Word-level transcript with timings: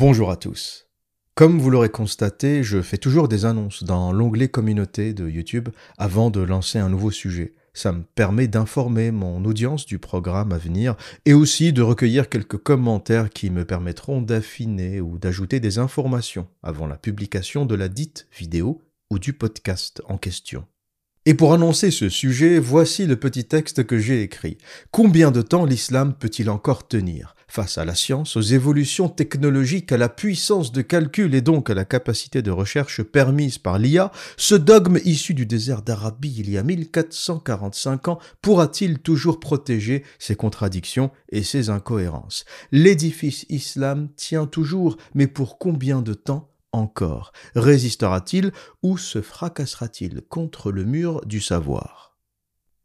Bonjour 0.00 0.30
à 0.30 0.36
tous. 0.36 0.88
Comme 1.34 1.58
vous 1.58 1.68
l'aurez 1.68 1.90
constaté, 1.90 2.62
je 2.62 2.80
fais 2.80 2.96
toujours 2.96 3.28
des 3.28 3.44
annonces 3.44 3.84
dans 3.84 4.14
l'onglet 4.14 4.48
communauté 4.48 5.12
de 5.12 5.28
YouTube 5.28 5.68
avant 5.98 6.30
de 6.30 6.40
lancer 6.40 6.78
un 6.78 6.88
nouveau 6.88 7.10
sujet. 7.10 7.52
Ça 7.74 7.92
me 7.92 8.02
permet 8.02 8.48
d'informer 8.48 9.10
mon 9.10 9.44
audience 9.44 9.84
du 9.84 9.98
programme 9.98 10.52
à 10.52 10.56
venir 10.56 10.96
et 11.26 11.34
aussi 11.34 11.74
de 11.74 11.82
recueillir 11.82 12.30
quelques 12.30 12.56
commentaires 12.56 13.28
qui 13.28 13.50
me 13.50 13.66
permettront 13.66 14.22
d'affiner 14.22 15.02
ou 15.02 15.18
d'ajouter 15.18 15.60
des 15.60 15.76
informations 15.76 16.48
avant 16.62 16.86
la 16.86 16.96
publication 16.96 17.66
de 17.66 17.74
la 17.74 17.90
dite 17.90 18.26
vidéo 18.34 18.80
ou 19.10 19.18
du 19.18 19.34
podcast 19.34 20.00
en 20.06 20.16
question. 20.16 20.64
Et 21.26 21.34
pour 21.34 21.52
annoncer 21.52 21.90
ce 21.90 22.08
sujet, 22.08 22.58
voici 22.58 23.04
le 23.04 23.14
petit 23.14 23.44
texte 23.44 23.84
que 23.84 23.98
j'ai 23.98 24.22
écrit. 24.22 24.56
Combien 24.90 25.30
de 25.30 25.42
temps 25.42 25.66
l'islam 25.66 26.14
peut-il 26.18 26.48
encore 26.48 26.88
tenir? 26.88 27.36
Face 27.46 27.76
à 27.76 27.84
la 27.84 27.94
science, 27.94 28.36
aux 28.36 28.40
évolutions 28.40 29.10
technologiques, 29.10 29.92
à 29.92 29.98
la 29.98 30.08
puissance 30.08 30.72
de 30.72 30.80
calcul 30.80 31.34
et 31.34 31.42
donc 31.42 31.68
à 31.68 31.74
la 31.74 31.84
capacité 31.84 32.40
de 32.40 32.50
recherche 32.50 33.02
permise 33.02 33.58
par 33.58 33.78
l'IA, 33.78 34.12
ce 34.38 34.54
dogme 34.54 34.98
issu 35.04 35.34
du 35.34 35.44
désert 35.44 35.82
d'Arabie 35.82 36.36
il 36.38 36.48
y 36.48 36.56
a 36.56 36.62
1445 36.62 38.08
ans 38.08 38.18
pourra-t-il 38.40 39.00
toujours 39.00 39.40
protéger 39.40 40.04
ses 40.18 40.36
contradictions 40.36 41.10
et 41.32 41.42
ses 41.42 41.68
incohérences? 41.68 42.46
L'édifice 42.72 43.44
islam 43.50 44.08
tient 44.16 44.46
toujours, 44.46 44.96
mais 45.14 45.26
pour 45.26 45.58
combien 45.58 46.00
de 46.00 46.14
temps 46.14 46.49
encore 46.72 47.32
Résistera-t-il 47.54 48.52
ou 48.82 48.98
se 48.98 49.22
fracassera-t-il 49.22 50.22
contre 50.28 50.72
le 50.72 50.84
mur 50.84 51.20
du 51.26 51.40
savoir? 51.40 52.18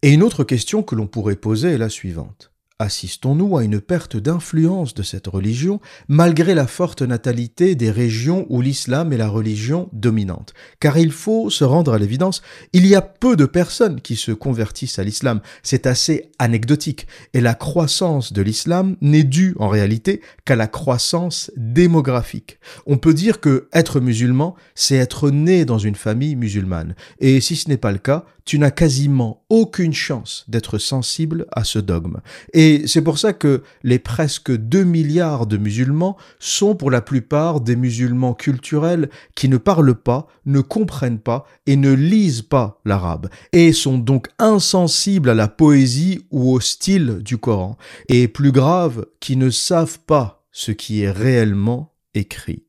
Et 0.01 0.11
une 0.11 0.23
autre 0.23 0.43
question 0.43 0.83
que 0.83 0.95
l'on 0.95 1.07
pourrait 1.07 1.35
poser 1.35 1.71
est 1.71 1.77
la 1.77 1.89
suivante. 1.89 2.54
Assistons-nous 2.77 3.55
à 3.55 3.63
une 3.63 3.79
perte 3.79 4.17
d'influence 4.17 4.93
de 4.93 5.01
cette 5.01 5.27
religion 5.27 5.79
malgré 6.09 6.53
la 6.53 6.67
forte 6.67 7.03
natalité 7.03 7.73
des 7.73 7.89
régions 7.89 8.45
où 8.49 8.59
l'islam 8.59 9.13
est 9.13 9.17
la 9.17 9.29
religion 9.29 9.87
dominante 9.93 10.53
Car 10.81 10.97
il 10.97 11.13
faut 11.13 11.49
se 11.49 11.63
rendre 11.63 11.93
à 11.93 11.97
l'évidence, 11.97 12.41
il 12.73 12.85
y 12.85 12.93
a 12.93 13.01
peu 13.01 13.37
de 13.37 13.45
personnes 13.45 14.01
qui 14.01 14.17
se 14.17 14.33
convertissent 14.33 14.99
à 14.99 15.05
l'islam. 15.05 15.39
C'est 15.63 15.87
assez 15.87 16.31
anecdotique. 16.37 17.07
Et 17.33 17.39
la 17.39 17.53
croissance 17.53 18.33
de 18.33 18.41
l'islam 18.41 18.97
n'est 18.99 19.23
due 19.23 19.55
en 19.57 19.69
réalité 19.69 20.19
qu'à 20.43 20.57
la 20.57 20.67
croissance 20.67 21.53
démographique. 21.55 22.59
On 22.87 22.97
peut 22.97 23.13
dire 23.13 23.39
que 23.39 23.69
être 23.71 24.01
musulman, 24.01 24.53
c'est 24.75 24.97
être 24.97 25.31
né 25.31 25.63
dans 25.63 25.79
une 25.79 25.95
famille 25.95 26.35
musulmane. 26.35 26.95
Et 27.19 27.39
si 27.39 27.55
ce 27.55 27.69
n'est 27.69 27.77
pas 27.77 27.93
le 27.93 27.99
cas, 27.99 28.25
tu 28.45 28.59
n'as 28.59 28.71
quasiment 28.71 29.43
aucune 29.49 29.93
chance 29.93 30.45
d'être 30.47 30.77
sensible 30.77 31.47
à 31.51 31.63
ce 31.63 31.79
dogme. 31.79 32.21
Et 32.53 32.87
c'est 32.87 33.01
pour 33.01 33.17
ça 33.17 33.33
que 33.33 33.63
les 33.83 33.99
presque 33.99 34.55
2 34.55 34.83
milliards 34.83 35.47
de 35.47 35.57
musulmans 35.57 36.15
sont 36.39 36.75
pour 36.75 36.91
la 36.91 37.01
plupart 37.01 37.59
des 37.59 37.75
musulmans 37.75 38.35
culturels 38.35 39.09
qui 39.35 39.49
ne 39.49 39.57
parlent 39.57 39.95
pas, 39.95 40.27
ne 40.45 40.61
comprennent 40.61 41.19
pas 41.19 41.45
et 41.65 41.75
ne 41.75 41.91
lisent 41.91 42.43
pas 42.43 42.79
l'arabe, 42.85 43.29
et 43.51 43.73
sont 43.73 43.97
donc 43.97 44.27
insensibles 44.37 45.31
à 45.31 45.33
la 45.33 45.47
poésie 45.47 46.25
ou 46.29 46.51
au 46.51 46.59
style 46.59 47.19
du 47.23 47.37
Coran, 47.37 47.77
et 48.09 48.27
plus 48.27 48.51
grave, 48.51 49.05
qui 49.19 49.37
ne 49.37 49.49
savent 49.49 49.99
pas 49.99 50.45
ce 50.51 50.71
qui 50.71 51.01
est 51.01 51.11
réellement 51.11 51.93
écrit. 52.13 52.65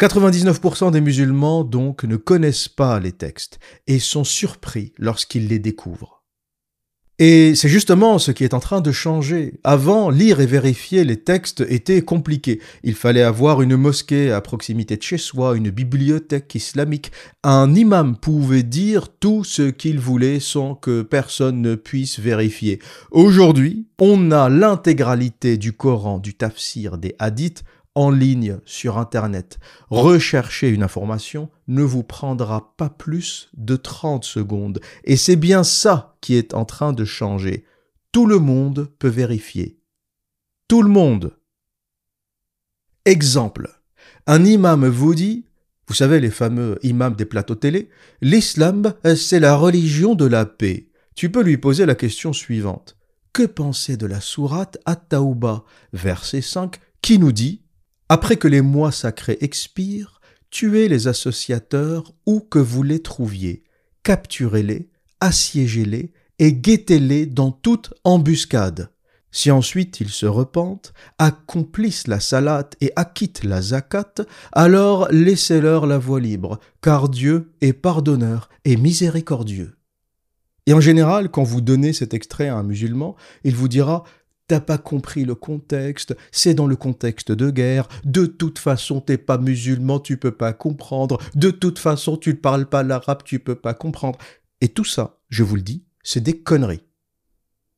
99% 0.00 0.92
des 0.92 1.00
musulmans 1.00 1.64
donc 1.64 2.04
ne 2.04 2.16
connaissent 2.16 2.68
pas 2.68 3.00
les 3.00 3.12
textes 3.12 3.58
et 3.86 3.98
sont 3.98 4.24
surpris 4.24 4.92
lorsqu'ils 4.98 5.48
les 5.48 5.58
découvrent. 5.58 6.18
Et 7.20 7.56
c'est 7.56 7.68
justement 7.68 8.20
ce 8.20 8.30
qui 8.30 8.44
est 8.44 8.54
en 8.54 8.60
train 8.60 8.80
de 8.80 8.92
changer. 8.92 9.58
Avant, 9.64 10.08
lire 10.08 10.38
et 10.38 10.46
vérifier 10.46 11.02
les 11.02 11.16
textes 11.16 11.64
était 11.68 12.02
compliqué. 12.02 12.60
Il 12.84 12.94
fallait 12.94 13.24
avoir 13.24 13.60
une 13.60 13.74
mosquée 13.74 14.30
à 14.30 14.40
proximité 14.40 14.96
de 14.96 15.02
chez 15.02 15.18
soi, 15.18 15.56
une 15.56 15.70
bibliothèque 15.70 16.54
islamique. 16.54 17.10
Un 17.42 17.74
imam 17.74 18.16
pouvait 18.16 18.62
dire 18.62 19.08
tout 19.08 19.42
ce 19.42 19.62
qu'il 19.62 19.98
voulait 19.98 20.38
sans 20.38 20.76
que 20.76 21.02
personne 21.02 21.60
ne 21.60 21.74
puisse 21.74 22.20
vérifier. 22.20 22.78
Aujourd'hui, 23.10 23.88
on 24.00 24.30
a 24.30 24.48
l'intégralité 24.48 25.56
du 25.56 25.72
Coran, 25.72 26.20
du 26.20 26.34
tafsir, 26.34 26.98
des 26.98 27.16
hadiths 27.18 27.64
en 27.98 28.10
ligne 28.10 28.60
sur 28.64 28.96
Internet, 28.96 29.58
rechercher 29.90 30.68
une 30.68 30.84
information 30.84 31.50
ne 31.66 31.82
vous 31.82 32.04
prendra 32.04 32.76
pas 32.76 32.90
plus 32.90 33.50
de 33.54 33.74
30 33.74 34.22
secondes. 34.22 34.78
Et 35.02 35.16
c'est 35.16 35.34
bien 35.34 35.64
ça 35.64 36.16
qui 36.20 36.36
est 36.36 36.54
en 36.54 36.64
train 36.64 36.92
de 36.92 37.04
changer. 37.04 37.64
Tout 38.12 38.26
le 38.26 38.38
monde 38.38 38.88
peut 39.00 39.08
vérifier. 39.08 39.80
Tout 40.68 40.82
le 40.82 40.88
monde. 40.88 41.36
Exemple. 43.04 43.68
Un 44.28 44.44
imam 44.44 44.86
vous 44.86 45.16
dit, 45.16 45.46
vous 45.88 45.94
savez 45.94 46.20
les 46.20 46.30
fameux 46.30 46.78
imams 46.84 47.16
des 47.16 47.24
plateaux 47.24 47.56
télé, 47.56 47.90
l'islam 48.20 48.94
c'est 49.16 49.40
la 49.40 49.56
religion 49.56 50.14
de 50.14 50.26
la 50.26 50.46
paix. 50.46 50.92
Tu 51.16 51.32
peux 51.32 51.42
lui 51.42 51.58
poser 51.58 51.84
la 51.84 51.96
question 51.96 52.32
suivante. 52.32 52.96
Que 53.32 53.42
penser 53.42 53.96
de 53.96 54.06
la 54.06 54.20
sourate 54.20 54.78
At-Tauba, 54.86 55.64
verset 55.92 56.42
5, 56.42 56.76
qui 57.02 57.18
nous 57.18 57.32
dit 57.32 57.64
après 58.08 58.36
que 58.36 58.48
les 58.48 58.62
mois 58.62 58.92
sacrés 58.92 59.38
expirent, 59.40 60.20
tuez 60.50 60.88
les 60.88 61.08
associateurs 61.08 62.14
où 62.26 62.40
que 62.40 62.58
vous 62.58 62.82
les 62.82 63.00
trouviez, 63.00 63.64
capturez-les, 64.02 64.90
assiégez-les 65.20 66.12
et 66.38 66.52
guettez-les 66.52 67.26
dans 67.26 67.50
toute 67.50 67.92
embuscade. 68.04 68.90
Si 69.30 69.50
ensuite 69.50 70.00
ils 70.00 70.08
se 70.08 70.24
repentent, 70.24 70.94
accomplissent 71.18 72.06
la 72.06 72.18
salate 72.18 72.76
et 72.80 72.92
acquittent 72.96 73.44
la 73.44 73.60
zakat, 73.60 74.14
alors 74.52 75.06
laissez-leur 75.10 75.86
la 75.86 75.98
voie 75.98 76.20
libre, 76.20 76.58
car 76.80 77.08
Dieu 77.10 77.52
est 77.60 77.74
pardonneur 77.74 78.48
et 78.64 78.76
miséricordieux. 78.76 79.76
Et 80.66 80.72
en 80.72 80.80
général, 80.80 81.30
quand 81.30 81.44
vous 81.44 81.60
donnez 81.60 81.92
cet 81.92 82.14
extrait 82.14 82.48
à 82.48 82.56
un 82.56 82.62
musulman, 82.62 83.16
il 83.44 83.54
vous 83.54 83.68
dira 83.68 84.04
T'as 84.48 84.60
pas 84.60 84.78
compris 84.78 85.26
le 85.26 85.34
contexte, 85.34 86.16
c'est 86.32 86.54
dans 86.54 86.66
le 86.66 86.74
contexte 86.74 87.32
de 87.32 87.50
guerre, 87.50 87.86
de 88.04 88.24
toute 88.24 88.58
façon 88.58 89.02
t'es 89.02 89.18
pas 89.18 89.36
musulman, 89.36 90.00
tu 90.00 90.16
peux 90.16 90.32
pas 90.32 90.54
comprendre, 90.54 91.18
de 91.34 91.50
toute 91.50 91.78
façon 91.78 92.16
tu 92.16 92.30
ne 92.30 92.34
parles 92.36 92.66
pas 92.66 92.82
l'arabe, 92.82 93.22
tu 93.24 93.40
peux 93.40 93.54
pas 93.54 93.74
comprendre. 93.74 94.18
Et 94.62 94.68
tout 94.68 94.84
ça, 94.84 95.18
je 95.28 95.42
vous 95.42 95.56
le 95.56 95.62
dis, 95.62 95.84
c'est 96.02 96.22
des 96.22 96.40
conneries. 96.40 96.82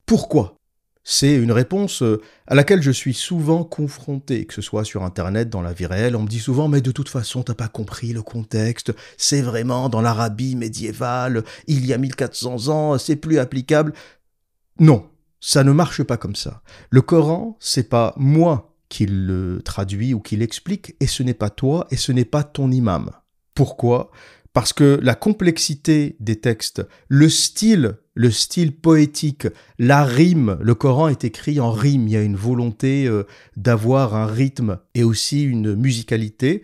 Pourquoi? 0.06 0.56
C'est 1.02 1.34
une 1.34 1.50
réponse 1.50 2.02
euh, 2.02 2.20
à 2.46 2.54
laquelle 2.54 2.82
je 2.82 2.90
suis 2.90 3.14
souvent 3.14 3.64
confronté, 3.64 4.44
que 4.44 4.54
ce 4.54 4.62
soit 4.62 4.84
sur 4.84 5.02
Internet, 5.02 5.48
dans 5.48 5.62
la 5.62 5.72
vie 5.72 5.86
réelle. 5.86 6.14
On 6.14 6.22
me 6.22 6.28
dit 6.28 6.38
souvent, 6.38 6.68
mais 6.68 6.82
de 6.82 6.92
toute 6.92 7.08
façon, 7.08 7.42
t'as 7.42 7.54
pas 7.54 7.68
compris 7.68 8.12
le 8.12 8.22
contexte. 8.22 8.92
C'est 9.16 9.40
vraiment 9.40 9.88
dans 9.88 10.02
l'Arabie 10.02 10.56
médiévale, 10.56 11.42
il 11.66 11.86
y 11.86 11.92
a 11.92 11.98
1400 11.98 12.68
ans, 12.68 12.98
c'est 12.98 13.16
plus 13.16 13.38
applicable. 13.38 13.92
Non, 14.78 15.08
ça 15.40 15.64
ne 15.64 15.72
marche 15.72 16.02
pas 16.02 16.16
comme 16.16 16.36
ça. 16.36 16.62
Le 16.90 17.02
Coran, 17.02 17.56
c'est 17.60 17.88
pas 17.88 18.14
moi 18.16 18.76
qui 18.88 19.06
le 19.06 19.62
traduit 19.64 20.14
ou 20.14 20.20
qui 20.20 20.36
l'explique, 20.36 20.94
et 21.00 21.06
ce 21.06 21.22
n'est 21.22 21.34
pas 21.34 21.50
toi, 21.50 21.86
et 21.90 21.96
ce 21.96 22.12
n'est 22.12 22.24
pas 22.24 22.42
ton 22.42 22.70
imam. 22.70 23.10
Pourquoi? 23.54 24.10
Parce 24.52 24.72
que 24.72 24.98
la 25.00 25.14
complexité 25.14 26.16
des 26.18 26.40
textes, 26.40 26.84
le 27.08 27.28
style, 27.28 27.98
le 28.14 28.32
style 28.32 28.76
poétique, 28.76 29.46
la 29.78 30.04
rime, 30.04 30.58
le 30.60 30.74
Coran 30.74 31.06
est 31.08 31.24
écrit 31.24 31.60
en 31.60 31.70
rime, 31.70 32.08
il 32.08 32.14
y 32.14 32.16
a 32.16 32.22
une 32.22 32.36
volonté 32.36 33.06
euh, 33.06 33.22
d'avoir 33.56 34.16
un 34.16 34.26
rythme 34.26 34.78
et 34.96 35.04
aussi 35.04 35.44
une 35.44 35.76
musicalité 35.76 36.62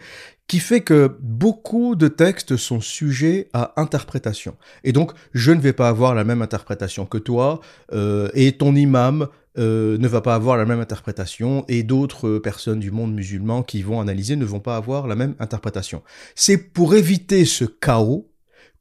qui 0.48 0.60
fait 0.60 0.80
que 0.80 1.16
beaucoup 1.20 1.96
de 1.96 2.08
textes 2.08 2.56
sont 2.56 2.80
sujets 2.80 3.48
à 3.52 3.72
interprétation. 3.80 4.56
Et 4.84 4.92
donc, 4.92 5.12
je 5.34 5.52
ne 5.52 5.60
vais 5.60 5.72
pas 5.72 5.88
avoir 5.88 6.14
la 6.14 6.24
même 6.24 6.42
interprétation 6.42 7.04
que 7.04 7.18
toi, 7.18 7.60
euh, 7.92 8.28
et 8.34 8.52
ton 8.52 8.74
imam 8.74 9.28
euh, 9.58 9.98
ne 9.98 10.06
va 10.06 10.20
pas 10.20 10.34
avoir 10.34 10.56
la 10.56 10.64
même 10.64 10.80
interprétation, 10.80 11.64
et 11.68 11.82
d'autres 11.82 12.38
personnes 12.38 12.80
du 12.80 12.90
monde 12.90 13.14
musulman 13.14 13.62
qui 13.62 13.82
vont 13.82 14.00
analyser 14.00 14.36
ne 14.36 14.44
vont 14.44 14.60
pas 14.60 14.76
avoir 14.76 15.06
la 15.06 15.16
même 15.16 15.34
interprétation. 15.40 16.02
C'est 16.34 16.58
pour 16.58 16.94
éviter 16.94 17.44
ce 17.44 17.64
chaos 17.64 18.30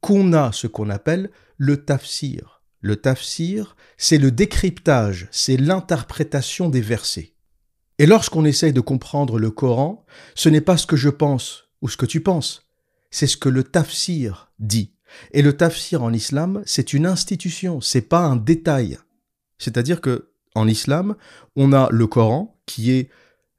qu'on 0.00 0.32
a 0.32 0.52
ce 0.52 0.66
qu'on 0.66 0.90
appelle 0.90 1.30
le 1.56 1.78
tafsir. 1.78 2.62
Le 2.80 2.96
tafsir, 2.96 3.74
c'est 3.96 4.18
le 4.18 4.30
décryptage, 4.30 5.28
c'est 5.32 5.56
l'interprétation 5.56 6.68
des 6.68 6.82
versets. 6.82 7.32
Et 7.98 8.06
lorsqu'on 8.06 8.44
essaye 8.44 8.72
de 8.72 8.80
comprendre 8.80 9.38
le 9.38 9.50
Coran, 9.50 10.04
ce 10.34 10.48
n'est 10.48 10.60
pas 10.60 10.76
ce 10.76 10.86
que 10.86 10.96
je 10.96 11.08
pense 11.08 11.64
ou 11.80 11.88
ce 11.88 11.96
que 11.96 12.06
tu 12.06 12.20
penses, 12.20 12.68
c'est 13.10 13.26
ce 13.26 13.36
que 13.36 13.48
le 13.48 13.64
tafsir 13.64 14.50
dit. 14.58 14.92
Et 15.32 15.42
le 15.42 15.56
tafsir 15.56 16.02
en 16.02 16.12
islam, 16.12 16.62
c'est 16.66 16.92
une 16.92 17.06
institution, 17.06 17.80
c'est 17.80 18.02
pas 18.02 18.20
un 18.20 18.36
détail. 18.36 18.98
C'est-à-dire 19.58 20.00
que 20.00 20.30
en 20.54 20.68
islam, 20.68 21.16
on 21.54 21.72
a 21.72 21.88
le 21.90 22.06
Coran 22.06 22.58
qui 22.66 22.90
est 22.90 23.10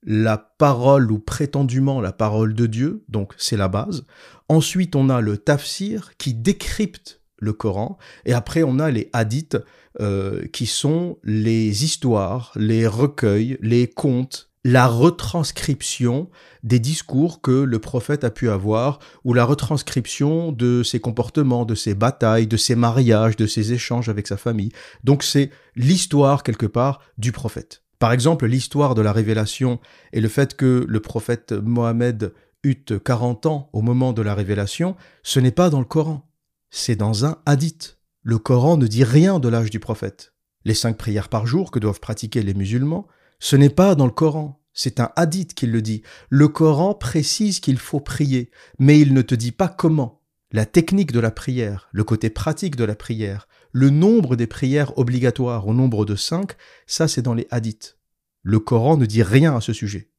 la 0.04 0.38
parole 0.38 1.12
ou 1.12 1.20
prétendument 1.20 2.02
la 2.02 2.12
parole 2.12 2.54
de 2.54 2.66
Dieu, 2.66 3.04
donc 3.10 3.34
c'est 3.38 3.58
la 3.58 3.68
base. 3.68 4.06
Ensuite, 4.50 4.96
on 4.96 5.10
a 5.10 5.22
le 5.22 5.38
tafsir 5.38 6.16
qui 6.18 6.34
décrypte 6.34 7.22
le 7.38 7.54
Coran, 7.54 7.98
et 8.26 8.34
après 8.34 8.64
on 8.64 8.80
a 8.80 8.92
les 8.92 9.10
hadiths 9.14 9.58
euh, 10.00 10.46
qui 10.54 10.66
sont 10.66 11.18
les 11.24 11.84
histoires, 11.84 12.52
les 12.56 12.88
recueils, 12.88 13.58
les 13.62 13.88
contes, 13.88 14.50
la 14.64 14.86
retranscription 14.86 16.30
des 16.64 16.80
discours 16.80 17.42
que 17.42 17.52
le 17.52 17.80
prophète 17.80 18.24
a 18.24 18.30
pu 18.30 18.50
avoir, 18.50 19.00
ou 19.24 19.34
la 19.34 19.46
retranscription 19.46 20.52
de 20.52 20.84
ses 20.84 21.00
comportements, 21.00 21.64
de 21.64 21.74
ses 21.74 21.96
batailles, 21.96 22.48
de 22.48 22.58
ses 22.58 22.76
mariages, 22.76 23.38
de 23.38 23.48
ses 23.48 23.72
échanges 23.72 24.10
avec 24.10 24.28
sa 24.28 24.36
famille. 24.36 24.72
Donc 25.04 25.24
c'est 25.24 25.52
l'histoire 25.76 26.44
quelque 26.44 26.66
part 26.66 27.00
du 27.18 27.32
prophète. 27.32 27.84
Par 27.98 28.12
exemple, 28.12 28.46
l'histoire 28.46 28.94
de 28.94 29.02
la 29.02 29.14
révélation 29.14 29.80
et 30.14 30.22
le 30.22 30.28
fait 30.28 30.56
que 30.56 30.86
le 30.88 31.00
prophète 31.00 31.54
Mohammed 31.54 32.34
eut 32.64 32.76
40 32.76 33.46
ans 33.46 33.70
au 33.74 33.82
moment 33.82 34.14
de 34.14 34.22
la 34.22 34.36
révélation, 34.36 34.96
ce 35.24 35.40
n'est 35.40 35.52
pas 35.52 35.70
dans 35.70 35.80
le 35.80 35.86
Coran, 35.86 36.28
c'est 36.70 36.96
dans 36.96 37.26
un 37.26 37.42
hadith. 37.46 37.98
Le 38.24 38.38
Coran 38.38 38.78
ne 38.78 38.88
dit 38.88 39.04
rien 39.04 39.40
de 39.40 39.48
l'âge 39.48 39.70
du 39.70 39.80
prophète. 39.80 40.34
Les 40.66 40.74
cinq 40.74 40.98
prières 40.98 41.30
par 41.30 41.48
jour 41.48 41.72
que 41.72 41.80
doivent 41.80 42.00
pratiquer 42.00 42.42
les 42.44 42.54
musulmans, 42.54 43.08
ce 43.40 43.56
n'est 43.56 43.70
pas 43.70 43.96
dans 43.96 44.06
le 44.06 44.12
Coran, 44.12 44.62
c'est 44.74 45.00
un 45.00 45.12
hadith 45.16 45.54
qui 45.54 45.66
le 45.66 45.82
dit. 45.82 46.04
Le 46.30 46.48
Coran 46.48 46.94
précise 46.94 47.60
qu'il 47.60 47.78
faut 47.78 48.00
prier, 48.00 48.52
mais 48.80 49.00
il 49.00 49.14
ne 49.14 49.22
te 49.22 49.34
dit 49.34 49.52
pas 49.52 49.70
comment. 49.70 50.22
La 50.52 50.66
technique 50.66 51.12
de 51.12 51.20
la 51.20 51.32
prière, 51.32 51.90
le 51.92 52.04
côté 52.04 52.30
pratique 52.30 52.76
de 52.76 52.84
la 52.84 52.96
prière, 52.96 53.48
le 53.72 53.90
nombre 53.90 54.36
des 54.36 54.48
prières 54.48 54.98
obligatoires 54.98 55.68
au 55.68 55.74
nombre 55.74 56.06
de 56.06 56.16
cinq, 56.16 56.56
ça 56.86 57.08
c'est 57.08 57.22
dans 57.22 57.34
les 57.34 57.48
hadiths. 57.50 57.98
Le 58.44 58.60
Coran 58.60 58.98
ne 58.98 59.06
dit 59.06 59.24
rien 59.24 59.56
à 59.56 59.62
ce 59.62 59.74
sujet. 59.74 60.12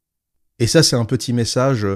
Et 0.59 0.67
ça 0.67 0.83
c'est 0.83 0.97
un 0.97 1.05
petit 1.05 1.33
message 1.33 1.87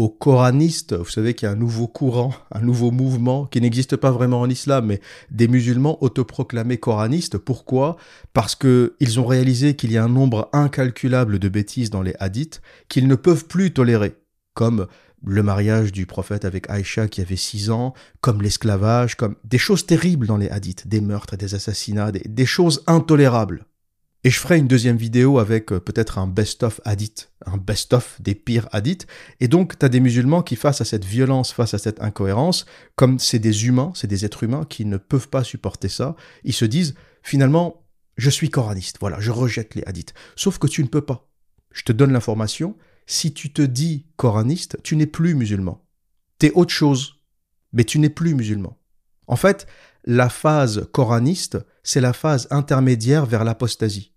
aux 0.00 0.08
coranistes, 0.08 0.94
vous 0.94 1.10
savez 1.10 1.34
qu'il 1.34 1.44
y 1.44 1.48
a 1.50 1.52
un 1.52 1.58
nouveau 1.58 1.86
courant, 1.86 2.32
un 2.52 2.62
nouveau 2.62 2.90
mouvement 2.90 3.44
qui 3.44 3.60
n'existe 3.60 3.96
pas 3.96 4.10
vraiment 4.10 4.40
en 4.40 4.48
islam, 4.48 4.86
mais 4.86 5.02
des 5.30 5.46
musulmans 5.46 6.02
autoproclamés 6.02 6.78
coranistes. 6.78 7.36
Pourquoi? 7.36 7.98
Parce 8.32 8.56
qu'ils 8.56 9.20
ont 9.20 9.26
réalisé 9.26 9.76
qu'il 9.76 9.92
y 9.92 9.98
a 9.98 10.04
un 10.04 10.08
nombre 10.08 10.48
incalculable 10.54 11.38
de 11.38 11.50
bêtises 11.50 11.90
dans 11.90 12.00
les 12.00 12.14
hadiths 12.18 12.62
qu'ils 12.88 13.08
ne 13.08 13.14
peuvent 13.14 13.44
plus 13.44 13.74
tolérer, 13.74 14.16
comme 14.54 14.86
le 15.22 15.42
mariage 15.42 15.92
du 15.92 16.06
prophète 16.06 16.46
avec 16.46 16.70
Aïcha 16.70 17.06
qui 17.06 17.20
avait 17.20 17.36
six 17.36 17.68
ans, 17.68 17.92
comme 18.22 18.40
l'esclavage, 18.40 19.16
comme 19.16 19.36
des 19.44 19.58
choses 19.58 19.84
terribles 19.84 20.26
dans 20.26 20.38
les 20.38 20.48
hadiths, 20.48 20.88
des 20.88 21.02
meurtres, 21.02 21.36
des 21.36 21.54
assassinats, 21.54 22.10
des 22.10 22.46
choses 22.46 22.82
intolérables. 22.86 23.66
Et 24.22 24.30
je 24.30 24.38
ferai 24.38 24.58
une 24.58 24.68
deuxième 24.68 24.98
vidéo 24.98 25.38
avec 25.38 25.72
euh, 25.72 25.80
peut-être 25.80 26.18
un 26.18 26.26
best-of 26.26 26.80
hadith, 26.84 27.32
un 27.46 27.56
best-of 27.56 28.20
des 28.20 28.34
pires 28.34 28.68
hadiths. 28.70 29.06
Et 29.40 29.48
donc, 29.48 29.78
tu 29.78 29.86
as 29.86 29.88
des 29.88 30.00
musulmans 30.00 30.42
qui, 30.42 30.56
face 30.56 30.82
à 30.82 30.84
cette 30.84 31.06
violence, 31.06 31.52
face 31.52 31.72
à 31.72 31.78
cette 31.78 32.02
incohérence, 32.02 32.66
comme 32.96 33.18
c'est 33.18 33.38
des 33.38 33.66
humains, 33.66 33.92
c'est 33.94 34.08
des 34.08 34.26
êtres 34.26 34.42
humains 34.42 34.66
qui 34.68 34.84
ne 34.84 34.98
peuvent 34.98 35.30
pas 35.30 35.42
supporter 35.42 35.88
ça, 35.88 36.16
ils 36.44 36.52
se 36.52 36.66
disent, 36.66 36.94
finalement, 37.22 37.86
je 38.18 38.28
suis 38.28 38.50
coraniste, 38.50 38.98
voilà, 39.00 39.20
je 39.20 39.30
rejette 39.30 39.74
les 39.74 39.84
hadiths. 39.86 40.12
Sauf 40.36 40.58
que 40.58 40.66
tu 40.66 40.82
ne 40.82 40.88
peux 40.88 41.00
pas. 41.00 41.30
Je 41.72 41.82
te 41.82 41.92
donne 41.92 42.12
l'information, 42.12 42.76
si 43.06 43.32
tu 43.32 43.52
te 43.52 43.62
dis 43.62 44.06
coraniste, 44.16 44.76
tu 44.82 44.96
n'es 44.96 45.06
plus 45.06 45.34
musulman. 45.34 45.86
T'es 46.38 46.52
autre 46.52 46.74
chose, 46.74 47.22
mais 47.72 47.84
tu 47.84 47.98
n'es 47.98 48.10
plus 48.10 48.34
musulman. 48.34 48.78
En 49.26 49.36
fait, 49.36 49.66
la 50.04 50.28
phase 50.28 50.88
coraniste, 50.92 51.58
c'est 51.82 52.00
la 52.00 52.12
phase 52.12 52.46
intermédiaire 52.50 53.26
vers 53.26 53.44
l'apostasie. 53.44 54.12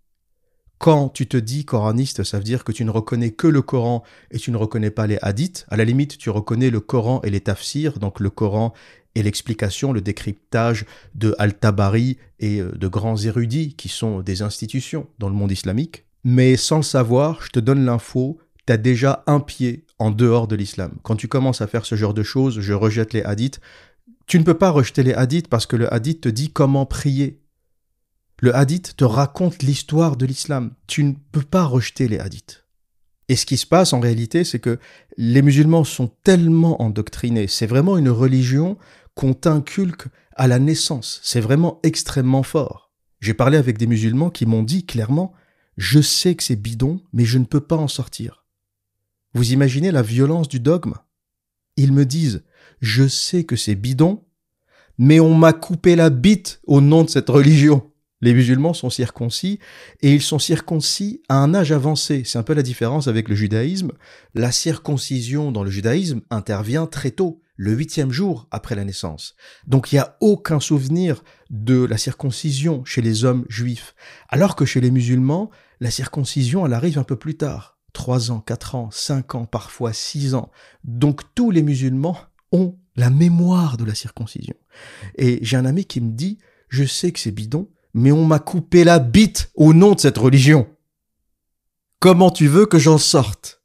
Quand 0.78 1.08
tu 1.08 1.28
te 1.28 1.38
dis 1.38 1.64
coraniste, 1.64 2.24
ça 2.24 2.38
veut 2.38 2.44
dire 2.44 2.64
que 2.66 2.74
tu 2.74 2.84
ne 2.84 2.92
reconnais 2.92 3.32
que 3.32 3.48
le 3.48 3.62
Coran 3.62 4.04
et 4.32 4.38
tu 4.38 4.52
ne 4.52 4.58
reconnais 4.58 4.92
pas 4.92 5.08
les 5.08 5.18
hadiths. 5.22 5.66
À 5.70 5.78
la 5.78 5.86
limite, 5.86 6.18
tu 6.18 6.30
reconnais 6.30 6.70
le 6.70 6.82
Coran 6.82 7.22
et 7.24 7.30
les 7.30 7.40
tafsirs, 7.40 8.00
donc 8.00 8.20
le 8.20 8.30
Coran 8.30 8.74
et 9.16 9.24
l'explication, 9.24 9.94
le 9.94 10.02
décryptage 10.02 10.86
de 11.16 11.36
Al-Tabari 11.38 12.18
et 12.40 12.60
euh, 12.60 12.72
de 12.72 12.88
grands 12.88 13.18
érudits 13.18 13.76
qui 13.76 13.88
sont 13.88 14.22
des 14.22 14.42
institutions 14.42 15.08
dans 15.20 15.30
le 15.30 15.36
monde 15.36 15.52
islamique. 15.52 16.06
Mais 16.24 16.58
sans 16.58 16.78
le 16.78 16.84
savoir, 16.84 17.42
je 17.44 17.50
te 17.50 17.60
donne 17.60 17.86
l'info, 17.86 18.40
tu 18.66 18.74
as 18.74 18.78
déjà 18.78 19.24
un 19.28 19.40
pied 19.40 19.86
en 20.00 20.12
dehors 20.12 20.48
de 20.48 20.56
l'islam. 20.56 20.98
Quand 21.04 21.16
tu 21.16 21.28
commences 21.28 21.62
à 21.62 21.68
faire 21.68 21.86
ce 21.86 21.96
genre 21.96 22.14
de 22.14 22.24
choses, 22.24 22.60
je 22.60 22.74
rejette 22.74 23.14
les 23.14 23.24
hadiths, 23.24 23.62
tu 24.28 24.40
ne 24.40 24.44
peux 24.44 24.58
pas 24.58 24.70
rejeter 24.70 25.04
les 25.04 25.14
hadiths 25.14 25.48
parce 25.48 25.66
que 25.66 25.76
le 25.76 25.94
hadith 25.94 26.22
te 26.22 26.30
dit 26.30 26.52
comment 26.52 26.86
prier. 26.86 27.42
Le 28.40 28.56
hadith 28.56 28.96
te 28.98 29.04
raconte 29.04 29.64
l'histoire 29.64 30.18
de 30.18 30.26
l'islam. 30.26 30.74
Tu 30.88 31.04
ne 31.04 31.14
peux 31.32 31.42
pas 31.42 31.66
rejeter 31.66 32.08
les 32.08 32.20
hadiths. 32.20 32.66
Et 33.30 33.36
ce 33.36 33.46
qui 33.46 33.58
se 33.58 33.66
passe 33.66 33.94
en 33.94 34.00
réalité, 34.00 34.44
c'est 34.44 34.60
que 34.60 34.80
les 35.18 35.42
musulmans 35.42 35.84
sont 35.84 36.08
tellement 36.24 36.82
endoctrinés. 36.82 37.48
C'est 37.48 37.68
vraiment 37.68 37.98
une 37.98 38.10
religion 38.10 38.78
qu'on 39.16 39.34
t'inculque 39.34 40.08
à 40.36 40.48
la 40.48 40.60
naissance. 40.60 41.22
C'est 41.24 41.40
vraiment 41.40 41.80
extrêmement 41.84 42.44
fort. 42.44 42.92
J'ai 43.22 43.34
parlé 43.34 43.58
avec 43.58 43.78
des 43.78 43.88
musulmans 43.88 44.30
qui 44.30 44.46
m'ont 44.46 44.64
dit 44.64 44.86
clairement, 44.86 45.34
je 45.78 46.02
sais 46.02 46.36
que 46.36 46.44
c'est 46.44 46.58
bidon, 46.58 47.02
mais 47.14 47.26
je 47.26 47.38
ne 47.38 47.46
peux 47.46 47.62
pas 47.62 47.78
en 47.78 47.88
sortir. 47.88 48.46
Vous 49.34 49.54
imaginez 49.54 49.92
la 49.92 50.02
violence 50.02 50.50
du 50.50 50.60
dogme? 50.60 50.94
Ils 51.78 51.94
me 51.94 52.06
disent, 52.06 52.44
je 52.84 53.08
sais 53.08 53.46
que 53.46 53.56
c'est 53.56 53.76
bidon, 53.76 54.26
mais 54.98 55.22
on 55.22 55.34
m'a 55.34 55.54
coupé 55.54 55.96
la 55.96 56.10
bite 56.10 56.60
au 56.68 56.82
nom 56.82 57.06
de 57.06 57.10
cette 57.10 57.30
religion. 57.30 57.90
Les 58.20 58.34
musulmans 58.34 58.74
sont 58.74 58.90
circoncis 58.90 59.60
et 60.02 60.14
ils 60.14 60.22
sont 60.22 60.38
circoncis 60.38 61.22
à 61.30 61.38
un 61.38 61.54
âge 61.54 61.72
avancé. 61.72 62.24
C'est 62.26 62.38
un 62.38 62.44
peu 62.44 62.54
la 62.54 62.62
différence 62.62 63.08
avec 63.08 63.30
le 63.30 63.36
judaïsme. 63.36 63.94
La 64.34 64.52
circoncision 64.52 65.54
dans 65.54 65.64
le 65.64 65.72
judaïsme 65.72 66.22
intervient 66.30 66.86
très 66.86 67.12
tôt, 67.12 67.42
le 67.56 67.72
huitième 67.72 68.12
jour 68.12 68.48
après 68.52 68.76
la 68.76 68.84
naissance. 68.84 69.36
Donc 69.66 69.92
il 69.92 69.96
n'y 69.96 70.00
a 70.00 70.18
aucun 70.20 70.60
souvenir 70.60 71.24
de 71.50 71.86
la 71.86 71.98
circoncision 71.98 72.84
chez 72.84 73.02
les 73.02 73.24
hommes 73.24 73.46
juifs. 73.48 73.96
Alors 74.28 74.58
que 74.58 74.66
chez 74.66 74.82
les 74.82 74.92
musulmans, 74.92 75.52
la 75.80 75.90
circoncision, 75.90 76.66
elle 76.66 76.74
arrive 76.74 77.00
un 77.00 77.04
peu 77.04 77.16
plus 77.16 77.38
tard. 77.38 77.78
Trois 77.94 78.30
ans, 78.32 78.42
quatre 78.42 78.76
ans, 78.76 78.90
cinq 78.92 79.36
ans, 79.36 79.46
parfois 79.46 79.94
six 79.94 80.36
ans. 80.36 80.52
Donc 80.84 81.22
tous 81.34 81.50
les 81.50 81.62
musulmans 81.62 82.18
ont 82.54 82.80
la 82.96 83.10
mémoire 83.10 83.76
de 83.76 83.84
la 83.84 83.96
circoncision. 83.96 84.56
Et 85.18 85.40
j'ai 85.42 85.58
un 85.58 85.66
ami 85.66 85.84
qui 85.84 86.00
me 86.00 86.12
dit, 86.12 86.38
je 86.70 86.86
sais 86.86 87.12
que 87.12 87.20
c'est 87.20 87.32
bidon, 87.32 87.70
mais 87.94 88.12
on 88.12 88.26
m'a 88.26 88.40
coupé 88.40 88.84
la 88.84 89.00
bite 89.00 89.52
au 89.56 89.74
nom 89.74 89.94
de 89.94 90.00
cette 90.00 90.18
religion. 90.18 90.68
Comment 92.00 92.32
tu 92.32 92.48
veux 92.48 92.66
que 92.66 92.80
j'en 92.80 92.98
sorte? 92.98 93.62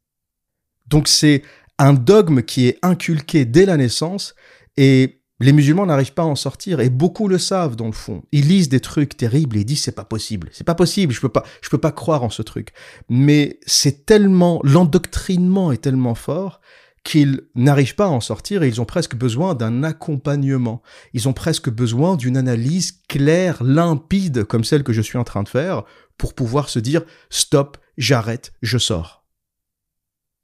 Donc 0.87 1.09
c'est 1.09 1.43
un 1.79 1.93
dogme 1.93 2.43
qui 2.43 2.67
est 2.67 2.79
inculqué 2.83 3.45
dès 3.45 3.67
la 3.67 3.77
naissance 3.77 4.35
et 4.77 5.23
les 5.41 5.53
musulmans 5.53 5.87
n'arrivent 5.87 6.15
pas 6.15 6.23
à 6.23 6.27
en 6.27 6.35
sortir 6.35 6.81
et 6.81 6.91
beaucoup 6.91 7.29
le 7.29 7.39
savent 7.39 7.77
dans 7.77 7.87
le 7.87 7.93
fond. 7.93 8.23
Ils 8.33 8.49
lisent 8.49 8.69
des 8.69 8.81
trucs 8.81 9.17
terribles 9.17 9.57
et 9.57 9.65
disent 9.65 9.83
c'est 9.83 9.93
pas 9.93 10.05
possible, 10.05 10.49
c'est 10.53 10.65
pas 10.65 10.75
possible, 10.75 11.13
je 11.13 11.21
peux 11.21 11.29
pas, 11.29 11.45
je 11.63 11.69
peux 11.69 11.79
pas 11.79 11.93
croire 11.93 12.25
en 12.25 12.31
ce 12.31 12.43
truc. 12.43 12.73
Mais 13.09 13.61
c'est 13.67 14.05
tellement, 14.05 14.61
l'endoctrinement 14.65 15.71
est 15.71 15.83
tellement 15.83 16.17
fort 16.17 16.61
qu'ils 17.09 17.41
n'arrivent 17.55 17.95
pas 17.95 18.05
à 18.05 18.11
en 18.11 18.21
sortir 18.21 18.63
et 18.63 18.69
ils 18.69 18.83
ont 18.83 18.85
presque 18.85 19.17
besoin 19.17 19.55
d'un 19.55 19.83
accompagnement. 19.83 20.83
Ils 21.15 21.27
ont 21.27 21.33
presque 21.33 21.71
besoin 21.71 22.17
d'une 22.17 22.37
analyse 22.37 23.01
claire, 23.09 23.65
limpide, 23.65 24.45
comme 24.45 24.63
celle 24.63 24.85
que 24.85 24.93
je 24.93 25.01
suis 25.01 25.17
en 25.17 25.25
train 25.25 25.43
de 25.43 25.49
faire, 25.49 25.85
pour 26.19 26.35
pouvoir 26.35 26.69
se 26.69 26.79
dire 26.79 27.01
stop, 27.31 27.79
j'arrête, 27.97 28.53
je 28.61 28.77
sors. 28.77 29.25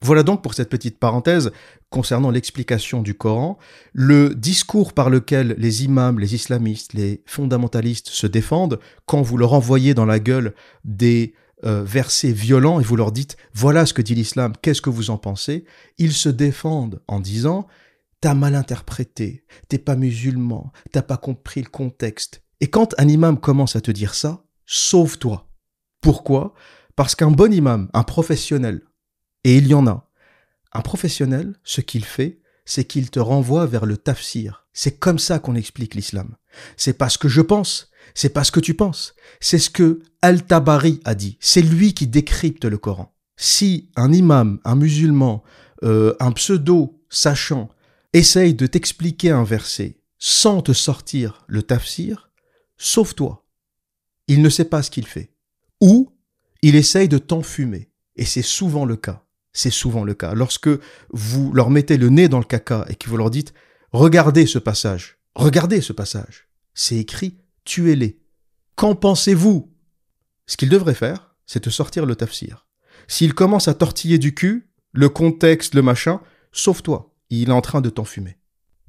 Voilà 0.00 0.22
donc 0.22 0.42
pour 0.42 0.54
cette 0.54 0.70
petite 0.70 0.98
parenthèse 0.98 1.52
concernant 1.90 2.30
l'explication 2.30 3.02
du 3.02 3.12
Coran, 3.12 3.58
le 3.92 4.34
discours 4.34 4.94
par 4.94 5.10
lequel 5.10 5.56
les 5.58 5.84
imams, 5.84 6.18
les 6.18 6.34
islamistes, 6.34 6.94
les 6.94 7.22
fondamentalistes 7.26 8.08
se 8.08 8.26
défendent 8.26 8.80
quand 9.04 9.20
vous 9.20 9.36
leur 9.36 9.52
envoyez 9.52 9.92
dans 9.92 10.06
la 10.06 10.18
gueule 10.18 10.54
des 10.84 11.34
euh, 11.64 11.82
versets 11.84 12.32
violents 12.32 12.80
et 12.80 12.84
vous 12.84 12.96
leur 12.96 13.12
dites 13.12 13.37
voilà 13.52 13.87
ce 13.87 13.94
que 13.94 14.02
dit 14.02 14.14
l'islam, 14.14 14.52
qu'est-ce 14.61 14.82
que 14.82 14.90
vous 14.90 15.11
en 15.11 15.18
pensez? 15.18 15.64
Ils 15.99 16.12
se 16.12 16.28
défendent 16.28 17.00
en 17.06 17.20
disant 17.20 17.66
t'as 18.20 18.34
mal 18.34 18.54
interprété, 18.54 19.44
t'es 19.68 19.78
pas 19.78 19.96
musulman, 19.96 20.73
t'as 20.92 21.02
pas 21.02 21.16
compris 21.16 21.62
le 21.62 21.68
contexte. 21.68 22.42
Et 22.61 22.68
quand 22.68 22.94
un 22.99 23.08
imam 23.08 23.38
commence 23.38 23.76
à 23.76 23.80
te 23.80 23.90
dire 23.90 24.14
ça, 24.14 24.44
sauve-toi. 24.64 25.49
Pourquoi? 26.00 26.54
Parce 26.96 27.14
qu'un 27.14 27.30
bon 27.30 27.52
imam, 27.52 27.90
un 27.92 28.02
professionnel, 28.02 28.82
et 29.44 29.56
il 29.56 29.66
y 29.66 29.75
en 29.75 29.87
a, 29.87 30.11
un 30.73 30.80
professionnel, 30.80 31.54
ce 31.64 31.80
qu'il 31.80 32.04
fait, 32.04 32.40
c'est 32.64 32.84
qu'il 32.84 33.11
te 33.11 33.20
renvoie 33.20 33.66
vers 33.66 33.87
le 33.87 33.96
tafsir. 33.96 34.66
C'est 34.73 34.99
comme 34.99 35.18
ça 35.18 35.38
qu'on 35.38 35.54
explique 35.54 35.94
l'islam. 35.94 36.37
C'est 36.76 36.94
parce 36.94 37.16
que 37.16 37.28
je 37.28 37.42
pense, 37.42 37.90
c'est 38.14 38.30
pas 38.30 38.44
ce 38.44 38.52
que 38.52 38.61
tu 38.61 38.75
penses. 38.75 39.14
C'est 39.40 39.58
ce 39.58 39.70
que 39.70 40.02
Al-Tabari 40.23 41.00
a 41.04 41.14
dit. 41.14 41.38
C'est 41.40 41.62
lui 41.62 41.94
qui 41.94 42.06
décrypte 42.06 42.64
le 42.64 42.78
Coran. 42.78 43.14
Si 43.37 43.90
un 43.96 44.12
imam, 44.12 44.61
un 44.64 44.76
musulman, 44.76 45.42
euh, 45.82 46.14
un 46.20 46.32
pseudo 46.32 47.02
sachant 47.08 47.70
essaye 48.12 48.54
de 48.54 48.66
t'expliquer 48.66 49.30
un 49.30 49.44
verset 49.44 49.99
sans 50.18 50.62
te 50.62 50.73
sortir 50.73 51.44
le 51.49 51.62
tafsir, 51.62 52.30
sauve-toi. 52.76 53.44
Il 54.28 54.40
ne 54.40 54.49
sait 54.49 54.64
pas 54.64 54.82
ce 54.82 54.90
qu'il 54.90 55.06
fait. 55.06 55.34
Ou 55.80 56.11
il 56.62 56.76
essaye 56.76 57.08
de 57.08 57.18
t'enfumer. 57.18 57.90
Et 58.16 58.25
c'est 58.25 58.42
souvent 58.42 58.87
le 58.87 58.96
cas. 58.96 59.25
C'est 59.52 59.70
souvent 59.70 60.04
le 60.04 60.14
cas. 60.14 60.34
Lorsque 60.34 60.70
vous 61.11 61.52
leur 61.52 61.70
mettez 61.70 61.96
le 61.96 62.08
nez 62.08 62.28
dans 62.28 62.38
le 62.38 62.44
caca 62.44 62.87
et 62.88 62.94
que 62.94 63.08
vous 63.08 63.16
leur 63.16 63.30
dites, 63.30 63.52
regardez 63.92 64.46
ce 64.46 64.58
passage, 64.58 65.18
regardez 65.34 65.80
ce 65.80 65.92
passage. 65.92 66.49
C'est 66.73 66.96
écrit 66.96 67.37
tuez-les. 67.64 68.21
Qu'en 68.76 68.94
pensez-vous? 68.94 69.73
Ce 70.47 70.56
qu'ils 70.56 70.68
devraient 70.68 70.94
faire, 70.94 71.35
c'est 71.47 71.61
te 71.61 71.71
sortir 71.71 72.06
le 72.06 72.16
tafsir. 72.16 72.66
S'il 73.09 73.35
commence 73.35 73.68
à 73.68 73.75
tortiller 73.75 74.18
du 74.18 74.35
cul, 74.35 74.71
le 74.92 75.09
contexte, 75.09 75.75
le 75.75 75.83
machin, 75.83 76.21
sauve-toi. 76.52 77.14
Il 77.30 77.49
est 77.49 77.52
en 77.52 77.61
train 77.61 77.80
de 77.80 77.90
t'enfumer. 77.90 78.38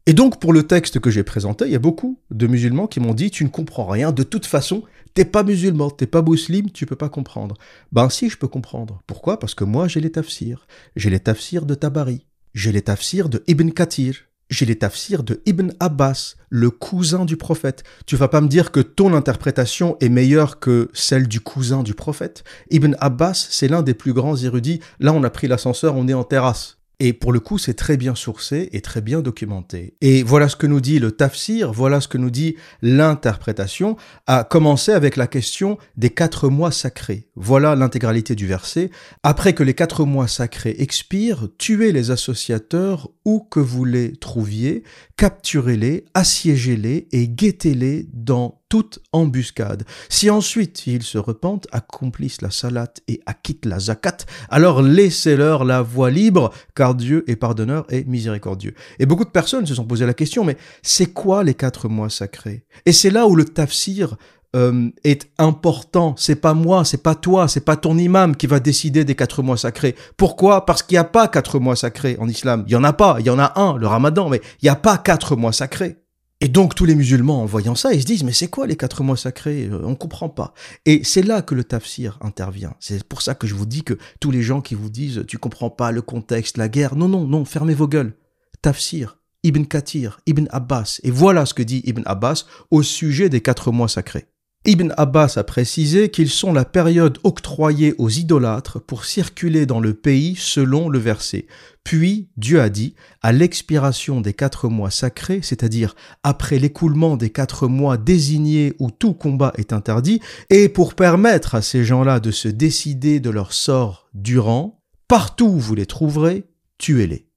Et 0.08 0.14
donc, 0.14 0.40
pour 0.40 0.54
le 0.54 0.68
texte 0.68 1.00
que 1.00 1.10
j'ai 1.10 1.24
présenté, 1.24 1.66
il 1.66 1.72
y 1.72 1.76
a 1.76 1.80
beaucoup 1.80 2.20
de 2.30 2.46
musulmans 2.46 2.86
qui 2.86 3.00
m'ont 3.00 3.16
dit, 3.16 3.32
tu 3.32 3.44
ne 3.44 3.50
comprends 3.50 3.88
rien, 3.88 4.12
de 4.12 4.22
toute 4.22 4.46
façon, 4.46 4.84
t'es 5.16 5.26
pas 5.26 5.42
musulman, 5.42 5.90
t'es 5.90 6.06
pas 6.06 6.22
musulman, 6.22 6.70
tu 6.72 6.86
peux 6.86 6.96
pas 6.96 7.10
comprendre. 7.10 7.56
Ben 7.92 8.10
si, 8.10 8.30
je 8.30 8.38
peux 8.38 8.48
comprendre. 8.48 9.02
Pourquoi? 9.08 9.40
Parce 9.40 9.56
que 9.56 9.64
moi, 9.64 9.88
j'ai 9.88 10.02
les 10.02 10.12
tafsirs. 10.12 10.68
J'ai 10.96 11.10
les 11.10 11.20
tafsirs 11.20 11.66
de 11.66 11.74
Tabari. 11.74 12.28
J'ai 12.54 12.72
les 12.72 12.84
tafsirs 12.84 13.30
de 13.30 13.44
Ibn 13.48 13.70
Kathir. 13.72 14.26
J'ai 14.50 14.68
les 14.68 14.78
tafsirs 14.78 15.24
de 15.24 15.42
Ibn 15.48 15.72
Abbas, 15.80 16.36
le 16.50 16.70
cousin 16.70 17.26
du 17.26 17.36
prophète. 17.36 17.84
Tu 18.06 18.16
vas 18.16 18.28
pas 18.28 18.42
me 18.42 18.48
dire 18.48 18.72
que 18.72 18.80
ton 18.80 19.14
interprétation 19.16 19.98
est 20.02 20.10
meilleure 20.10 20.60
que 20.60 20.90
celle 20.94 21.28
du 21.28 21.40
cousin 21.40 21.82
du 21.82 21.96
prophète? 21.96 22.44
Ibn 22.70 22.96
Abbas, 23.00 23.48
c'est 23.50 23.68
l'un 23.68 23.82
des 23.82 23.96
plus 23.96 24.14
grands 24.14 24.36
érudits. 24.36 24.82
Là, 25.00 25.14
on 25.14 25.24
a 25.24 25.32
pris 25.32 25.48
l'ascenseur, 25.48 25.96
on 25.96 26.08
est 26.08 26.14
en 26.14 26.24
terrasse. 26.24 26.78
Et 27.00 27.14
pour 27.14 27.34
le 27.34 27.40
coup, 27.40 27.58
c'est 27.58 27.74
très 27.74 27.98
bien 27.98 28.16
sourcé 28.16 28.70
et 28.72 28.82
très 28.82 29.02
bien 29.02 29.22
documenté. 29.22 29.96
Et 30.02 30.24
voilà 30.24 30.48
ce 30.50 30.56
que 30.56 30.68
nous 30.68 30.82
dit 30.82 31.00
le 31.00 31.12
tafsir, 31.12 31.74
voilà 31.74 32.00
ce 32.02 32.08
que 32.08 32.18
nous 32.18 32.30
dit 32.30 32.56
l'interprétation, 32.82 33.98
à 34.28 34.44
commencer 34.44 34.92
avec 34.92 35.16
la 35.16 35.28
question 35.28 35.78
des 35.98 36.10
quatre 36.10 36.50
mois 36.50 36.72
sacrés. 36.72 37.28
Voilà 37.36 37.76
l'intégralité 37.76 38.36
du 38.36 38.48
verset. 38.48 38.92
Après 39.24 39.54
que 39.54 39.64
les 39.64 39.74
quatre 39.74 40.06
mois 40.06 40.28
sacrés 40.28 40.76
expirent, 40.80 41.50
tuez 41.58 41.92
les 41.92 42.12
associateurs 42.12 43.10
où 43.26 43.40
que 43.40 43.60
vous 43.60 43.86
les 43.86 44.14
trouviez, 44.14 44.84
capturez-les, 45.18 46.06
assiégez-les 46.14 47.08
et 47.12 47.28
guettez-les 47.28 48.08
dans 48.14 48.62
toute 48.70 49.00
embuscade. 49.14 49.86
Si 50.10 50.30
ensuite 50.30 50.88
ils 50.88 51.04
se 51.04 51.18
repentent, 51.18 51.68
accomplissent 51.72 52.42
la 52.42 52.52
salat 52.52 52.92
et 53.08 53.22
acquittent 53.26 53.66
la 53.66 53.80
zakat, 53.80 54.18
alors 54.50 54.82
laissez-leur 54.82 55.64
la 55.64 55.82
voie 55.82 56.12
libre, 56.12 56.52
car 56.76 56.96
Dieu 56.96 57.24
est 57.28 57.38
pardonneur 57.38 57.86
et 57.90 58.04
miséricordieux. 58.04 58.74
Et 59.00 59.06
beaucoup 59.06 59.26
de 59.26 59.30
personnes 59.30 59.66
se 59.66 59.76
sont 59.76 59.86
posé 59.86 60.06
la 60.06 60.14
question, 60.14 60.44
mais 60.44 60.58
c'est 60.82 61.14
quoi 61.14 61.44
les 61.44 61.54
quatre 61.54 61.88
mois 61.88 62.10
sacrés? 62.10 62.66
Et 62.86 62.92
c'est 62.92 63.12
là 63.12 63.28
où 63.28 63.36
le 63.36 63.46
tafsir 63.46 64.18
euh, 64.56 64.90
est 65.04 65.30
important. 65.38 66.16
C'est 66.18 66.38
pas 66.38 66.54
moi, 66.54 66.86
c'est 66.86 67.04
pas 67.04 67.14
toi, 67.14 67.48
c'est 67.48 67.66
pas 67.66 67.76
ton 67.76 67.98
imam 67.98 68.36
qui 68.36 68.48
va 68.48 68.60
décider 68.60 69.04
des 69.06 69.16
quatre 69.16 69.44
mois 69.44 69.58
sacrés. 69.58 69.96
Pourquoi? 70.18 70.66
Parce 70.66 70.82
qu'il 70.82 70.96
n'y 70.96 71.00
a 71.00 71.04
pas 71.04 71.28
quatre 71.28 71.60
mois 71.60 71.76
sacrés 71.76 72.18
en 72.20 72.28
islam. 72.28 72.64
Il 72.68 72.74
y 72.74 72.76
en 72.76 72.84
a 72.84 72.94
pas. 72.94 73.18
Il 73.20 73.26
y 73.26 73.30
en 73.30 73.40
a 73.40 73.60
un, 73.60 73.78
le 73.78 73.88
ramadan, 73.88 74.30
mais 74.30 74.42
il 74.62 74.66
n'y 74.66 74.70
a 74.70 74.76
pas 74.76 74.98
quatre 74.98 75.36
mois 75.36 75.54
sacrés. 75.54 75.98
Et 76.42 76.50
donc 76.50 76.76
tous 76.76 76.86
les 76.86 76.96
musulmans, 76.96 77.42
en 77.42 77.46
voyant 77.46 77.76
ça, 77.76 77.94
ils 77.94 78.02
se 78.02 78.06
disent, 78.06 78.24
mais 78.24 78.34
c'est 78.34 78.50
quoi 78.50 78.68
les 78.68 78.76
quatre 78.76 79.04
mois 79.04 79.16
sacrés? 79.16 79.68
Euh, 79.72 79.82
On 79.86 79.96
comprend 79.96 80.30
pas. 80.30 80.54
Et 80.86 81.02
c'est 81.04 81.24
là 81.24 81.42
que 81.42 81.56
le 81.56 81.64
tafsir 81.64 82.18
intervient. 82.22 82.76
C'est 82.80 83.04
pour 83.04 83.22
ça 83.22 83.36
que 83.36 83.48
je 83.48 83.56
vous 83.56 83.66
dis 83.66 83.84
que 83.84 83.98
tous 84.20 84.32
les 84.32 84.42
gens 84.42 84.62
qui 84.62 84.76
vous 84.76 84.90
disent, 84.90 85.24
tu 85.28 85.38
comprends 85.38 85.70
pas 85.70 85.92
le 85.92 86.02
contexte, 86.02 86.58
la 86.58 86.68
guerre, 86.68 86.96
non, 86.96 87.08
non, 87.08 87.26
non, 87.26 87.46
fermez 87.46 87.74
vos 87.74 87.88
gueules. 87.88 88.18
Tafsir, 88.62 89.18
Ibn 89.44 89.64
Kathir, 89.64 90.20
Ibn 90.26 90.48
Abbas. 90.50 91.00
Et 91.04 91.12
voilà 91.12 91.46
ce 91.46 91.54
que 91.54 91.64
dit 91.64 91.82
Ibn 91.86 92.02
Abbas 92.06 92.46
au 92.70 92.84
sujet 92.84 93.30
des 93.30 93.42
quatre 93.42 93.72
mois 93.72 93.88
sacrés. 93.88 94.26
Ibn 94.68 94.94
Abbas 94.98 95.34
a 95.36 95.44
précisé 95.44 96.10
qu'ils 96.10 96.32
sont 96.32 96.52
la 96.52 96.66
période 96.66 97.20
octroyée 97.24 97.94
aux 98.00 98.10
idolâtres 98.10 98.82
pour 98.82 99.06
circuler 99.06 99.68
dans 99.68 99.80
le 99.80 99.94
pays 99.94 100.36
selon 100.36 100.90
le 100.90 100.98
verset. 100.98 101.46
Puis 101.84 102.30
Dieu 102.36 102.60
a 102.60 102.70
dit, 102.70 102.96
à 103.22 103.32
l'expiration 103.32 104.22
des 104.22 104.34
quatre 104.34 104.68
mois 104.68 104.90
sacrés, 104.90 105.42
c'est-à-dire 105.44 105.96
après 106.24 106.58
l'écoulement 106.58 107.16
des 107.16 107.30
quatre 107.30 107.68
mois 107.68 107.98
désignés 107.98 108.74
où 108.80 108.90
tout 108.90 109.14
combat 109.14 109.54
est 109.58 109.72
interdit, 109.72 110.20
et 110.50 110.68
pour 110.68 110.96
permettre 110.96 111.54
à 111.54 111.62
ces 111.62 111.84
gens-là 111.84 112.20
de 112.20 112.32
se 112.32 112.48
décider 112.48 113.20
de 113.20 113.30
leur 113.30 113.54
sort 113.54 114.10
durant, 114.16 114.82
partout 115.08 115.46
où 115.46 115.60
vous 115.60 115.76
les 115.76 115.86
trouverez, 115.86 116.46
tuez-les. 116.80 117.28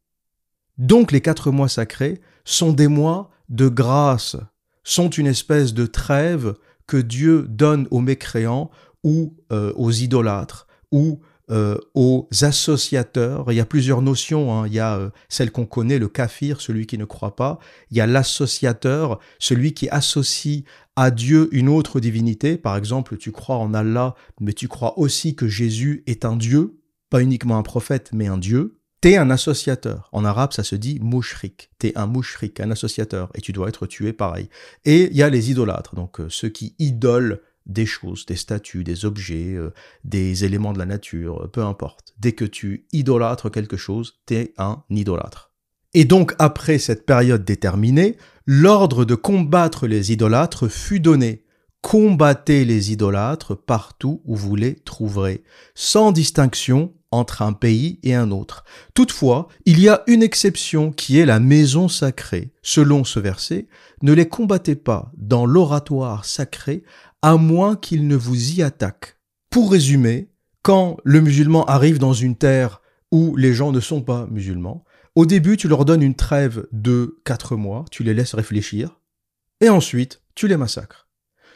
Donc 0.79 1.13
les 1.13 1.21
quatre 1.21 1.51
mois 1.51 1.69
sacrés 1.69 2.23
sont 2.47 2.73
des 2.73 2.89
mois 2.89 3.29
de 3.51 3.69
grâce, 3.69 4.37
sont 4.83 5.11
une 5.11 5.27
espèce 5.27 5.75
de 5.75 5.85
trêve 5.85 6.55
que 6.89 6.97
Dieu 6.97 7.47
donne 7.49 7.87
aux 7.93 8.01
mécréants 8.01 8.71
ou 9.05 9.37
euh, 9.53 9.73
aux 9.77 9.93
idolâtres 9.93 10.67
ou 10.91 11.21
euh, 11.51 11.79
aux 11.95 12.29
associateurs. 12.43 13.53
Il 13.53 13.55
y 13.55 13.61
a 13.61 13.65
plusieurs 13.65 14.03
notions. 14.03 14.53
Hein. 14.53 14.67
Il 14.67 14.75
y 14.75 14.81
a 14.81 14.97
euh, 14.97 15.11
celle 15.29 15.51
qu'on 15.51 15.67
connaît, 15.67 15.99
le 15.99 16.09
kafir, 16.09 16.61
celui 16.61 16.87
qui 16.87 16.99
ne 16.99 17.05
croit 17.05 17.37
pas. 17.37 17.59
Il 17.91 17.97
y 17.97 18.01
a 18.01 18.07
l'associateur, 18.07 19.19
celui 19.39 19.73
qui 19.73 19.89
associe 19.89 20.65
à 20.97 21.11
Dieu 21.11 21.49
une 21.53 21.69
autre 21.69 22.01
divinité. 22.01 22.59
Par 22.59 22.77
exemple, 22.77 23.17
tu 23.17 23.33
crois 23.33 23.57
en 23.57 23.73
Allah, 23.73 24.15
mais 24.41 24.53
tu 24.53 24.69
crois 24.69 24.99
aussi 24.99 25.37
que 25.37 25.49
Jésus 25.49 26.03
est 26.07 26.25
un 26.25 26.37
Dieu, 26.37 26.81
pas 27.09 27.23
uniquement 27.23 27.57
un 27.57 27.63
prophète, 27.63 28.11
mais 28.13 28.27
un 28.27 28.39
Dieu. 28.39 28.78
T'es 29.01 29.17
un 29.17 29.31
associateur. 29.31 30.09
En 30.13 30.25
arabe, 30.25 30.53
ça 30.53 30.65
se 30.65 30.75
dit 30.75 30.99
mouchrik. 31.01 31.71
T'es 31.79 31.97
un 31.97 32.07
mouchrik, 32.07 32.59
un 32.59 32.73
associateur, 32.73 33.31
et 33.35 33.41
tu 33.41 33.53
dois 33.53 33.69
être 33.69 33.87
tué 33.87 34.13
pareil. 34.13 34.49
Et 34.85 35.05
il 35.05 35.17
y 35.17 35.23
a 35.23 35.31
les 35.31 35.51
idolâtres, 35.53 35.95
donc 35.95 36.21
euh, 36.21 36.27
ceux 36.29 36.49
qui 36.49 36.75
idolent 36.81 37.41
des 37.67 37.87
choses, 37.87 38.27
des 38.27 38.35
statues, 38.35 38.83
des 38.83 39.05
objets, 39.05 39.55
euh, 39.55 39.73
des 40.03 40.45
éléments 40.45 40.73
de 40.73 40.79
la 40.79 40.87
nature, 40.87 41.45
euh, 41.45 41.47
peu 41.47 41.63
importe. 41.63 42.15
Dès 42.19 42.33
que 42.33 42.45
tu 42.45 42.87
idolâtres 42.93 43.53
quelque 43.53 43.77
chose, 43.77 44.19
t'es 44.27 44.53
un 44.59 44.83
idolâtre. 44.91 45.53
Et 45.95 46.05
donc, 46.05 46.35
après 46.39 46.79
cette 46.79 47.07
période 47.07 47.45
déterminée, 47.45 48.17
l'ordre 48.47 49.05
de 49.05 49.15
combattre 49.15 49.87
les 49.87 50.13
idolâtres 50.13 50.69
fut 50.69 51.01
donné. 51.01 51.45
Combattez 51.81 52.65
les 52.65 52.93
idolâtres 52.93 53.57
partout 53.57 54.21
où 54.25 54.35
vous 54.35 54.57
les 54.57 54.75
trouverez, 54.75 55.45
sans 55.75 56.13
distinction 56.13 56.93
entre 57.11 57.43
un 57.43 57.53
pays 57.53 57.99
et 58.03 58.15
un 58.15 58.31
autre. 58.31 58.65
Toutefois, 58.95 59.49
il 59.65 59.81
y 59.81 59.89
a 59.89 60.03
une 60.07 60.23
exception 60.23 60.91
qui 60.93 61.19
est 61.19 61.25
la 61.25 61.41
maison 61.41 61.89
sacrée. 61.89 62.53
Selon 62.63 63.05
ce 63.05 63.21
verset, 63.21 63.69
ne 64.03 64.13
les 64.13 64.29
combattez 64.29 64.75
pas 64.75 65.13
dans 65.17 65.47
l'oratoire 65.47 66.25
sacré 66.25 66.83
à 67.23 67.37
moins 67.37 67.77
qu'ils 67.77 68.07
ne 68.07 68.17
vous 68.17 68.53
y 68.53 68.63
attaquent. 68.63 69.17
Pour 69.51 69.73
résumer, 69.73 70.31
quand 70.63 70.99
le 71.05 71.21
musulman 71.21 71.65
arrive 71.65 71.99
dans 71.99 72.13
une 72.13 72.37
terre 72.37 72.83
où 73.11 73.37
les 73.37 73.55
gens 73.55 73.73
ne 73.73 73.81
sont 73.81 74.03
pas 74.03 74.27
musulmans, 74.31 74.85
au 75.15 75.25
début 75.25 75.57
tu 75.57 75.69
leur 75.69 75.85
donnes 75.85 76.03
une 76.03 76.15
trêve 76.15 76.67
de 76.73 77.19
quatre 77.25 77.57
mois, 77.57 77.85
tu 77.91 78.03
les 78.03 78.15
laisses 78.15 78.35
réfléchir, 78.35 79.01
et 79.61 79.71
ensuite 79.71 80.21
tu 80.35 80.47
les 80.47 80.57
massacres. 80.57 81.08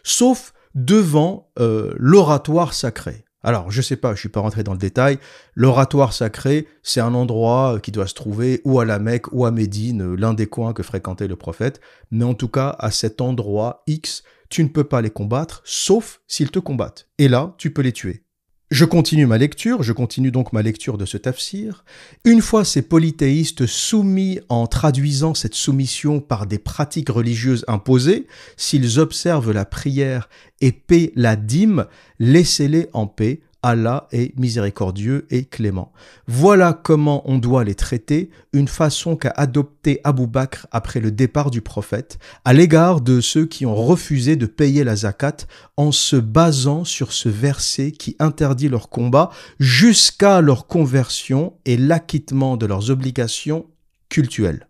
Sauf 0.02 0.52
devant 0.74 1.50
euh, 1.58 1.94
l'oratoire 1.98 2.74
sacré. 2.74 3.24
Alors, 3.44 3.70
je 3.70 3.82
sais 3.82 3.96
pas, 3.96 4.14
je 4.14 4.20
suis 4.20 4.28
pas 4.28 4.40
rentré 4.40 4.62
dans 4.62 4.72
le 4.72 4.78
détail. 4.78 5.18
L'oratoire 5.54 6.12
sacré, 6.12 6.68
c'est 6.82 7.00
un 7.00 7.12
endroit 7.14 7.80
qui 7.82 7.90
doit 7.90 8.06
se 8.06 8.14
trouver 8.14 8.60
ou 8.64 8.78
à 8.78 8.84
la 8.84 9.00
Mecque 9.00 9.32
ou 9.32 9.44
à 9.44 9.50
Médine, 9.50 10.14
l'un 10.14 10.32
des 10.32 10.46
coins 10.46 10.72
que 10.72 10.84
fréquentait 10.84 11.26
le 11.26 11.36
prophète. 11.36 11.80
Mais 12.10 12.24
en 12.24 12.34
tout 12.34 12.48
cas, 12.48 12.76
à 12.78 12.90
cet 12.92 13.20
endroit 13.20 13.82
X, 13.88 14.22
tu 14.48 14.62
ne 14.62 14.68
peux 14.68 14.84
pas 14.84 15.00
les 15.00 15.10
combattre, 15.10 15.62
sauf 15.64 16.20
s'ils 16.28 16.50
te 16.50 16.60
combattent. 16.60 17.08
Et 17.18 17.28
là, 17.28 17.54
tu 17.58 17.72
peux 17.72 17.82
les 17.82 17.92
tuer. 17.92 18.24
Je 18.72 18.86
continue 18.86 19.26
ma 19.26 19.36
lecture, 19.36 19.82
je 19.82 19.92
continue 19.92 20.30
donc 20.30 20.54
ma 20.54 20.62
lecture 20.62 20.96
de 20.96 21.04
ce 21.04 21.18
tafsir. 21.18 21.84
Une 22.24 22.40
fois 22.40 22.64
ces 22.64 22.80
polythéistes 22.80 23.66
soumis 23.66 24.40
en 24.48 24.66
traduisant 24.66 25.34
cette 25.34 25.54
soumission 25.54 26.20
par 26.20 26.46
des 26.46 26.56
pratiques 26.56 27.10
religieuses 27.10 27.66
imposées, 27.68 28.26
s'ils 28.56 28.98
observent 28.98 29.52
la 29.52 29.66
prière 29.66 30.30
et 30.62 30.72
paient 30.72 31.12
la 31.16 31.36
dîme, 31.36 31.84
laissez-les 32.18 32.88
en 32.94 33.06
paix, 33.06 33.42
Allah 33.62 34.08
est 34.10 34.36
miséricordieux 34.38 35.26
et 35.30 35.44
clément. 35.44 35.92
Voilà 36.26 36.72
comment 36.72 37.22
on 37.30 37.38
doit 37.38 37.64
les 37.64 37.74
traiter, 37.74 38.30
une 38.52 38.68
façon 38.68 39.16
qu'a 39.16 39.32
adopté 39.36 40.00
Abu 40.04 40.26
Bakr 40.26 40.66
après 40.72 41.00
le 41.00 41.12
départ 41.12 41.50
du 41.50 41.60
prophète, 41.60 42.18
à 42.44 42.52
l'égard 42.52 43.00
de 43.00 43.20
ceux 43.20 43.46
qui 43.46 43.64
ont 43.64 43.74
refusé 43.74 44.36
de 44.36 44.46
payer 44.46 44.84
la 44.84 44.96
zakat 44.96 45.36
en 45.76 45.92
se 45.92 46.16
basant 46.16 46.84
sur 46.84 47.12
ce 47.12 47.28
verset 47.28 47.92
qui 47.92 48.16
interdit 48.18 48.68
leur 48.68 48.88
combat 48.88 49.30
jusqu'à 49.60 50.40
leur 50.40 50.66
conversion 50.66 51.54
et 51.64 51.76
l'acquittement 51.76 52.56
de 52.56 52.66
leurs 52.66 52.90
obligations 52.90 53.66
cultuelles. 54.08 54.68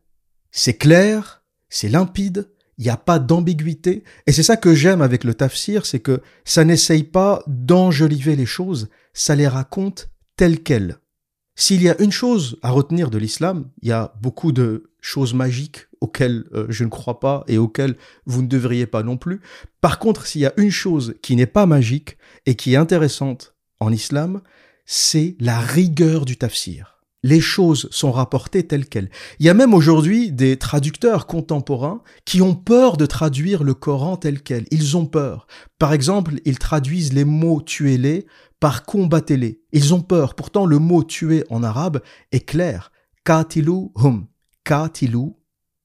C'est 0.50 0.76
clair, 0.76 1.42
c'est 1.70 1.88
limpide, 1.88 2.50
il 2.82 2.86
n'y 2.86 2.90
a 2.90 2.96
pas 2.96 3.20
d'ambiguïté. 3.20 4.02
Et 4.26 4.32
c'est 4.32 4.42
ça 4.42 4.56
que 4.56 4.74
j'aime 4.74 5.02
avec 5.02 5.22
le 5.22 5.34
tafsir, 5.34 5.86
c'est 5.86 6.00
que 6.00 6.20
ça 6.44 6.64
n'essaye 6.64 7.04
pas 7.04 7.44
d'enjoliver 7.46 8.34
les 8.34 8.44
choses, 8.44 8.88
ça 9.12 9.36
les 9.36 9.46
raconte 9.46 10.10
telles 10.34 10.64
quelles. 10.64 10.98
S'il 11.54 11.80
y 11.80 11.88
a 11.88 12.00
une 12.02 12.10
chose 12.10 12.58
à 12.60 12.70
retenir 12.70 13.08
de 13.10 13.18
l'islam, 13.18 13.70
il 13.82 13.90
y 13.90 13.92
a 13.92 14.12
beaucoup 14.20 14.50
de 14.50 14.90
choses 15.00 15.32
magiques 15.32 15.86
auxquelles 16.00 16.46
euh, 16.54 16.66
je 16.70 16.82
ne 16.82 16.88
crois 16.88 17.20
pas 17.20 17.44
et 17.46 17.56
auxquelles 17.56 17.96
vous 18.26 18.42
ne 18.42 18.48
devriez 18.48 18.86
pas 18.86 19.04
non 19.04 19.16
plus. 19.16 19.40
Par 19.80 20.00
contre, 20.00 20.26
s'il 20.26 20.40
y 20.40 20.46
a 20.46 20.54
une 20.56 20.72
chose 20.72 21.14
qui 21.22 21.36
n'est 21.36 21.46
pas 21.46 21.66
magique 21.66 22.18
et 22.46 22.56
qui 22.56 22.72
est 22.72 22.76
intéressante 22.76 23.54
en 23.78 23.92
islam, 23.92 24.40
c'est 24.86 25.36
la 25.38 25.60
rigueur 25.60 26.24
du 26.24 26.36
tafsir 26.36 26.91
les 27.22 27.40
choses 27.40 27.88
sont 27.90 28.10
rapportées 28.10 28.66
telles 28.66 28.88
quelles. 28.88 29.10
Il 29.38 29.46
y 29.46 29.48
a 29.48 29.54
même 29.54 29.74
aujourd'hui 29.74 30.32
des 30.32 30.56
traducteurs 30.56 31.26
contemporains 31.26 32.02
qui 32.24 32.42
ont 32.42 32.54
peur 32.54 32.96
de 32.96 33.06
traduire 33.06 33.62
le 33.62 33.74
Coran 33.74 34.16
tel 34.16 34.42
quel. 34.42 34.66
Ils 34.70 34.96
ont 34.96 35.06
peur. 35.06 35.46
Par 35.78 35.92
exemple, 35.92 36.34
ils 36.44 36.58
traduisent 36.58 37.12
les 37.12 37.24
mots 37.24 37.62
tuez-les 37.62 38.26
par 38.58 38.84
combattez-les. 38.84 39.62
Ils 39.72 39.94
ont 39.94 40.02
peur. 40.02 40.34
Pourtant, 40.34 40.66
le 40.66 40.78
mot 40.78 41.04
tuer 41.04 41.44
en 41.50 41.62
arabe 41.62 42.00
est 42.32 42.46
clair. 42.46 42.92
Katilu 43.24 43.90
hum. 43.94 44.26
Katilu 44.64 45.32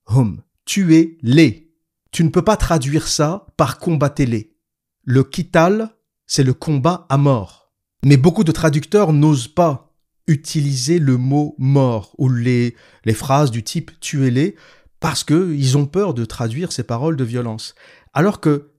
hum. 0.07 0.41
Tuez-les. 0.65 1.71
Tu 2.11 2.23
ne 2.23 2.29
peux 2.29 2.43
pas 2.43 2.57
traduire 2.57 3.07
ça 3.07 3.47
par 3.57 3.79
combattez-les. 3.79 4.55
Le 5.03 5.23
kital, 5.23 5.89
c'est 6.25 6.43
le 6.43 6.53
combat 6.53 7.05
à 7.09 7.17
mort. 7.17 7.71
Mais 8.03 8.17
beaucoup 8.17 8.43
de 8.43 8.51
traducteurs 8.51 9.13
n'osent 9.13 9.47
pas 9.47 9.86
utiliser 10.27 10.99
le 10.99 11.17
mot 11.17 11.55
mort 11.57 12.13
ou 12.17 12.29
les, 12.29 12.75
les 13.05 13.13
phrases 13.13 13.51
du 13.51 13.63
type 13.63 13.91
tuez-les 13.99 14.55
parce 14.99 15.23
qu'ils 15.23 15.77
ont 15.77 15.85
peur 15.85 16.13
de 16.13 16.25
traduire 16.25 16.71
ces 16.71 16.83
paroles 16.83 17.15
de 17.15 17.23
violence. 17.23 17.75
Alors 18.13 18.39
que 18.39 18.71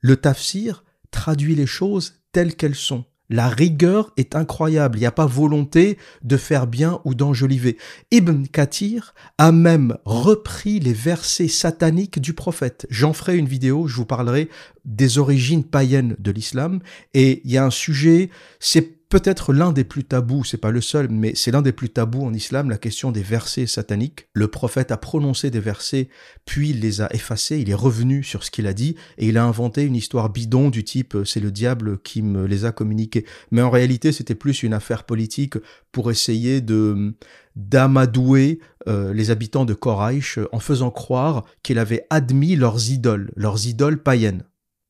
le 0.00 0.16
tafsir 0.16 0.84
traduit 1.10 1.54
les 1.54 1.66
choses 1.66 2.22
telles 2.32 2.56
qu'elles 2.56 2.74
sont. 2.74 3.04
La 3.28 3.48
rigueur 3.48 4.12
est 4.16 4.36
incroyable, 4.36 4.98
il 4.98 5.00
n'y 5.00 5.06
a 5.06 5.12
pas 5.12 5.26
volonté 5.26 5.98
de 6.22 6.36
faire 6.36 6.68
bien 6.68 7.00
ou 7.04 7.14
d'enjoliver. 7.14 7.76
Ibn 8.12 8.44
Kathir 8.44 9.14
a 9.36 9.50
même 9.50 9.96
repris 10.04 10.78
les 10.78 10.92
versets 10.92 11.48
sataniques 11.48 12.20
du 12.20 12.34
prophète. 12.34 12.86
J'en 12.88 13.12
ferai 13.12 13.36
une 13.36 13.48
vidéo, 13.48 13.88
je 13.88 13.96
vous 13.96 14.06
parlerai 14.06 14.48
des 14.84 15.18
origines 15.18 15.64
païennes 15.64 16.14
de 16.20 16.30
l'islam, 16.30 16.78
et 17.14 17.42
il 17.44 17.50
y 17.50 17.58
a 17.58 17.64
un 17.64 17.70
sujet, 17.70 18.30
c'est 18.60 18.95
peut-être 19.08 19.52
l'un 19.52 19.72
des 19.72 19.84
plus 19.84 20.04
tabous, 20.04 20.44
c'est 20.44 20.56
pas 20.56 20.70
le 20.70 20.80
seul, 20.80 21.08
mais 21.10 21.32
c'est 21.34 21.50
l'un 21.50 21.62
des 21.62 21.72
plus 21.72 21.90
tabous 21.90 22.24
en 22.24 22.34
islam, 22.34 22.70
la 22.70 22.78
question 22.78 23.12
des 23.12 23.22
versets 23.22 23.66
sataniques. 23.66 24.28
Le 24.32 24.48
prophète 24.48 24.90
a 24.90 24.96
prononcé 24.96 25.50
des 25.50 25.60
versets, 25.60 26.08
puis 26.44 26.70
il 26.70 26.80
les 26.80 27.00
a 27.00 27.12
effacés, 27.14 27.58
il 27.58 27.70
est 27.70 27.74
revenu 27.74 28.22
sur 28.22 28.44
ce 28.44 28.50
qu'il 28.50 28.66
a 28.66 28.72
dit, 28.72 28.96
et 29.18 29.28
il 29.28 29.38
a 29.38 29.44
inventé 29.44 29.82
une 29.82 29.96
histoire 29.96 30.30
bidon 30.30 30.70
du 30.70 30.84
type 30.84 31.14
euh, 31.14 31.24
c'est 31.24 31.40
le 31.40 31.50
diable 31.50 31.98
qui 31.98 32.22
me 32.22 32.46
les 32.46 32.64
a 32.64 32.72
communiqués. 32.72 33.24
Mais 33.50 33.62
en 33.62 33.70
réalité, 33.70 34.12
c'était 34.12 34.34
plus 34.34 34.62
une 34.62 34.74
affaire 34.74 35.04
politique 35.04 35.54
pour 35.92 36.10
essayer 36.10 36.60
de 36.60 37.14
d'amadouer 37.56 38.60
euh, 38.86 39.14
les 39.14 39.30
habitants 39.30 39.64
de 39.64 39.72
Koraïch 39.72 40.38
en 40.52 40.60
faisant 40.60 40.90
croire 40.90 41.46
qu'il 41.62 41.78
avait 41.78 42.06
admis 42.10 42.54
leurs 42.54 42.90
idoles, 42.90 43.32
leurs 43.34 43.66
idoles 43.66 44.02
païennes. 44.02 44.44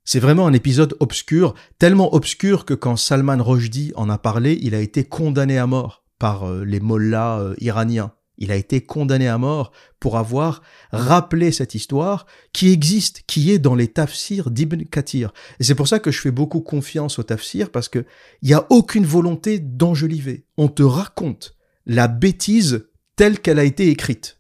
C'est 0.09 0.21
vraiment 0.21 0.47
un 0.47 0.53
épisode 0.53 0.97
obscur, 1.01 1.57
tellement 1.81 2.15
obscur 2.15 2.65
que 2.65 2.75
quand 2.75 2.97
Salman 2.97 3.43
Rushdie 3.43 3.93
en 3.97 4.09
a 4.09 4.19
parlé, 4.19 4.57
il 4.63 4.77
a 4.77 4.81
été 4.81 5.03
condamné 5.03 5.59
à 5.59 5.67
mort 5.67 6.05
par 6.21 6.45
euh, 6.45 6.65
les 6.65 6.79
mollahs 6.79 7.41
euh, 7.41 7.55
iraniens. 7.59 8.13
Il 8.39 8.53
a 8.53 8.55
été 8.55 8.81
condamné 8.81 9.27
à 9.27 9.37
mort 9.37 9.73
pour 9.99 10.17
avoir 10.17 10.63
rappelé 10.93 11.51
cette 11.51 11.75
histoire 11.75 12.27
qui 12.53 12.71
existe, 12.71 13.25
qui 13.27 13.51
est 13.51 13.59
dans 13.59 13.75
les 13.75 13.89
tafsirs 13.89 14.53
d'Ibn 14.53 14.85
Kathir. 14.85 15.33
Et 15.59 15.65
c'est 15.65 15.75
pour 15.75 15.89
ça 15.89 15.99
que 15.99 16.13
je 16.13 16.21
fais 16.21 16.31
beaucoup 16.31 16.61
confiance 16.61 17.19
aux 17.19 17.25
tafsirs 17.25 17.71
parce 17.71 17.89
que 17.89 18.05
il 18.43 18.49
n'y 18.49 18.55
a 18.55 18.65
aucune 18.71 19.07
volonté 19.07 19.59
d'enjoliver. 19.59 20.47
On 20.57 20.69
te 20.69 20.85
raconte 20.85 21.57
la 21.85 22.07
bêtise 22.07 22.87
telle 23.17 23.41
qu'elle 23.41 23.59
a 23.59 23.65
été 23.65 23.89
écrite. 23.89 24.36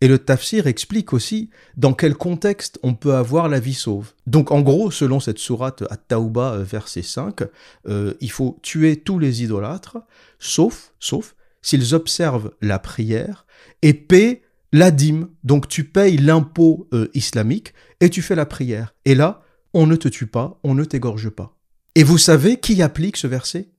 Et 0.00 0.08
le 0.08 0.18
tafsir 0.18 0.66
explique 0.66 1.12
aussi 1.12 1.50
dans 1.76 1.94
quel 1.94 2.14
contexte 2.14 2.78
on 2.82 2.94
peut 2.94 3.14
avoir 3.14 3.48
la 3.48 3.60
vie 3.60 3.74
sauve. 3.74 4.12
Donc 4.26 4.50
en 4.50 4.60
gros, 4.60 4.90
selon 4.90 5.20
cette 5.20 5.38
sourate 5.38 5.84
à 5.90 5.96
Taouba, 5.96 6.54
euh, 6.54 6.62
verset 6.62 7.02
5, 7.02 7.42
euh, 7.86 8.14
il 8.20 8.30
faut 8.30 8.58
tuer 8.62 8.96
tous 8.96 9.18
les 9.18 9.42
idolâtres, 9.42 9.98
sauf, 10.38 10.92
sauf, 10.98 11.36
s'ils 11.62 11.94
observent 11.94 12.52
la 12.60 12.78
prière 12.78 13.46
et 13.82 13.94
paient 13.94 14.42
la 14.72 14.90
dîme. 14.90 15.28
Donc 15.44 15.68
tu 15.68 15.84
payes 15.84 16.18
l'impôt 16.18 16.88
euh, 16.92 17.08
islamique 17.14 17.72
et 18.00 18.10
tu 18.10 18.20
fais 18.20 18.34
la 18.34 18.46
prière. 18.46 18.94
Et 19.04 19.14
là, 19.14 19.42
on 19.72 19.86
ne 19.86 19.96
te 19.96 20.08
tue 20.08 20.26
pas, 20.26 20.58
on 20.64 20.74
ne 20.74 20.84
t'égorge 20.84 21.30
pas. 21.30 21.56
Et 21.94 22.02
vous 22.02 22.18
savez 22.18 22.58
qui 22.58 22.82
applique 22.82 23.16
ce 23.16 23.28
verset? 23.28 23.70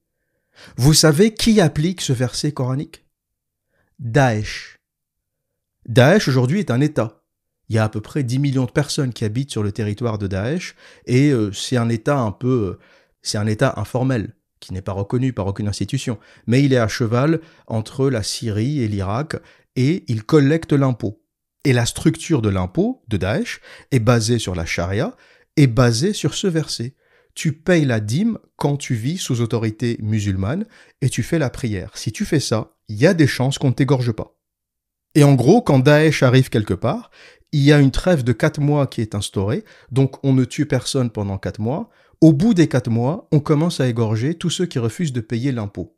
Vous 0.78 0.94
savez 0.94 1.34
qui 1.34 1.60
applique 1.60 2.02
ce 2.02 2.14
verset 2.14 2.54
coranique? 2.54 3.06
Daesh. 4.00 4.80
Daesh 5.88 6.28
aujourd'hui 6.28 6.60
est 6.60 6.72
un 6.72 6.82
État. 6.82 7.22
Il 7.70 7.76
y 7.76 7.80
a 7.80 7.84
à 7.84 7.90
peu 7.90 8.02
près 8.02 8.24
10 8.24 8.40
millions 8.40 8.66
de 8.66 8.72
personnes 8.72 9.14
qui 9.14 9.24
habitent 9.24 9.52
sur 9.52 9.62
le 9.62 9.72
territoire 9.72 10.18
de 10.18 10.28
Daesh 10.28 10.76
et 11.06 11.30
euh, 11.30 11.52
c'est 11.52 11.78
un 11.78 11.90
État 11.90 12.18
un 12.18 12.32
peu, 12.32 12.78
euh, 12.78 12.80
c'est 13.22 13.38
un 13.38 13.46
État 13.46 13.74
informel 13.78 14.34
qui 14.60 14.74
n'est 14.74 14.82
pas 14.82 14.94
reconnu 14.94 15.32
par 15.32 15.46
aucune 15.46 15.68
institution, 15.68 16.18
mais 16.48 16.64
il 16.64 16.74
est 16.74 16.78
à 16.78 16.88
cheval 16.88 17.40
entre 17.68 18.10
la 18.10 18.24
Syrie 18.24 18.82
et 18.82 18.88
l'Irak 18.88 19.36
et 19.76 20.04
il 20.08 20.24
collecte 20.24 20.74
l'impôt. 20.74 21.22
Et 21.66 21.74
la 21.74 21.86
structure 21.86 22.42
de 22.42 22.50
l'impôt 22.50 23.04
de 23.08 23.18
Daesh 23.18 23.62
est 23.92 24.00
basée 24.00 24.40
sur 24.40 24.56
la 24.56 24.66
charia 24.66 25.16
et 25.56 25.68
basée 25.68 26.14
sur 26.14 26.34
ce 26.34 26.48
verset. 26.48 26.96
Tu 27.36 27.54
payes 27.54 27.86
la 27.86 28.00
dîme 28.00 28.40
quand 28.56 28.78
tu 28.78 28.96
vis 28.96 29.18
sous 29.18 29.42
autorité 29.42 29.98
musulmane 30.02 30.66
et 31.02 31.10
tu 31.10 31.22
fais 31.22 31.38
la 31.38 31.50
prière. 31.50 31.92
Si 31.96 32.12
tu 32.12 32.26
fais 32.26 32.40
ça, 32.40 32.76
il 32.88 32.96
y 32.96 33.06
a 33.06 33.14
des 33.14 33.28
chances 33.28 33.60
qu'on 33.60 33.70
ne 33.70 33.74
t'égorge 33.74 34.14
pas. 34.14 34.36
Et 35.16 35.24
en 35.24 35.34
gros, 35.34 35.62
quand 35.62 35.80
Daesh 35.80 36.24
arrive 36.24 36.50
quelque 36.50 36.74
part, 36.74 37.10
il 37.54 37.62
y 37.62 37.72
a 37.72 37.80
une 37.80 37.92
trêve 37.92 38.24
de 38.24 38.34
quatre 38.34 38.60
mois 38.60 38.86
qui 38.86 39.00
est 39.02 39.16
instaurée, 39.16 39.64
donc 39.90 40.24
on 40.24 40.34
ne 40.34 40.44
tue 40.44 40.66
personne 40.66 41.10
pendant 41.10 41.38
quatre 41.38 41.62
mois. 41.62 41.90
Au 42.20 42.34
bout 42.34 42.54
des 42.54 42.68
quatre 42.68 42.90
mois, 42.90 43.28
on 43.32 43.40
commence 43.40 43.80
à 43.80 43.88
égorger 43.88 44.36
tous 44.36 44.50
ceux 44.50 44.66
qui 44.66 44.78
refusent 44.78 45.14
de 45.14 45.22
payer 45.22 45.54
l'impôt. 45.54 45.98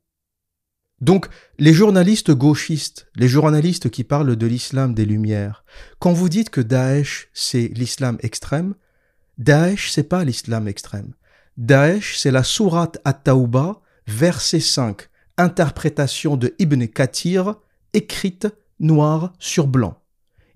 Donc, 1.01 1.27
les 1.60 1.73
journalistes 1.73 2.32
gauchistes, 2.32 3.08
les 3.15 3.27
journalistes 3.27 3.89
qui 3.89 4.03
parlent 4.03 4.36
de 4.36 4.47
l'islam 4.47 4.93
des 4.93 5.06
Lumières, 5.06 5.63
quand 5.99 6.13
vous 6.13 6.30
dites 6.30 6.49
que 6.49 6.62
Daesh 6.62 7.30
c'est 7.34 7.67
l'islam 7.69 8.17
extrême, 8.21 8.75
Daesh 9.38 9.91
c'est 9.91 10.10
pas 10.10 10.23
l'islam 10.23 10.67
extrême. 10.67 11.13
Daesh 11.58 12.17
c'est 12.17 12.32
la 12.32 12.43
sourate 12.43 12.99
at-Tawbah, 13.06 13.82
verset 14.08 14.60
5, 14.60 15.10
interprétation 15.38 16.36
de 16.36 16.56
Ibn 16.58 16.86
Kathir, 16.86 17.56
écrite 17.93 18.47
noir 18.79 19.33
sur 19.39 19.67
blanc. 19.67 19.97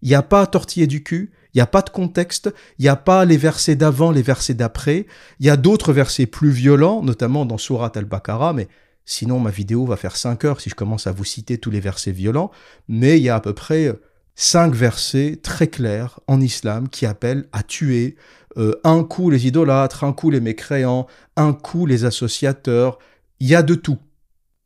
Il 0.01 0.10
n'y 0.10 0.15
a 0.15 0.23
pas 0.23 0.41
à 0.41 0.47
tortiller 0.47 0.88
du 0.88 1.03
cul, 1.03 1.31
il 1.53 1.57
n'y 1.57 1.62
a 1.62 1.67
pas 1.67 1.81
de 1.81 1.89
contexte, 1.89 2.53
il 2.79 2.84
n'y 2.84 2.89
a 2.89 2.95
pas 2.95 3.25
les 3.25 3.38
versets 3.38 3.75
d'avant, 3.75 4.12
les 4.12 4.21
versets 4.21 4.53
d'après. 4.53 5.05
Il 5.39 5.45
y 5.45 5.49
a 5.49 5.57
d'autres 5.57 5.93
versets 5.93 6.25
plus 6.25 6.49
violents, 6.49 7.03
notamment 7.03 7.45
dans 7.45 7.57
Surat 7.57 7.91
al-Baqarah, 7.93 8.53
mais 8.53 8.67
sinon 9.05 9.39
ma 9.39 9.51
vidéo 9.51 9.86
va 9.86 9.97
faire 9.97 10.15
5 10.15 10.45
heures 10.45 10.62
si 10.62 10.69
je 10.69 10.75
commence 10.75 11.07
à 11.07 11.12
vous 11.12 11.25
citer 11.25 11.57
tous 11.57 11.71
les 11.71 11.81
versets 11.81 12.12
violents. 12.12 12.51
Mais 12.88 13.17
il 13.17 13.23
y 13.23 13.29
a 13.29 13.36
à 13.36 13.41
peu 13.41 13.53
près 13.53 13.93
5 14.36 14.73
versets 14.73 15.39
très 15.41 15.67
clairs 15.67 16.19
en 16.27 16.39
islam 16.39 16.88
qui 16.89 17.05
appellent 17.05 17.47
à 17.51 17.63
tuer 17.63 18.15
euh, 18.57 18.79
un 18.84 19.03
coup 19.03 19.29
les 19.29 19.47
idolâtres, 19.47 20.03
un 20.03 20.13
coup 20.13 20.29
les 20.29 20.39
mécréants, 20.39 21.07
un 21.36 21.53
coup 21.53 21.86
les 21.86 22.05
associateurs. 22.05 22.97
Il 23.39 23.47
y 23.47 23.55
a 23.55 23.62
de 23.62 23.75
tout. 23.75 23.97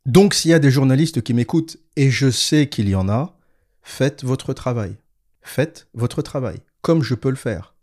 Donc 0.06 0.34
s'il 0.34 0.52
y 0.52 0.54
a 0.54 0.60
des 0.60 0.70
journalistes 0.70 1.22
qui 1.22 1.34
m'écoutent, 1.34 1.78
et 1.96 2.10
je 2.10 2.30
sais 2.30 2.68
qu'il 2.68 2.88
y 2.88 2.94
en 2.94 3.08
a, 3.08 3.35
Faites 3.88 4.24
votre 4.24 4.52
travail. 4.52 4.96
Faites 5.42 5.86
votre 5.94 6.20
travail, 6.20 6.58
comme 6.82 7.04
je 7.04 7.14
peux 7.14 7.30
le 7.30 7.36
faire. 7.36 7.76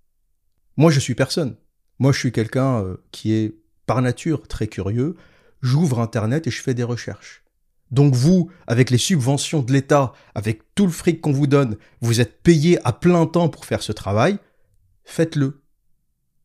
Moi, 0.76 0.92
je 0.92 1.00
suis 1.00 1.16
personne. 1.16 1.56
Moi, 1.98 2.12
je 2.12 2.20
suis 2.20 2.34
quelqu'un 2.34 2.84
euh, 2.84 2.98
qui 3.12 3.32
est 3.32 3.56
par 3.86 4.02
nature 4.02 4.50
très 4.50 4.68
curieux. 4.68 5.16
J'ouvre 5.62 6.02
Internet 6.02 6.46
et 6.46 6.52
je 6.52 6.62
fais 6.62 6.74
des 6.74 6.84
recherches. 6.84 7.46
Donc 7.90 8.14
vous, 8.14 8.52
avec 8.68 8.90
les 8.90 8.98
subventions 8.98 9.62
de 9.64 9.72
l'État, 9.72 10.12
avec 10.36 10.76
tout 10.76 10.86
le 10.86 10.92
fric 10.92 11.22
qu'on 11.22 11.32
vous 11.32 11.48
donne, 11.48 11.78
vous 12.02 12.20
êtes 12.20 12.44
payé 12.44 12.78
à 12.86 12.92
plein 12.92 13.26
temps 13.26 13.48
pour 13.48 13.66
faire 13.66 13.82
ce 13.82 13.94
travail, 13.94 14.38
faites-le. 15.06 15.64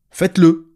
Faites-le. 0.09 0.73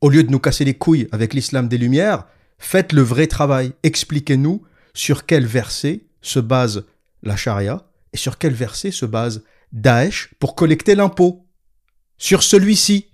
Au 0.00 0.10
lieu 0.10 0.22
de 0.22 0.30
nous 0.30 0.38
casser 0.38 0.64
les 0.64 0.74
couilles 0.74 1.08
avec 1.10 1.34
l'islam 1.34 1.66
des 1.66 1.76
Lumières, 1.76 2.24
faites 2.58 2.92
le 2.92 3.02
vrai 3.02 3.26
travail. 3.26 3.72
Expliquez-nous 3.82 4.62
sur 4.94 5.26
quel 5.26 5.44
verset 5.44 6.04
se 6.22 6.38
base 6.38 6.84
la 7.22 7.36
charia, 7.36 7.86
et 8.12 8.16
sur 8.16 8.38
quel 8.38 8.52
verset 8.52 8.90
se 8.90 9.06
base 9.06 9.44
Daesh 9.72 10.34
pour 10.38 10.54
collecter 10.54 10.94
l'impôt 10.94 11.46
Sur 12.16 12.42
celui-ci. 12.42 13.08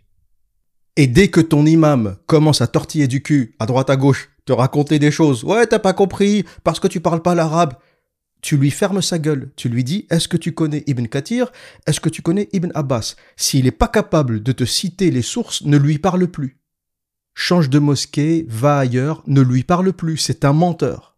Et 0.97 1.07
dès 1.07 1.29
que 1.29 1.40
ton 1.40 1.67
imam 1.67 2.17
commence 2.27 2.61
à 2.61 2.69
tortiller 2.69 3.09
du 3.09 3.23
cul 3.23 3.57
à 3.59 3.67
droite 3.67 3.90
à 3.90 3.97
gauche, 3.97 4.31
te 4.45 4.53
raconter 4.53 4.99
des 4.99 5.11
choses, 5.11 5.43
ouais, 5.43 5.67
t'as 5.67 5.79
pas 5.79 5.93
compris, 5.93 6.45
parce 6.62 6.79
que 6.79 6.87
tu 6.87 7.01
parles 7.01 7.23
pas 7.23 7.35
l'arabe, 7.35 7.75
tu 8.45 8.59
lui 8.59 8.71
fermes 8.71 9.01
sa 9.01 9.19
gueule, 9.19 9.51
tu 9.57 9.71
lui 9.71 9.83
dis 9.85 10.07
est-ce 10.11 10.29
que 10.29 10.37
tu 10.37 10.53
connais 10.53 10.85
Ibn 10.87 11.07
Kathir? 11.07 11.51
Est-ce 11.87 11.99
que 11.99 12.11
tu 12.11 12.21
connais 12.21 12.51
Ibn 12.53 12.71
Abbas? 12.75 13.17
S'il 13.37 13.64
n'est 13.64 13.71
pas 13.71 13.88
capable 13.88 14.43
de 14.43 14.53
te 14.53 14.64
citer 14.64 15.11
les 15.11 15.23
sources, 15.23 15.62
ne 15.62 15.79
lui 15.79 15.99
parle 15.99 16.29
plus. 16.29 16.61
Change 17.33 17.71
de 17.71 17.79
mosquée, 17.79 18.45
va 18.49 18.79
ailleurs, 18.79 19.23
ne 19.27 19.40
lui 19.40 19.64
parle 19.64 19.95
plus, 19.95 20.19
c'est 20.19 20.45
un 20.45 20.53
menteur. 20.53 21.13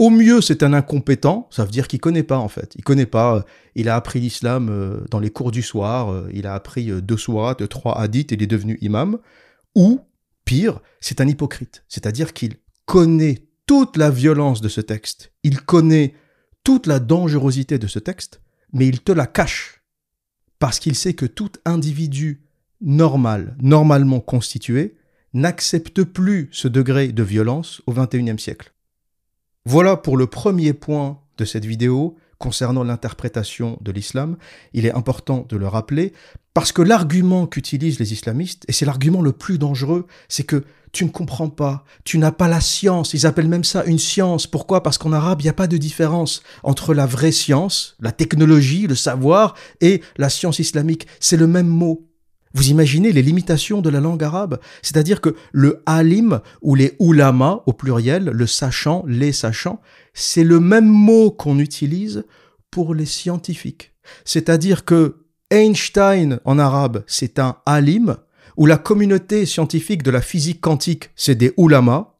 Au 0.00 0.08
mieux, 0.08 0.40
c'est 0.40 0.62
un 0.62 0.72
incompétent, 0.72 1.46
ça 1.50 1.62
veut 1.62 1.70
dire 1.70 1.86
qu'il 1.86 2.00
connaît 2.00 2.22
pas 2.22 2.38
en 2.38 2.48
fait. 2.48 2.72
Il 2.74 2.82
connaît 2.82 3.04
pas. 3.04 3.36
Euh, 3.36 3.42
il 3.74 3.90
a 3.90 3.96
appris 3.96 4.18
l'islam 4.18 4.70
euh, 4.70 5.04
dans 5.10 5.18
les 5.18 5.28
cours 5.28 5.50
du 5.50 5.60
soir. 5.60 6.10
Euh, 6.10 6.30
il 6.32 6.46
a 6.46 6.54
appris 6.54 6.86
deux 7.02 7.18
sourates, 7.18 7.68
trois 7.68 8.00
hadiths 8.00 8.32
il 8.32 8.42
est 8.42 8.46
devenu 8.46 8.78
imam. 8.80 9.18
Ou 9.74 10.00
pire, 10.46 10.80
c'est 11.02 11.20
un 11.20 11.28
hypocrite, 11.28 11.84
c'est-à-dire 11.86 12.32
qu'il 12.32 12.54
connaît 12.86 13.46
toute 13.66 13.98
la 13.98 14.10
violence 14.10 14.62
de 14.62 14.70
ce 14.70 14.80
texte. 14.80 15.32
Il 15.42 15.60
connaît 15.60 16.14
toute 16.64 16.86
la 16.86 16.98
dangerosité 16.98 17.78
de 17.78 17.86
ce 17.86 17.98
texte, 17.98 18.40
mais 18.72 18.88
il 18.88 19.02
te 19.02 19.12
la 19.12 19.26
cache 19.26 19.82
parce 20.58 20.78
qu'il 20.78 20.94
sait 20.94 21.12
que 21.12 21.26
tout 21.26 21.52
individu 21.66 22.46
normal, 22.80 23.54
normalement 23.60 24.20
constitué, 24.20 24.96
n'accepte 25.34 26.04
plus 26.04 26.48
ce 26.52 26.68
degré 26.68 27.08
de 27.08 27.22
violence 27.22 27.82
au 27.86 27.92
XXIe 27.92 28.38
siècle. 28.38 28.72
Voilà 29.66 29.96
pour 29.96 30.16
le 30.16 30.26
premier 30.26 30.72
point 30.72 31.18
de 31.36 31.44
cette 31.44 31.66
vidéo 31.66 32.16
concernant 32.38 32.82
l'interprétation 32.82 33.78
de 33.82 33.92
l'islam. 33.92 34.36
Il 34.72 34.86
est 34.86 34.94
important 34.94 35.44
de 35.48 35.56
le 35.56 35.68
rappeler 35.68 36.14
parce 36.54 36.72
que 36.72 36.80
l'argument 36.80 37.46
qu'utilisent 37.46 38.00
les 38.00 38.12
islamistes, 38.12 38.64
et 38.68 38.72
c'est 38.72 38.86
l'argument 38.86 39.20
le 39.20 39.32
plus 39.32 39.58
dangereux, 39.58 40.06
c'est 40.28 40.44
que 40.44 40.64
tu 40.92 41.04
ne 41.04 41.10
comprends 41.10 41.50
pas, 41.50 41.84
tu 42.04 42.18
n'as 42.18 42.32
pas 42.32 42.48
la 42.48 42.60
science, 42.60 43.14
ils 43.14 43.26
appellent 43.26 43.48
même 43.48 43.62
ça 43.62 43.84
une 43.84 43.98
science. 43.98 44.46
Pourquoi? 44.46 44.82
Parce 44.82 44.98
qu'en 44.98 45.12
arabe, 45.12 45.40
il 45.42 45.44
n'y 45.44 45.50
a 45.50 45.54
pas 45.54 45.68
de 45.68 45.76
différence 45.76 46.42
entre 46.62 46.94
la 46.94 47.06
vraie 47.06 47.30
science, 47.30 47.96
la 48.00 48.10
technologie, 48.10 48.86
le 48.86 48.96
savoir, 48.96 49.54
et 49.80 50.02
la 50.16 50.30
science 50.30 50.58
islamique. 50.58 51.06
C'est 51.20 51.36
le 51.36 51.46
même 51.46 51.68
mot. 51.68 52.09
Vous 52.52 52.68
imaginez 52.70 53.12
les 53.12 53.22
limitations 53.22 53.80
de 53.80 53.90
la 53.90 54.00
langue 54.00 54.24
arabe? 54.24 54.58
C'est-à-dire 54.82 55.20
que 55.20 55.36
le 55.52 55.82
alim 55.86 56.40
ou 56.62 56.74
les 56.74 56.96
ulama 56.98 57.62
au 57.66 57.72
pluriel, 57.72 58.24
le 58.24 58.46
sachant, 58.46 59.04
les 59.06 59.32
sachants, 59.32 59.80
c'est 60.14 60.44
le 60.44 60.58
même 60.58 60.88
mot 60.88 61.30
qu'on 61.30 61.58
utilise 61.58 62.24
pour 62.70 62.94
les 62.94 63.06
scientifiques. 63.06 63.92
C'est-à-dire 64.24 64.84
que 64.84 65.26
Einstein 65.50 66.40
en 66.44 66.58
arabe, 66.58 67.04
c'est 67.06 67.38
un 67.38 67.56
alim, 67.66 68.16
ou 68.56 68.66
la 68.66 68.78
communauté 68.78 69.46
scientifique 69.46 70.02
de 70.02 70.10
la 70.10 70.20
physique 70.20 70.60
quantique, 70.60 71.10
c'est 71.16 71.34
des 71.34 71.52
ulama, 71.56 72.14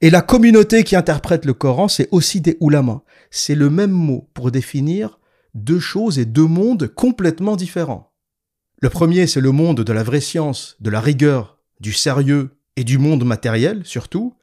et 0.00 0.10
la 0.10 0.22
communauté 0.22 0.82
qui 0.84 0.96
interprète 0.96 1.44
le 1.44 1.54
Coran, 1.54 1.88
c'est 1.88 2.08
aussi 2.10 2.40
des 2.40 2.56
ulama. 2.60 3.02
C'est 3.30 3.54
le 3.54 3.70
même 3.70 3.90
mot 3.90 4.28
pour 4.34 4.50
définir 4.50 5.18
deux 5.54 5.78
choses 5.78 6.18
et 6.18 6.24
deux 6.24 6.46
mondes 6.46 6.88
complètement 6.88 7.56
différents. 7.56 8.13
Le 8.84 8.90
premier, 8.90 9.26
c'est 9.26 9.40
le 9.40 9.50
monde 9.50 9.80
de 9.80 9.92
la 9.94 10.02
vraie 10.02 10.20
science, 10.20 10.76
de 10.78 10.90
la 10.90 11.00
rigueur, 11.00 11.56
du 11.80 11.94
sérieux 11.94 12.50
et 12.76 12.84
du 12.84 12.98
monde 12.98 13.24
matériel 13.24 13.80
surtout. 13.86 14.34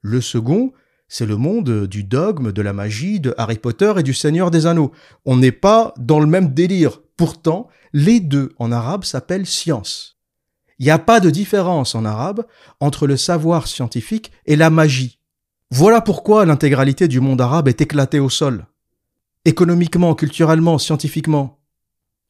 Le 0.00 0.22
second, 0.22 0.72
c'est 1.06 1.26
le 1.26 1.36
monde 1.36 1.86
du 1.86 2.02
dogme, 2.02 2.50
de 2.50 2.62
la 2.62 2.72
magie, 2.72 3.20
de 3.20 3.34
Harry 3.36 3.58
Potter 3.58 3.92
et 3.98 4.02
du 4.02 4.14
Seigneur 4.14 4.50
des 4.50 4.64
Anneaux. 4.64 4.90
On 5.26 5.36
n'est 5.36 5.52
pas 5.52 5.92
dans 5.98 6.18
le 6.18 6.26
même 6.26 6.54
délire. 6.54 7.02
Pourtant, 7.18 7.68
les 7.92 8.20
deux 8.20 8.54
en 8.58 8.72
arabe 8.72 9.04
s'appellent 9.04 9.44
science. 9.44 10.18
Il 10.78 10.86
n'y 10.86 10.90
a 10.90 10.98
pas 10.98 11.20
de 11.20 11.28
différence 11.28 11.94
en 11.94 12.06
arabe 12.06 12.46
entre 12.80 13.06
le 13.06 13.18
savoir 13.18 13.66
scientifique 13.66 14.32
et 14.46 14.56
la 14.56 14.70
magie. 14.70 15.18
Voilà 15.70 16.00
pourquoi 16.00 16.46
l'intégralité 16.46 17.06
du 17.06 17.20
monde 17.20 17.42
arabe 17.42 17.68
est 17.68 17.82
éclatée 17.82 18.18
au 18.18 18.30
sol. 18.30 18.64
Économiquement, 19.44 20.14
culturellement, 20.14 20.78
scientifiquement. 20.78 21.59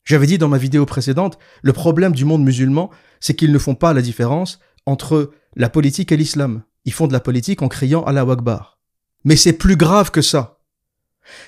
J'avais 0.05 0.27
dit 0.27 0.39
dans 0.39 0.49
ma 0.49 0.59
vidéo 0.59 0.87
précédente, 0.87 1.39
le 1.63 1.73
problème 1.73 2.13
du 2.13 2.25
monde 2.25 2.43
musulman, 2.43 2.91
c'est 3.21 3.35
qu'ils 3.35 3.53
ne 3.53 3.59
font 3.59 3.75
pas 3.75 3.93
la 3.93 4.03
différence 4.03 4.59
entre 4.87 5.33
la 5.57 5.69
politique 5.69 6.13
et 6.13 6.17
l'islam. 6.17 6.63
Ils 6.85 6.93
font 6.93 7.07
de 7.07 7.13
la 7.13 7.21
politique 7.21 7.63
en 7.63 7.69
criant 7.69 8.03
Allah 8.05 8.23
Akbar. 8.23 8.79
Mais 9.25 9.37
c'est 9.37 9.53
plus 9.53 9.77
grave 9.77 10.11
que 10.11 10.23
ça. 10.23 10.59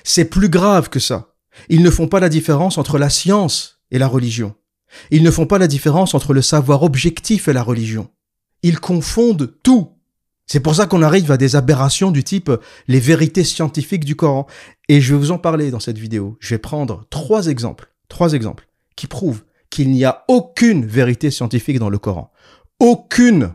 C'est 0.03 0.25
plus 0.25 0.49
grave 0.49 0.89
que 0.89 0.99
ça. 0.99 1.33
Ils 1.69 1.83
ne 1.83 1.89
font 1.89 2.07
pas 2.07 2.19
la 2.19 2.29
différence 2.29 2.77
entre 2.77 2.97
la 2.97 3.09
science 3.09 3.81
et 3.91 3.99
la 3.99 4.07
religion. 4.07 4.55
Ils 5.11 5.23
ne 5.23 5.31
font 5.31 5.47
pas 5.47 5.57
la 5.57 5.67
différence 5.67 6.13
entre 6.13 6.33
le 6.33 6.41
savoir 6.41 6.83
objectif 6.83 7.47
et 7.47 7.53
la 7.53 7.63
religion. 7.63 8.09
Ils 8.61 8.79
confondent 8.79 9.53
tout. 9.63 9.89
C'est 10.45 10.59
pour 10.59 10.75
ça 10.75 10.85
qu'on 10.85 11.01
arrive 11.01 11.31
à 11.31 11.37
des 11.37 11.55
aberrations 11.55 12.11
du 12.11 12.23
type 12.23 12.51
les 12.87 12.99
vérités 12.99 13.43
scientifiques 13.43 14.05
du 14.05 14.15
Coran. 14.15 14.45
Et 14.89 15.01
je 15.01 15.13
vais 15.13 15.19
vous 15.19 15.31
en 15.31 15.37
parler 15.39 15.71
dans 15.71 15.79
cette 15.79 15.97
vidéo. 15.97 16.37
Je 16.39 16.55
vais 16.55 16.59
prendre 16.59 17.05
trois 17.09 17.47
exemples, 17.47 17.92
trois 18.13 18.33
exemples 18.33 18.69
qui 18.95 19.07
prouvent 19.07 19.43
qu'il 19.69 19.89
n'y 19.89 20.05
a 20.05 20.23
aucune 20.27 20.85
vérité 20.85 21.31
scientifique 21.31 21.79
dans 21.79 21.89
le 21.89 21.97
Coran. 21.97 22.31
Aucune. 22.79 23.53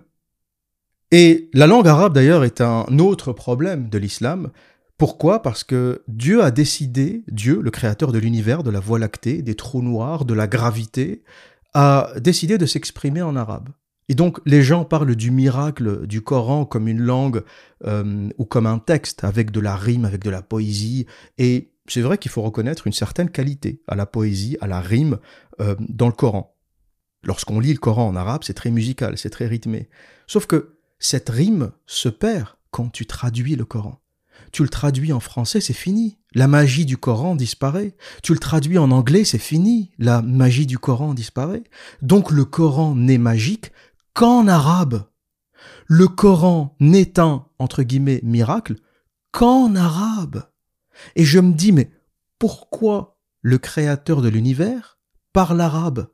Et 1.12 1.48
la 1.54 1.68
langue 1.68 1.86
arabe 1.86 2.12
d'ailleurs 2.12 2.44
est 2.44 2.60
un 2.60 2.98
autre 2.98 3.32
problème 3.32 3.88
de 3.88 3.98
l'islam. 3.98 4.50
Pourquoi? 4.96 5.42
Parce 5.42 5.62
que 5.62 6.02
Dieu 6.08 6.42
a 6.42 6.50
décidé, 6.50 7.22
Dieu, 7.28 7.60
le 7.62 7.70
créateur 7.70 8.10
de 8.10 8.18
l'univers, 8.18 8.64
de 8.64 8.70
la 8.70 8.80
Voie 8.80 8.98
lactée, 8.98 9.42
des 9.42 9.54
trous 9.54 9.80
noirs, 9.80 10.24
de 10.24 10.34
la 10.34 10.48
gravité, 10.48 11.22
a 11.72 12.10
décidé 12.18 12.58
de 12.58 12.66
s'exprimer 12.66 13.22
en 13.22 13.36
arabe. 13.36 13.68
Et 14.08 14.16
donc 14.16 14.40
les 14.44 14.62
gens 14.62 14.84
parlent 14.84 15.14
du 15.14 15.30
miracle 15.30 16.06
du 16.06 16.22
Coran 16.22 16.64
comme 16.64 16.88
une 16.88 17.00
langue 17.00 17.44
euh, 17.86 18.28
ou 18.38 18.44
comme 18.44 18.66
un 18.66 18.78
texte 18.78 19.22
avec 19.22 19.52
de 19.52 19.60
la 19.60 19.76
rime, 19.76 20.04
avec 20.04 20.24
de 20.24 20.30
la 20.30 20.42
poésie. 20.42 21.06
Et 21.36 21.70
c'est 21.92 22.00
vrai 22.00 22.18
qu'il 22.18 22.30
faut 22.30 22.42
reconnaître 22.42 22.86
une 22.86 22.92
certaine 22.92 23.30
qualité 23.30 23.82
à 23.86 23.94
la 23.94 24.06
poésie, 24.06 24.56
à 24.60 24.66
la 24.66 24.80
rime 24.80 25.18
euh, 25.60 25.74
dans 25.80 26.06
le 26.06 26.12
Coran. 26.12 26.54
Lorsqu'on 27.22 27.60
lit 27.60 27.72
le 27.72 27.78
Coran 27.78 28.06
en 28.08 28.16
arabe, 28.16 28.42
c'est 28.44 28.54
très 28.54 28.70
musical, 28.70 29.18
c'est 29.18 29.30
très 29.30 29.46
rythmé. 29.46 29.88
Sauf 30.26 30.46
que 30.46 30.78
cette 30.98 31.28
rime 31.28 31.72
se 31.86 32.08
perd 32.08 32.48
quand 32.70 32.90
tu 32.90 33.06
traduis 33.06 33.56
le 33.56 33.64
Coran. 33.64 34.00
Tu 34.52 34.62
le 34.62 34.68
traduis 34.68 35.12
en 35.12 35.20
français, 35.20 35.60
c'est 35.60 35.72
fini. 35.72 36.18
La 36.34 36.46
magie 36.46 36.86
du 36.86 36.96
Coran 36.96 37.34
disparaît. 37.34 37.96
Tu 38.22 38.32
le 38.32 38.38
traduis 38.38 38.78
en 38.78 38.90
anglais, 38.90 39.24
c'est 39.24 39.38
fini. 39.38 39.90
La 39.98 40.22
magie 40.22 40.66
du 40.66 40.78
Coran 40.78 41.14
disparaît. 41.14 41.64
Donc 42.02 42.30
le 42.30 42.44
Coran 42.44 42.94
n'est 42.94 43.18
magique 43.18 43.72
qu'en 44.14 44.46
arabe. 44.46 45.04
Le 45.86 46.06
Coran 46.06 46.76
n'est 46.80 47.18
un, 47.18 47.46
entre 47.58 47.82
guillemets, 47.82 48.20
miracle 48.22 48.76
qu'en 49.32 49.74
arabe. 49.74 50.47
Et 51.16 51.24
je 51.24 51.38
me 51.38 51.52
dis, 51.52 51.72
mais 51.72 51.90
pourquoi 52.38 53.18
le 53.42 53.58
créateur 53.58 54.22
de 54.22 54.28
l'univers 54.28 54.98
parle 55.32 55.60
arabe? 55.60 56.08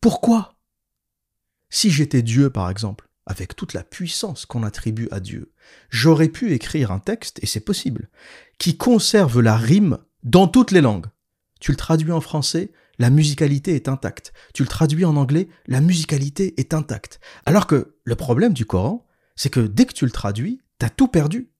Pourquoi? 0.00 0.58
Si 1.70 1.90
j'étais 1.90 2.22
Dieu, 2.22 2.50
par 2.50 2.70
exemple, 2.70 3.08
avec 3.26 3.56
toute 3.56 3.72
la 3.72 3.82
puissance 3.82 4.46
qu'on 4.46 4.62
attribue 4.62 5.08
à 5.10 5.20
Dieu, 5.20 5.52
j'aurais 5.90 6.28
pu 6.28 6.52
écrire 6.52 6.92
un 6.92 6.98
texte, 6.98 7.42
et 7.42 7.46
c'est 7.46 7.60
possible, 7.60 8.10
qui 8.58 8.76
conserve 8.76 9.40
la 9.40 9.56
rime 9.56 9.98
dans 10.22 10.46
toutes 10.46 10.70
les 10.70 10.80
langues. 10.80 11.06
Tu 11.60 11.70
le 11.70 11.76
traduis 11.76 12.12
en 12.12 12.20
français, 12.20 12.72
la 12.98 13.10
musicalité 13.10 13.74
est 13.74 13.88
intacte. 13.88 14.32
Tu 14.52 14.62
le 14.62 14.68
traduis 14.68 15.04
en 15.04 15.16
anglais, 15.16 15.48
la 15.66 15.80
musicalité 15.80 16.54
est 16.60 16.74
intacte. 16.74 17.20
Alors 17.46 17.66
que 17.66 17.96
le 18.04 18.14
problème 18.14 18.52
du 18.52 18.66
Coran, 18.66 19.06
c'est 19.36 19.50
que 19.50 19.60
dès 19.60 19.86
que 19.86 19.94
tu 19.94 20.04
le 20.04 20.10
traduis, 20.10 20.60
t'as 20.78 20.90
tout 20.90 21.08
perdu 21.08 21.50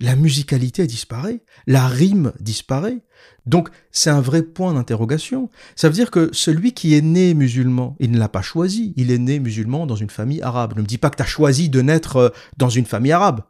la 0.00 0.16
musicalité 0.16 0.86
disparaît, 0.86 1.42
la 1.66 1.86
rime 1.86 2.32
disparaît. 2.40 3.04
Donc 3.46 3.68
c'est 3.92 4.10
un 4.10 4.20
vrai 4.20 4.42
point 4.42 4.74
d'interrogation. 4.74 5.50
Ça 5.76 5.88
veut 5.88 5.94
dire 5.94 6.10
que 6.10 6.30
celui 6.32 6.72
qui 6.72 6.94
est 6.94 7.02
né 7.02 7.34
musulman, 7.34 7.96
il 8.00 8.10
ne 8.10 8.18
l'a 8.18 8.28
pas 8.28 8.42
choisi, 8.42 8.94
il 8.96 9.10
est 9.10 9.18
né 9.18 9.38
musulman 9.38 9.86
dans 9.86 9.96
une 9.96 10.10
famille 10.10 10.42
arabe. 10.42 10.74
Ne 10.76 10.82
me 10.82 10.86
dis 10.86 10.98
pas 10.98 11.10
que 11.10 11.22
tu 11.22 11.28
choisi 11.28 11.68
de 11.68 11.82
naître 11.82 12.16
euh, 12.16 12.28
dans 12.56 12.70
une 12.70 12.86
famille 12.86 13.12
arabe. 13.12 13.42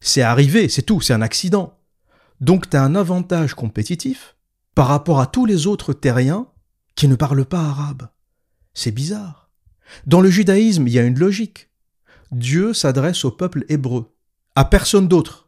C'est 0.00 0.22
arrivé, 0.22 0.68
c'est 0.68 0.82
tout, 0.82 1.00
c'est 1.00 1.14
un 1.14 1.22
accident. 1.22 1.78
Donc 2.40 2.68
tu 2.68 2.76
un 2.76 2.96
avantage 2.96 3.54
compétitif 3.54 4.36
par 4.74 4.88
rapport 4.88 5.20
à 5.20 5.26
tous 5.26 5.46
les 5.46 5.68
autres 5.68 5.92
terriens 5.92 6.48
qui 6.96 7.06
ne 7.06 7.14
parlent 7.14 7.44
pas 7.44 7.60
arabe. 7.60 8.08
C'est 8.74 8.90
bizarre. 8.90 9.50
Dans 10.06 10.20
le 10.20 10.30
judaïsme, 10.30 10.88
il 10.88 10.92
y 10.92 10.98
a 10.98 11.04
une 11.04 11.18
logique. 11.18 11.70
Dieu 12.32 12.72
s'adresse 12.72 13.24
au 13.24 13.30
peuple 13.30 13.64
hébreu, 13.68 14.12
à 14.56 14.64
personne 14.64 15.06
d'autre. 15.06 15.41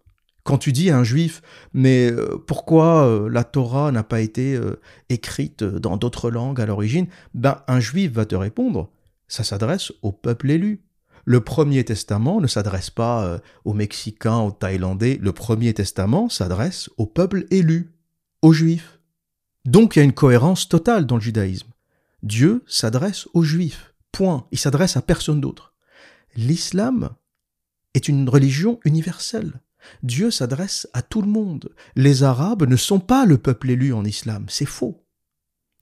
Quand 0.44 0.58
tu 0.58 0.72
dis 0.72 0.90
à 0.90 0.98
un 0.98 1.04
juif, 1.04 1.40
mais 1.72 2.12
euh, 2.12 2.36
pourquoi 2.46 3.06
euh, 3.06 3.30
la 3.30 3.44
Torah 3.44 3.90
n'a 3.90 4.02
pas 4.02 4.20
été 4.20 4.54
euh, 4.54 4.78
écrite 5.08 5.64
dans 5.64 5.96
d'autres 5.96 6.30
langues 6.30 6.60
à 6.60 6.66
l'origine? 6.66 7.06
Ben, 7.32 7.62
un 7.66 7.80
juif 7.80 8.12
va 8.12 8.26
te 8.26 8.34
répondre, 8.34 8.90
ça 9.26 9.42
s'adresse 9.42 9.90
au 10.02 10.12
peuple 10.12 10.50
élu. 10.50 10.84
Le 11.24 11.40
Premier 11.40 11.82
Testament 11.82 12.42
ne 12.42 12.46
s'adresse 12.46 12.90
pas 12.90 13.40
aux 13.64 13.72
Mexicains, 13.72 14.40
aux 14.40 14.50
Thaïlandais. 14.50 15.18
Le 15.22 15.32
Premier 15.32 15.72
Testament 15.72 16.28
s'adresse 16.28 16.90
au 16.98 17.06
peuple 17.06 17.46
élu, 17.50 17.94
aux 18.42 18.52
Juifs. 18.52 19.00
Donc 19.64 19.96
il 19.96 20.00
y 20.00 20.02
a 20.02 20.04
une 20.04 20.12
cohérence 20.12 20.68
totale 20.68 21.06
dans 21.06 21.14
le 21.14 21.22
judaïsme. 21.22 21.70
Dieu 22.22 22.62
s'adresse 22.66 23.26
aux 23.32 23.42
Juifs. 23.42 23.94
Point. 24.12 24.46
Il 24.52 24.58
s'adresse 24.58 24.98
à 24.98 25.02
personne 25.02 25.40
d'autre. 25.40 25.72
L'islam 26.36 27.08
est 27.94 28.08
une 28.08 28.28
religion 28.28 28.78
universelle. 28.84 29.62
Dieu 30.02 30.30
s'adresse 30.30 30.88
à 30.92 31.02
tout 31.02 31.22
le 31.22 31.28
monde. 31.28 31.70
Les 31.96 32.22
Arabes 32.22 32.64
ne 32.68 32.76
sont 32.76 33.00
pas 33.00 33.24
le 33.26 33.38
peuple 33.38 33.70
élu 33.70 33.92
en 33.92 34.04
islam, 34.04 34.46
c'est 34.48 34.66
faux. 34.66 35.04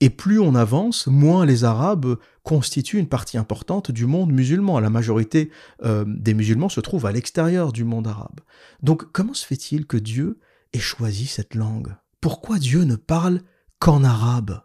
Et 0.00 0.10
plus 0.10 0.40
on 0.40 0.56
avance, 0.56 1.06
moins 1.06 1.46
les 1.46 1.62
Arabes 1.62 2.16
constituent 2.42 2.98
une 2.98 3.08
partie 3.08 3.38
importante 3.38 3.92
du 3.92 4.04
monde 4.04 4.32
musulman. 4.32 4.80
La 4.80 4.90
majorité 4.90 5.52
euh, 5.84 6.04
des 6.08 6.34
musulmans 6.34 6.68
se 6.68 6.80
trouvent 6.80 7.06
à 7.06 7.12
l'extérieur 7.12 7.72
du 7.72 7.84
monde 7.84 8.08
arabe. 8.08 8.40
Donc 8.82 9.12
comment 9.12 9.32
se 9.32 9.46
fait-il 9.46 9.86
que 9.86 9.96
Dieu 9.96 10.40
ait 10.72 10.80
choisi 10.80 11.26
cette 11.26 11.54
langue? 11.54 11.94
Pourquoi 12.20 12.58
Dieu 12.58 12.82
ne 12.82 12.96
parle 12.96 13.42
qu'en 13.78 14.02
arabe? 14.02 14.62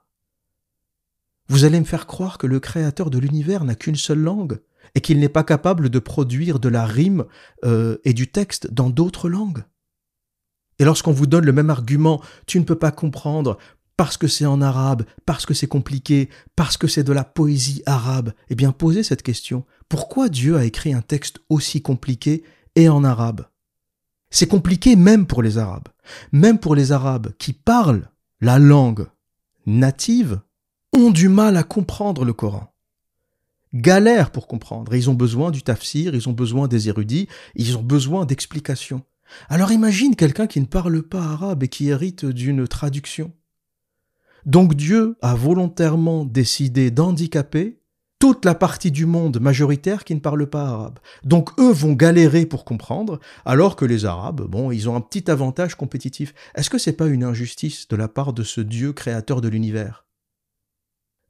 Vous 1.50 1.65
allez 1.65 1.80
me 1.80 1.86
faire 1.86 2.08
croire 2.08 2.39
que 2.39 2.47
le 2.47 2.60
Créateur 2.60 3.12
de 3.12 3.19
l'univers 3.19 3.63
n'a 3.63 3.76
qu'une 3.76 3.95
seule 3.95 4.19
langue? 4.19 4.60
Et 4.95 5.02
qu'il 5.02 5.19
n'est 5.19 5.30
pas 5.30 5.43
capable 5.43 5.89
de 5.89 6.00
produire 6.00 6.60
de 6.60 6.69
la 6.69 6.86
rime 6.86 7.26
euh, 7.65 7.97
et 8.04 8.13
du 8.13 8.28
texte 8.28 8.71
dans 8.71 8.89
d'autres 8.89 9.30
langues. 9.30 9.63
Et 10.80 10.86
lorsqu'on 10.86 11.12
vous 11.12 11.28
donne 11.28 11.45
le 11.45 11.54
même 11.54 11.69
argument, 11.69 12.21
tu 12.45 12.60
ne 12.60 12.65
peux 12.65 12.78
pas 12.78 12.91
comprendre 12.91 13.58
parce 13.95 14.17
que 14.17 14.28
c'est 14.28 14.45
en 14.45 14.62
arabe, 14.62 15.04
parce 15.26 15.45
que 15.45 15.56
c'est 15.56 15.67
compliqué, 15.67 16.30
parce 16.56 16.78
que 16.78 16.88
c'est 16.88 17.04
de 17.04 17.13
la 17.13 17.23
poésie 17.23 17.82
arabe, 17.88 18.34
eh 18.50 18.56
bien 18.56 18.71
posez 18.71 19.02
cette 19.02 19.23
question. 19.23 19.65
Pourquoi 19.89 20.30
Dieu 20.30 20.56
a 20.56 20.65
écrit 20.65 20.93
un 20.93 21.02
texte 21.02 21.39
aussi 21.50 21.82
compliqué 21.82 22.43
et 22.76 22.89
en 22.89 23.04
arabe? 23.04 23.47
C'est 24.30 24.47
compliqué 24.47 24.95
même 24.95 25.26
pour 25.26 25.41
les 25.41 25.58
Arabes. 25.58 25.88
Même 26.32 26.60
pour 26.60 26.76
les 26.76 26.91
Arabes 26.91 27.34
qui 27.38 27.54
parlent 27.54 28.10
la 28.41 28.60
langue 28.60 29.08
native 29.65 30.41
ont 30.95 31.12
du 31.12 31.30
mal 31.30 31.58
à 31.58 31.63
comprendre 31.63 32.26
le 32.26 32.34
Coran. 32.34 32.73
Galèrent 33.73 34.32
pour 34.32 34.47
comprendre. 34.47 34.95
Ils 34.95 35.10
ont 35.10 35.13
besoin 35.13 35.51
du 35.51 35.62
tafsir, 35.62 36.15
ils 36.15 36.30
ont 36.30 36.34
besoin 36.34 36.67
des 36.67 36.89
érudits, 36.89 37.27
ils 37.56 37.77
ont 37.77 37.84
besoin 37.84 38.25
d'explications. 38.25 39.03
Alors 39.49 39.71
imagine 39.71 40.15
quelqu'un 40.15 40.47
qui 40.47 40.62
ne 40.62 40.65
parle 40.65 41.03
pas 41.03 41.21
arabe 41.21 41.63
et 41.63 41.67
qui 41.67 41.89
hérite 41.89 42.25
d'une 42.25 42.67
traduction. 42.67 43.34
Donc 44.45 44.75
Dieu 44.75 45.17
a 45.21 45.36
volontairement 45.36 46.23
décidé 46.23 46.91
d'handicaper 46.91 47.82
toute 48.19 48.45
la 48.45 48.56
partie 48.56 48.91
du 48.91 49.06
monde 49.06 49.39
majoritaire 49.39 50.03
qui 50.03 50.15
ne 50.15 50.19
parle 50.19 50.47
pas 50.47 50.63
arabe. 50.63 50.99
Donc 51.23 51.51
eux 51.60 51.71
vont 51.71 51.93
galérer 51.93 52.45
pour 52.45 52.65
comprendre, 52.65 53.19
alors 53.45 53.75
que 53.75 53.86
les 53.86 54.06
Arabes, 54.06 54.41
bon, 54.41 54.71
ils 54.71 54.89
ont 54.89 54.95
un 54.95 55.01
petit 55.01 55.30
avantage 55.30 55.75
compétitif. 55.75 56.34
Est-ce 56.56 56.69
que 56.69 56.80
c'est 56.80 56.93
pas 56.93 57.08
une 57.08 57.23
injustice 57.23 57.88
de 57.88 57.95
la 57.95 58.08
part 58.08 58.34
de 58.34 58.43
ce 58.43 58.62
Dieu 58.62 58.93
créateur 58.93 59.41
de 59.41 59.49
l'univers? 59.49 60.06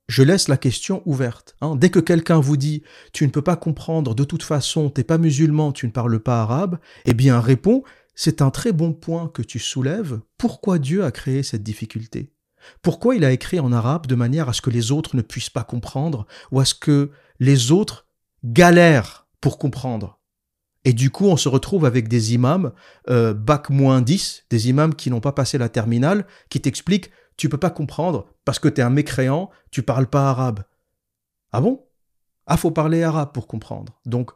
Je 0.07 0.23
laisse 0.23 0.47
la 0.47 0.57
question 0.57 1.01
ouverte. 1.05 1.55
Hein. 1.61 1.75
Dès 1.75 1.89
que 1.89 1.99
quelqu'un 1.99 2.39
vous 2.39 2.57
dit 2.57 2.83
tu 3.13 3.25
ne 3.25 3.31
peux 3.31 3.41
pas 3.41 3.55
comprendre, 3.55 4.15
de 4.15 4.23
toute 4.23 4.43
façon, 4.43 4.89
t'es 4.89 5.03
pas 5.03 5.17
musulman, 5.17 5.71
tu 5.71 5.85
ne 5.85 5.91
parles 5.91 6.19
pas 6.19 6.41
arabe, 6.41 6.79
eh 7.05 7.13
bien 7.13 7.39
réponds, 7.39 7.83
c'est 8.15 8.41
un 8.41 8.49
très 8.49 8.71
bon 8.71 8.93
point 8.93 9.27
que 9.27 9.41
tu 9.41 9.59
soulèves. 9.59 10.21
Pourquoi 10.37 10.79
Dieu 10.79 11.03
a 11.03 11.11
créé 11.11 11.43
cette 11.43 11.63
difficulté? 11.63 12.31
Pourquoi 12.81 13.15
il 13.15 13.23
a 13.23 13.31
écrit 13.31 13.59
en 13.59 13.71
arabe 13.71 14.07
de 14.07 14.15
manière 14.15 14.49
à 14.49 14.53
ce 14.53 14.61
que 14.61 14.69
les 14.69 14.91
autres 14.91 15.15
ne 15.15 15.21
puissent 15.21 15.49
pas 15.49 15.63
comprendre 15.63 16.25
ou 16.51 16.59
à 16.59 16.65
ce 16.65 16.73
que 16.73 17.11
les 17.39 17.71
autres 17.71 18.07
galèrent 18.43 19.27
pour 19.39 19.57
comprendre? 19.57 20.19
Et 20.83 20.93
du 20.93 21.11
coup, 21.11 21.25
on 21.25 21.37
se 21.37 21.49
retrouve 21.49 21.85
avec 21.85 22.07
des 22.07 22.33
imams 22.33 22.71
euh, 23.09 23.33
bac 23.33 23.69
moins 23.69 24.01
10, 24.01 24.45
des 24.49 24.69
imams 24.69 24.95
qui 24.95 25.09
n'ont 25.09 25.19
pas 25.19 25.33
passé 25.33 25.57
la 25.57 25.69
terminale, 25.69 26.25
qui 26.49 26.61
t'expliquent 26.61 27.11
tu 27.37 27.49
peux 27.49 27.57
pas 27.57 27.69
comprendre 27.69 28.27
parce 28.45 28.59
que 28.59 28.67
tu 28.67 28.81
es 28.81 28.83
un 28.83 28.89
mécréant, 28.89 29.49
tu 29.71 29.83
parles 29.83 30.07
pas 30.07 30.29
arabe. 30.29 30.63
Ah 31.51 31.61
bon? 31.61 31.85
Ah, 32.47 32.57
faut 32.57 32.71
parler 32.71 33.03
arabe 33.03 33.31
pour 33.33 33.47
comprendre. 33.47 33.99
Donc, 34.05 34.31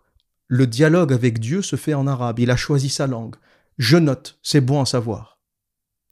le 0.48 0.68
dialogue 0.68 1.14
avec 1.14 1.40
Dieu 1.40 1.62
se 1.62 1.76
fait 1.76 1.94
en 1.94 2.08
arabe. 2.08 2.40
Il 2.40 2.52
a 2.52 2.56
choisi 2.58 2.90
sa 2.90 3.08
langue. 3.08 3.36
Je 3.78 3.98
note, 3.98 4.38
c'est 4.44 4.62
bon 4.62 4.82
à 4.82 4.86
savoir. 4.86 5.40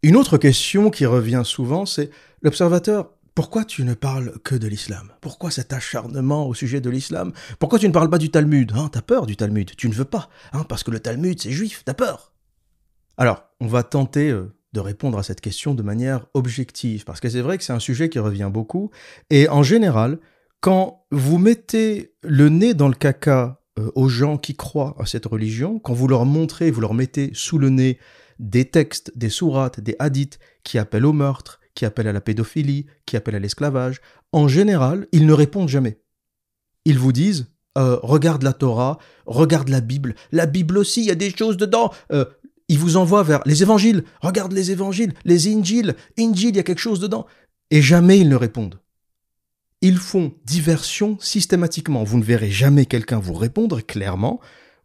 Une 0.02 0.16
autre 0.16 0.38
question 0.38 0.90
qui 0.90 1.06
revient 1.06 1.42
souvent, 1.44 1.86
c'est 1.86 2.10
l'observateur, 2.42 3.12
pourquoi 3.36 3.66
tu 3.66 3.84
ne 3.84 3.94
parles 3.94 4.40
que 4.44 4.56
de 4.56 4.68
l'islam? 4.68 5.12
Pourquoi 5.22 5.52
cet 5.52 5.74
acharnement 5.74 6.48
au 6.48 6.54
sujet 6.54 6.82
de 6.82 6.90
l'islam? 6.90 7.34
Pourquoi 7.60 7.80
tu 7.80 7.88
ne 7.88 7.94
parles 7.94 8.10
pas 8.10 8.18
du 8.18 8.32
Talmud? 8.32 8.72
Hein, 8.76 8.90
T'as 8.92 9.02
peur 9.02 9.26
du 9.26 9.36
Talmud, 9.36 9.76
tu 9.76 9.90
ne 9.90 9.94
veux 9.94 10.06
pas, 10.06 10.30
hein, 10.54 10.64
parce 10.64 10.84
que 10.84 10.92
le 10.92 11.00
Talmud 11.00 11.42
c'est 11.42 11.52
juif, 11.52 11.84
t'as 11.86 11.94
peur? 11.94 12.34
Alors, 13.18 13.44
on 13.60 13.68
va 13.68 13.84
tenter 13.84 14.30
euh, 14.30 14.54
de 14.74 14.80
répondre 14.80 15.18
à 15.18 15.24
cette 15.24 15.42
question 15.42 15.74
de 15.74 15.84
manière 15.84 16.26
objective, 16.34 17.04
parce 17.06 17.20
que 17.20 17.30
c'est 17.30 17.42
vrai 17.42 17.58
que 17.58 17.64
c'est 17.64 17.74
un 17.74 17.80
sujet 17.80 18.10
qui 18.10 18.20
revient 18.20 18.50
beaucoup, 18.52 18.92
et 19.30 19.50
en 19.50 19.64
général, 19.64 20.20
quand 20.62 21.06
vous 21.12 21.38
mettez 21.38 22.14
le 22.22 22.50
nez 22.50 22.74
dans 22.74 22.88
le 22.88 22.94
caca 22.94 23.62
euh, 23.80 23.92
aux 23.96 24.10
gens 24.10 24.38
qui 24.38 24.56
croient 24.56 24.96
à 25.00 25.06
cette 25.06 25.26
religion, 25.26 25.80
quand 25.80 25.94
vous 25.94 26.08
leur 26.08 26.26
montrez, 26.26 26.72
vous 26.72 26.82
leur 26.82 26.94
mettez 26.94 27.32
sous 27.34 27.58
le 27.58 27.70
nez 27.70 27.98
des 28.40 28.66
textes, 28.66 29.12
des 29.16 29.30
sourates, 29.30 29.80
des 29.80 29.96
hadiths 30.00 30.40
qui 30.64 30.78
appellent 30.78 31.06
au 31.06 31.14
meurtre, 31.14 31.60
qui 31.76 31.86
appellent 31.86 32.08
à 32.08 32.14
la 32.14 32.22
pédophilie, 32.22 32.86
qui 33.06 33.18
appellent 33.18 33.36
à 33.36 33.40
l'esclavage, 33.40 34.02
en 34.32 34.48
général, 34.48 35.08
ils 35.12 35.26
ne 35.26 35.34
répondent 35.34 35.70
jamais. 35.70 36.02
Ils 36.86 37.00
vous 37.00 37.12
disent 37.12 37.48
euh, 37.78 37.98
regarde 38.02 38.44
la 38.44 38.54
Torah, 38.54 38.98
regarde 39.26 39.70
la 39.70 39.80
Bible, 39.80 40.16
la 40.32 40.48
Bible 40.48 40.78
aussi, 40.78 41.02
il 41.02 41.08
y 41.08 41.12
a 41.12 41.16
des 41.16 41.30
choses 41.30 41.56
dedans. 41.56 41.94
Euh, 42.12 42.26
ils 42.70 42.80
vous 42.80 42.98
envoient 42.98 43.24
vers 43.24 43.42
les 43.46 43.64
évangiles, 43.64 44.04
regarde 44.22 44.54
les 44.54 44.72
évangiles, 44.72 45.14
les 45.26 45.54
Injil, 45.54 45.96
Injil, 46.18 46.50
il 46.50 46.56
y 46.56 46.60
a 46.60 46.64
quelque 46.64 46.80
chose 46.80 47.00
dedans. 47.00 47.26
Et 47.72 47.82
jamais 47.82 48.20
ils 48.20 48.30
ne 48.30 48.36
répondent. 48.36 48.80
Ils 49.82 49.98
font 49.98 50.34
diversion 50.46 51.18
systématiquement. 51.20 52.04
Vous 52.04 52.18
ne 52.18 52.24
verrez 52.24 52.52
jamais 52.52 52.86
quelqu'un 52.86 53.20
vous 53.20 53.34
répondre 53.34 53.82
clairement 53.82 54.40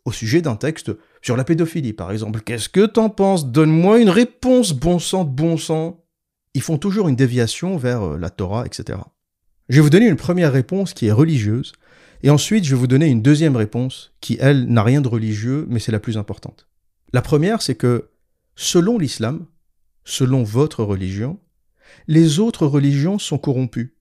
au 0.05 0.13
sujet 0.13 0.43
d'un 0.43 0.57
texte 0.57 0.93
sur 1.23 1.37
la 1.37 1.45
pédophilie, 1.45 1.93
par 1.93 2.11
exemple. 2.11 2.41
Qu'est-ce 2.41 2.69
que 2.69 2.87
t'en 2.87 3.09
penses? 3.11 3.47
Donne-moi 3.47 4.01
une 4.01 4.11
réponse, 4.11 4.73
bon 4.73 4.99
sang 4.99 5.25
bon 5.25 5.57
sang. 5.57 6.05
Ils 6.55 6.63
font 6.63 6.79
toujours 6.79 7.09
une 7.09 7.17
déviation 7.17 7.77
vers 7.77 8.03
euh, 8.03 8.19
la 8.19 8.31
Torah, 8.31 8.65
etc. 8.67 8.99
Je 9.69 9.77
vais 9.77 9.83
vous 9.83 9.91
donner 9.91 10.07
une 10.07 10.17
première 10.17 10.53
réponse 10.53 10.95
qui 10.95 11.07
est 11.07 11.13
religieuse, 11.13 11.73
et 12.23 12.31
ensuite 12.31 12.65
je 12.65 12.75
vais 12.75 12.81
vous 12.81 12.87
donner 12.87 13.07
une 13.07 13.23
deuxième 13.23 13.57
réponse 13.57 14.13
qui, 14.21 14.37
elle, 14.41 14.67
n'a 14.67 14.83
rien 14.83 15.01
de 15.01 15.09
religieux, 15.09 15.67
mais 15.69 15.81
c'est 15.81 15.91
la 15.91 16.01
plus 16.01 16.17
importante. 16.19 16.69
La 17.15 17.23
première, 17.23 17.63
c'est 17.63 17.77
que, 17.77 18.11
selon 18.57 18.99
l'islam, 18.99 19.47
selon 20.05 20.43
votre 20.43 20.83
religion, 20.83 21.39
les 22.09 22.41
autres 22.41 22.67
religions 22.67 23.21
sont 23.21 23.39
corrompues. 23.39 23.95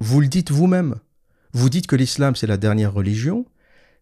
Vous 0.00 0.20
le 0.20 0.26
dites 0.26 0.50
vous-même. 0.50 0.96
Vous 1.52 1.70
dites 1.70 1.86
que 1.86 1.94
l'islam, 1.94 2.34
c'est 2.34 2.48
la 2.48 2.56
dernière 2.56 2.92
religion, 2.92 3.46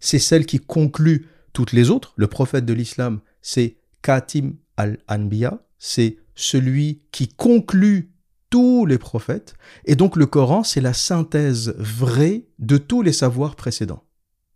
c'est 0.00 0.18
celle 0.18 0.46
qui 0.46 0.58
conclut 0.58 1.26
toutes 1.52 1.72
les 1.72 1.90
autres. 1.90 2.14
Le 2.16 2.26
prophète 2.26 2.64
de 2.64 2.72
l'islam, 2.72 3.20
c'est 3.42 3.76
Katim 4.00 4.54
al-Anbiya, 4.78 5.62
c'est 5.78 6.16
celui 6.34 7.02
qui 7.12 7.28
conclut 7.28 8.10
tous 8.48 8.86
les 8.86 8.96
prophètes. 8.96 9.54
Et 9.84 9.96
donc 9.96 10.16
le 10.16 10.24
Coran, 10.24 10.64
c'est 10.64 10.80
la 10.80 10.94
synthèse 10.94 11.74
vraie 11.76 12.46
de 12.58 12.78
tous 12.78 13.02
les 13.02 13.12
savoirs 13.12 13.54
précédents. 13.54 14.02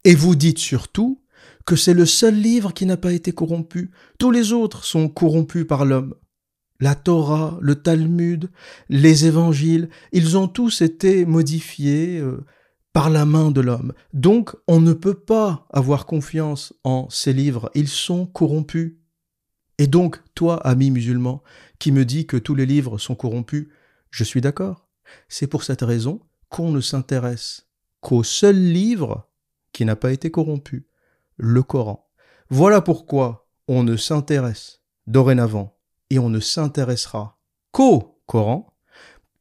Et 0.05 0.15
vous 0.15 0.37
dites 0.37 0.59
surtout 0.59 1.21
que 1.69 1.77
c'est 1.77 1.93
le 1.93 2.07
seul 2.07 2.35
livre 2.35 2.73
qui 2.73 2.87
n'a 2.87 2.97
pas 2.97 3.13
été 3.13 3.31
corrompu. 3.33 3.91
Tous 4.19 4.31
les 4.31 4.55
autres 4.55 4.85
sont 4.85 5.11
corrompus 5.11 5.67
par 5.67 5.85
l'homme. 5.85 6.15
La 6.81 6.95
Torah, 6.95 7.59
le 7.61 7.75
Talmud, 7.75 8.49
les 8.89 9.27
évangiles, 9.27 9.91
ils 10.13 10.39
ont 10.39 10.49
tous 10.49 10.81
été 10.81 11.27
modifiés, 11.27 12.21
euh, 12.21 12.47
par 12.95 13.11
la 13.11 13.27
main 13.27 13.51
de 13.51 13.61
l'homme. 13.61 13.93
Donc 14.15 14.57
on 14.67 14.81
ne 14.81 14.95
peut 14.95 15.13
pas 15.13 15.67
avoir 15.69 16.07
confiance 16.07 16.73
en 16.85 17.07
ces 17.11 17.35
livres, 17.35 17.71
ils 17.75 17.89
sont 17.89 18.25
corrompus. 18.25 18.95
Et 19.77 19.87
donc, 19.87 20.23
toi, 20.35 20.67
ami 20.67 20.91
musulman, 20.91 21.43
qui 21.79 21.93
me 21.93 22.07
dis 22.07 22.27
que 22.27 22.39
tous 22.39 22.55
les 22.55 22.65
livres 22.65 22.97
sont 22.97 23.15
corrompus, 23.15 23.69
je 24.11 24.25
suis 24.25 24.41
d'accord. 24.41 24.89
C'est 25.29 25.47
pour 25.47 25.65
cette 25.65 25.83
raison 25.83 26.23
qu'on 26.49 26.73
ne 26.73 26.81
s'intéresse 26.81 27.69
qu'au 28.01 28.23
seul 28.23 28.57
livre 28.57 29.29
qui 29.75 29.85
n'a 29.85 29.97
pas 29.97 30.13
été 30.13 30.31
corrompu, 30.31 30.88
le 31.39 31.63
Coran. 31.63 32.07
Voilà 32.51 32.81
pourquoi 32.83 33.49
on 33.67 33.83
ne 33.83 33.97
s'intéresse 33.97 34.83
dorénavant 35.07 35.79
et 36.11 36.19
on 36.19 36.29
ne 36.29 36.41
s'intéressera 36.41 37.39
qu'au 37.73 38.21
Coran, 38.27 38.75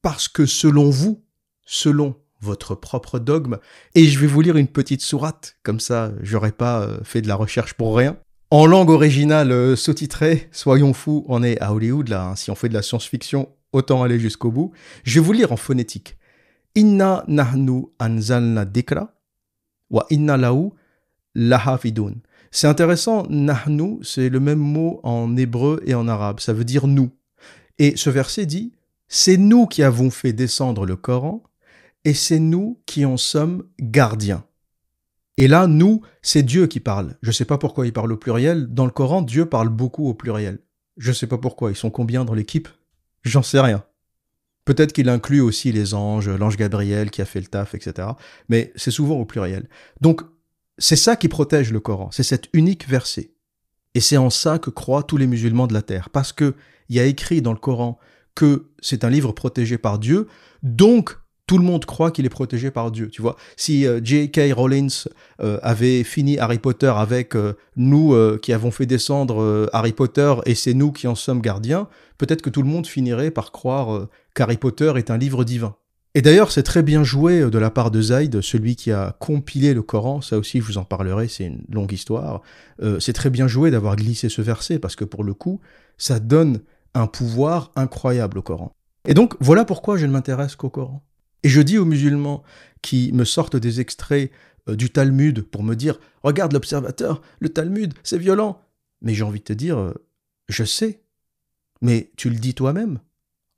parce 0.01 0.27
que 0.27 0.45
selon 0.45 0.89
vous, 0.89 1.23
selon 1.65 2.15
votre 2.41 2.75
propre 2.75 3.19
dogme. 3.19 3.57
Et 3.95 4.05
je 4.05 4.19
vais 4.19 4.27
vous 4.27 4.41
lire 4.41 4.57
une 4.57 4.67
petite 4.67 5.01
sourate, 5.01 5.57
comme 5.63 5.79
ça 5.79 6.11
j'aurais 6.21 6.51
pas 6.51 6.81
euh, 6.81 6.99
fait 7.03 7.21
de 7.21 7.27
la 7.27 7.35
recherche 7.35 7.73
pour 7.73 7.97
rien. 7.97 8.17
En 8.51 8.65
langue 8.65 8.89
originale 8.89 9.51
euh, 9.51 9.75
sous-titrée, 9.75 10.47
soyons 10.51 10.93
fous, 10.93 11.25
on 11.27 11.43
est 11.43 11.59
à 11.59 11.73
Hollywood 11.73 12.07
là, 12.07 12.29
hein. 12.29 12.35
si 12.35 12.51
on 12.51 12.55
fait 12.55 12.69
de 12.69 12.73
la 12.73 12.81
science-fiction, 12.81 13.49
autant 13.73 14.03
aller 14.03 14.19
jusqu'au 14.19 14.51
bout. 14.51 14.71
Je 15.03 15.19
vais 15.19 15.25
vous 15.25 15.33
lire 15.33 15.51
en 15.51 15.57
phonétique. 15.57 16.17
Inna 16.75 17.23
nahnu 17.27 17.87
anzalna 17.99 18.65
dikra 18.65 19.13
wa 19.89 20.05
inna 20.09 20.37
lahu 20.37 20.69
C'est 22.51 22.67
intéressant, 22.67 23.25
nahnu, 23.29 23.99
c'est 24.01 24.29
le 24.29 24.39
même 24.39 24.59
mot 24.59 24.99
en 25.03 25.35
hébreu 25.37 25.81
et 25.85 25.93
en 25.93 26.07
arabe, 26.07 26.39
ça 26.39 26.53
veut 26.53 26.65
dire 26.65 26.87
nous. 26.87 27.11
Et 27.77 27.95
ce 27.95 28.09
verset 28.09 28.45
dit, 28.45 28.73
c'est 29.07 29.37
nous 29.37 29.67
qui 29.67 29.83
avons 29.83 30.09
fait 30.09 30.33
descendre 30.33 30.85
le 30.85 30.95
Coran 30.95 31.43
et 32.05 32.13
c'est 32.13 32.39
nous 32.39 32.81
qui 32.85 33.05
en 33.05 33.17
sommes 33.17 33.63
gardiens. 33.79 34.43
Et 35.37 35.47
là, 35.47 35.67
nous, 35.67 36.01
c'est 36.23 36.41
Dieu 36.41 36.65
qui 36.65 36.79
parle. 36.79 37.15
Je 37.21 37.29
ne 37.29 37.33
sais 37.33 37.45
pas 37.45 37.59
pourquoi 37.59 37.85
il 37.85 37.93
parle 37.93 38.11
au 38.11 38.17
pluriel. 38.17 38.67
Dans 38.73 38.85
le 38.85 38.91
Coran, 38.91 39.21
Dieu 39.21 39.45
parle 39.45 39.69
beaucoup 39.69 40.07
au 40.07 40.15
pluriel. 40.15 40.59
Je 40.97 41.09
ne 41.09 41.13
sais 41.13 41.27
pas 41.27 41.37
pourquoi. 41.37 41.69
Ils 41.69 41.75
sont 41.75 41.91
combien 41.91 42.25
dans 42.25 42.33
l'équipe? 42.33 42.67
J'en 43.23 43.43
sais 43.43 43.59
rien. 43.59 43.83
Peut-être 44.65 44.93
qu'il 44.93 45.09
inclut 45.09 45.41
aussi 45.41 45.71
les 45.71 45.93
anges, 45.93 46.27
l'ange 46.27 46.57
Gabriel 46.57 47.11
qui 47.11 47.21
a 47.21 47.25
fait 47.25 47.39
le 47.39 47.45
taf, 47.45 47.75
etc. 47.75 48.07
Mais 48.49 48.73
c'est 48.75 48.91
souvent 48.91 49.15
au 49.19 49.25
pluriel. 49.25 49.69
Donc, 50.01 50.21
c'est 50.77 50.95
ça 50.95 51.15
qui 51.15 51.27
protège 51.27 51.71
le 51.71 51.79
Coran. 51.79 52.09
C'est 52.11 52.23
cet 52.23 52.49
unique 52.53 52.87
verset. 52.87 53.31
Et 53.95 53.99
c'est 53.99 54.17
en 54.17 54.29
ça 54.29 54.59
que 54.59 54.69
croient 54.69 55.03
tous 55.03 55.17
les 55.17 55.27
musulmans 55.27 55.67
de 55.67 55.73
la 55.73 55.81
terre. 55.81 56.09
Parce 56.09 56.33
que 56.33 56.55
il 56.89 56.95
y 56.95 56.99
a 56.99 57.05
écrit 57.05 57.41
dans 57.41 57.53
le 57.53 57.59
Coran 57.59 57.97
que 58.35 58.69
c'est 58.79 59.03
un 59.03 59.09
livre 59.09 59.31
protégé 59.31 59.77
par 59.77 59.99
Dieu. 59.99 60.27
Donc, 60.61 61.17
tout 61.47 61.57
le 61.57 61.63
monde 61.63 61.85
croit 61.85 62.11
qu'il 62.11 62.25
est 62.25 62.29
protégé 62.29 62.71
par 62.71 62.91
Dieu. 62.91 63.09
Tu 63.09 63.21
vois, 63.21 63.37
si 63.55 63.87
euh, 63.87 64.01
J.K. 64.03 64.53
Rowling 64.53 64.91
euh, 65.39 65.59
avait 65.63 66.03
fini 66.03 66.37
Harry 66.37 66.59
Potter 66.59 66.91
avec 66.95 67.35
euh, 67.35 67.53
nous 67.77 68.15
qui 68.41 68.53
avons 68.53 68.69
fait 68.69 68.85
descendre 68.85 69.69
Harry 69.73 69.93
Potter 69.93 70.35
et 70.45 70.55
c'est 70.55 70.73
nous 70.73 70.91
qui 70.91 71.07
en 71.07 71.15
sommes 71.15 71.41
gardiens, 71.41 71.87
peut-être 72.17 72.41
que 72.41 72.49
tout 72.49 72.61
le 72.61 72.67
monde 72.67 72.85
finirait 72.85 73.31
par 73.31 73.51
croire 73.51 74.07
qu'Harry 74.35 74.57
Potter 74.57 74.93
est 74.97 75.09
un 75.09 75.17
livre 75.17 75.43
divin. 75.43 75.75
Et 76.17 76.21
d'ailleurs, 76.23 76.51
c'est 76.51 76.63
très 76.63 76.81
bien 76.81 77.03
joué 77.03 77.41
euh, 77.41 77.51
de 77.51 77.59
la 77.59 77.69
part 77.69 77.91
de 77.91 78.01
Zaid, 78.01 78.41
celui 78.41 78.75
qui 78.75 78.91
a 78.91 79.15
compilé 79.19 79.75
le 79.75 79.83
Coran. 79.83 80.19
Ça 80.19 80.39
aussi, 80.39 80.57
je 80.57 80.63
vous 80.63 80.79
en 80.79 80.83
parlerai, 80.83 81.27
c'est 81.27 81.45
une 81.45 81.61
longue 81.71 81.91
histoire. 81.91 82.41
Euh, 82.81 82.99
c'est 82.99 83.13
très 83.13 83.29
bien 83.29 83.47
joué 83.47 83.69
d'avoir 83.69 83.95
glissé 83.95 84.27
ce 84.27 84.41
verset 84.41 84.79
parce 84.79 84.95
que 84.95 85.05
pour 85.05 85.23
le 85.23 85.35
coup, 85.35 85.61
ça 85.99 86.19
donne 86.19 86.61
un 86.95 87.05
pouvoir 87.05 87.71
incroyable 87.75 88.39
au 88.39 88.41
Coran. 88.41 88.71
Et 89.07 89.13
donc, 89.13 89.35
voilà 89.39 89.63
pourquoi 89.63 89.95
je 89.95 90.07
ne 90.07 90.11
m'intéresse 90.11 90.55
qu'au 90.55 90.71
Coran. 90.71 91.05
Et 91.43 91.49
je 91.49 91.61
dis 91.61 91.77
aux 91.77 91.85
musulmans 91.85 92.41
qui 92.81 93.11
me 93.13 93.23
sortent 93.23 93.55
des 93.55 93.79
extraits 93.79 94.31
euh, 94.69 94.75
du 94.75 94.89
Talmud 94.89 95.43
pour 95.43 95.61
me 95.61 95.75
dire 95.75 95.99
Regarde 96.23 96.51
l'observateur, 96.51 97.21
le 97.39 97.49
Talmud, 97.49 97.93
c'est 98.01 98.17
violent. 98.17 98.59
Mais 99.03 99.13
j'ai 99.13 99.23
envie 99.23 99.41
de 99.41 99.43
te 99.43 99.53
dire 99.53 99.93
Je 100.49 100.63
sais. 100.63 101.03
Mais 101.83 102.09
tu 102.17 102.31
le 102.31 102.37
dis 102.37 102.55
toi-même. 102.55 103.01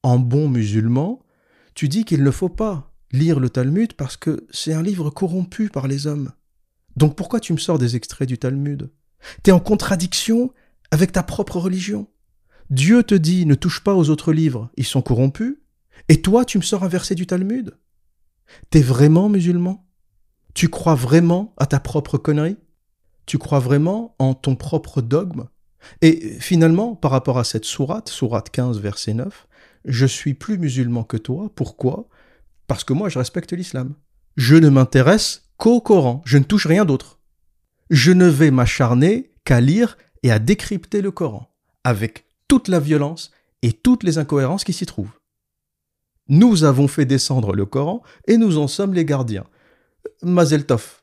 En 0.04 0.20
bon 0.20 0.50
musulman, 0.50 1.22
tu 1.76 1.88
dis 1.88 2.06
qu'il 2.06 2.24
ne 2.24 2.32
faut 2.32 2.50
pas 2.50 2.94
lire 3.12 3.40
le 3.40 3.50
Talmud 3.50 3.94
parce 3.94 4.18
que 4.18 4.46
c'est 4.52 4.74
un 4.74 4.82
livre 4.82 5.10
corrompu 5.10 5.70
par 5.70 5.88
les 5.88 6.08
hommes. 6.08 6.32
Donc 6.96 7.16
pourquoi 7.16 7.40
tu 7.40 7.54
me 7.54 7.58
sors 7.58 7.80
des 7.80 7.96
extraits 7.96 8.28
du 8.28 8.38
Talmud? 8.38 8.92
T'es 9.44 9.52
en 9.52 9.60
contradiction 9.60 10.54
avec 10.92 11.12
ta 11.12 11.24
propre 11.24 11.58
religion. 11.58 12.08
Dieu 12.70 13.04
te 13.04 13.16
dit 13.16 13.46
ne 13.46 13.56
touche 13.56 13.84
pas 13.84 13.96
aux 13.96 14.10
autres 14.10 14.32
livres, 14.32 14.70
ils 14.78 14.86
sont 14.86 15.02
corrompus, 15.02 15.58
et 16.08 16.22
toi 16.22 16.46
tu 16.46 16.58
me 16.58 16.64
sors 16.64 16.84
un 16.84 16.88
verset 16.88 17.16
du 17.16 17.26
Talmud? 17.26 17.78
T'es 18.70 18.82
vraiment 18.82 19.30
musulman? 19.30 19.88
Tu 20.54 20.70
crois 20.70 20.96
vraiment 20.96 21.54
à 21.58 21.66
ta 21.66 21.80
propre 21.80 22.18
connerie? 22.18 22.58
Tu 23.26 23.38
crois 23.38 23.60
vraiment 23.60 24.16
en 24.20 24.34
ton 24.34 24.56
propre 24.56 25.02
dogme? 25.02 25.46
Et 26.02 26.38
finalement, 26.40 26.96
par 26.96 27.12
rapport 27.12 27.38
à 27.38 27.44
cette 27.44 27.66
sourate, 27.66 28.10
sourate 28.10 28.50
15, 28.50 28.80
verset 28.80 29.14
9, 29.14 29.48
je 29.86 30.06
suis 30.06 30.34
plus 30.34 30.58
musulman 30.58 31.04
que 31.04 31.18
toi. 31.18 31.50
Pourquoi? 31.56 32.08
Parce 32.68 32.84
que 32.84 32.94
moi, 32.94 33.10
je 33.10 33.20
respecte 33.20 33.54
l'islam. 33.54 33.94
Je 34.38 34.56
ne 34.56 34.70
m'intéresse 34.70 35.44
qu'au 35.58 35.82
Coran. 35.82 36.22
Je 36.26 36.38
ne 36.38 36.44
touche 36.44 36.68
rien 36.68 36.86
d'autre. 36.86 37.20
Je 37.90 38.12
ne 38.12 38.28
vais 38.28 38.52
m'acharner 38.52 39.32
qu'à 39.44 39.62
lire 39.62 39.98
et 40.24 40.32
à 40.32 40.40
décrypter 40.40 41.02
le 41.02 41.12
Coran, 41.12 41.50
avec 41.84 42.26
toute 42.48 42.68
la 42.68 42.80
violence 42.80 43.32
et 43.62 43.74
toutes 43.74 44.04
les 44.04 44.18
incohérences 44.18 44.64
qui 44.64 44.74
s'y 44.74 44.86
trouvent. 44.86 45.18
Nous 46.28 46.64
avons 46.64 46.88
fait 46.88 47.06
descendre 47.06 47.54
le 47.54 47.66
Coran 47.66 48.04
et 48.28 48.38
nous 48.38 48.58
en 48.58 48.68
sommes 48.68 48.94
les 48.94 49.06
gardiens. 49.06 49.46
Mazel 50.22 50.66
tov. 50.66 51.02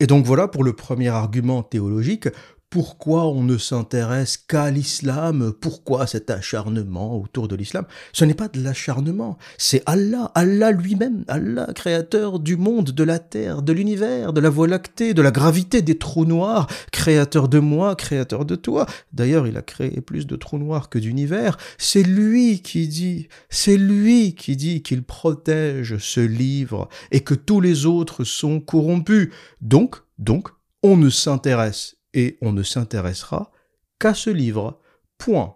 Et 0.00 0.06
donc 0.06 0.24
voilà 0.24 0.48
pour 0.48 0.64
le 0.64 0.72
premier 0.72 1.08
argument 1.08 1.62
théologique 1.62 2.28
pourquoi 2.72 3.26
on 3.26 3.42
ne 3.42 3.58
s'intéresse 3.58 4.38
qu'à 4.38 4.70
l'islam, 4.70 5.52
pourquoi 5.60 6.06
cet 6.06 6.30
acharnement 6.30 7.20
autour 7.20 7.46
de 7.46 7.54
l'islam? 7.54 7.84
Ce 8.14 8.24
n'est 8.24 8.32
pas 8.32 8.48
de 8.48 8.62
l'acharnement, 8.62 9.36
c'est 9.58 9.82
Allah, 9.84 10.32
Allah 10.34 10.72
lui-même, 10.72 11.22
Allah, 11.28 11.68
créateur 11.74 12.40
du 12.40 12.56
monde, 12.56 12.92
de 12.92 13.04
la 13.04 13.18
terre, 13.18 13.60
de 13.60 13.74
l'univers, 13.74 14.32
de 14.32 14.40
la 14.40 14.48
voie 14.48 14.68
lactée, 14.68 15.12
de 15.12 15.20
la 15.20 15.30
gravité 15.30 15.82
des 15.82 15.98
trous 15.98 16.24
noirs, 16.24 16.66
créateur 16.92 17.48
de 17.48 17.58
moi, 17.58 17.94
créateur 17.94 18.46
de 18.46 18.54
toi. 18.54 18.86
D'ailleurs, 19.12 19.46
il 19.46 19.58
a 19.58 19.62
créé 19.62 20.00
plus 20.00 20.26
de 20.26 20.36
trous 20.36 20.58
noirs 20.58 20.88
que 20.88 20.98
d'univers. 20.98 21.58
C'est 21.76 22.02
lui 22.02 22.62
qui 22.62 22.88
dit, 22.88 23.28
c'est 23.50 23.76
lui 23.76 24.34
qui 24.34 24.56
dit 24.56 24.82
qu'il 24.82 25.02
protège 25.02 25.98
ce 25.98 26.20
livre 26.20 26.88
et 27.10 27.20
que 27.20 27.34
tous 27.34 27.60
les 27.60 27.84
autres 27.84 28.24
sont 28.24 28.60
corrompus. 28.60 29.28
Donc, 29.60 29.96
donc, 30.16 30.48
on 30.82 30.96
ne 30.96 31.10
s'intéresse 31.10 31.96
et 32.14 32.38
on 32.40 32.52
ne 32.52 32.62
s'intéressera 32.62 33.50
qu'à 33.98 34.14
ce 34.14 34.30
livre. 34.30 34.80
Point. 35.18 35.54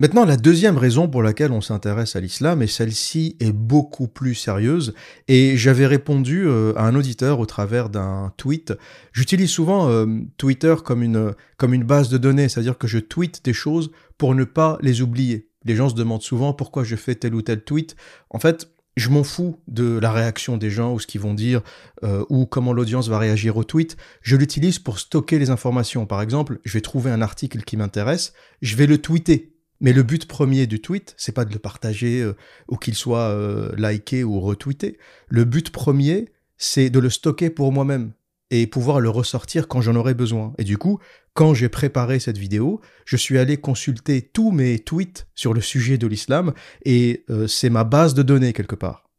Maintenant, 0.00 0.24
la 0.24 0.36
deuxième 0.36 0.76
raison 0.76 1.06
pour 1.06 1.22
laquelle 1.22 1.52
on 1.52 1.60
s'intéresse 1.60 2.16
à 2.16 2.20
l'islam, 2.20 2.62
et 2.62 2.66
celle-ci 2.66 3.36
est 3.38 3.52
beaucoup 3.52 4.08
plus 4.08 4.34
sérieuse, 4.34 4.92
et 5.28 5.56
j'avais 5.56 5.86
répondu 5.86 6.48
euh, 6.48 6.72
à 6.76 6.88
un 6.88 6.96
auditeur 6.96 7.38
au 7.38 7.46
travers 7.46 7.90
d'un 7.90 8.32
tweet. 8.36 8.72
J'utilise 9.12 9.50
souvent 9.50 9.88
euh, 9.88 10.06
Twitter 10.36 10.74
comme 10.84 11.04
une, 11.04 11.32
comme 11.58 11.74
une 11.74 11.84
base 11.84 12.08
de 12.08 12.18
données, 12.18 12.48
c'est-à-dire 12.48 12.76
que 12.76 12.88
je 12.88 12.98
tweete 12.98 13.44
des 13.44 13.52
choses 13.52 13.92
pour 14.18 14.34
ne 14.34 14.42
pas 14.42 14.78
les 14.80 15.00
oublier. 15.00 15.48
Les 15.64 15.76
gens 15.76 15.88
se 15.88 15.94
demandent 15.94 16.22
souvent 16.22 16.52
pourquoi 16.54 16.82
je 16.82 16.96
fais 16.96 17.14
tel 17.14 17.32
ou 17.32 17.42
tel 17.42 17.62
tweet. 17.62 17.94
En 18.30 18.40
fait, 18.40 18.73
je 18.96 19.08
m'en 19.08 19.24
fous 19.24 19.58
de 19.66 19.98
la 19.98 20.12
réaction 20.12 20.56
des 20.56 20.70
gens 20.70 20.92
ou 20.94 21.00
ce 21.00 21.06
qu'ils 21.06 21.20
vont 21.20 21.34
dire 21.34 21.62
euh, 22.02 22.24
ou 22.28 22.46
comment 22.46 22.72
l'audience 22.72 23.08
va 23.08 23.18
réagir 23.18 23.56
au 23.56 23.64
tweet. 23.64 23.96
Je 24.22 24.36
l'utilise 24.36 24.78
pour 24.78 24.98
stocker 24.98 25.38
les 25.38 25.50
informations. 25.50 26.06
Par 26.06 26.22
exemple, 26.22 26.60
je 26.64 26.72
vais 26.72 26.80
trouver 26.80 27.10
un 27.10 27.22
article 27.22 27.62
qui 27.62 27.76
m'intéresse, 27.76 28.32
je 28.62 28.76
vais 28.76 28.86
le 28.86 28.98
tweeter. 28.98 29.50
Mais 29.80 29.92
le 29.92 30.02
but 30.02 30.26
premier 30.26 30.66
du 30.66 30.80
tweet, 30.80 31.14
c'est 31.18 31.32
pas 31.32 31.44
de 31.44 31.52
le 31.52 31.58
partager 31.58 32.22
euh, 32.22 32.36
ou 32.68 32.76
qu'il 32.76 32.94
soit 32.94 33.28
euh, 33.30 33.74
liké 33.76 34.22
ou 34.22 34.40
retweeté. 34.40 34.98
Le 35.28 35.44
but 35.44 35.70
premier, 35.70 36.32
c'est 36.56 36.90
de 36.90 37.00
le 37.00 37.10
stocker 37.10 37.50
pour 37.50 37.72
moi-même 37.72 38.12
et 38.50 38.66
pouvoir 38.66 39.00
le 39.00 39.10
ressortir 39.10 39.66
quand 39.66 39.80
j'en 39.80 39.96
aurai 39.96 40.14
besoin. 40.14 40.54
Et 40.58 40.64
du 40.64 40.78
coup, 40.78 41.00
quand 41.34 41.52
j'ai 41.52 41.68
préparé 41.68 42.20
cette 42.20 42.38
vidéo, 42.38 42.80
je 43.04 43.16
suis 43.16 43.38
allé 43.38 43.56
consulter 43.56 44.22
tous 44.22 44.52
mes 44.52 44.78
tweets 44.78 45.26
sur 45.34 45.52
le 45.52 45.60
sujet 45.60 45.98
de 45.98 46.06
l'islam 46.06 46.54
et 46.84 47.24
euh, 47.28 47.48
c'est 47.48 47.70
ma 47.70 47.84
base 47.84 48.14
de 48.14 48.22
données 48.22 48.52
quelque 48.52 48.76
part. 48.76 49.10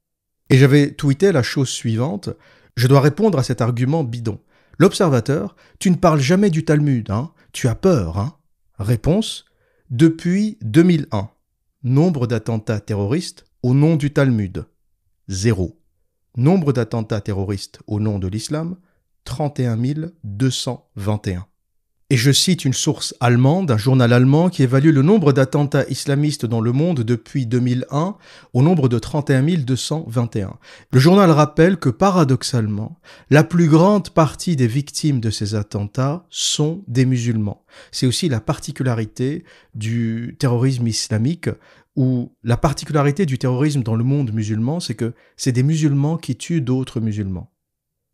Et 0.49 0.57
j'avais 0.57 0.91
tweeté 0.91 1.31
la 1.31 1.43
chose 1.43 1.69
suivante, 1.69 2.29
je 2.77 2.87
dois 2.87 3.01
répondre 3.01 3.37
à 3.37 3.43
cet 3.43 3.61
argument 3.61 4.03
bidon. 4.03 4.39
L'observateur, 4.79 5.55
tu 5.79 5.91
ne 5.91 5.95
parles 5.95 6.19
jamais 6.19 6.49
du 6.49 6.63
Talmud, 6.63 7.09
hein 7.11 7.31
Tu 7.51 7.67
as 7.67 7.75
peur, 7.75 8.17
hein 8.17 8.37
Réponse, 8.79 9.45
depuis 9.89 10.57
2001. 10.61 11.29
Nombre 11.83 12.27
d'attentats 12.27 12.79
terroristes 12.79 13.45
au 13.61 13.73
nom 13.73 13.95
du 13.95 14.11
Talmud. 14.11 14.65
Zéro. 15.27 15.81
Nombre 16.37 16.73
d'attentats 16.73 17.21
terroristes 17.21 17.79
au 17.87 17.99
nom 17.99 18.19
de 18.19 18.27
l'islam 18.27 18.77
31 19.25 19.77
221. 20.23 21.45
Et 22.11 22.17
je 22.17 22.31
cite 22.31 22.65
une 22.65 22.73
source 22.73 23.15
allemande, 23.19 23.71
un 23.71 23.77
journal 23.77 24.13
allemand 24.13 24.49
qui 24.49 24.61
évalue 24.61 24.93
le 24.93 25.01
nombre 25.01 25.33
d'attentats 25.33 25.89
islamistes 25.89 26.45
dans 26.45 26.61
le 26.61 26.71
monde 26.71 27.01
depuis 27.01 27.47
2001 27.47 28.15
au 28.53 28.61
nombre 28.61 28.87
de 28.89 28.99
31 28.99 29.41
221. 29.41 30.53
Le 30.91 30.99
journal 30.99 31.31
rappelle 31.31 31.77
que 31.77 31.89
paradoxalement, 31.89 32.99
la 33.31 33.43
plus 33.43 33.67
grande 33.67 34.11
partie 34.11 34.55
des 34.55 34.67
victimes 34.67 35.19
de 35.19 35.31
ces 35.31 35.55
attentats 35.55 36.27
sont 36.29 36.83
des 36.87 37.05
musulmans. 37.05 37.65
C'est 37.91 38.05
aussi 38.05 38.29
la 38.29 38.39
particularité 38.39 39.43
du 39.73 40.35
terrorisme 40.37 40.85
islamique 40.85 41.49
ou 41.95 42.31
la 42.43 42.57
particularité 42.57 43.25
du 43.25 43.39
terrorisme 43.39 43.81
dans 43.81 43.95
le 43.95 44.03
monde 44.03 44.31
musulman, 44.31 44.79
c'est 44.79 44.93
que 44.93 45.15
c'est 45.37 45.53
des 45.53 45.63
musulmans 45.63 46.17
qui 46.17 46.35
tuent 46.35 46.61
d'autres 46.61 46.99
musulmans. 46.99 47.51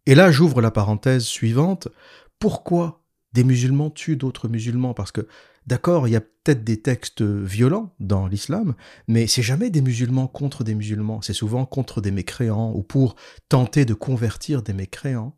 Et 0.06 0.16
là, 0.16 0.32
j'ouvre 0.32 0.62
la 0.62 0.72
parenthèse 0.72 1.26
suivante. 1.26 1.90
Pourquoi 2.40 3.01
des 3.34 3.44
musulmans 3.44 3.89
tuent 3.89 4.17
d'autres 4.17 4.48
musulmans 4.48 4.94
Parce 4.94 5.12
que, 5.12 5.28
d'accord, 5.67 6.08
il 6.08 6.12
y 6.12 6.15
a 6.15 6.22
peut-être 6.22 6.63
des 6.63 6.82
textes 6.82 7.22
violents 7.22 7.94
dans 8.00 8.28
l'islam, 8.28 8.76
mais 9.08 9.28
c'est 9.28 9.41
jamais 9.41 9.70
des 9.70 9.82
musulmans 9.82 10.28
contre 10.28 10.63
des 10.63 10.76
musulmans, 10.76 11.22
c'est 11.22 11.34
souvent 11.34 11.65
contre 11.65 12.02
des 12.02 12.12
mécréants 12.12 12.72
ou 12.74 12.84
pour 12.84 13.15
tenter 13.50 13.86
de 13.86 13.94
convertir 13.94 14.63
des 14.63 14.74
mécréants. 14.74 15.36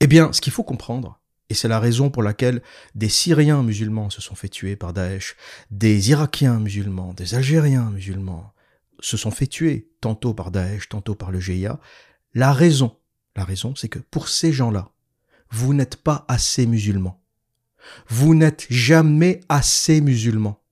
Eh 0.00 0.06
bien, 0.06 0.32
ce 0.32 0.40
qu'il 0.40 0.52
faut 0.52 0.62
comprendre, 0.62 1.20
et 1.48 1.54
c'est 1.54 1.68
la 1.68 1.80
raison 1.80 2.10
pour 2.10 2.22
laquelle 2.22 2.62
des 2.94 3.08
Syriens 3.08 3.62
musulmans 3.62 4.10
se 4.10 4.20
sont 4.20 4.34
fait 4.34 4.48
tuer 4.48 4.76
par 4.76 4.92
Daesh, 4.92 5.36
des 5.70 6.10
Irakiens 6.10 6.58
musulmans, 6.58 7.14
des 7.14 7.34
Algériens 7.34 7.90
musulmans 7.90 8.52
se 9.00 9.16
sont 9.16 9.30
fait 9.30 9.46
tuer 9.46 9.90
tantôt 10.00 10.32
par 10.32 10.50
Daesh, 10.50 10.88
tantôt 10.88 11.14
par 11.14 11.30
le 11.30 11.38
GIA, 11.38 11.78
la 12.34 12.52
raison 12.52 12.96
la 13.36 13.44
raison, 13.44 13.74
c'est 13.76 13.88
que 13.88 13.98
pour 13.98 14.28
ces 14.28 14.52
gens-là, 14.52 14.90
vous 15.50 15.74
n'êtes 15.74 15.96
pas 15.96 16.24
assez 16.26 16.66
musulmans. 16.66 17.22
Vous 18.08 18.34
n'êtes 18.34 18.66
jamais 18.70 19.40
assez 19.48 20.00
musulmans. 20.00 20.62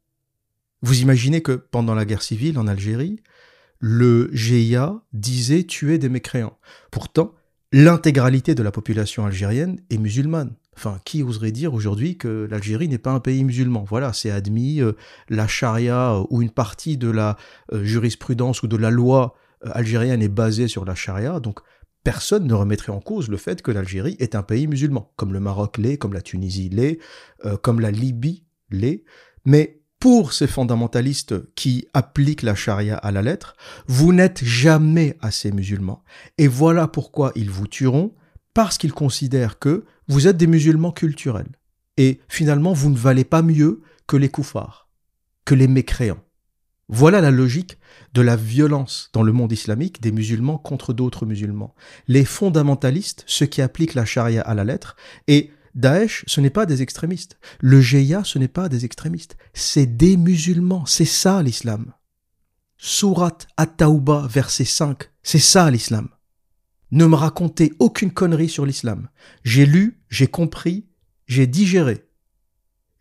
Vous 0.82 1.00
imaginez 1.00 1.40
que 1.40 1.52
pendant 1.52 1.94
la 1.94 2.04
guerre 2.04 2.22
civile 2.22 2.58
en 2.58 2.66
Algérie, 2.66 3.20
le 3.80 4.30
GIA 4.32 5.02
disait 5.12 5.64
tuer 5.64 5.98
des 5.98 6.08
mécréants. 6.08 6.58
Pourtant, 6.90 7.34
l'intégralité 7.72 8.54
de 8.54 8.62
la 8.62 8.70
population 8.70 9.26
algérienne 9.26 9.80
est 9.90 9.98
musulmane. 9.98 10.54
Enfin, 10.76 10.98
qui 11.04 11.22
oserait 11.22 11.52
dire 11.52 11.72
aujourd'hui 11.74 12.16
que 12.18 12.48
l'Algérie 12.50 12.88
n'est 12.88 12.98
pas 12.98 13.12
un 13.12 13.20
pays 13.20 13.44
musulman? 13.44 13.84
Voilà, 13.88 14.12
c'est 14.12 14.30
admis, 14.30 14.80
euh, 14.80 14.92
la 15.28 15.46
charia 15.46 16.14
euh, 16.14 16.24
ou 16.30 16.42
une 16.42 16.50
partie 16.50 16.96
de 16.96 17.10
la 17.10 17.36
euh, 17.72 17.84
jurisprudence 17.84 18.62
ou 18.62 18.66
de 18.66 18.76
la 18.76 18.90
loi 18.90 19.34
algérienne 19.62 20.22
est 20.22 20.28
basée 20.28 20.68
sur 20.68 20.84
la 20.84 20.94
charia, 20.94 21.40
donc 21.40 21.60
personne 22.04 22.46
ne 22.46 22.54
remettrait 22.54 22.92
en 22.92 23.00
cause 23.00 23.28
le 23.28 23.38
fait 23.38 23.62
que 23.62 23.70
l'Algérie 23.70 24.16
est 24.20 24.34
un 24.34 24.42
pays 24.42 24.66
musulman, 24.66 25.12
comme 25.16 25.32
le 25.32 25.40
Maroc 25.40 25.78
l'est, 25.78 25.98
comme 25.98 26.12
la 26.12 26.22
Tunisie 26.22 26.68
l'est, 26.68 26.98
euh, 27.44 27.56
comme 27.56 27.80
la 27.80 27.90
Libye 27.90 28.44
l'est. 28.70 29.04
Mais 29.44 29.80
pour 29.98 30.34
ces 30.34 30.46
fondamentalistes 30.46 31.54
qui 31.54 31.88
appliquent 31.94 32.42
la 32.42 32.54
charia 32.54 32.96
à 32.98 33.10
la 33.10 33.22
lettre, 33.22 33.56
vous 33.86 34.12
n'êtes 34.12 34.44
jamais 34.44 35.16
assez 35.20 35.50
musulmans. 35.50 36.04
Et 36.36 36.46
voilà 36.46 36.88
pourquoi 36.88 37.32
ils 37.34 37.50
vous 37.50 37.66
tueront, 37.66 38.14
parce 38.52 38.76
qu'ils 38.76 38.92
considèrent 38.92 39.58
que 39.58 39.84
vous 40.06 40.28
êtes 40.28 40.36
des 40.36 40.46
musulmans 40.46 40.92
culturels. 40.92 41.52
Et 41.96 42.20
finalement, 42.28 42.74
vous 42.74 42.90
ne 42.90 42.98
valez 42.98 43.24
pas 43.24 43.42
mieux 43.42 43.80
que 44.06 44.16
les 44.16 44.28
koufars, 44.28 44.90
que 45.46 45.54
les 45.54 45.68
mécréants. 45.68 46.23
Voilà 46.88 47.20
la 47.20 47.30
logique 47.30 47.78
de 48.12 48.20
la 48.20 48.36
violence 48.36 49.10
dans 49.12 49.22
le 49.22 49.32
monde 49.32 49.52
islamique 49.52 50.02
des 50.02 50.12
musulmans 50.12 50.58
contre 50.58 50.92
d'autres 50.92 51.24
musulmans. 51.24 51.74
Les 52.08 52.24
fondamentalistes, 52.24 53.24
ceux 53.26 53.46
qui 53.46 53.62
appliquent 53.62 53.94
la 53.94 54.04
charia 54.04 54.42
à 54.42 54.54
la 54.54 54.64
lettre, 54.64 54.96
et 55.26 55.50
Daesh, 55.74 56.24
ce 56.26 56.40
n'est 56.40 56.50
pas 56.50 56.66
des 56.66 56.82
extrémistes. 56.82 57.38
Le 57.60 57.80
GIA, 57.80 58.22
ce 58.22 58.38
n'est 58.38 58.48
pas 58.48 58.68
des 58.68 58.84
extrémistes. 58.84 59.36
C'est 59.54 59.86
des 59.86 60.16
musulmans. 60.16 60.86
C'est 60.86 61.04
ça 61.04 61.42
l'islam. 61.42 61.92
Surat 62.76 63.38
At-Tawbah, 63.56 64.26
verset 64.28 64.64
5. 64.64 65.10
C'est 65.22 65.38
ça 65.38 65.70
l'islam. 65.70 66.08
Ne 66.92 67.06
me 67.06 67.16
racontez 67.16 67.72
aucune 67.80 68.12
connerie 68.12 68.48
sur 68.48 68.66
l'islam. 68.66 69.08
J'ai 69.42 69.66
lu, 69.66 70.00
j'ai 70.10 70.28
compris, 70.28 70.86
j'ai 71.26 71.46
digéré. 71.46 72.04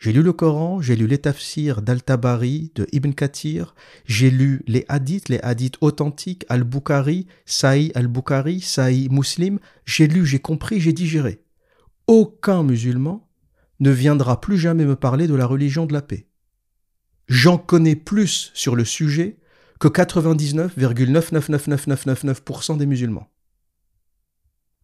J'ai 0.03 0.11
lu 0.11 0.21
le 0.21 0.33
Coran, 0.33 0.81
j'ai 0.81 0.97
lu 0.97 1.07
les 1.07 1.19
tafsirs 1.19 1.81
d'Al-Tabari, 1.81 2.73
de 2.75 2.85
Ibn 2.91 3.11
Kathir, 3.11 3.73
j'ai 4.03 4.29
lu 4.29 4.61
les 4.67 4.83
hadiths, 4.89 5.29
les 5.29 5.39
hadiths 5.39 5.77
authentiques, 5.79 6.45
Al-Bukhari, 6.49 7.25
Saï 7.45 7.89
Al-Bukhari, 7.95 8.59
Saï 8.59 9.07
Muslim, 9.09 9.59
j'ai 9.85 10.07
lu, 10.07 10.25
j'ai 10.25 10.39
compris, 10.39 10.81
j'ai 10.81 10.91
digéré. 10.91 11.41
Aucun 12.07 12.63
musulman 12.63 13.29
ne 13.79 13.91
viendra 13.91 14.41
plus 14.41 14.57
jamais 14.57 14.83
me 14.83 14.97
parler 14.97 15.25
de 15.25 15.35
la 15.35 15.45
religion 15.45 15.85
de 15.85 15.93
la 15.93 16.01
paix. 16.01 16.27
J'en 17.29 17.57
connais 17.57 17.95
plus 17.95 18.51
sur 18.53 18.75
le 18.75 18.83
sujet 18.83 19.37
que 19.79 19.87
99,999999% 19.87 22.77
des 22.77 22.87
musulmans. 22.87 23.29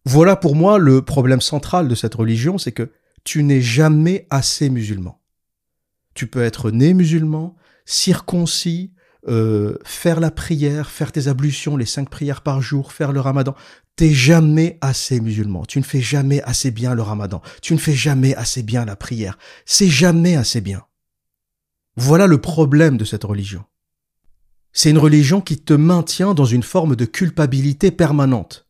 Voilà 0.06 0.34
pour 0.34 0.56
moi 0.56 0.78
le 0.78 1.02
problème 1.02 1.42
central 1.42 1.88
de 1.88 1.94
cette 1.94 2.14
religion, 2.14 2.56
c'est 2.56 2.72
que 2.72 2.90
tu 3.30 3.44
n'es 3.44 3.60
jamais 3.60 4.26
assez 4.28 4.68
musulman. 4.70 5.22
Tu 6.14 6.26
peux 6.26 6.42
être 6.42 6.72
né 6.72 6.94
musulman, 6.94 7.54
circoncis, 7.84 8.92
euh, 9.28 9.76
faire 9.84 10.18
la 10.18 10.32
prière, 10.32 10.90
faire 10.90 11.12
tes 11.12 11.28
ablutions, 11.28 11.76
les 11.76 11.86
cinq 11.86 12.10
prières 12.10 12.40
par 12.40 12.60
jour, 12.60 12.90
faire 12.90 13.12
le 13.12 13.20
ramadan. 13.20 13.54
T'es 13.94 14.12
jamais 14.12 14.78
assez 14.80 15.20
musulman. 15.20 15.64
Tu 15.64 15.78
ne 15.78 15.84
fais 15.84 16.00
jamais 16.00 16.42
assez 16.42 16.72
bien 16.72 16.92
le 16.92 17.02
ramadan. 17.02 17.40
Tu 17.62 17.72
ne 17.72 17.78
fais 17.78 17.94
jamais 17.94 18.34
assez 18.34 18.64
bien 18.64 18.84
la 18.84 18.96
prière. 18.96 19.38
C'est 19.64 19.86
jamais 19.86 20.34
assez 20.34 20.60
bien. 20.60 20.82
Voilà 21.94 22.26
le 22.26 22.40
problème 22.40 22.96
de 22.96 23.04
cette 23.04 23.22
religion. 23.22 23.62
C'est 24.72 24.90
une 24.90 24.98
religion 24.98 25.40
qui 25.40 25.56
te 25.56 25.74
maintient 25.74 26.34
dans 26.34 26.46
une 26.46 26.64
forme 26.64 26.96
de 26.96 27.04
culpabilité 27.04 27.92
permanente. 27.92 28.66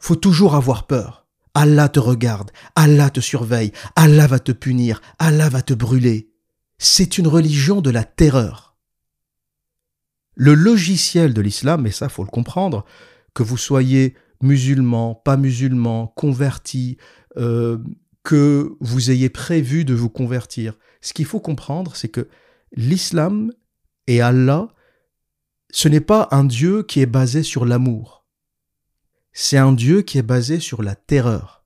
Faut 0.00 0.16
toujours 0.16 0.56
avoir 0.56 0.88
peur. 0.88 1.21
Allah 1.54 1.88
te 1.88 2.00
regarde, 2.00 2.50
Allah 2.76 3.10
te 3.10 3.20
surveille, 3.20 3.72
Allah 3.96 4.26
va 4.26 4.38
te 4.38 4.52
punir, 4.52 5.02
Allah 5.18 5.48
va 5.48 5.62
te 5.62 5.74
brûler. 5.74 6.30
C'est 6.78 7.18
une 7.18 7.28
religion 7.28 7.80
de 7.80 7.90
la 7.90 8.04
terreur. 8.04 8.76
Le 10.34 10.54
logiciel 10.54 11.34
de 11.34 11.40
l'islam, 11.42 11.86
et 11.86 11.90
ça 11.90 12.08
faut 12.08 12.24
le 12.24 12.30
comprendre, 12.30 12.84
que 13.34 13.42
vous 13.42 13.58
soyez 13.58 14.14
musulman, 14.40 15.14
pas 15.14 15.36
musulman, 15.36 16.06
converti, 16.08 16.96
euh, 17.36 17.78
que 18.24 18.74
vous 18.80 19.10
ayez 19.10 19.28
prévu 19.28 19.84
de 19.84 19.94
vous 19.94 20.08
convertir, 20.08 20.78
ce 21.00 21.12
qu'il 21.12 21.26
faut 21.26 21.40
comprendre, 21.40 21.96
c'est 21.96 22.08
que 22.08 22.28
l'islam 22.72 23.52
et 24.06 24.20
Allah, 24.20 24.68
ce 25.70 25.88
n'est 25.88 26.00
pas 26.00 26.28
un 26.30 26.44
Dieu 26.44 26.82
qui 26.82 27.00
est 27.00 27.06
basé 27.06 27.42
sur 27.42 27.64
l'amour 27.64 28.21
c'est 29.32 29.58
un 29.58 29.72
Dieu 29.72 30.02
qui 30.02 30.18
est 30.18 30.22
basé 30.22 30.60
sur 30.60 30.82
la 30.82 30.94
terreur. 30.94 31.64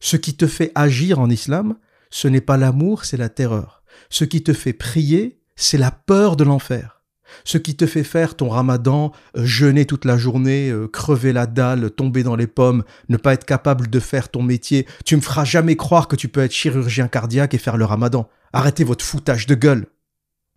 Ce 0.00 0.16
qui 0.16 0.36
te 0.36 0.46
fait 0.46 0.70
agir 0.74 1.18
en 1.18 1.28
islam, 1.28 1.76
ce 2.10 2.28
n'est 2.28 2.40
pas 2.40 2.56
l'amour, 2.56 3.04
c'est 3.04 3.16
la 3.16 3.28
terreur. 3.28 3.82
Ce 4.10 4.24
qui 4.24 4.42
te 4.42 4.52
fait 4.52 4.72
prier, 4.72 5.40
c'est 5.56 5.78
la 5.78 5.90
peur 5.90 6.36
de 6.36 6.44
l'enfer. 6.44 7.02
Ce 7.44 7.58
qui 7.58 7.76
te 7.76 7.86
fait 7.86 8.04
faire 8.04 8.36
ton 8.36 8.48
ramadan, 8.48 9.12
euh, 9.36 9.44
jeûner 9.44 9.84
toute 9.84 10.06
la 10.06 10.16
journée, 10.16 10.70
euh, 10.70 10.88
crever 10.88 11.32
la 11.32 11.46
dalle, 11.46 11.90
tomber 11.90 12.22
dans 12.22 12.36
les 12.36 12.46
pommes, 12.46 12.84
ne 13.08 13.18
pas 13.18 13.34
être 13.34 13.44
capable 13.44 13.88
de 13.88 14.00
faire 14.00 14.30
ton 14.30 14.42
métier, 14.42 14.86
tu 15.04 15.14
me 15.16 15.20
feras 15.20 15.44
jamais 15.44 15.76
croire 15.76 16.08
que 16.08 16.16
tu 16.16 16.28
peux 16.28 16.40
être 16.40 16.52
chirurgien 16.52 17.08
cardiaque 17.08 17.52
et 17.52 17.58
faire 17.58 17.76
le 17.76 17.84
ramadan. 17.84 18.30
Arrêtez 18.52 18.84
votre 18.84 19.04
foutage 19.04 19.46
de 19.46 19.54
gueule. 19.54 19.86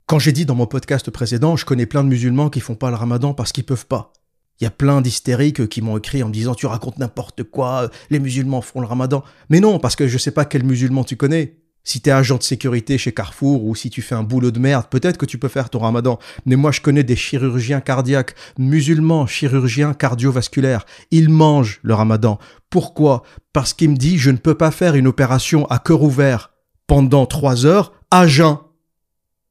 Quand 0.06 0.20
j'ai 0.20 0.32
dit 0.32 0.46
dans 0.46 0.56
mon 0.56 0.66
podcast 0.66 1.10
précédent, 1.12 1.58
je 1.58 1.66
connais 1.66 1.86
plein 1.86 2.04
de 2.04 2.10
musulmans 2.10 2.50
qui 2.50 2.62
font 2.62 2.76
pas 2.76 2.90
le 2.90 2.96
ramadan 2.96 3.34
parce 3.34 3.52
qu'ils 3.52 3.66
peuvent 3.66 3.88
pas. 3.88 4.14
Il 4.60 4.66
y 4.66 4.68
a 4.68 4.72
plein 4.72 5.02
d'hystériques 5.02 5.68
qui 5.70 5.82
m'ont 5.82 5.98
écrit 5.98 6.22
en 6.22 6.28
me 6.28 6.34
disant 6.34 6.54
tu 6.54 6.68
racontes 6.68 7.00
n'importe 7.00 7.44
quoi, 7.44 7.90
les 8.10 8.20
musulmans 8.20 8.62
font 8.62 8.82
le 8.82 8.88
ramadan. 8.88 9.24
Mais 9.50 9.60
non, 9.60 9.80
parce 9.80 9.96
que 9.96 10.08
je 10.08 10.18
sais 10.18 10.32
pas 10.32 10.46
quel 10.46 10.64
musulman 10.64 11.04
tu 11.04 11.16
connais. 11.16 11.62
Si 11.84 12.00
t'es 12.00 12.12
agent 12.12 12.38
de 12.38 12.44
sécurité 12.44 13.00
chez 13.00 13.12
Carrefour 13.12 13.66
ou 13.66 13.74
si 13.74 13.90
tu 13.90 14.04
fais 14.04 14.14
un 14.14 14.22
boulot 14.22 14.52
de 14.52 14.60
merde, 14.60 14.86
peut-être 14.90 15.18
que 15.18 15.26
tu 15.26 15.40
peux 15.40 15.48
faire 15.48 15.72
ton 15.72 15.80
ramadan. 15.80 16.20
Mais 16.46 16.56
moi, 16.56 16.72
je 16.72 16.80
connais 16.80 17.04
des 17.04 17.16
chirurgiens 17.16 17.82
cardiaques, 17.82 18.36
musulmans, 18.60 19.26
chirurgiens 19.26 19.96
cardiovasculaires. 19.96 20.86
Ils 21.10 21.30
mangent 21.30 21.80
le 21.82 21.96
ramadan. 21.96 22.38
Pourquoi? 22.70 23.24
Parce 23.52 23.74
qu'il 23.74 23.90
me 23.90 23.98
dit, 23.98 24.20
je 24.20 24.30
ne 24.30 24.38
peux 24.38 24.54
pas 24.54 24.70
faire 24.70 24.94
une 24.94 25.08
opération 25.08 25.66
à 25.68 25.80
cœur 25.80 26.04
ouvert 26.04 26.52
pendant 26.86 27.26
trois 27.26 27.66
heures 27.66 27.94
à 28.12 28.28
jeun. 28.28 28.60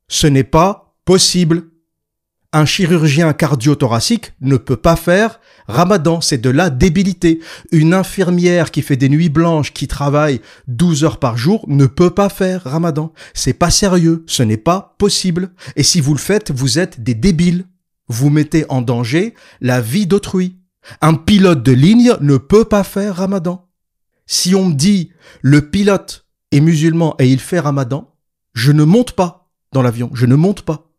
Ce 0.07 0.29
n'est 0.29 0.45
pas 0.45 0.95
possible 1.05 1.70
un 2.53 2.65
chirurgien 2.65 3.33
cardio-thoracique 3.33 4.33
ne 4.41 4.57
peut 4.57 4.77
pas 4.77 4.97
faire 4.97 5.41
ramadan, 5.69 6.21
c'est 6.21 6.41
de 6.41 6.51
la 6.51 6.69
débilité. 6.69 7.41
Une 7.71 7.95
infirmière 7.95 8.71
qui 8.73 8.83
fait 8.83 8.97
des 8.97 9.09
nuits 9.09 9.29
blanches, 9.29 9.73
qui 9.73 9.87
travaille 9.87 10.41
12 10.67 11.05
heures 11.05 11.19
par 11.19 11.37
jour, 11.37 11.65
ne 11.69 11.87
peut 11.87 12.11
pas 12.11 12.29
faire 12.29 12.65
ramadan. 12.65 13.13
C'est 13.35 13.53
pas 13.53 13.71
sérieux, 13.71 14.25
ce 14.27 14.43
n'est 14.43 14.57
pas 14.57 14.97
possible. 14.99 15.53
Et 15.77 15.85
si 15.85 16.01
vous 16.01 16.13
le 16.13 16.19
faites, 16.19 16.51
vous 16.51 16.79
êtes 16.79 17.01
des 17.01 17.15
débiles. 17.15 17.67
Vous 18.09 18.31
mettez 18.31 18.67
en 18.69 18.83
danger 18.83 19.35
la 19.61 19.81
vie 19.81 20.07
d'autrui. 20.07 20.57
Un 21.01 21.15
pilote 21.15 21.63
de 21.63 21.73
ligne 21.73 22.15
ne 22.21 22.37
peut 22.37 22.65
pas 22.65 22.83
faire 22.83 23.17
ramadan. 23.17 23.69
Si 24.27 24.55
on 24.57 24.67
me 24.67 24.75
dit 24.75 25.13
le 25.43 25.71
pilote 25.71 26.27
est 26.51 26.61
musulman 26.61 27.15
et 27.21 27.29
il 27.29 27.39
fait 27.39 27.61
ramadan, 27.61 28.13
je 28.55 28.73
ne 28.73 28.83
monte 28.83 29.13
pas 29.13 29.51
dans 29.73 29.83
l'avion, 29.83 30.11
je 30.15 30.27
ne 30.27 30.35
monte 30.35 30.63
pas. 30.63 30.90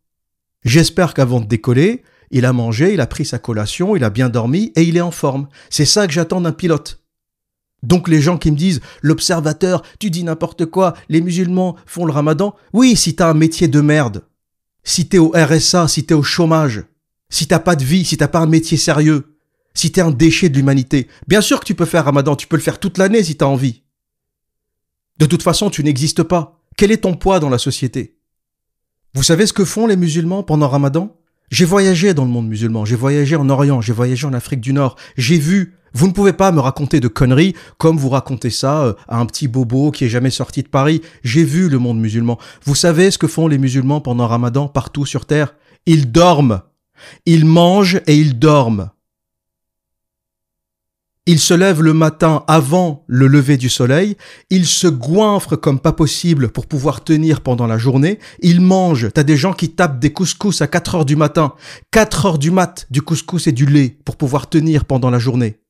J'espère 0.64 1.14
qu'avant 1.14 1.40
de 1.40 1.48
décoller, 1.48 2.04
il 2.30 2.46
a 2.46 2.54
mangé, 2.54 2.94
il 2.94 3.02
a 3.02 3.08
pris 3.08 3.26
sa 3.26 3.40
collation, 3.40 3.96
il 3.96 4.04
a 4.04 4.10
bien 4.10 4.30
dormi 4.30 4.72
et 4.76 4.84
il 4.84 4.98
est 4.98 5.02
en 5.02 5.12
forme. 5.12 5.48
C'est 5.70 5.86
ça 5.86 6.08
que 6.08 6.14
j'attends 6.14 6.42
d'un 6.42 6.52
pilote. 6.52 7.04
Donc 7.84 8.08
les 8.08 8.22
gens 8.22 8.38
qui 8.38 8.52
me 8.52 8.58
disent 8.58 8.82
l'observateur, 9.02 9.82
tu 10.00 10.10
dis 10.10 10.24
n'importe 10.24 10.66
quoi, 10.66 10.94
les 11.10 11.22
musulmans 11.22 11.76
font 11.86 12.06
le 12.06 12.12
ramadan. 12.12 12.56
Oui, 12.74 12.96
si 12.96 13.16
t'as 13.16 13.30
un 13.30 13.34
métier 13.34 13.68
de 13.68 13.82
merde, 13.82 14.24
si 14.84 15.08
t'es 15.08 15.18
au 15.18 15.34
RSA, 15.36 15.88
si 15.88 16.06
t'es 16.06 16.14
au 16.14 16.24
chômage, 16.24 16.84
si 17.30 17.48
t'as 17.48 17.60
pas 17.60 17.76
de 17.76 17.84
vie, 17.84 18.06
si 18.06 18.18
t'as 18.18 18.28
pas 18.28 18.40
un 18.40 18.46
métier 18.46 18.78
sérieux, 18.78 19.38
si 19.74 19.92
t'es 19.92 20.02
un 20.02 20.12
déchet 20.12 20.50
de 20.50 20.58
l'humanité, 20.58 21.08
bien 21.28 21.42
sûr 21.42 21.60
que 21.60 21.66
tu 21.66 21.76
peux 21.76 21.86
faire 21.86 22.06
ramadan, 22.06 22.36
tu 22.36 22.48
peux 22.48 22.58
le 22.58 22.62
faire 22.62 22.80
toute 22.80 22.98
l'année 22.98 23.24
si 23.24 23.36
t'as 23.36 23.46
envie. 23.46 23.84
De 25.18 25.26
toute 25.26 25.44
façon, 25.44 25.70
tu 25.70 25.84
n'existes 25.84 26.24
pas. 26.24 26.62
Quel 26.78 26.92
est 26.92 26.98
ton 26.98 27.16
poids 27.16 27.40
dans 27.40 27.50
la 27.50 27.58
société? 27.58 28.18
Vous 29.14 29.24
savez 29.24 29.46
ce 29.46 29.54
que 29.54 29.66
font 29.66 29.88
les 29.88 29.98
musulmans 29.98 30.44
pendant 30.44 30.70
Ramadan? 30.70 31.16
J'ai 31.50 31.66
voyagé 31.66 32.14
dans 32.14 32.24
le 32.24 32.32
monde 32.32 32.48
musulman, 32.48 32.86
j'ai 32.86 32.96
voyagé 32.96 33.36
en 33.36 33.50
Orient, 33.50 33.82
j'ai 33.82 33.92
voyagé 33.92 34.26
en 34.26 34.34
Afrique 34.34 34.62
du 34.62 34.72
Nord, 34.72 34.96
j'ai 35.18 35.38
vu. 35.38 35.76
Vous 35.94 36.08
ne 36.08 36.14
pouvez 36.14 36.32
pas 36.32 36.54
me 36.54 36.62
raconter 36.62 37.02
de 37.02 37.10
conneries 37.10 37.54
comme 37.78 37.98
vous 37.98 38.08
racontez 38.08 38.50
ça 38.50 38.84
euh, 38.84 38.94
à 39.10 39.20
un 39.20 39.26
petit 39.26 39.50
bobo 39.50 39.92
qui 39.92 40.06
est 40.06 40.10
jamais 40.10 40.30
sorti 40.30 40.64
de 40.64 40.70
Paris. 40.70 41.02
J'ai 41.26 41.44
vu 41.44 41.68
le 41.68 41.78
monde 41.78 42.00
musulman. 42.00 42.40
Vous 42.64 42.76
savez 42.76 43.12
ce 43.12 43.18
que 43.18 43.28
font 43.28 43.50
les 43.50 43.58
musulmans 43.58 44.00
pendant 44.00 44.28
Ramadan 44.28 44.70
partout 44.70 45.06
sur 45.06 45.26
terre? 45.26 45.54
Ils 45.86 46.10
dorment. 46.10 46.62
Ils 47.26 47.44
mangent 47.44 48.00
et 48.08 48.16
ils 48.16 48.40
dorment. 48.40 48.92
Il 51.32 51.40
se 51.40 51.54
lève 51.54 51.82
le 51.82 51.94
matin 51.94 52.44
avant 52.50 53.06
le 53.08 53.26
lever 53.26 53.56
du 53.56 53.70
soleil, 53.70 54.18
il 54.50 54.66
se 54.66 54.88
goinfre 54.88 55.56
comme 55.56 55.80
pas 55.80 55.94
possible 55.94 56.50
pour 56.50 56.68
pouvoir 56.68 57.06
tenir 57.06 57.40
pendant 57.40 57.68
la 57.68 57.78
journée, 57.78 58.20
il 58.42 58.60
mange, 58.60 59.14
t'as 59.14 59.24
des 59.24 59.38
gens 59.38 59.54
qui 59.54 59.72
tapent 59.72 60.02
des 60.02 60.12
couscous 60.12 60.62
à 60.62 60.68
4 60.68 60.96
heures 60.96 61.06
du 61.06 61.16
matin, 61.16 61.54
4 61.92 62.26
heures 62.26 62.38
du 62.38 62.52
mat, 62.52 62.86
du 62.92 63.02
couscous 63.02 63.48
et 63.48 63.54
du 63.54 63.66
lait 63.66 63.98
pour 64.04 64.18
pouvoir 64.18 64.50
tenir 64.50 64.84
pendant 64.84 65.10
la 65.10 65.20
journée. 65.20 65.62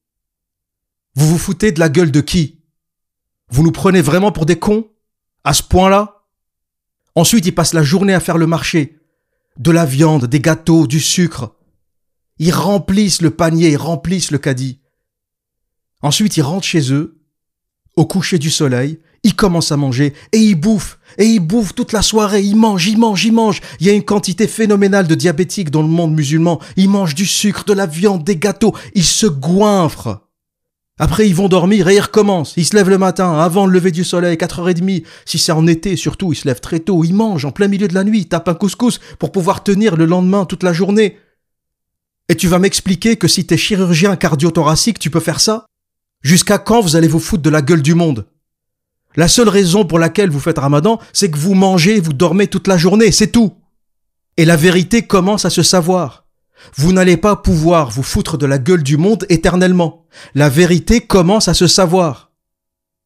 Vous 1.14 1.28
vous 1.28 1.38
foutez 1.38 1.72
de 1.72 1.80
la 1.80 1.90
gueule 1.90 2.10
de 2.10 2.22
qui? 2.22 2.64
Vous 3.52 3.62
nous 3.62 3.72
prenez 3.72 4.02
vraiment 4.02 4.32
pour 4.32 4.48
des 4.48 4.58
cons? 4.58 4.88
À 5.44 5.54
ce 5.54 5.62
point-là? 5.62 6.24
Ensuite, 7.14 7.46
ils 7.46 7.54
passent 7.54 7.76
la 7.76 7.84
journée 7.84 8.16
à 8.16 8.20
faire 8.20 8.40
le 8.40 8.48
marché. 8.48 8.98
De 9.60 9.70
la 9.70 9.86
viande, 9.86 10.26
des 10.26 10.40
gâteaux, 10.40 10.88
du 10.88 11.00
sucre. 11.00 11.54
Ils 12.40 12.52
remplissent 12.52 13.22
le 13.22 13.30
panier, 13.30 13.70
ils 13.70 13.78
remplissent 13.78 14.32
le 14.32 14.40
caddie. 14.40 14.81
Ensuite, 16.02 16.38
ils 16.38 16.42
rentrent 16.42 16.66
chez 16.66 16.92
eux, 16.94 17.20
au 17.96 18.06
coucher 18.06 18.40
du 18.40 18.50
soleil, 18.50 19.00
ils 19.24 19.36
commencent 19.36 19.72
à 19.72 19.78
manger, 19.78 20.14
et 20.32 20.40
ils 20.40 20.56
bouffent, 20.56 20.98
et 21.18 21.26
ils 21.26 21.40
bouffent 21.40 21.76
toute 21.76 21.92
la 21.92 22.02
soirée, 22.02 22.42
ils 22.42 22.56
mangent, 22.56 22.88
ils 22.88 22.98
mangent, 22.98 23.26
ils 23.26 23.34
mangent. 23.34 23.62
Il 23.80 23.86
y 23.86 23.90
a 23.90 23.94
une 23.94 24.04
quantité 24.04 24.48
phénoménale 24.48 25.08
de 25.08 25.16
diabétiques 25.16 25.70
dans 25.70 25.84
le 25.84 25.88
monde 25.88 26.14
musulman. 26.14 26.60
Ils 26.78 26.90
mangent 26.90 27.16
du 27.16 27.26
sucre, 27.26 27.66
de 27.66 27.74
la 27.74 27.86
viande, 27.86 28.24
des 28.24 28.38
gâteaux, 28.38 28.76
ils 28.96 29.04
se 29.04 29.28
goinfrent. 29.28 30.28
Après, 31.00 31.28
ils 31.28 31.36
vont 31.36 31.50
dormir 31.50 31.88
et 31.88 31.96
ils 31.96 32.00
recommencent. 32.00 32.54
Ils 32.58 32.66
se 32.66 32.76
lèvent 32.76 32.90
le 32.90 32.98
matin, 32.98 33.40
avant 33.40 33.66
le 33.66 33.74
lever 33.74 33.92
du 33.92 34.04
soleil, 34.04 34.38
4h30. 34.38 35.04
Si 35.26 35.40
c'est 35.40 35.52
en 35.52 35.66
été, 35.66 35.96
surtout, 35.96 36.32
ils 36.32 36.36
se 36.36 36.48
lèvent 36.48 36.60
très 36.60 36.80
tôt. 36.80 37.04
Ils 37.04 37.14
mangent 37.14 37.46
en 37.46 37.52
plein 37.52 37.68
milieu 37.68 37.88
de 37.88 37.96
la 37.96 38.04
nuit, 38.04 38.20
ils 38.20 38.28
tapent 38.28 38.50
un 38.50 38.54
couscous 38.54 39.00
pour 39.18 39.32
pouvoir 39.32 39.64
tenir 39.64 39.96
le 39.96 40.06
lendemain 40.06 40.46
toute 40.46 40.64
la 40.64 40.74
journée. 40.74 41.18
Et 42.30 42.36
tu 42.36 42.48
vas 42.48 42.60
m'expliquer 42.60 43.16
que 43.18 43.28
si 43.28 43.46
t'es 43.46 43.58
chirurgien 43.58 44.16
cardio-thoracique, 44.16 45.00
tu 45.00 45.10
peux 45.10 45.20
faire 45.20 45.40
ça? 45.40 45.66
Jusqu'à 46.22 46.60
quand 46.60 46.82
vous 46.82 46.96
allez 46.96 47.08
vous 47.08 47.20
foutre 47.20 47.44
de 47.44 47.50
la 47.50 47.62
gueule 47.62 47.82
du 47.82 47.96
monde? 47.96 48.28
La 49.16 49.28
seule 49.28 49.50
raison 49.50 49.86
pour 49.86 50.00
laquelle 50.00 50.30
vous 50.30 50.40
faites 50.40 50.60
ramadan, 50.60 51.00
c'est 51.14 51.30
que 51.30 51.38
vous 51.38 51.54
mangez, 51.54 52.00
vous 52.00 52.14
dormez 52.14 52.48
toute 52.48 52.68
la 52.68 52.78
journée, 52.78 53.12
c'est 53.12 53.32
tout. 53.32 53.54
Et 54.38 54.46
la 54.46 54.56
vérité 54.56 55.02
commence 55.02 55.46
à 55.46 55.50
se 55.50 55.64
savoir. 55.64 56.26
Vous 56.76 56.94
n'allez 56.94 57.18
pas 57.18 57.36
pouvoir 57.36 57.90
vous 57.90 58.04
foutre 58.04 58.38
de 58.38 58.46
la 58.46 58.60
gueule 58.60 58.84
du 58.84 58.98
monde 58.98 59.26
éternellement. 59.30 60.06
La 60.36 60.48
vérité 60.48 61.02
commence 61.02 61.48
à 61.48 61.54
se 61.54 61.68
savoir. 61.68 62.32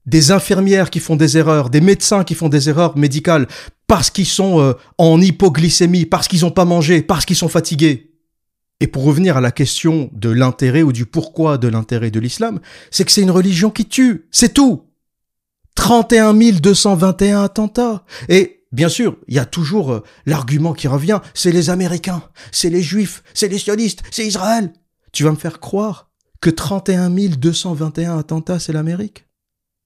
Des 0.06 0.32
infirmières 0.32 0.92
qui 0.92 1.00
font 1.00 1.16
des 1.16 1.38
erreurs, 1.38 1.70
des 1.70 1.82
médecins 1.82 2.24
qui 2.24 2.36
font 2.36 2.50
des 2.50 2.70
erreurs 2.70 2.98
médicales 2.98 3.48
parce 3.88 4.10
qu'ils 4.10 4.28
sont 4.28 4.60
euh, 4.60 4.74
en 4.98 5.20
hypoglycémie, 5.20 6.06
parce 6.06 6.28
qu'ils 6.28 6.42
n'ont 6.42 6.52
pas 6.52 6.66
mangé, 6.66 7.02
parce 7.02 7.26
qu'ils 7.26 7.36
sont 7.36 7.50
fatigués. 7.50 8.15
Et 8.82 8.88
pour 8.88 9.04
revenir 9.04 9.38
à 9.38 9.42
la 9.42 9.52
question 9.52 10.10
de 10.14 10.30
l'intérêt 10.30 10.84
ou 10.84 10.92
du 10.92 11.06
pourquoi 11.06 11.58
de 11.58 11.68
l'intérêt 11.68 12.12
de 12.12 12.20
l'islam, 12.20 12.60
c'est 12.92 13.06
que 13.06 13.12
c'est 13.12 13.22
une 13.22 13.32
religion 13.32 13.70
qui 13.70 13.86
tue, 13.86 14.28
c'est 14.32 14.54
tout. 14.54 14.84
31 15.76 16.34
221 16.34 17.44
attentats. 17.44 18.04
Et 18.28 18.66
bien 18.72 18.90
sûr, 18.90 19.18
il 19.28 19.36
y 19.36 19.40
a 19.40 19.46
toujours 19.46 19.94
euh, 19.94 20.04
l'argument 20.26 20.74
qui 20.74 20.88
revient, 20.88 21.20
c'est 21.34 21.52
les 21.52 21.70
Américains, 21.70 22.24
c'est 22.52 22.70
les 22.70 22.82
Juifs, 22.82 23.24
c'est 23.34 23.48
les 23.48 23.60
sionistes, 23.60 24.04
c'est 24.12 24.26
Israël. 24.26 24.74
Tu 25.12 25.24
vas 25.24 25.32
me 25.32 25.38
faire 25.38 25.60
croire 25.60 26.10
que 26.42 26.50
31 26.50 27.10
221 27.10 28.18
attentats, 28.18 28.60
c'est 28.60 28.74
l'Amérique? 28.74 29.26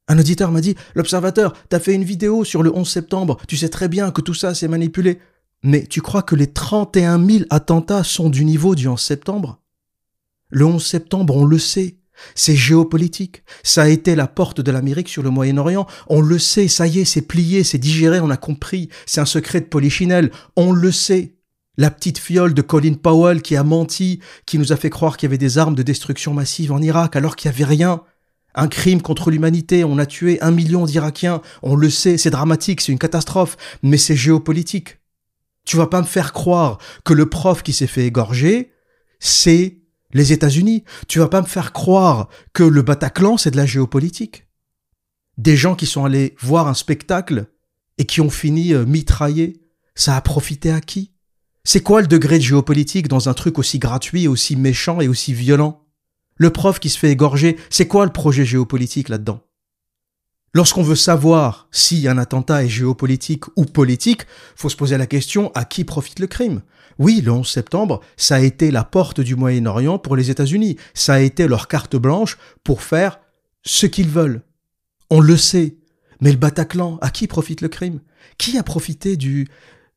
Un 0.07 0.17
auditeur 0.17 0.51
m'a 0.51 0.61
dit, 0.61 0.75
l'observateur, 0.95 1.53
t'as 1.69 1.79
fait 1.79 1.93
une 1.93 2.03
vidéo 2.03 2.43
sur 2.43 2.63
le 2.63 2.75
11 2.75 2.89
septembre, 2.89 3.37
tu 3.47 3.55
sais 3.57 3.69
très 3.69 3.87
bien 3.87 4.09
que 4.09 4.21
tout 4.21 4.33
ça 4.33 4.55
c'est 4.55 4.67
manipulé. 4.67 5.19
Mais 5.63 5.85
tu 5.85 6.01
crois 6.01 6.23
que 6.23 6.35
les 6.35 6.47
31 6.47 7.25
000 7.25 7.43
attentats 7.49 8.03
sont 8.03 8.29
du 8.29 8.45
niveau 8.45 8.75
du 8.75 8.87
11 8.87 8.99
septembre? 8.99 9.59
Le 10.49 10.65
11 10.65 10.83
septembre, 10.83 11.35
on 11.35 11.45
le 11.45 11.59
sait, 11.59 11.97
c'est 12.35 12.55
géopolitique. 12.55 13.43
Ça 13.63 13.83
a 13.83 13.87
été 13.87 14.15
la 14.15 14.27
porte 14.27 14.61
de 14.61 14.71
l'Amérique 14.71 15.09
sur 15.09 15.23
le 15.23 15.29
Moyen-Orient. 15.29 15.85
On 16.07 16.21
le 16.21 16.39
sait, 16.39 16.67
ça 16.67 16.87
y 16.87 16.99
est, 16.99 17.05
c'est 17.05 17.21
plié, 17.21 17.63
c'est 17.63 17.77
digéré, 17.77 18.19
on 18.19 18.29
a 18.29 18.37
compris. 18.37 18.89
C'est 19.05 19.21
un 19.21 19.25
secret 19.25 19.61
de 19.61 19.65
Polichinelle. 19.65 20.31
On 20.55 20.71
le 20.71 20.91
sait. 20.91 21.35
La 21.77 21.91
petite 21.91 22.17
fiole 22.17 22.53
de 22.53 22.61
Colin 22.61 22.95
Powell 22.95 23.41
qui 23.41 23.55
a 23.55 23.63
menti, 23.63 24.19
qui 24.45 24.59
nous 24.59 24.73
a 24.73 24.75
fait 24.75 24.89
croire 24.89 25.15
qu'il 25.15 25.27
y 25.27 25.29
avait 25.29 25.37
des 25.37 25.57
armes 25.57 25.75
de 25.75 25.83
destruction 25.83 26.33
massive 26.33 26.73
en 26.73 26.81
Irak 26.81 27.15
alors 27.15 27.35
qu'il 27.35 27.49
n'y 27.49 27.55
avait 27.55 27.65
rien. 27.65 28.01
Un 28.55 28.67
crime 28.67 29.01
contre 29.01 29.31
l'humanité, 29.31 29.83
on 29.85 29.97
a 29.97 30.05
tué 30.05 30.41
un 30.41 30.51
million 30.51 30.85
d'Irakiens. 30.85 31.41
On 31.61 31.75
le 31.75 31.89
sait, 31.89 32.17
c'est 32.17 32.31
dramatique, 32.31 32.81
c'est 32.81 32.91
une 32.91 32.97
catastrophe, 32.97 33.55
mais 33.83 33.97
c'est 33.97 34.15
géopolitique. 34.15 34.98
Tu 35.69 35.77
vas 35.77 35.85
pas 35.85 36.01
me 36.01 36.07
faire 36.07 36.33
croire 36.33 36.79
que 37.05 37.13
le 37.13 37.29
prof 37.29 37.61
qui 37.61 37.73
s'est 37.73 37.85
fait 37.85 38.07
égorger, 38.07 38.71
c'est 39.19 39.83
les 40.15 40.33
États-Unis. 40.33 40.83
Tu 41.07 41.19
vas 41.19 41.27
pas 41.27 41.43
me 41.43 41.45
faire 41.45 41.73
croire 41.73 42.27
que 42.53 42.63
le 42.63 42.81
Bataclan, 42.81 43.37
c'est 43.37 43.51
de 43.51 43.57
la 43.57 43.67
géopolitique. 43.67 44.47
Des 45.37 45.55
gens 45.55 45.75
qui 45.75 45.85
sont 45.85 46.05
allés 46.05 46.33
voir 46.39 46.67
un 46.67 46.73
spectacle 46.73 47.51
et 47.99 48.05
qui 48.05 48.19
ont 48.19 48.31
fini 48.31 48.73
euh, 48.73 48.83
mitraillés, 48.83 49.61
ça 49.93 50.15
a 50.15 50.21
profité 50.21 50.71
à 50.71 50.81
qui? 50.81 51.13
C'est 51.63 51.83
quoi 51.83 52.01
le 52.01 52.07
degré 52.07 52.39
de 52.39 52.43
géopolitique 52.43 53.07
dans 53.07 53.29
un 53.29 53.35
truc 53.35 53.59
aussi 53.59 53.77
gratuit, 53.77 54.27
aussi 54.27 54.55
méchant 54.55 55.01
et 55.01 55.07
aussi 55.07 55.35
violent? 55.35 55.85
Le 56.35 56.49
prof 56.49 56.79
qui 56.79 56.89
se 56.89 56.97
fait 56.97 57.11
égorger, 57.11 57.59
c'est 57.69 57.87
quoi 57.87 58.07
le 58.07 58.11
projet 58.11 58.43
géopolitique 58.43 59.07
là-dedans? 59.07 59.43
Lorsqu'on 60.53 60.81
veut 60.81 60.95
savoir 60.95 61.67
si 61.71 62.07
un 62.07 62.17
attentat 62.17 62.63
est 62.63 62.69
géopolitique 62.69 63.45
ou 63.55 63.65
politique, 63.65 64.23
faut 64.55 64.69
se 64.69 64.75
poser 64.75 64.97
la 64.97 65.05
question 65.05 65.51
à 65.53 65.63
qui 65.63 65.83
profite 65.83 66.19
le 66.19 66.27
crime? 66.27 66.61
Oui, 66.97 67.21
le 67.21 67.31
11 67.31 67.47
septembre, 67.47 68.01
ça 68.17 68.35
a 68.35 68.39
été 68.39 68.71
la 68.71 68.83
porte 68.83 69.21
du 69.21 69.35
Moyen-Orient 69.35 69.99
pour 69.99 70.15
les 70.15 70.31
États-Unis. 70.31 70.75
Ça 70.93 71.13
a 71.13 71.19
été 71.19 71.47
leur 71.47 71.67
carte 71.67 71.95
blanche 71.95 72.37
pour 72.63 72.81
faire 72.81 73.19
ce 73.63 73.85
qu'ils 73.85 74.09
veulent. 74.09 74.41
On 75.09 75.21
le 75.21 75.37
sait. 75.37 75.77
Mais 76.19 76.31
le 76.31 76.37
Bataclan, 76.37 76.97
à 77.01 77.09
qui 77.09 77.27
profite 77.27 77.61
le 77.61 77.69
crime? 77.69 78.01
Qui 78.37 78.57
a 78.57 78.63
profité 78.63 79.15
du 79.15 79.47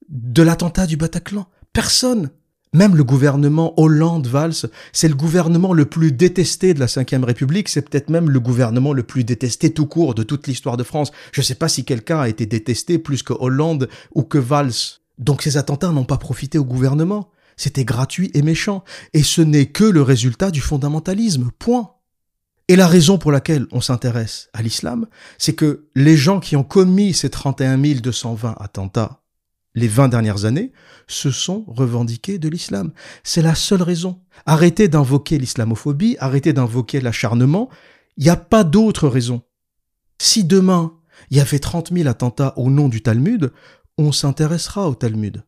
de 0.09 0.43
l'attentat 0.43 0.87
du 0.87 0.97
Bataclan? 0.97 1.47
Personne. 1.73 2.31
Même 2.75 2.97
le 2.97 3.05
gouvernement 3.05 3.79
Hollande-Valls, 3.79 4.71
c'est 4.95 5.09
le 5.09 5.15
gouvernement 5.15 5.75
le 5.75 5.85
plus 5.85 6.11
détesté 6.11 6.73
de 6.73 6.81
la 6.81 6.87
Ve 6.87 7.25
République, 7.25 7.69
c'est 7.69 7.83
peut-être 7.83 8.09
même 8.09 8.31
le 8.31 8.41
gouvernement 8.41 8.95
le 8.95 9.03
plus 9.03 9.25
détesté 9.25 9.75
tout 9.75 9.87
court 9.87 10.15
de 10.15 10.23
toute 10.23 10.47
l'histoire 10.47 10.79
de 10.79 10.83
France. 10.83 11.13
Je 11.33 11.43
ne 11.43 11.45
sais 11.45 11.55
pas 11.55 11.69
si 11.69 11.85
quelqu'un 11.85 12.19
a 12.19 12.29
été 12.29 12.47
détesté 12.47 12.99
plus 12.99 13.23
que 13.23 13.35
Hollande 13.35 13.91
ou 14.15 14.23
que 14.23 14.39
Valls. 14.39 14.73
Donc 15.19 15.43
ces 15.43 15.59
attentats 15.59 15.93
n'ont 15.93 16.05
pas 16.05 16.17
profité 16.17 16.57
au 16.57 16.65
gouvernement. 16.65 17.31
C'était 17.57 17.85
gratuit 17.85 18.31
et 18.33 18.41
méchant. 18.41 18.85
Et 19.13 19.23
ce 19.23 19.43
n'est 19.43 19.67
que 19.67 19.85
le 19.85 20.01
résultat 20.01 20.51
du 20.51 20.63
fondamentalisme. 20.63 21.51
Point. 21.59 21.91
Et 22.69 22.77
la 22.77 22.87
raison 22.87 23.19
pour 23.19 23.33
laquelle 23.33 23.67
on 23.71 23.83
s'intéresse 23.83 24.49
à 24.55 24.63
l'islam, 24.63 25.07
c'est 25.37 25.53
que 25.53 25.89
les 25.95 26.17
gens 26.17 26.41
qui 26.41 26.57
ont 26.57 26.65
commis 26.65 27.13
ces 27.13 27.29
31 27.29 27.77
220 27.77 28.57
attentats 28.59 29.22
les 29.75 29.89
20 29.89 30.09
dernières 30.09 30.45
années 30.45 30.73
se 31.07 31.31
sont 31.31 31.65
revendiqués 31.67 32.39
de 32.39 32.49
l'islam. 32.49 32.93
C'est 33.25 33.43
la 33.43 33.55
seule 33.55 33.83
raison. 33.83 34.21
Arrêtez 34.47 34.89
d'invoquer 34.89 35.39
l'islamophobie, 35.39 36.17
arrêtez 36.21 36.53
d'invoquer 36.53 37.01
l'acharnement. 37.01 37.69
Il 38.17 38.25
n'y 38.25 38.31
a 38.31 38.37
pas 38.37 38.65
d'autre 38.65 39.09
raison. 39.09 39.43
Si 40.19 40.45
demain, 40.45 40.93
il 41.31 41.39
y 41.39 41.41
avait 41.41 41.59
30 41.59 41.93
000 41.93 42.09
attentats 42.09 42.55
au 42.57 42.71
nom 42.71 42.89
du 42.89 43.03
Talmud, 43.03 43.53
on 43.99 44.13
s'intéressera 44.13 44.89
au 44.89 44.95
Talmud. 44.95 45.45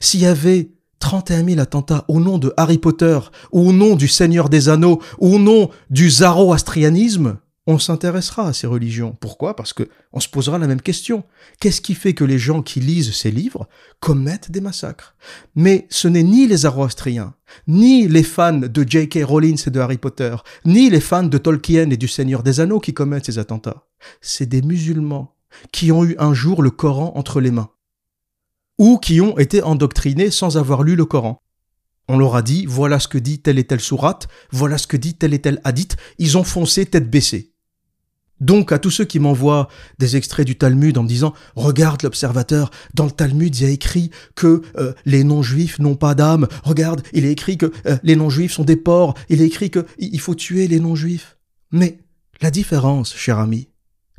S'il 0.00 0.20
y 0.20 0.26
avait 0.26 0.72
31 0.98 1.44
000 1.44 1.60
attentats 1.60 2.04
au 2.08 2.20
nom 2.20 2.38
de 2.38 2.52
Harry 2.56 2.78
Potter, 2.78 3.18
au 3.52 3.72
nom 3.72 3.96
du 3.96 4.08
Seigneur 4.08 4.48
des 4.48 4.68
Anneaux, 4.68 5.00
au 5.18 5.38
nom 5.38 5.70
du 5.88 6.10
zoroastrianisme, 6.10 7.38
on 7.66 7.78
s'intéressera 7.78 8.48
à 8.48 8.52
ces 8.52 8.66
religions. 8.66 9.16
Pourquoi? 9.20 9.54
Parce 9.54 9.72
que 9.72 9.88
on 10.12 10.20
se 10.20 10.28
posera 10.28 10.58
la 10.58 10.66
même 10.66 10.80
question. 10.80 11.24
Qu'est-ce 11.60 11.80
qui 11.80 11.94
fait 11.94 12.14
que 12.14 12.24
les 12.24 12.38
gens 12.38 12.62
qui 12.62 12.80
lisent 12.80 13.14
ces 13.14 13.30
livres 13.30 13.68
commettent 14.00 14.50
des 14.50 14.60
massacres? 14.60 15.14
Mais 15.54 15.86
ce 15.90 16.08
n'est 16.08 16.22
ni 16.22 16.46
les 16.46 16.58
Zoroastriens, 16.58 17.34
ni 17.66 18.08
les 18.08 18.22
fans 18.22 18.52
de 18.54 18.84
J.K. 18.86 19.24
Rowling 19.24 19.60
et 19.66 19.70
de 19.70 19.80
Harry 19.80 19.98
Potter, 19.98 20.34
ni 20.64 20.90
les 20.90 21.00
fans 21.00 21.22
de 21.22 21.38
Tolkien 21.38 21.90
et 21.90 21.96
du 21.96 22.08
Seigneur 22.08 22.42
des 22.42 22.60
Anneaux 22.60 22.80
qui 22.80 22.94
commettent 22.94 23.26
ces 23.26 23.38
attentats. 23.38 23.86
C'est 24.20 24.46
des 24.46 24.62
musulmans 24.62 25.34
qui 25.72 25.92
ont 25.92 26.04
eu 26.04 26.16
un 26.18 26.32
jour 26.32 26.62
le 26.62 26.70
Coran 26.70 27.12
entre 27.16 27.40
les 27.40 27.50
mains, 27.50 27.70
ou 28.78 28.98
qui 28.98 29.20
ont 29.20 29.38
été 29.38 29.62
endoctrinés 29.62 30.30
sans 30.30 30.56
avoir 30.56 30.82
lu 30.82 30.96
le 30.96 31.04
Coran. 31.04 31.42
On 32.12 32.18
leur 32.18 32.34
a 32.34 32.42
dit, 32.42 32.66
voilà 32.66 32.98
ce 32.98 33.06
que 33.06 33.18
dit 33.18 33.38
telle 33.38 33.60
et 33.60 33.64
telle 33.64 33.80
sourate, 33.80 34.26
voilà 34.50 34.78
ce 34.78 34.88
que 34.88 34.96
dit 34.96 35.14
tel 35.14 35.32
et 35.32 35.38
tel 35.38 35.60
hadith, 35.62 35.96
ils 36.18 36.36
ont 36.36 36.42
foncé 36.42 36.84
tête 36.84 37.08
baissée. 37.08 37.52
Donc 38.40 38.72
à 38.72 38.80
tous 38.80 38.90
ceux 38.90 39.04
qui 39.04 39.20
m'envoient 39.20 39.68
des 40.00 40.16
extraits 40.16 40.44
du 40.44 40.58
Talmud 40.58 40.98
en 40.98 41.04
me 41.04 41.08
disant 41.08 41.34
regarde 41.54 42.02
l'observateur 42.02 42.72
dans 42.94 43.04
le 43.04 43.12
Talmud 43.12 43.54
il 43.54 43.62
y 43.62 43.66
a 43.66 43.70
écrit 43.70 44.10
que 44.34 44.62
euh, 44.76 44.92
les 45.04 45.22
non-juifs 45.22 45.78
n'ont 45.78 45.94
pas 45.94 46.16
d'âme 46.16 46.48
regarde 46.64 47.02
il 47.12 47.26
est 47.26 47.32
écrit 47.32 47.58
que 47.58 47.70
euh, 47.86 47.98
les 48.02 48.16
non-juifs 48.16 48.54
sont 48.54 48.64
des 48.64 48.76
porcs 48.76 49.14
il 49.28 49.42
est 49.42 49.46
écrit 49.46 49.70
que 49.70 49.84
il 49.98 50.18
faut 50.20 50.34
tuer 50.34 50.68
les 50.68 50.80
non-juifs 50.80 51.36
mais 51.70 51.98
la 52.40 52.50
différence 52.50 53.14
cher 53.14 53.38
ami 53.38 53.68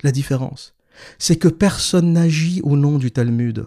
la 0.03 0.11
différence 0.11 0.75
c'est 1.17 1.37
que 1.37 1.47
personne 1.47 2.13
n'agit 2.13 2.61
au 2.63 2.77
nom 2.77 2.97
du 2.97 3.11
Talmud. 3.11 3.65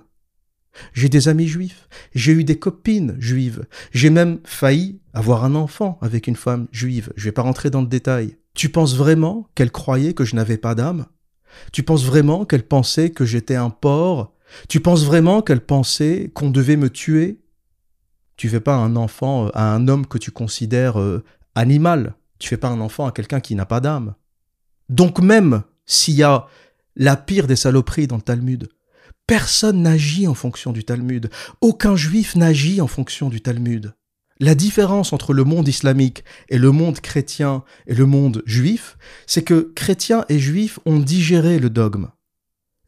J'ai 0.93 1.09
des 1.09 1.29
amis 1.29 1.47
juifs, 1.47 1.89
j'ai 2.15 2.33
eu 2.33 2.45
des 2.45 2.59
copines 2.59 3.17
juives, 3.19 3.67
j'ai 3.93 4.11
même 4.11 4.41
failli 4.45 5.01
avoir 5.13 5.45
un 5.45 5.55
enfant 5.55 5.99
avec 6.03 6.27
une 6.27 6.37
femme 6.37 6.67
juive. 6.73 7.13
Je 7.17 7.25
vais 7.25 7.33
pas 7.33 7.43
rentrer 7.43 7.71
dans 7.71 7.81
le 7.81 7.87
détail. 7.87 8.37
Tu 8.55 8.69
penses 8.69 8.97
vraiment 8.97 9.49
qu'elle 9.55 9.71
croyait 9.71 10.15
que 10.15 10.25
je 10.25 10.37
n'avais 10.37 10.59
pas 10.59 10.75
d'âme? 10.75 11.07
Tu 11.73 11.83
penses 11.83 12.05
vraiment 12.05 12.45
qu'elle 12.45 12.67
pensait 12.67 13.11
que 13.11 13.25
j'étais 13.25 13.57
un 13.57 13.71
porc? 13.71 14.33
Tu 14.69 14.81
penses 14.81 15.05
vraiment 15.05 15.43
qu'elle 15.43 15.61
pensait 15.61 16.31
qu'on 16.35 16.51
devait 16.51 16.77
me 16.77 16.91
tuer? 16.91 17.41
Tu 18.37 18.49
fais 18.49 18.61
pas 18.61 18.77
un 18.77 18.97
enfant 18.97 19.49
à 19.55 19.73
un 19.75 19.89
homme 19.89 20.07
que 20.07 20.19
tu 20.19 20.31
considères 20.31 21.01
euh, 21.01 21.25
animal. 21.55 22.15
Tu 22.39 22.49
fais 22.49 22.57
pas 22.57 22.69
un 22.69 22.81
enfant 22.81 23.07
à 23.07 23.13
quelqu'un 23.13 23.41
qui 23.41 23.55
n'a 23.55 23.67
pas 23.67 23.81
d'âme. 23.81 24.15
Donc 24.89 25.21
même 25.21 25.63
s'il 25.87 26.15
y 26.15 26.23
a 26.23 26.47
la 26.97 27.17
pire 27.17 27.47
des 27.47 27.57
saloperies 27.57 28.07
dans 28.07 28.17
le 28.17 28.23
Talmud. 28.23 28.69
Personne 29.27 29.83
n'agit 29.83 30.27
en 30.27 30.35
fonction 30.35 30.73
du 30.73 30.85
Talmud. 30.85 31.31
Aucun 31.63 31.97
juif 31.97 32.37
n'agit 32.37 32.83
en 32.83 32.87
fonction 32.87 33.31
du 33.31 33.41
Talmud. 33.41 33.95
La 34.39 34.55
différence 34.55 35.13
entre 35.13 35.33
le 35.33 35.45
monde 35.45 35.67
islamique 35.67 36.25
et 36.51 36.59
le 36.59 36.73
monde 36.73 37.01
chrétien 37.01 37.65
et 37.87 37.95
le 37.95 38.05
monde 38.05 38.43
juif, 38.45 38.99
c'est 39.27 39.45
que 39.45 39.73
chrétiens 39.75 40.27
et 40.29 40.39
juifs 40.39 40.79
ont 40.85 40.99
digéré 40.99 41.59
le 41.59 41.71
dogme. 41.71 42.11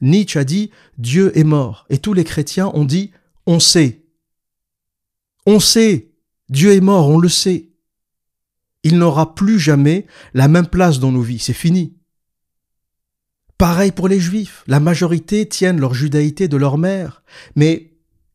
Nietzsche 0.02 0.38
a 0.38 0.44
dit 0.44 0.70
Dieu 0.98 1.36
est 1.38 1.44
mort 1.44 1.86
et 1.88 1.98
tous 1.98 2.12
les 2.12 2.24
chrétiens 2.24 2.70
ont 2.74 2.84
dit 2.84 3.12
on 3.46 3.60
sait. 3.60 4.04
On 5.46 5.60
sait. 5.60 6.12
Dieu 6.50 6.72
est 6.72 6.80
mort, 6.80 7.08
on 7.08 7.18
le 7.18 7.28
sait. 7.28 7.70
Il 8.82 8.98
n'aura 8.98 9.34
plus 9.34 9.58
jamais 9.58 10.06
la 10.34 10.48
même 10.48 10.66
place 10.66 11.00
dans 11.00 11.12
nos 11.12 11.22
vies, 11.22 11.38
c'est 11.38 11.52
fini. 11.52 11.95
Pareil 13.58 13.90
pour 13.90 14.08
les 14.08 14.20
juifs, 14.20 14.64
la 14.66 14.80
majorité 14.80 15.48
tiennent 15.48 15.80
leur 15.80 15.94
judaïté 15.94 16.46
de 16.46 16.58
leur 16.58 16.76
mère, 16.76 17.22
mais 17.54 17.92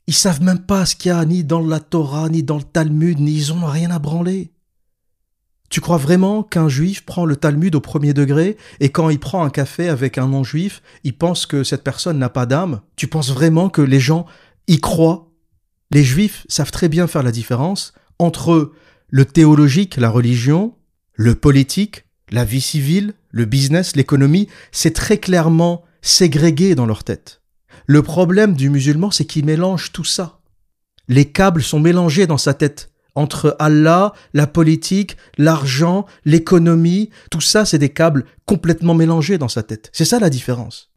ils 0.07 0.15
savent 0.15 0.41
même 0.41 0.65
pas 0.65 0.85
ce 0.85 0.95
qu'il 0.95 1.09
y 1.09 1.13
a 1.13 1.23
ni 1.25 1.43
dans 1.43 1.61
la 1.61 1.79
Torah, 1.79 2.27
ni 2.27 2.41
dans 2.41 2.57
le 2.57 2.63
Talmud, 2.63 3.19
ni 3.19 3.33
ils 3.33 3.53
ont 3.53 3.65
rien 3.65 3.91
à 3.91 3.99
branler. 3.99 4.51
Tu 5.69 5.79
crois 5.79 5.97
vraiment 5.97 6.43
qu'un 6.43 6.67
juif 6.67 7.05
prend 7.05 7.25
le 7.25 7.35
Talmud 7.37 7.75
au 7.75 7.81
premier 7.81 8.13
degré 8.13 8.57
et 8.79 8.89
quand 8.89 9.09
il 9.09 9.19
prend 9.19 9.45
un 9.45 9.49
café 9.49 9.87
avec 9.87 10.17
un 10.17 10.27
non-juif, 10.27 10.81
il 11.03 11.15
pense 11.17 11.45
que 11.45 11.63
cette 11.63 11.83
personne 11.83 12.17
n'a 12.17 12.27
pas 12.29 12.45
d'âme? 12.45 12.81
Tu 12.95 13.07
penses 13.07 13.31
vraiment 13.31 13.69
que 13.69 13.81
les 13.81 13.99
gens 13.99 14.25
y 14.67 14.81
croient? 14.81 15.29
Les 15.91 16.03
juifs 16.03 16.45
savent 16.49 16.71
très 16.71 16.89
bien 16.89 17.07
faire 17.07 17.23
la 17.23 17.31
différence 17.31 17.93
entre 18.19 18.73
le 19.07 19.25
théologique, 19.25 19.97
la 19.97 20.09
religion, 20.09 20.75
le 21.13 21.35
politique, 21.35 22.05
la 22.31 22.43
vie 22.43 22.59
civile, 22.59 23.13
le 23.31 23.45
business, 23.45 23.95
l'économie, 23.95 24.47
c'est 24.71 24.93
très 24.93 25.17
clairement 25.17 25.83
ségrégué 26.01 26.75
dans 26.75 26.85
leur 26.85 27.03
tête. 27.03 27.41
Le 27.87 28.01
problème 28.01 28.53
du 28.53 28.69
musulman, 28.69 29.11
c'est 29.11 29.25
qu'il 29.25 29.45
mélange 29.45 29.91
tout 29.91 30.03
ça. 30.03 30.39
Les 31.07 31.25
câbles 31.25 31.63
sont 31.63 31.79
mélangés 31.79 32.27
dans 32.27 32.37
sa 32.37 32.53
tête 32.53 32.91
entre 33.15 33.55
Allah, 33.59 34.13
la 34.33 34.47
politique, 34.47 35.17
l'argent, 35.37 36.05
l'économie, 36.25 37.09
tout 37.29 37.41
ça, 37.41 37.65
c'est 37.65 37.77
des 37.77 37.89
câbles 37.89 38.25
complètement 38.45 38.93
mélangés 38.93 39.37
dans 39.37 39.47
sa 39.47 39.63
tête. 39.63 39.89
C'est 39.93 40.05
ça 40.05 40.19
la 40.19 40.29
différence. 40.29 40.91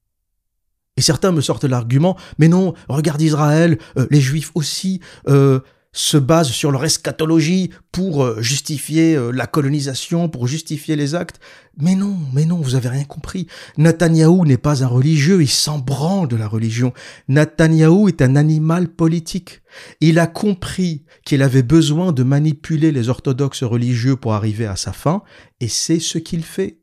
Et 0.97 1.03
certains 1.03 1.32
me 1.32 1.41
sortent 1.41 1.64
l'argument, 1.64 2.16
mais 2.39 2.47
non, 2.47 2.74
regarde 2.89 3.20
Israël, 3.20 3.78
euh, 3.97 4.07
les 4.11 4.20
Juifs 4.20 4.53
aussi, 4.55 5.01
euh, 5.28 5.59
se 5.95 6.16
basent 6.18 6.51
sur 6.51 6.72
leur 6.72 6.84
eschatologie 6.84 7.70
pour 7.92 8.24
euh, 8.24 8.42
justifier 8.42 9.14
euh, 9.14 9.30
la 9.30 9.47
colonisation, 9.47 10.28
pour 10.28 10.49
justifier 10.49 10.97
les 10.97 11.14
actes. 11.14 11.40
Mais 11.78 11.95
non, 11.95 12.18
mais 12.32 12.45
non, 12.45 12.61
vous 12.61 12.74
avez 12.74 12.88
rien 12.88 13.05
compris. 13.05 13.47
Netanyahou 13.78 14.45
n'est 14.45 14.59
pas 14.59 14.82
un 14.82 14.88
religieux, 14.88 15.40
il 15.40 15.49
s'en 15.49 15.78
branle 15.78 16.28
de 16.28 16.36
la 16.36 16.49
religion. 16.49 16.92
Netanyahou 17.28 18.09
est 18.09 18.22
un 18.22 18.34
animal 18.36 18.88
politique. 18.88 19.62
Il 20.01 20.18
a 20.18 20.26
compris 20.26 21.05
qu'il 21.24 21.42
avait 21.42 21.62
besoin 21.62 22.12
de 22.12 22.24
manipuler 22.24 22.90
les 22.90 23.09
orthodoxes 23.09 23.62
religieux 23.62 24.16
pour 24.16 24.34
arriver 24.34 24.66
à 24.66 24.76
sa 24.76 24.92
fin, 24.92 25.22
et 25.61 25.68
c'est 25.68 26.01
ce 26.01 26.18
qu'il 26.18 26.42
fait. 26.42 26.80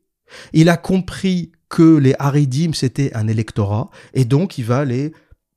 Il 0.54 0.70
a 0.70 0.78
compris 0.78 1.52
que 1.68 1.96
les 1.96 2.14
Haridim 2.18 2.72
c'était 2.72 3.14
un 3.14 3.28
électorat, 3.28 3.90
et 4.14 4.24
donc 4.24 4.56
il 4.56 4.64
va 4.64 4.84
les 4.84 5.12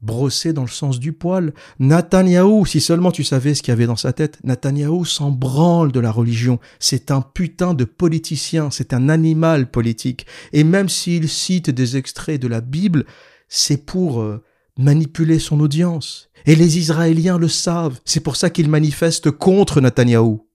brossé 0.05 0.53
dans 0.53 0.61
le 0.61 0.69
sens 0.69 0.99
du 0.99 1.11
poil. 1.11 1.53
Netanyahou, 1.79 2.65
si 2.65 2.79
seulement 2.79 3.11
tu 3.11 3.23
savais 3.23 3.55
ce 3.55 3.61
qu'il 3.61 3.71
y 3.71 3.73
avait 3.73 3.87
dans 3.87 3.95
sa 3.95 4.13
tête, 4.13 4.39
Netanyahou 4.43 5.03
s'en 5.05 5.31
de 5.31 5.99
la 5.99 6.11
religion. 6.11 6.59
C'est 6.79 7.11
un 7.11 7.21
putain 7.21 7.73
de 7.73 7.85
politicien, 7.85 8.69
c'est 8.71 8.93
un 8.93 9.09
animal 9.09 9.69
politique. 9.69 10.25
Et 10.53 10.63
même 10.63 10.89
s'il 10.89 11.29
cite 11.29 11.69
des 11.69 11.97
extraits 11.97 12.41
de 12.41 12.47
la 12.47 12.61
Bible, 12.61 13.05
c'est 13.47 13.85
pour 13.85 14.21
euh, 14.21 14.43
manipuler 14.77 15.39
son 15.39 15.59
audience. 15.59 16.29
Et 16.45 16.55
les 16.55 16.77
Israéliens 16.77 17.37
le 17.37 17.47
savent, 17.47 17.99
c'est 18.05 18.19
pour 18.19 18.35
ça 18.35 18.49
qu'ils 18.49 18.69
manifestent 18.69 19.31
contre 19.31 19.81
Netanyahou. 19.81 20.47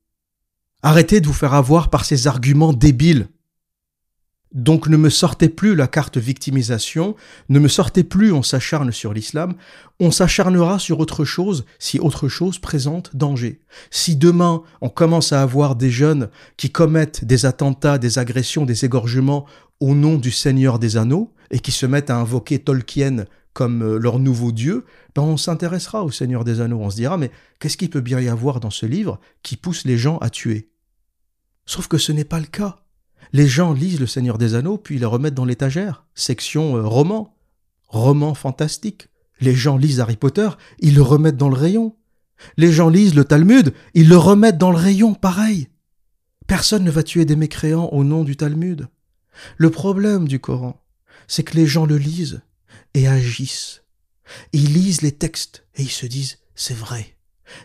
Arrêtez 0.83 1.21
de 1.21 1.27
vous 1.27 1.33
faire 1.33 1.55
avoir 1.55 1.91
par 1.91 2.05
ces 2.05 2.27
arguments 2.27 2.73
débiles. 2.73 3.29
Donc 4.53 4.89
ne 4.89 4.97
me 4.97 5.11
sortez 5.11 5.49
plus 5.49 5.77
la 5.77 5.87
carte 5.87 6.19
victimisation, 6.19 7.15
ne 7.49 7.61
me 7.61 7.69
sortez 7.69 8.03
plus 8.03 8.33
on 8.33 8.43
s'acharne 8.43 8.91
sur 8.91 9.13
l'islam, 9.13 9.55
on 10.01 10.11
s'acharnera 10.11 10.81
sur 10.81 10.99
autre 10.99 11.25
chose 11.25 11.65
si 11.79 12.01
autre 12.01 12.29
chose 12.29 12.59
présente 12.59 13.15
danger. 13.15 13.61
Si 13.91 14.17
demain 14.17 14.63
on 14.81 14.89
commence 14.89 15.33
à 15.33 15.43
avoir 15.43 15.77
des 15.77 15.91
jeunes 15.91 16.31
qui 16.57 16.71
commettent 16.71 17.25
des 17.25 17.47
attentats, 17.47 17.99
des 17.99 18.19
agressions, 18.19 18.67
des 18.67 18.85
égorgements 18.85 19.47
au 19.79 19.95
nom 19.95 20.17
du 20.17 20.33
Seigneur 20.33 20.81
des 20.81 20.97
Anneaux 20.97 21.33
et 21.53 21.61
qui 21.61 21.71
se 21.71 21.87
mettent 21.87 22.11
à 22.11 22.17
invoquer 22.17 22.59
Tolkien 22.59 23.27
comme 23.53 23.83
euh, 23.83 23.99
leur 23.99 24.19
nouveau 24.19 24.51
dieu, 24.51 24.85
ben 25.15 25.23
on 25.23 25.37
s'intéressera 25.37 26.05
au 26.05 26.11
Seigneur 26.11 26.43
des 26.45 26.61
Anneaux, 26.61 26.81
on 26.81 26.91
se 26.91 26.97
dira 26.97 27.17
mais 27.17 27.31
qu'est-ce 27.61 27.77
qu'il 27.77 27.91
peut 27.91 28.01
bien 28.01 28.21
y 28.21 28.29
avoir 28.29 28.59
dans 28.59 28.71
ce 28.71 28.87
livre 28.87 29.21
qui 29.45 29.57
pousse 29.57 29.85
les 29.85 29.97
gens 29.97 30.19
à 30.19 30.29
tuer? 30.29 30.71
Sauf 31.67 31.87
que 31.87 31.99
ce 31.99 32.11
n'est 32.11 32.25
pas 32.25 32.41
le 32.41 32.47
cas. 32.47 32.79
Les 33.33 33.47
gens 33.47 33.73
lisent 33.73 34.01
Le 34.01 34.07
Seigneur 34.07 34.39
des 34.39 34.55
Anneaux, 34.55 34.79
puis 34.79 34.97
ils 34.97 35.01
les 35.01 35.07
remettent 35.07 35.35
dans 35.35 35.45
l'étagère. 35.45 36.05
Section 36.15 36.77
euh, 36.77 36.83
roman. 36.83 37.37
Roman 37.89 38.35
fantastique. 38.35 39.09
Les 39.41 39.55
gens 39.55 39.77
lisent 39.77 40.01
Harry 40.01 40.17
Potter, 40.17 40.49
ils 40.81 40.95
le 40.95 41.03
remettent 41.03 41.37
dans 41.37 41.49
le 41.49 41.57
rayon. 41.57 41.97
Les 42.57 42.73
gens 42.73 42.89
lisent 42.89 43.15
le 43.15 43.25
Talmud, 43.25 43.73
ils 43.95 44.09
le 44.09 44.17
remettent 44.17 44.59
dans 44.59 44.71
le 44.71 44.77
rayon, 44.77 45.15
pareil. 45.15 45.69
Personne 46.47 46.85
ne 46.85 46.91
va 46.91 47.03
tuer 47.03 47.25
des 47.25 47.37
mécréants 47.37 47.89
au 47.93 48.05
nom 48.05 48.25
du 48.25 48.37
Talmud. 48.37 48.89
Le 49.57 49.71
problème 49.71 50.29
du 50.29 50.41
Coran, 50.41 50.83
c'est 51.27 51.43
que 51.43 51.57
les 51.57 51.67
gens 51.67 51.87
le 51.87 51.97
lisent 51.97 52.43
et 52.95 53.09
agissent. 53.09 53.83
Ils 54.53 54.73
lisent 54.73 55.03
les 55.03 55.13
textes 55.13 55.65
et 55.77 55.83
ils 55.83 55.91
se 55.91 56.07
disent 56.07 56.39
c'est 56.55 56.77
vrai. 56.77 57.17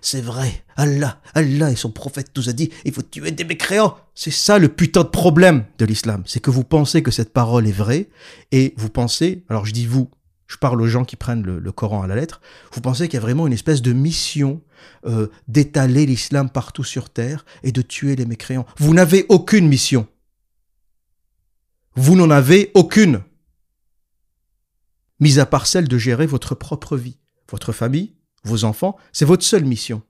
C'est 0.01 0.21
vrai, 0.21 0.63
Allah, 0.75 1.21
Allah 1.33 1.71
et 1.71 1.75
son 1.75 1.91
prophète 1.91 2.31
nous 2.35 2.49
a 2.49 2.53
dit, 2.53 2.69
il 2.85 2.93
faut 2.93 3.01
tuer 3.01 3.31
des 3.31 3.43
mécréants. 3.43 3.97
C'est 4.13 4.31
ça 4.31 4.59
le 4.59 4.69
putain 4.69 5.03
de 5.03 5.09
problème 5.09 5.65
de 5.77 5.85
l'islam. 5.85 6.23
C'est 6.25 6.39
que 6.39 6.51
vous 6.51 6.63
pensez 6.63 7.03
que 7.03 7.11
cette 7.11 7.33
parole 7.33 7.67
est 7.67 7.71
vraie, 7.71 8.09
et 8.51 8.73
vous 8.77 8.89
pensez, 8.89 9.43
alors 9.49 9.65
je 9.65 9.73
dis 9.73 9.85
vous, 9.85 10.09
je 10.47 10.57
parle 10.57 10.81
aux 10.81 10.87
gens 10.87 11.05
qui 11.05 11.15
prennent 11.15 11.43
le, 11.43 11.71
Coran 11.71 12.03
à 12.03 12.07
la 12.07 12.15
lettre, 12.15 12.41
vous 12.71 12.81
pensez 12.81 13.07
qu'il 13.07 13.15
y 13.15 13.17
a 13.17 13.21
vraiment 13.21 13.47
une 13.47 13.53
espèce 13.53 13.81
de 13.81 13.93
mission 13.93 14.61
euh, 15.05 15.27
d'étaler 15.47 16.05
l'islam 16.05 16.49
partout 16.49 16.83
sur 16.83 17.09
terre 17.09 17.45
et 17.63 17.71
de 17.71 17.81
tuer 17.81 18.15
les 18.15 18.25
mécréants. 18.25 18.65
Vous 18.77 18.93
n'avez 18.93 19.25
aucune 19.29 19.67
mission. 19.67 20.07
Vous 21.95 22.15
n'en 22.15 22.29
avez 22.29 22.71
aucune. 22.73 23.21
Mis 25.19 25.39
à 25.39 25.45
part 25.45 25.65
celle 25.65 25.87
de 25.87 25.97
gérer 25.97 26.27
votre 26.27 26.55
propre 26.55 26.97
vie, 26.97 27.17
votre 27.49 27.71
famille, 27.71 28.13
vos 28.45 28.63
enfants, 28.63 28.95
c'est 29.11 29.25
votre 29.25 29.43
seule 29.43 29.65
mission. 29.65 30.01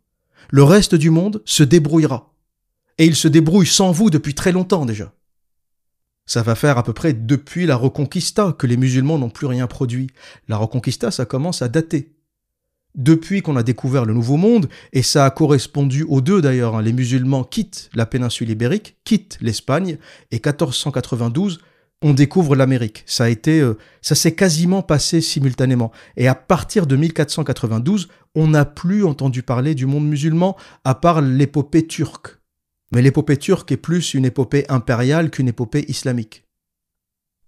Le 0.52 0.64
reste 0.64 0.96
du 0.96 1.10
monde 1.10 1.42
se 1.46 1.64
débrouillera. 1.64 2.32
Et 2.98 3.06
il 3.06 3.16
se 3.16 3.28
débrouille 3.28 3.66
sans 3.66 3.92
vous 3.92 4.10
depuis 4.10 4.36
très 4.36 4.52
longtemps 4.52 4.86
déjà. 4.86 5.14
Ça 6.26 6.42
va 6.42 6.56
faire 6.56 6.78
à 6.78 6.84
peu 6.84 6.94
près 6.94 7.14
depuis 7.14 7.66
la 7.66 7.76
Reconquista 7.76 8.56
que 8.58 8.68
les 8.68 8.78
musulmans 8.78 9.18
n'ont 9.18 9.30
plus 9.30 9.48
rien 9.48 9.68
produit. 9.68 10.10
La 10.48 10.58
Reconquista, 10.58 11.12
ça 11.12 11.26
commence 11.26 11.62
à 11.62 11.68
dater. 11.68 12.14
Depuis 12.96 13.42
qu'on 13.42 13.58
a 13.58 13.64
découvert 13.64 14.06
le 14.06 14.14
Nouveau 14.14 14.38
Monde, 14.38 14.70
et 14.94 15.04
ça 15.04 15.26
a 15.26 15.30
correspondu 15.30 16.04
aux 16.04 16.22
deux 16.22 16.42
d'ailleurs, 16.42 16.76
hein, 16.76 16.82
les 16.82 16.94
musulmans 16.94 17.44
quittent 17.44 17.90
la 17.94 18.06
péninsule 18.06 18.50
ibérique, 18.50 18.96
quittent 19.04 19.38
l'Espagne, 19.42 19.98
et 20.32 20.38
1492, 20.38 21.60
on 22.02 22.14
découvre 22.14 22.56
l'Amérique. 22.56 23.04
Ça 23.06 23.26
euh, 23.48 23.74
ça 24.02 24.16
s'est 24.16 24.36
quasiment 24.36 24.82
passé 24.82 25.22
simultanément. 25.22 25.92
Et 26.18 26.28
à 26.28 26.36
partir 26.36 26.88
de 26.88 26.96
1492, 26.96 28.08
on 28.36 28.48
n'a 28.48 28.66
plus 28.66 29.04
entendu 29.04 29.44
parler 29.44 29.76
du 29.76 29.86
monde 29.86 30.08
musulman 30.08 30.56
à 30.84 30.96
part 30.96 31.22
l'épopée 31.22 31.88
turque. 31.88 32.38
Mais 32.92 33.02
l'épopée 33.02 33.38
turque 33.38 33.72
est 33.72 33.78
plus 33.78 34.14
une 34.14 34.26
épopée 34.26 34.66
impériale 34.70 35.30
qu'une 35.30 35.48
épopée 35.48 35.86
islamique. 35.88 36.44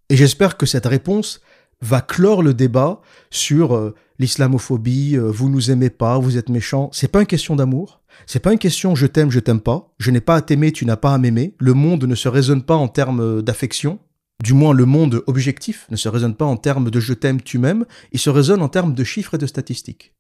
Et 0.09 0.17
j'espère 0.17 0.57
que 0.57 0.65
cette 0.65 0.85
réponse 0.85 1.41
va 1.81 2.01
clore 2.01 2.41
le 2.41 2.53
débat 2.53 3.01
sur 3.29 3.75
euh, 3.75 3.93
l'islamophobie, 4.19 5.15
euh, 5.15 5.29
vous 5.29 5.49
nous 5.49 5.69
aimez 5.69 5.89
pas, 5.89 6.17
vous 6.17 6.37
êtes 6.37 6.49
méchants. 6.49 6.89
C'est 6.91 7.11
pas 7.11 7.19
une 7.19 7.27
question 7.27 7.55
d'amour. 7.55 8.01
C'est 8.25 8.39
pas 8.39 8.51
une 8.51 8.59
question 8.59 8.95
je 8.95 9.05
t'aime, 9.05 9.29
je 9.29 9.39
t'aime 9.39 9.61
pas. 9.61 9.93
Je 9.99 10.09
n'ai 10.09 10.21
pas 10.21 10.35
à 10.35 10.41
t'aimer, 10.41 10.71
tu 10.71 10.85
n'as 10.85 10.95
pas 10.95 11.13
à 11.13 11.17
m'aimer. 11.17 11.55
Le 11.59 11.73
monde 11.73 12.05
ne 12.05 12.15
se 12.15 12.27
raisonne 12.27 12.63
pas 12.63 12.75
en 12.75 12.87
termes 12.87 13.41
d'affection. 13.41 13.99
Du 14.43 14.53
moins, 14.53 14.73
le 14.73 14.85
monde 14.85 15.23
objectif 15.27 15.87
ne 15.89 15.95
se 15.95 16.09
raisonne 16.09 16.35
pas 16.35 16.45
en 16.45 16.57
termes 16.57 16.91
de 16.91 16.99
je 16.99 17.13
t'aime, 17.13 17.41
tu 17.41 17.57
m'aimes, 17.57 17.85
il 18.11 18.19
se 18.19 18.29
raisonne 18.29 18.61
en 18.61 18.69
termes 18.69 18.93
de 18.93 19.03
chiffres 19.03 19.33
et 19.33 19.39
de 19.39 19.47
statistiques. 19.47 20.13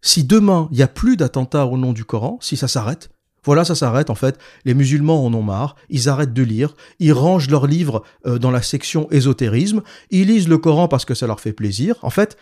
Si 0.00 0.24
demain, 0.24 0.68
il 0.70 0.76
n'y 0.76 0.82
a 0.82 0.88
plus 0.88 1.16
d'attentats 1.16 1.66
au 1.66 1.76
nom 1.76 1.92
du 1.92 2.04
Coran, 2.04 2.38
si 2.40 2.56
ça 2.56 2.68
s'arrête, 2.68 3.10
voilà, 3.44 3.64
ça 3.64 3.74
s'arrête 3.74 4.10
en 4.10 4.14
fait. 4.14 4.38
Les 4.64 4.74
musulmans 4.74 5.24
en 5.24 5.32
ont 5.32 5.42
marre, 5.42 5.76
ils 5.88 6.08
arrêtent 6.08 6.34
de 6.34 6.42
lire, 6.42 6.74
ils 6.98 7.12
rangent 7.12 7.48
leurs 7.48 7.66
livres 7.66 8.02
euh, 8.26 8.38
dans 8.38 8.50
la 8.50 8.62
section 8.62 9.10
ésotérisme, 9.10 9.82
ils 10.10 10.26
lisent 10.26 10.48
le 10.48 10.58
Coran 10.58 10.88
parce 10.88 11.04
que 11.04 11.14
ça 11.14 11.26
leur 11.26 11.40
fait 11.40 11.52
plaisir. 11.52 11.96
En 12.02 12.10
fait, 12.10 12.36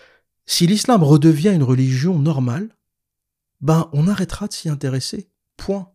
si 0.47 0.67
l'islam 0.67 1.03
redevient 1.03 1.53
une 1.55 1.63
religion 1.63 2.19
normale, 2.19 2.69
ben 3.61 3.89
on 3.93 4.09
arrêtera 4.09 4.49
de 4.49 4.53
s'y 4.53 4.69
intéresser. 4.69 5.29
Point. 5.57 5.89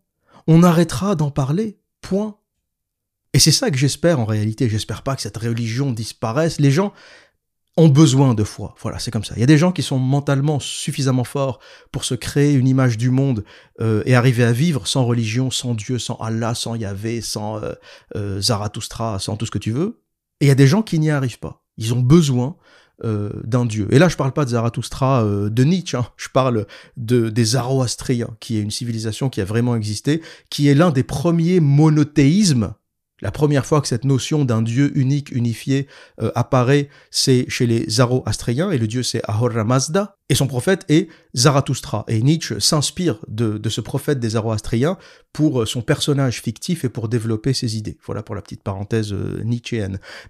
On 0.48 0.64
arrêtera 0.64 1.16
d'en 1.16 1.32
parler. 1.32 1.78
Point. 2.02 2.38
Et 3.34 3.40
c'est 3.40 3.52
ça 3.52 3.72
que 3.72 3.78
j'espère 3.78 4.20
en 4.20 4.26
réalité. 4.26 4.70
J'espère 4.70 5.04
pas 5.04 5.16
que 5.16 5.22
cette 5.22 5.38
religion 5.38 5.92
disparaisse. 5.92 6.60
Les 6.60 6.72
gens 6.72 6.94
ont 7.78 7.88
besoin 7.88 8.34
de 8.34 8.44
foi. 8.44 8.76
Voilà, 8.82 9.00
c'est 9.00 9.12
comme 9.12 9.24
ça. 9.24 9.34
Il 9.38 9.40
y 9.40 9.44
a 9.44 9.48
des 9.48 9.58
gens 9.58 9.72
qui 9.72 9.82
sont 9.82 9.98
mentalement 9.98 10.60
suffisamment 10.60 11.24
forts 11.24 11.60
pour 11.92 12.04
se 12.04 12.16
créer 12.16 12.54
une 12.54 12.68
image 12.68 12.98
du 12.98 13.10
monde 13.10 13.44
euh, 13.80 14.04
et 14.06 14.16
arriver 14.16 14.44
à 14.44 14.52
vivre 14.52 14.88
sans 14.88 15.06
religion, 15.06 15.52
sans 15.52 15.74
Dieu, 15.74 15.98
sans 15.98 16.16
Allah, 16.16 16.54
sans 16.54 16.76
Yahvé, 16.76 17.22
sans 17.22 17.64
euh, 17.64 17.74
euh, 18.16 18.42
Zarathustra, 18.42 19.20
sans 19.20 19.38
tout 19.38 19.46
ce 19.46 19.52
que 19.52 19.58
tu 19.58 19.72
veux. 19.72 20.02
Et 20.42 20.46
il 20.46 20.48
y 20.48 20.52
a 20.52 20.56
des 20.56 20.68
gens 20.68 20.82
qui 20.82 21.00
n'y 21.00 21.12
arrivent 21.12 21.40
pas. 21.40 21.64
Ils 21.78 21.94
ont 21.94 22.02
besoin 22.02 22.58
euh, 23.04 23.32
d'un 23.44 23.66
dieu. 23.66 23.88
Et 23.90 23.98
là, 23.98 24.10
je 24.10 24.16
parle 24.16 24.32
pas 24.32 24.46
de 24.46 24.52
Zarathustra 24.52 25.24
euh, 25.24 25.50
de 25.50 25.64
Nietzsche, 25.64 25.98
hein. 25.98 26.06
je 26.18 26.28
parle 26.30 26.68
de, 26.98 27.30
des 27.30 27.46
Zoroastriens, 27.46 28.30
qui 28.40 28.58
est 28.58 28.62
une 28.62 28.70
civilisation 28.70 29.30
qui 29.30 29.42
a 29.42 29.46
vraiment 29.46 29.76
existé, 29.76 30.22
qui 30.52 30.68
est 30.68 30.76
l'un 30.76 30.92
des 30.92 31.02
premiers 31.02 31.60
monothéismes 31.60 32.76
la 33.22 33.32
première 33.32 33.66
fois 33.66 33.82
que 33.82 33.88
cette 33.88 34.06
notion 34.06 34.46
d'un 34.46 34.62
Dieu 34.62 34.92
unique, 34.96 35.32
unifié, 35.32 35.88
euh, 36.22 36.32
apparaît, 36.36 36.90
c'est 37.10 37.46
chez 37.50 37.68
les 37.68 37.90
Zoroastriens, 37.90 38.72
et 38.72 38.78
le 38.78 38.88
Dieu 38.88 39.04
c'est 39.04 39.22
Ahura 39.28 39.64
Mazda, 39.64 40.18
et 40.32 40.36
son 40.36 40.48
prophète 40.48 40.86
est 40.88 41.10
Zarathustra. 41.36 42.06
Et 42.08 42.22
Nietzsche 42.22 42.58
s'inspire 42.62 43.18
de, 43.28 43.60
ce 43.68 43.82
prophète 43.82 44.18
des 44.22 44.30
Zoroastriens 44.30 44.98
pour 45.34 45.62
euh, 45.62 45.66
son 45.66 45.82
personnage 45.82 46.42
fictif 46.42 46.86
et 46.86 46.90
pour 46.90 47.10
développer 47.10 47.52
ses 47.52 47.76
idées. 47.76 47.98
Voilà 48.06 48.24
pour 48.24 48.34
la 48.34 48.42
petite 48.42 48.64
parenthèse 48.64 49.12
euh. 49.12 49.44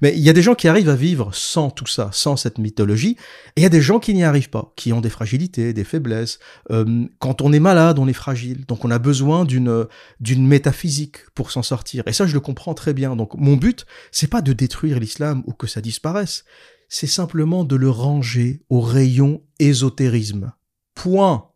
Mais 0.02 0.14
il 0.16 0.22
y 0.22 0.30
a 0.32 0.34
des 0.34 0.42
gens 0.42 0.56
qui 0.56 0.68
arrivent 0.68 0.90
à 0.90 0.96
vivre 0.96 1.30
sans 1.34 1.70
tout 1.70 1.86
ça, 1.86 2.10
sans 2.14 2.36
cette 2.36 2.58
mythologie, 2.58 3.16
et 3.56 3.62
il 3.62 3.64
y 3.64 3.68
a 3.68 3.70
des 3.70 3.82
gens 3.82 4.00
qui 4.00 4.16
n'y 4.16 4.24
arrivent 4.24 4.50
pas, 4.50 4.74
qui 4.76 4.92
ont 4.92 5.02
des 5.02 5.12
fragilités, 5.12 5.72
des 5.72 5.84
faiblesses. 5.84 6.40
Euh, 6.72 7.06
quand 7.20 7.44
on 7.44 7.54
est 7.54 7.60
malade, 7.60 8.00
on 8.00 8.08
est 8.08 8.14
fragile, 8.14 8.66
donc 8.66 8.84
on 8.84 8.90
a 8.90 8.98
besoin 8.98 9.46
d'une 9.46 10.48
métaphysique 10.48 11.18
pour 11.36 11.52
s'en 11.52 11.62
sortir. 11.62 12.02
Et 12.08 12.14
ça, 12.14 12.26
je 12.26 12.34
le 12.34 12.40
comprends 12.40 12.74
très 12.82 12.94
bien. 12.96 13.16
Donc 13.16 13.36
mon 13.36 13.58
but, 13.58 13.86
c'est 14.12 14.30
pas 14.30 14.42
de 14.42 14.54
détruire 14.54 15.00
l'islam 15.00 15.44
ou 15.46 15.54
que 15.54 15.68
ça 15.68 15.82
disparaisse, 15.82 16.44
c'est 16.90 17.08
simplement 17.08 17.64
de 17.64 17.76
le 17.76 17.90
ranger 17.90 18.64
au 18.70 18.82
rayon 18.82 19.44
ésotérisme. 19.60 20.52
Point. 20.96 21.48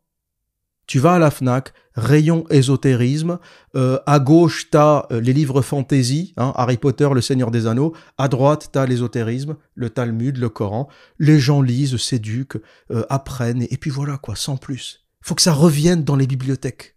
Tu 0.85 0.99
vas 0.99 1.13
à 1.13 1.19
la 1.19 1.31
FNAC, 1.31 1.73
rayon 1.95 2.45
ésotérisme, 2.51 3.39
euh, 3.75 3.97
à 4.05 4.19
gauche 4.19 4.69
t'as 4.69 5.07
euh, 5.11 5.19
les 5.19 5.33
livres 5.33 5.63
fantasy, 5.63 6.35
hein, 6.37 6.53
Harry 6.55 6.77
Potter, 6.77 7.09
le 7.11 7.21
Seigneur 7.21 7.49
des 7.49 7.65
Anneaux, 7.65 7.95
à 8.19 8.27
droite 8.27 8.69
t'as 8.71 8.85
l'ésotérisme, 8.85 9.55
le 9.73 9.89
Talmud, 9.89 10.37
le 10.37 10.49
Coran, 10.49 10.87
les 11.17 11.39
gens 11.39 11.63
lisent, 11.63 11.97
s'éduquent, 11.97 12.61
euh, 12.91 13.03
apprennent, 13.09 13.63
et, 13.63 13.77
puis 13.77 13.89
voilà 13.89 14.19
quoi, 14.19 14.35
sans 14.35 14.57
plus. 14.57 15.07
Faut 15.21 15.33
que 15.33 15.41
ça 15.41 15.53
revienne 15.53 16.03
dans 16.03 16.15
les 16.15 16.27
bibliothèques. 16.27 16.94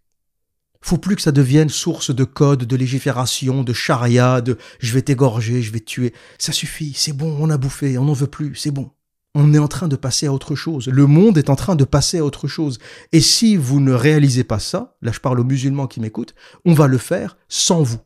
Faut 0.81 0.97
plus 0.97 1.15
que 1.15 1.21
ça 1.21 1.31
devienne 1.31 1.69
source 1.69 2.13
de 2.13 2.23
code, 2.23 2.63
de 2.63 2.75
légifération, 2.75 3.63
de 3.63 3.73
charia, 3.73 4.41
de 4.41 4.57
je 4.79 4.93
vais 4.93 5.01
t'égorger, 5.01 5.61
je 5.61 5.71
vais 5.71 5.79
te 5.79 5.85
tuer. 5.85 6.13
Ça 6.37 6.51
suffit, 6.51 6.93
c'est 6.95 7.13
bon, 7.13 7.37
on 7.39 7.49
a 7.49 7.57
bouffé, 7.57 7.97
on 7.97 8.05
n'en 8.05 8.13
veut 8.13 8.27
plus, 8.27 8.55
c'est 8.55 8.71
bon 8.71 8.91
on 9.35 9.53
est 9.53 9.59
en 9.59 9.67
train 9.67 9.87
de 9.87 9.95
passer 9.95 10.27
à 10.27 10.33
autre 10.33 10.55
chose. 10.55 10.87
Le 10.87 11.05
monde 11.05 11.37
est 11.37 11.49
en 11.49 11.55
train 11.55 11.75
de 11.75 11.83
passer 11.83 12.17
à 12.19 12.25
autre 12.25 12.47
chose. 12.47 12.79
Et 13.11 13.21
si 13.21 13.55
vous 13.55 13.79
ne 13.79 13.93
réalisez 13.93 14.43
pas 14.43 14.59
ça, 14.59 14.95
là 15.01 15.11
je 15.11 15.19
parle 15.19 15.39
aux 15.39 15.43
musulmans 15.43 15.87
qui 15.87 15.99
m'écoutent, 15.99 16.35
on 16.65 16.73
va 16.73 16.87
le 16.87 16.97
faire 16.97 17.37
sans 17.47 17.83
vous. 17.83 17.99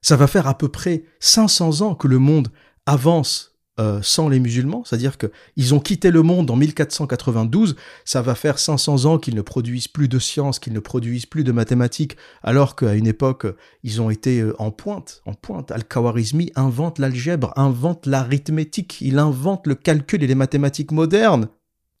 Ça 0.00 0.16
va 0.16 0.26
faire 0.26 0.46
à 0.46 0.56
peu 0.56 0.68
près 0.68 1.04
500 1.20 1.80
ans 1.82 1.94
que 1.94 2.08
le 2.08 2.18
monde 2.18 2.48
avance 2.86 3.51
euh, 3.80 4.00
sans 4.02 4.28
les 4.28 4.38
musulmans, 4.38 4.84
c'est-à-dire 4.84 5.16
qu'ils 5.16 5.74
ont 5.74 5.80
quitté 5.80 6.10
le 6.10 6.20
monde 6.20 6.50
en 6.50 6.56
1492, 6.56 7.74
ça 8.04 8.20
va 8.20 8.34
faire 8.34 8.58
500 8.58 9.06
ans 9.06 9.18
qu'ils 9.18 9.34
ne 9.34 9.40
produisent 9.40 9.88
plus 9.88 10.08
de 10.08 10.18
sciences, 10.18 10.58
qu'ils 10.58 10.74
ne 10.74 10.78
produisent 10.78 11.24
plus 11.24 11.42
de 11.42 11.52
mathématiques, 11.52 12.18
alors 12.42 12.76
qu'à 12.76 12.92
une 12.92 13.06
époque, 13.06 13.46
ils 13.82 14.02
ont 14.02 14.10
été 14.10 14.40
euh, 14.40 14.54
en 14.58 14.72
pointe, 14.72 15.22
en 15.24 15.32
pointe. 15.32 15.70
Al-Khawarizmi 15.70 16.52
invente 16.54 16.98
l'algèbre, 16.98 17.54
invente 17.56 18.04
l'arithmétique, 18.04 18.98
il 19.00 19.18
invente 19.18 19.66
le 19.66 19.74
calcul 19.74 20.22
et 20.22 20.26
les 20.26 20.34
mathématiques 20.34 20.92
modernes. 20.92 21.48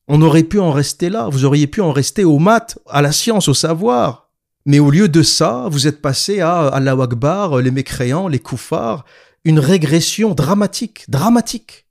On 0.08 0.20
aurait 0.20 0.42
pu 0.42 0.60
en 0.60 0.72
rester 0.72 1.08
là, 1.08 1.30
vous 1.30 1.46
auriez 1.46 1.68
pu 1.68 1.80
en 1.80 1.92
rester 1.92 2.22
aux 2.22 2.38
maths, 2.38 2.78
à 2.86 3.00
la 3.00 3.12
science, 3.12 3.48
au 3.48 3.54
savoir. 3.54 4.30
Mais 4.66 4.78
au 4.78 4.90
lieu 4.90 5.08
de 5.08 5.22
ça, 5.22 5.68
vous 5.70 5.86
êtes 5.86 6.02
passé 6.02 6.40
à 6.40 6.68
Allah 6.68 6.96
Akbar, 7.00 7.62
les 7.62 7.70
mécréants, 7.70 8.28
les 8.28 8.38
koufars, 8.38 9.06
une 9.44 9.58
régression 9.58 10.34
dramatique, 10.34 11.04
dramatique. 11.08 11.86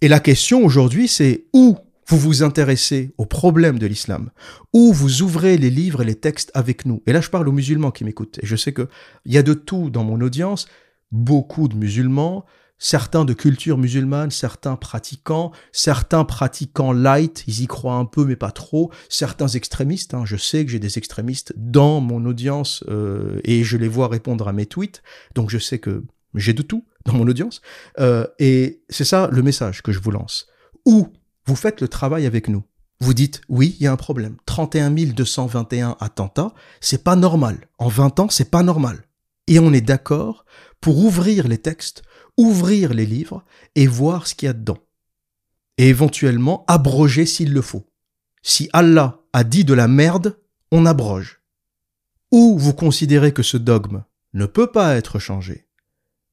Et 0.00 0.08
la 0.08 0.20
question 0.20 0.64
aujourd'hui, 0.64 1.08
c'est 1.08 1.44
où 1.52 1.76
vous 2.08 2.18
vous 2.18 2.42
intéressez 2.42 3.14
aux 3.18 3.26
problèmes 3.26 3.78
de 3.78 3.86
l'islam, 3.86 4.30
où 4.72 4.92
vous 4.92 5.22
ouvrez 5.22 5.56
les 5.56 5.70
livres 5.70 6.02
et 6.02 6.06
les 6.06 6.16
textes 6.16 6.50
avec 6.54 6.86
nous? 6.86 7.02
Et 7.06 7.12
là, 7.12 7.20
je 7.20 7.30
parle 7.30 7.48
aux 7.48 7.52
musulmans 7.52 7.92
qui 7.92 8.04
m'écoutent. 8.04 8.38
Et 8.42 8.46
je 8.46 8.56
sais 8.56 8.74
qu'il 8.74 8.88
y 9.26 9.38
a 9.38 9.42
de 9.42 9.54
tout 9.54 9.90
dans 9.90 10.02
mon 10.02 10.20
audience, 10.20 10.66
beaucoup 11.12 11.68
de 11.68 11.76
musulmans, 11.76 12.44
certains 12.78 13.26
de 13.26 13.34
culture 13.34 13.78
musulmane, 13.78 14.30
certains 14.30 14.74
pratiquants, 14.74 15.52
certains 15.70 16.24
pratiquants 16.24 16.92
light, 16.92 17.44
ils 17.46 17.62
y 17.62 17.66
croient 17.66 17.94
un 17.94 18.06
peu 18.06 18.24
mais 18.24 18.36
pas 18.36 18.50
trop, 18.50 18.90
certains 19.08 19.48
extrémistes, 19.48 20.14
hein, 20.14 20.24
je 20.24 20.36
sais 20.36 20.64
que 20.64 20.72
j'ai 20.72 20.78
des 20.78 20.96
extrémistes 20.96 21.52
dans 21.56 22.00
mon 22.00 22.24
audience 22.24 22.82
euh, 22.88 23.38
et 23.44 23.62
je 23.62 23.76
les 23.76 23.88
vois 23.88 24.08
répondre 24.08 24.48
à 24.48 24.52
mes 24.52 24.66
tweets, 24.66 25.02
donc 25.34 25.50
je 25.50 25.58
sais 25.58 25.78
que 25.78 26.02
j'ai 26.34 26.52
de 26.52 26.62
tout 26.62 26.84
dans 27.04 27.14
mon 27.14 27.26
audience. 27.26 27.60
Euh, 27.98 28.26
et 28.38 28.82
c'est 28.88 29.04
ça 29.04 29.28
le 29.32 29.42
message 29.42 29.82
que 29.82 29.92
je 29.92 30.00
vous 30.00 30.10
lance. 30.10 30.46
Ou 30.86 31.08
vous 31.46 31.56
faites 31.56 31.80
le 31.80 31.88
travail 31.88 32.26
avec 32.26 32.48
nous. 32.48 32.64
Vous 33.00 33.14
dites, 33.14 33.40
oui, 33.48 33.76
il 33.80 33.84
y 33.84 33.86
a 33.86 33.92
un 33.92 33.96
problème. 33.96 34.36
31 34.44 34.90
221 34.90 35.96
attentats, 36.00 36.52
c'est 36.80 37.02
pas 37.02 37.16
normal. 37.16 37.68
En 37.78 37.88
20 37.88 38.20
ans, 38.20 38.28
c'est 38.28 38.50
pas 38.50 38.62
normal. 38.62 39.04
Et 39.46 39.58
on 39.58 39.72
est 39.72 39.80
d'accord 39.80 40.44
pour 40.80 40.98
ouvrir 40.98 41.48
les 41.48 41.58
textes, 41.58 42.02
ouvrir 42.36 42.92
les 42.92 43.06
livres 43.06 43.44
et 43.74 43.86
voir 43.86 44.26
ce 44.26 44.34
qu'il 44.34 44.46
y 44.46 44.50
a 44.50 44.52
dedans. 44.52 44.78
Et 45.78 45.88
éventuellement 45.88 46.64
abroger 46.68 47.24
s'il 47.24 47.54
le 47.54 47.62
faut. 47.62 47.86
Si 48.42 48.68
Allah 48.72 49.20
a 49.32 49.44
dit 49.44 49.64
de 49.64 49.74
la 49.74 49.88
merde, 49.88 50.38
on 50.70 50.84
abroge. 50.84 51.40
Ou 52.32 52.58
vous 52.58 52.74
considérez 52.74 53.32
que 53.32 53.42
ce 53.42 53.56
dogme 53.56 54.04
ne 54.34 54.46
peut 54.46 54.70
pas 54.70 54.94
être 54.96 55.18
changé, 55.18 55.66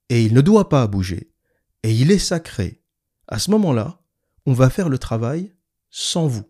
et 0.10 0.24
il 0.24 0.34
ne 0.34 0.42
doit 0.42 0.70
pas 0.70 0.88
bouger, 0.88 1.32
et 1.84 1.94
il 1.94 2.12
est 2.12 2.20
sacré, 2.20 2.84
à 3.28 3.40
ce 3.40 3.52
moment-là, 3.52 4.02
on 4.46 4.54
va 4.54 4.70
faire 4.70 4.90
le 4.90 4.98
travail 4.98 5.54
sans 5.90 6.28
vous. 6.28 6.46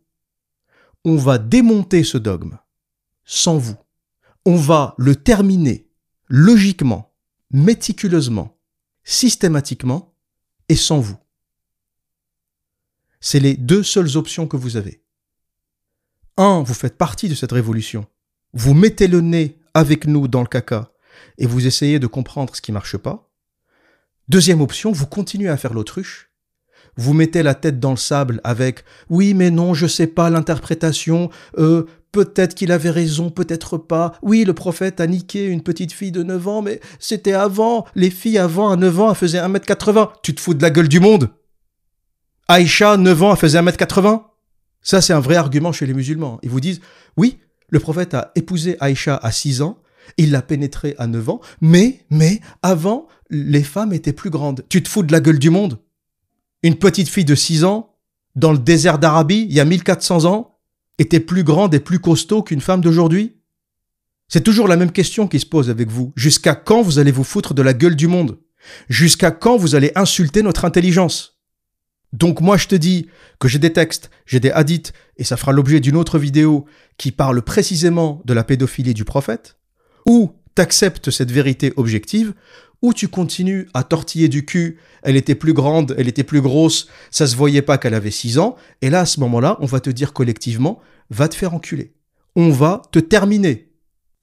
On 1.03 1.16
va 1.16 1.38
démonter 1.38 2.03
ce 2.03 2.18
dogme 2.18 2.58
sans 3.26 3.58
vous. 3.58 3.78
On 4.45 4.55
va 4.55 4.95
le 4.97 5.16
terminer 5.16 5.89
logiquement, 6.28 7.14
méticuleusement, 7.51 8.60
systématiquement 9.03 10.16
et 10.70 10.76
sans 10.76 10.99
vous. 10.99 11.18
C'est 13.20 13.39
les 13.39 13.55
deux 13.55 13.84
seules 13.84 14.16
options 14.16 14.47
que 14.47 14.58
vous 14.58 14.78
avez. 14.78 15.03
Un, 16.38 16.62
vous 16.62 16.74
faites 16.74 16.97
partie 16.97 17.30
de 17.30 17.36
cette 17.36 17.51
révolution. 17.51 18.05
Vous 18.53 18.74
mettez 18.74 19.08
le 19.08 19.22
nez 19.22 19.60
avec 19.74 20.05
nous 20.05 20.28
dans 20.28 20.41
le 20.41 20.47
caca 20.47 20.93
et 21.38 21.47
vous 21.47 21.68
essayez 21.68 21.99
de 21.99 22.08
comprendre 22.08 22.55
ce 22.55 22.62
qui 22.62 22.72
marche 22.72 22.97
pas. 22.97 23.27
Deuxième 24.30 24.60
option, 24.60 24.92
vous 24.92 25.06
continuez 25.06 25.48
à 25.48 25.56
faire 25.56 25.74
l'autruche. 25.74 26.30
Vous 26.98 27.14
mettez 27.14 27.44
la 27.44 27.54
tête 27.54 27.80
dans 27.80 27.92
le 27.92 27.98
sable 27.98 28.42
avec 28.44 28.84
oui 29.10 29.34
mais 29.34 29.52
non 29.52 29.74
je 29.74 29.88
sais 29.88 30.08
pas 30.08 30.30
l'interprétation. 30.30 31.30
Euh, 31.60 31.86
peut-être 32.12 32.56
qu'il 32.56 32.72
avait 32.72 32.90
raison 32.90 33.30
peut-être 33.30 33.78
pas. 33.78 34.14
Oui 34.22 34.44
le 34.44 34.54
prophète 34.54 35.00
a 35.00 35.08
niqué 35.08 35.46
une 35.46 35.62
petite 35.62 35.94
fille 35.94 36.12
de 36.12 36.24
9 36.24 36.48
ans 36.48 36.62
mais 36.62 36.82
c'était 37.00 37.34
avant. 37.34 37.86
Les 37.96 38.10
filles 38.10 38.40
avant 38.40 38.70
à 38.70 38.76
9 38.76 39.00
ans 39.00 39.10
elles 39.12 39.16
faisaient 39.16 39.40
1m80 39.40 40.10
tu 40.24 40.34
te 40.34 40.42
fous 40.42 40.56
de 40.56 40.62
la 40.62 40.72
gueule 40.72 40.90
du 40.90 41.00
monde. 41.00 41.30
Aïcha 42.48 42.98
9 42.98 43.24
ans 43.24 43.32
elle 43.32 43.38
faisait 43.38 43.62
1m80 43.62 44.24
ça 44.82 45.00
c'est 45.00 45.14
un 45.14 45.20
vrai 45.20 45.36
argument 45.36 45.72
chez 45.72 45.86
les 45.86 45.94
musulmans. 45.94 46.40
Ils 46.42 46.50
vous 46.50 46.60
disent 46.60 46.82
oui 47.16 47.38
le 47.70 47.80
prophète 47.80 48.16
a 48.16 48.32
épousé 48.36 48.76
Aïcha 48.80 49.18
à 49.22 49.32
6 49.32 49.62
ans 49.62 49.78
il 50.18 50.32
l'a 50.32 50.41
pénétré 50.41 50.95
à 50.97 51.08
9 51.08 51.30
ans, 51.30 51.41
mais, 51.62 52.05
mais, 52.10 52.39
avant, 52.62 53.08
les 53.30 53.64
femmes 53.64 53.93
étaient 53.93 54.14
plus 54.14 54.30
grandes. 54.30 54.66
Tu 54.70 54.82
te 54.82 54.89
fous 54.89 55.03
de 55.03 55.12
la 55.12 55.20
gueule 55.20 55.39
du 55.39 55.49
monde. 55.49 55.80
Une 56.64 56.76
petite 56.76 57.10
fille 57.10 57.26
de 57.26 57.36
6 57.36 57.64
ans, 57.64 57.95
dans 58.36 58.51
le 58.51 58.58
désert 58.58 58.99
d'Arabie, 58.99 59.47
il 59.49 59.53
y 59.53 59.60
a 59.60 59.66
1400 59.66 60.26
ans, 60.26 60.60
était 60.97 61.20
plus 61.20 61.43
grande 61.43 61.74
et 61.74 61.80
plus 61.80 61.99
costaud 61.99 62.43
qu'une 62.43 62.62
femme 62.62 62.82
d'aujourd'hui. 62.82 63.38
C'est 64.28 64.43
toujours 64.43 64.68
la 64.68 64.76
même 64.76 64.91
question 64.91 65.28
qui 65.28 65.39
se 65.39 65.45
pose 65.45 65.70
avec 65.70 65.89
vous. 65.89 66.12
Jusqu'à 66.16 66.55
quand 66.55 66.82
vous 66.82 66.99
allez 66.99 67.12
vous 67.12 67.24
foutre 67.24 67.53
de 67.53 67.62
la 67.62 67.74
gueule 67.74 67.95
du 67.95 68.08
monde? 68.08 68.39
Jusqu'à 68.89 69.32
quand 69.32 69.58
vous 69.58 69.76
allez 69.76 69.91
insulter 69.95 70.41
notre 70.41 70.66
intelligence? 70.66 71.38
Donc 72.14 72.41
moi 72.41 72.58
je 72.58 72.68
te 72.68 72.76
dis 72.76 73.08
que 73.39 73.47
j'ai 73.47 73.60
des 73.60 73.74
textes, 73.74 74.10
j'ai 74.26 74.39
des 74.39 74.51
hadiths, 74.51 74.93
et 75.18 75.24
ça 75.24 75.38
fera 75.38 75.51
l'objet 75.51 75.80
d'une 75.80 75.97
autre 75.97 76.20
vidéo 76.20 76.66
qui 76.97 77.12
parle 77.12 77.41
précisément 77.41 78.22
de 78.26 78.34
la 78.34 78.43
pédophilie 78.43 78.93
du 78.93 79.05
prophète, 79.05 79.57
ou 80.08 80.32
t'acceptes 80.55 81.12
cette 81.12 81.32
vérité 81.32 81.74
objective, 81.76 82.34
ou 82.82 82.93
tu 82.93 83.08
continues 83.08 83.68
à 83.74 83.84
tortiller 83.84 84.30
du 84.30 84.45
cul, 84.45 84.78
elle 85.03 85.16
était 85.16 85.36
plus 85.36 85.53
grande, 85.53 85.95
elle 85.97 86.08
était 86.08 86.24
plus 86.24 86.41
grosse, 86.41 86.88
ça 87.12 87.28
se 87.28 87.36
voyait 87.36 87.62
pas 87.62 87.78
qu'elle 87.78 87.93
avait 87.93 88.12
6 88.12 88.39
ans, 88.39 88.55
et 88.82 88.89
là, 88.89 89.01
à 89.01 89.05
ce 89.05 89.20
moment-là, 89.20 89.58
on 89.60 89.66
va 89.66 89.80
te 89.80 89.89
dire 89.89 90.14
collectivement, 90.14 90.80
va 91.10 91.28
te 91.28 91.36
faire 91.36 91.53
enculer. 91.53 91.93
On 92.36 92.49
va 92.49 92.82
te 92.91 92.99
terminer. 92.99 93.66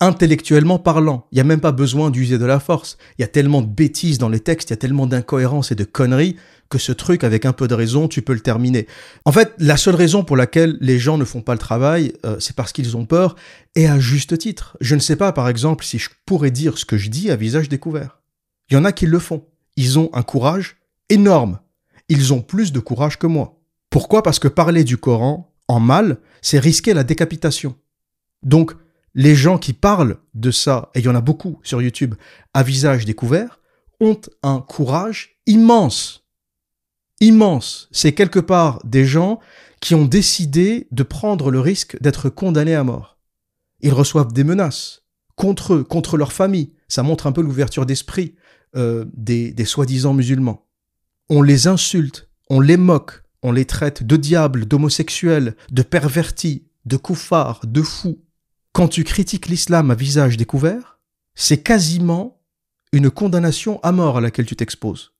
Intellectuellement 0.00 0.78
parlant, 0.78 1.28
il 1.30 1.36
n'y 1.36 1.40
a 1.40 1.44
même 1.44 1.60
pas 1.60 1.72
besoin 1.72 2.10
d'user 2.10 2.36
de 2.36 2.44
la 2.44 2.58
force. 2.58 2.98
Il 3.18 3.22
y 3.22 3.24
a 3.24 3.28
tellement 3.28 3.62
de 3.62 3.68
bêtises 3.68 4.18
dans 4.18 4.28
les 4.28 4.40
textes, 4.40 4.70
il 4.70 4.72
y 4.72 4.74
a 4.74 4.78
tellement 4.78 5.06
d'incohérences 5.06 5.70
et 5.70 5.76
de 5.76 5.84
conneries 5.84 6.36
que 6.68 6.78
ce 6.78 6.92
truc, 6.92 7.22
avec 7.22 7.46
un 7.46 7.52
peu 7.52 7.68
de 7.68 7.74
raison, 7.74 8.08
tu 8.08 8.20
peux 8.20 8.32
le 8.32 8.40
terminer. 8.40 8.88
En 9.24 9.32
fait, 9.32 9.54
la 9.58 9.76
seule 9.76 9.94
raison 9.94 10.24
pour 10.24 10.36
laquelle 10.36 10.76
les 10.80 10.98
gens 10.98 11.18
ne 11.18 11.24
font 11.24 11.42
pas 11.42 11.52
le 11.52 11.58
travail, 11.58 12.12
euh, 12.26 12.36
c'est 12.40 12.56
parce 12.56 12.72
qu'ils 12.72 12.96
ont 12.96 13.06
peur, 13.06 13.36
et 13.76 13.86
à 13.86 14.00
juste 14.00 14.36
titre. 14.38 14.76
Je 14.80 14.94
ne 14.94 15.00
sais 15.00 15.16
pas, 15.16 15.32
par 15.32 15.48
exemple, 15.48 15.84
si 15.84 15.98
je 15.98 16.10
pourrais 16.26 16.50
dire 16.50 16.76
ce 16.78 16.84
que 16.84 16.96
je 16.96 17.10
dis 17.10 17.30
à 17.30 17.36
visage 17.36 17.68
découvert. 17.68 18.20
Il 18.70 18.74
y 18.74 18.76
en 18.76 18.84
a 18.84 18.92
qui 18.92 19.06
le 19.06 19.18
font. 19.18 19.46
Ils 19.76 19.98
ont 19.98 20.10
un 20.12 20.22
courage 20.22 20.76
énorme. 21.08 21.60
ils 22.08 22.32
ont 22.32 22.42
plus 22.42 22.72
de 22.72 22.80
courage 22.80 23.18
que 23.18 23.26
moi. 23.26 23.60
Pourquoi? 23.90 24.22
Parce 24.22 24.38
que 24.38 24.48
parler 24.48 24.84
du 24.84 24.96
Coran 24.96 25.54
en 25.68 25.80
mal, 25.80 26.18
c'est 26.42 26.58
risquer 26.58 26.92
la 26.92 27.04
décapitation. 27.04 27.76
Donc, 28.42 28.74
les 29.14 29.34
gens 29.34 29.58
qui 29.58 29.72
parlent 29.72 30.16
de 30.34 30.50
ça, 30.50 30.90
et 30.94 31.00
il 31.00 31.04
y 31.04 31.08
en 31.08 31.14
a 31.14 31.20
beaucoup 31.20 31.60
sur 31.62 31.80
YouTube, 31.80 32.14
à 32.52 32.62
visage 32.62 33.04
découvert, 33.04 33.60
ont 34.00 34.20
un 34.42 34.60
courage 34.60 35.36
immense. 35.46 36.24
Immense. 37.20 37.88
C'est 37.92 38.12
quelque 38.12 38.40
part 38.40 38.80
des 38.84 39.04
gens 39.04 39.40
qui 39.80 39.94
ont 39.94 40.04
décidé 40.04 40.88
de 40.90 41.02
prendre 41.02 41.50
le 41.50 41.60
risque 41.60 42.00
d'être 42.00 42.28
condamnés 42.28 42.74
à 42.74 42.84
mort. 42.84 43.18
Ils 43.80 43.92
reçoivent 43.92 44.32
des 44.32 44.44
menaces 44.44 45.02
contre 45.36 45.74
eux, 45.74 45.84
contre 45.84 46.16
leur 46.16 46.32
famille. 46.32 46.72
Ça 46.88 47.02
montre 47.02 47.26
un 47.26 47.32
peu 47.32 47.42
l'ouverture 47.42 47.86
d'esprit 47.86 48.34
euh, 48.76 49.04
des, 49.14 49.64
soi-disant 49.64 50.14
musulmans. 50.14 50.66
On 51.28 51.42
les 51.42 51.66
insulte, 51.66 52.28
on 52.50 52.60
les 52.60 52.76
moque, 52.76 53.22
on 53.42 53.52
les 53.52 53.64
traite 53.66 54.02
de 54.02 54.16
diables, 54.16 54.66
d'homosexuels, 54.66 55.54
de 55.70 55.82
pervertis, 55.82 56.66
de 56.84 56.96
koufars, 56.96 57.60
de 57.64 57.82
fous. 57.82 58.23
Quand 58.74 58.88
tu 58.88 59.04
critiques 59.04 59.46
l'islam 59.46 59.92
à 59.92 59.94
visage 59.94 60.36
découvert, 60.36 60.98
c'est 61.36 61.62
quasiment 61.62 62.42
une 62.92 63.08
condamnation 63.08 63.78
à 63.84 63.92
mort 63.92 64.18
à 64.18 64.20
laquelle 64.20 64.46
tu 64.46 64.56
t'exposes. 64.56 65.12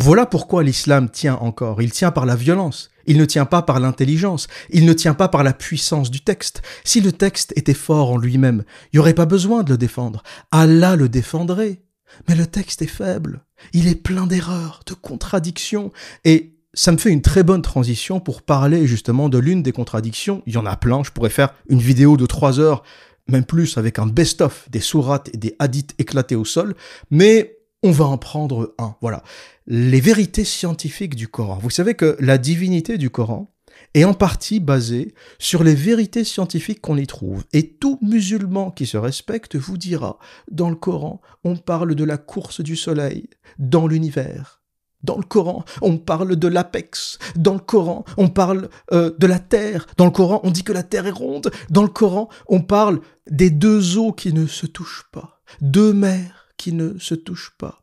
Voilà 0.00 0.26
pourquoi 0.26 0.64
l'islam 0.64 1.08
tient 1.08 1.36
encore. 1.36 1.80
Il 1.82 1.92
tient 1.92 2.10
par 2.10 2.26
la 2.26 2.34
violence. 2.34 2.90
Il 3.06 3.16
ne 3.16 3.24
tient 3.24 3.44
pas 3.44 3.62
par 3.62 3.78
l'intelligence. 3.78 4.48
Il 4.70 4.86
ne 4.86 4.92
tient 4.92 5.14
pas 5.14 5.28
par 5.28 5.44
la 5.44 5.52
puissance 5.52 6.10
du 6.10 6.20
texte. 6.20 6.62
Si 6.82 7.00
le 7.00 7.12
texte 7.12 7.52
était 7.54 7.74
fort 7.74 8.10
en 8.10 8.16
lui-même, 8.16 8.64
il 8.86 8.96
n'y 8.96 8.98
aurait 8.98 9.14
pas 9.14 9.26
besoin 9.26 9.62
de 9.62 9.70
le 9.70 9.78
défendre. 9.78 10.24
Allah 10.50 10.96
le 10.96 11.08
défendrait. 11.08 11.82
Mais 12.28 12.34
le 12.34 12.48
texte 12.48 12.82
est 12.82 12.88
faible. 12.88 13.44
Il 13.72 13.86
est 13.86 13.94
plein 13.94 14.26
d'erreurs, 14.26 14.82
de 14.84 14.94
contradictions. 14.94 15.92
Et 16.24 16.51
ça 16.74 16.92
me 16.92 16.96
fait 16.96 17.10
une 17.10 17.22
très 17.22 17.42
bonne 17.42 17.62
transition 17.62 18.20
pour 18.20 18.42
parler 18.42 18.86
justement 18.86 19.28
de 19.28 19.38
l'une 19.38 19.62
des 19.62 19.72
contradictions. 19.72 20.42
Il 20.46 20.54
y 20.54 20.58
en 20.58 20.66
a 20.66 20.76
plein. 20.76 21.02
Je 21.04 21.10
pourrais 21.10 21.30
faire 21.30 21.54
une 21.68 21.80
vidéo 21.80 22.16
de 22.16 22.26
trois 22.26 22.60
heures, 22.60 22.82
même 23.28 23.44
plus, 23.44 23.76
avec 23.76 23.98
un 23.98 24.06
best-of 24.06 24.68
des 24.70 24.80
sourates 24.80 25.28
et 25.34 25.36
des 25.36 25.54
hadiths 25.58 25.94
éclatés 25.98 26.36
au 26.36 26.44
sol. 26.44 26.74
Mais 27.10 27.58
on 27.82 27.90
va 27.90 28.06
en 28.06 28.18
prendre 28.18 28.74
un. 28.78 28.94
Voilà. 29.00 29.22
Les 29.66 30.00
vérités 30.00 30.44
scientifiques 30.44 31.14
du 31.14 31.28
Coran. 31.28 31.58
Vous 31.60 31.70
savez 31.70 31.94
que 31.94 32.16
la 32.20 32.38
divinité 32.38 32.96
du 32.96 33.10
Coran 33.10 33.52
est 33.94 34.04
en 34.04 34.14
partie 34.14 34.60
basée 34.60 35.14
sur 35.38 35.64
les 35.64 35.74
vérités 35.74 36.24
scientifiques 36.24 36.80
qu'on 36.80 36.96
y 36.96 37.06
trouve. 37.06 37.44
Et 37.52 37.74
tout 37.74 37.98
musulman 38.00 38.70
qui 38.70 38.86
se 38.86 38.96
respecte 38.96 39.56
vous 39.56 39.76
dira, 39.76 40.18
dans 40.50 40.70
le 40.70 40.76
Coran, 40.76 41.20
on 41.44 41.56
parle 41.56 41.94
de 41.94 42.04
la 42.04 42.16
course 42.16 42.62
du 42.62 42.76
soleil 42.76 43.28
dans 43.58 43.86
l'univers. 43.86 44.61
Dans 45.02 45.16
le 45.16 45.24
Coran, 45.24 45.64
on 45.80 45.98
parle 45.98 46.36
de 46.36 46.48
l'apex. 46.48 47.18
Dans 47.36 47.54
le 47.54 47.60
Coran, 47.60 48.04
on 48.16 48.28
parle 48.28 48.68
euh, 48.92 49.12
de 49.18 49.26
la 49.26 49.38
terre. 49.38 49.86
Dans 49.96 50.04
le 50.04 50.10
Coran, 50.10 50.40
on 50.44 50.50
dit 50.50 50.62
que 50.62 50.72
la 50.72 50.82
terre 50.82 51.06
est 51.06 51.10
ronde. 51.10 51.50
Dans 51.70 51.82
le 51.82 51.88
Coran, 51.88 52.28
on 52.48 52.60
parle 52.60 53.00
des 53.30 53.50
deux 53.50 53.98
eaux 53.98 54.12
qui 54.12 54.32
ne 54.32 54.46
se 54.46 54.66
touchent 54.66 55.06
pas. 55.12 55.42
Deux 55.60 55.92
mers 55.92 56.48
qui 56.56 56.72
ne 56.72 56.98
se 56.98 57.14
touchent 57.14 57.54
pas. 57.58 57.82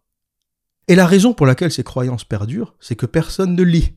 Et 0.87 0.95
la 0.95 1.05
raison 1.05 1.33
pour 1.33 1.45
laquelle 1.45 1.71
ces 1.71 1.83
croyances 1.83 2.23
perdurent, 2.23 2.75
c'est 2.79 2.95
que 2.95 3.05
personne 3.05 3.55
ne 3.55 3.63
lit. 3.63 3.93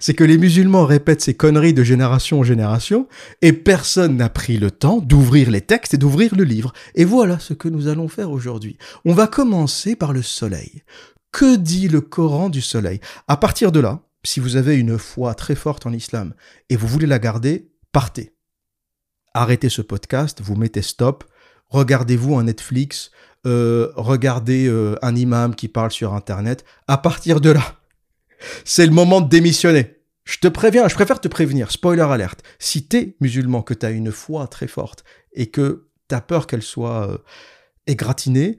C'est 0.00 0.14
que 0.14 0.24
les 0.24 0.38
musulmans 0.38 0.86
répètent 0.86 1.20
ces 1.20 1.34
conneries 1.34 1.74
de 1.74 1.82
génération 1.82 2.40
en 2.40 2.42
génération, 2.42 3.08
et 3.42 3.52
personne 3.52 4.16
n'a 4.16 4.28
pris 4.28 4.56
le 4.56 4.70
temps 4.70 4.98
d'ouvrir 4.98 5.50
les 5.50 5.60
textes 5.60 5.94
et 5.94 5.98
d'ouvrir 5.98 6.34
le 6.34 6.44
livre. 6.44 6.72
Et 6.94 7.04
voilà 7.04 7.38
ce 7.38 7.54
que 7.54 7.68
nous 7.68 7.88
allons 7.88 8.08
faire 8.08 8.30
aujourd'hui. 8.30 8.78
On 9.04 9.14
va 9.14 9.26
commencer 9.26 9.96
par 9.96 10.12
le 10.12 10.22
soleil. 10.22 10.82
Que 11.36 11.56
dit 11.56 11.88
le 11.88 12.00
Coran 12.00 12.48
du 12.48 12.62
soleil? 12.62 12.98
À 13.28 13.36
partir 13.36 13.70
de 13.70 13.78
là, 13.78 14.00
si 14.24 14.40
vous 14.40 14.56
avez 14.56 14.78
une 14.78 14.96
foi 14.96 15.34
très 15.34 15.54
forte 15.54 15.84
en 15.84 15.92
islam 15.92 16.32
et 16.70 16.76
vous 16.76 16.86
voulez 16.86 17.06
la 17.06 17.18
garder, 17.18 17.70
partez. 17.92 18.34
Arrêtez 19.34 19.68
ce 19.68 19.82
podcast, 19.82 20.40
vous 20.40 20.56
mettez 20.56 20.80
stop, 20.80 21.24
regardez-vous 21.68 22.38
un 22.38 22.44
Netflix, 22.44 23.10
euh, 23.46 23.92
regardez 23.96 24.66
euh, 24.66 24.96
un 25.02 25.14
imam 25.14 25.54
qui 25.54 25.68
parle 25.68 25.90
sur 25.90 26.14
Internet. 26.14 26.64
À 26.88 26.96
partir 26.96 27.42
de 27.42 27.50
là, 27.50 27.80
c'est 28.64 28.86
le 28.86 28.92
moment 28.92 29.20
de 29.20 29.28
démissionner. 29.28 29.98
Je 30.24 30.38
te 30.38 30.48
préviens, 30.48 30.88
je 30.88 30.94
préfère 30.94 31.20
te 31.20 31.28
prévenir, 31.28 31.70
spoiler 31.70 32.00
alerte. 32.00 32.44
Si 32.58 32.88
t'es 32.88 33.14
musulman, 33.20 33.60
que 33.60 33.74
t'as 33.74 33.92
une 33.92 34.10
foi 34.10 34.46
très 34.46 34.68
forte 34.68 35.04
et 35.34 35.50
que 35.50 35.90
t'as 36.08 36.22
peur 36.22 36.46
qu'elle 36.46 36.62
soit 36.62 37.10
euh, 37.10 37.18
égratignée, 37.86 38.58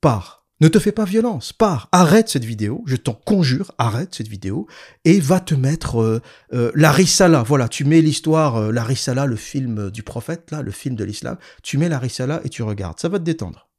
pars. 0.00 0.41
Ne 0.62 0.68
te 0.68 0.78
fais 0.78 0.92
pas 0.92 1.04
violence, 1.04 1.52
pars, 1.52 1.88
arrête 1.90 2.28
cette 2.28 2.44
vidéo, 2.44 2.84
je 2.86 2.94
t'en 2.94 3.14
conjure, 3.14 3.72
arrête 3.78 4.14
cette 4.14 4.28
vidéo, 4.28 4.68
et 5.04 5.18
va 5.18 5.40
te 5.40 5.56
mettre 5.56 6.22
la 6.52 6.92
Risala, 6.92 7.42
voilà, 7.42 7.66
tu 7.66 7.84
mets 7.84 8.00
l'histoire, 8.00 8.70
la 8.70 8.84
Risala, 8.84 9.26
le 9.26 9.34
film 9.34 9.90
du 9.90 10.04
prophète, 10.04 10.52
là, 10.52 10.62
le 10.62 10.70
film 10.70 10.94
de 10.94 11.02
l'islam, 11.02 11.36
tu 11.64 11.78
mets 11.78 11.88
la 11.88 11.98
Risala 11.98 12.40
et 12.44 12.48
tu 12.48 12.62
regardes, 12.62 13.00
ça 13.00 13.08
va 13.08 13.18
te 13.18 13.24
détendre. 13.24 13.70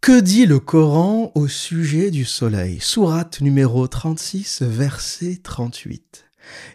Que 0.00 0.20
dit 0.20 0.46
le 0.46 0.60
Coran 0.60 1.32
au 1.34 1.48
sujet 1.48 2.12
du 2.12 2.24
soleil? 2.24 2.78
Sourate 2.80 3.40
numéro 3.40 3.88
36, 3.88 4.62
verset 4.62 5.40
38. 5.42 6.26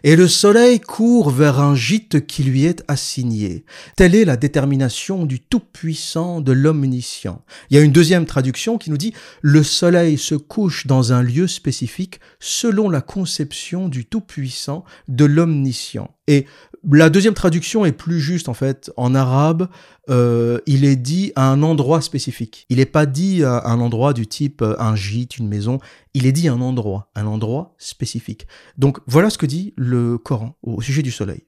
Et 0.04 0.16
le 0.16 0.28
soleil 0.28 0.80
court 0.80 1.30
vers 1.30 1.60
un 1.60 1.74
gîte 1.74 2.26
qui 2.26 2.42
lui 2.42 2.64
est 2.64 2.82
assigné. 2.88 3.64
Telle 3.96 4.14
est 4.14 4.24
la 4.24 4.36
détermination 4.36 5.26
du 5.26 5.40
Tout-Puissant, 5.40 6.40
de 6.40 6.52
l'Omniscient. 6.52 7.42
Il 7.70 7.76
y 7.76 7.80
a 7.80 7.82
une 7.82 7.92
deuxième 7.92 8.26
traduction 8.26 8.78
qui 8.78 8.90
nous 8.90 8.96
dit 8.96 9.14
Le 9.42 9.62
soleil 9.62 10.18
se 10.18 10.34
couche 10.34 10.86
dans 10.86 11.12
un 11.12 11.22
lieu 11.22 11.46
spécifique 11.46 12.20
selon 12.38 12.88
la 12.88 13.00
conception 13.00 13.88
du 13.88 14.04
Tout-Puissant, 14.06 14.84
de 15.08 15.24
l'Omniscient. 15.24 16.10
Et 16.26 16.46
la 16.90 17.10
deuxième 17.10 17.34
traduction 17.34 17.84
est 17.84 17.92
plus 17.92 18.20
juste 18.20 18.48
en 18.48 18.54
fait. 18.54 18.90
En 18.96 19.14
arabe, 19.14 19.68
euh, 20.08 20.58
il 20.66 20.84
est 20.84 20.96
dit 20.96 21.32
à 21.36 21.50
un 21.50 21.62
endroit 21.62 22.00
spécifique. 22.00 22.66
Il 22.68 22.78
n'est 22.78 22.86
pas 22.86 23.06
dit 23.06 23.44
à 23.44 23.66
un 23.66 23.80
endroit 23.80 24.12
du 24.12 24.26
type 24.26 24.62
euh, 24.62 24.76
un 24.78 24.96
gîte, 24.96 25.38
une 25.38 25.48
maison. 25.48 25.78
Il 26.14 26.26
est 26.26 26.32
dit 26.32 26.48
à 26.48 26.52
un 26.52 26.60
endroit, 26.60 27.10
un 27.14 27.26
endroit 27.26 27.74
spécifique. 27.78 28.46
Donc 28.78 28.98
voilà 29.06 29.30
ce 29.30 29.38
que 29.38 29.46
dit 29.46 29.74
le 29.76 30.18
Coran 30.18 30.56
au 30.62 30.80
sujet 30.80 31.02
du 31.02 31.10
soleil. 31.10 31.44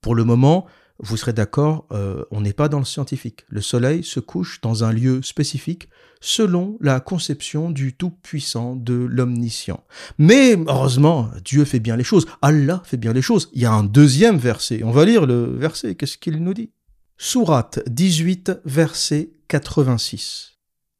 Pour 0.00 0.14
le 0.14 0.24
moment, 0.24 0.66
vous 1.00 1.16
serez 1.16 1.32
d'accord, 1.32 1.86
euh, 1.92 2.24
on 2.30 2.40
n'est 2.40 2.52
pas 2.52 2.68
dans 2.68 2.78
le 2.78 2.84
scientifique. 2.84 3.44
Le 3.48 3.60
soleil 3.60 4.04
se 4.04 4.20
couche 4.20 4.60
dans 4.60 4.84
un 4.84 4.92
lieu 4.92 5.22
spécifique 5.22 5.88
selon 6.20 6.78
la 6.80 7.00
conception 7.00 7.70
du 7.70 7.94
Tout-Puissant, 7.94 8.76
de 8.76 8.94
l'Omniscient. 8.94 9.84
Mais 10.18 10.56
heureusement, 10.68 11.30
Dieu 11.44 11.64
fait 11.64 11.80
bien 11.80 11.96
les 11.96 12.04
choses, 12.04 12.26
Allah 12.40 12.80
fait 12.84 12.96
bien 12.96 13.12
les 13.12 13.22
choses. 13.22 13.50
Il 13.52 13.60
y 13.60 13.66
a 13.66 13.72
un 13.72 13.84
deuxième 13.84 14.38
verset, 14.38 14.82
on 14.84 14.90
va 14.90 15.04
lire 15.04 15.26
le 15.26 15.44
verset, 15.56 15.96
qu'est-ce 15.96 16.16
qu'il 16.16 16.42
nous 16.42 16.54
dit? 16.54 16.70
Sourate 17.18 17.80
18, 17.88 18.52
verset 18.64 19.30
86. 19.48 20.52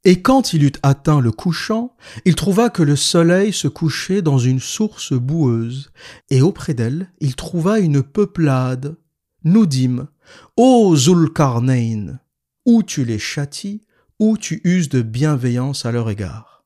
Et 0.04 0.20
quand 0.20 0.52
il 0.52 0.64
eut 0.64 0.72
atteint 0.82 1.20
le 1.20 1.32
couchant, 1.32 1.96
il 2.26 2.34
trouva 2.34 2.68
que 2.68 2.82
le 2.82 2.94
soleil 2.94 3.54
se 3.54 3.68
couchait 3.68 4.20
dans 4.20 4.38
une 4.38 4.60
source 4.60 5.14
boueuse, 5.14 5.90
et 6.28 6.42
auprès 6.42 6.74
d'elle 6.74 7.10
il 7.20 7.34
trouva 7.36 7.78
une 7.78 8.02
peuplade 8.02 8.96
nous 9.44 9.66
dîmes 9.66 10.08
Ô 10.56 10.96
Zulkarnain, 10.96 12.18
ou 12.66 12.82
tu 12.82 13.04
les 13.04 13.18
châties, 13.18 13.82
ou 14.18 14.36
tu 14.36 14.60
uses 14.64 14.88
de 14.88 15.02
bienveillance 15.02 15.84
à 15.84 15.92
leur 15.92 16.08
égard. 16.10 16.64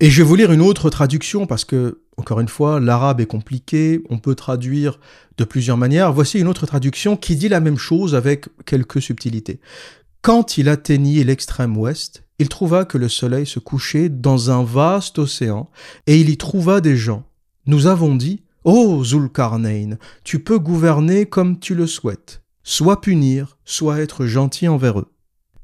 Et 0.00 0.08
je 0.10 0.22
vais 0.22 0.28
vous 0.28 0.36
lire 0.36 0.50
une 0.50 0.62
autre 0.62 0.88
traduction 0.88 1.46
parce 1.46 1.66
que, 1.66 2.00
encore 2.16 2.40
une 2.40 2.48
fois, 2.48 2.80
l'arabe 2.80 3.20
est 3.20 3.26
compliqué, 3.26 4.02
on 4.08 4.18
peut 4.18 4.34
traduire 4.34 4.98
de 5.36 5.44
plusieurs 5.44 5.76
manières. 5.76 6.12
Voici 6.12 6.38
une 6.38 6.48
autre 6.48 6.64
traduction 6.64 7.18
qui 7.18 7.36
dit 7.36 7.48
la 7.48 7.60
même 7.60 7.76
chose 7.76 8.14
avec 8.14 8.46
quelques 8.64 9.02
subtilités. 9.02 9.60
Quand 10.22 10.56
il 10.56 10.70
atteignit 10.70 11.24
l'extrême 11.24 11.76
ouest, 11.76 12.24
il 12.38 12.48
trouva 12.48 12.86
que 12.86 12.96
le 12.96 13.10
soleil 13.10 13.44
se 13.44 13.58
couchait 13.58 14.08
dans 14.08 14.50
un 14.50 14.64
vaste 14.64 15.18
océan, 15.18 15.68
et 16.06 16.18
il 16.18 16.30
y 16.30 16.38
trouva 16.38 16.80
des 16.80 16.96
gens. 16.96 17.24
Nous 17.66 17.86
avons 17.86 18.14
dit, 18.14 18.42
Ô 18.64 19.02
Zulkarnain, 19.02 19.96
tu 20.22 20.38
peux 20.38 20.58
gouverner 20.58 21.24
comme 21.24 21.58
tu 21.58 21.74
le 21.74 21.86
souhaites, 21.86 22.42
soit 22.62 23.00
punir, 23.00 23.56
soit 23.64 24.00
être 24.00 24.26
gentil 24.26 24.68
envers 24.68 24.98
eux. 24.98 25.06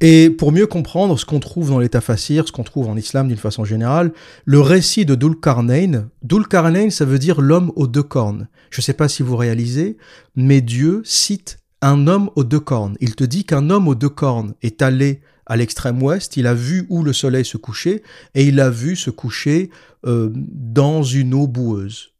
Et 0.01 0.31
pour 0.31 0.51
mieux 0.51 0.67
comprendre 0.67 1.19
ce 1.19 1.27
qu'on 1.27 1.39
trouve 1.39 1.69
dans 1.69 1.79
l'état 1.79 2.01
facir, 2.01 2.47
ce 2.47 2.53
qu'on 2.53 2.65
trouve 2.65 2.89
en 2.89 2.97
islam 2.97 3.29
d'une 3.29 3.37
façon 3.37 3.67
générale, 3.67 4.15
le 4.47 4.61
récit 4.61 5.05
de 5.05 5.15
Dulkarnain, 5.15 6.09
Dulkarnain 6.23 6.89
ça 6.89 7.05
veut 7.05 7.19
dire 7.19 7.43
l'homme 7.43 7.71
aux 7.77 7.87
deux 7.87 8.03
cornes. 8.03 8.49
Je 8.71 8.81
ne 8.81 8.85
sais 8.85 8.95
pas 8.95 9.09
si 9.09 9.23
vous 9.23 9.37
réalisez, 9.37 9.99
mais 10.35 10.63
Dieu 10.63 11.03
cite 11.05 11.59
un 11.83 12.07
homme 12.07 12.31
aux 12.35 12.45
deux 12.45 12.61
cornes. 12.61 12.97
Il 13.01 13.15
te 13.15 13.25
dit 13.25 13.45
qu'un 13.45 13.69
homme 13.69 13.89
aux 13.89 13.95
deux 13.95 14.09
cornes 14.09 14.55
est 14.63 14.81
allé 14.81 15.21
à 15.45 15.57
l'extrême 15.57 16.03
ouest, 16.03 16.39
il 16.39 16.47
a 16.47 16.55
vu 16.55 16.87
où 16.89 17.03
le 17.03 17.13
soleil 17.13 17.45
se 17.45 17.59
couchait, 17.59 18.03
et 18.35 18.45
il 18.45 18.59
a 18.59 18.71
vu 18.71 18.97
se 18.97 19.11
coucher 19.11 19.69
euh, 20.07 20.31
dans 20.35 21.03
une 21.03 21.35
eau 21.35 21.47
boueuse 21.47 22.16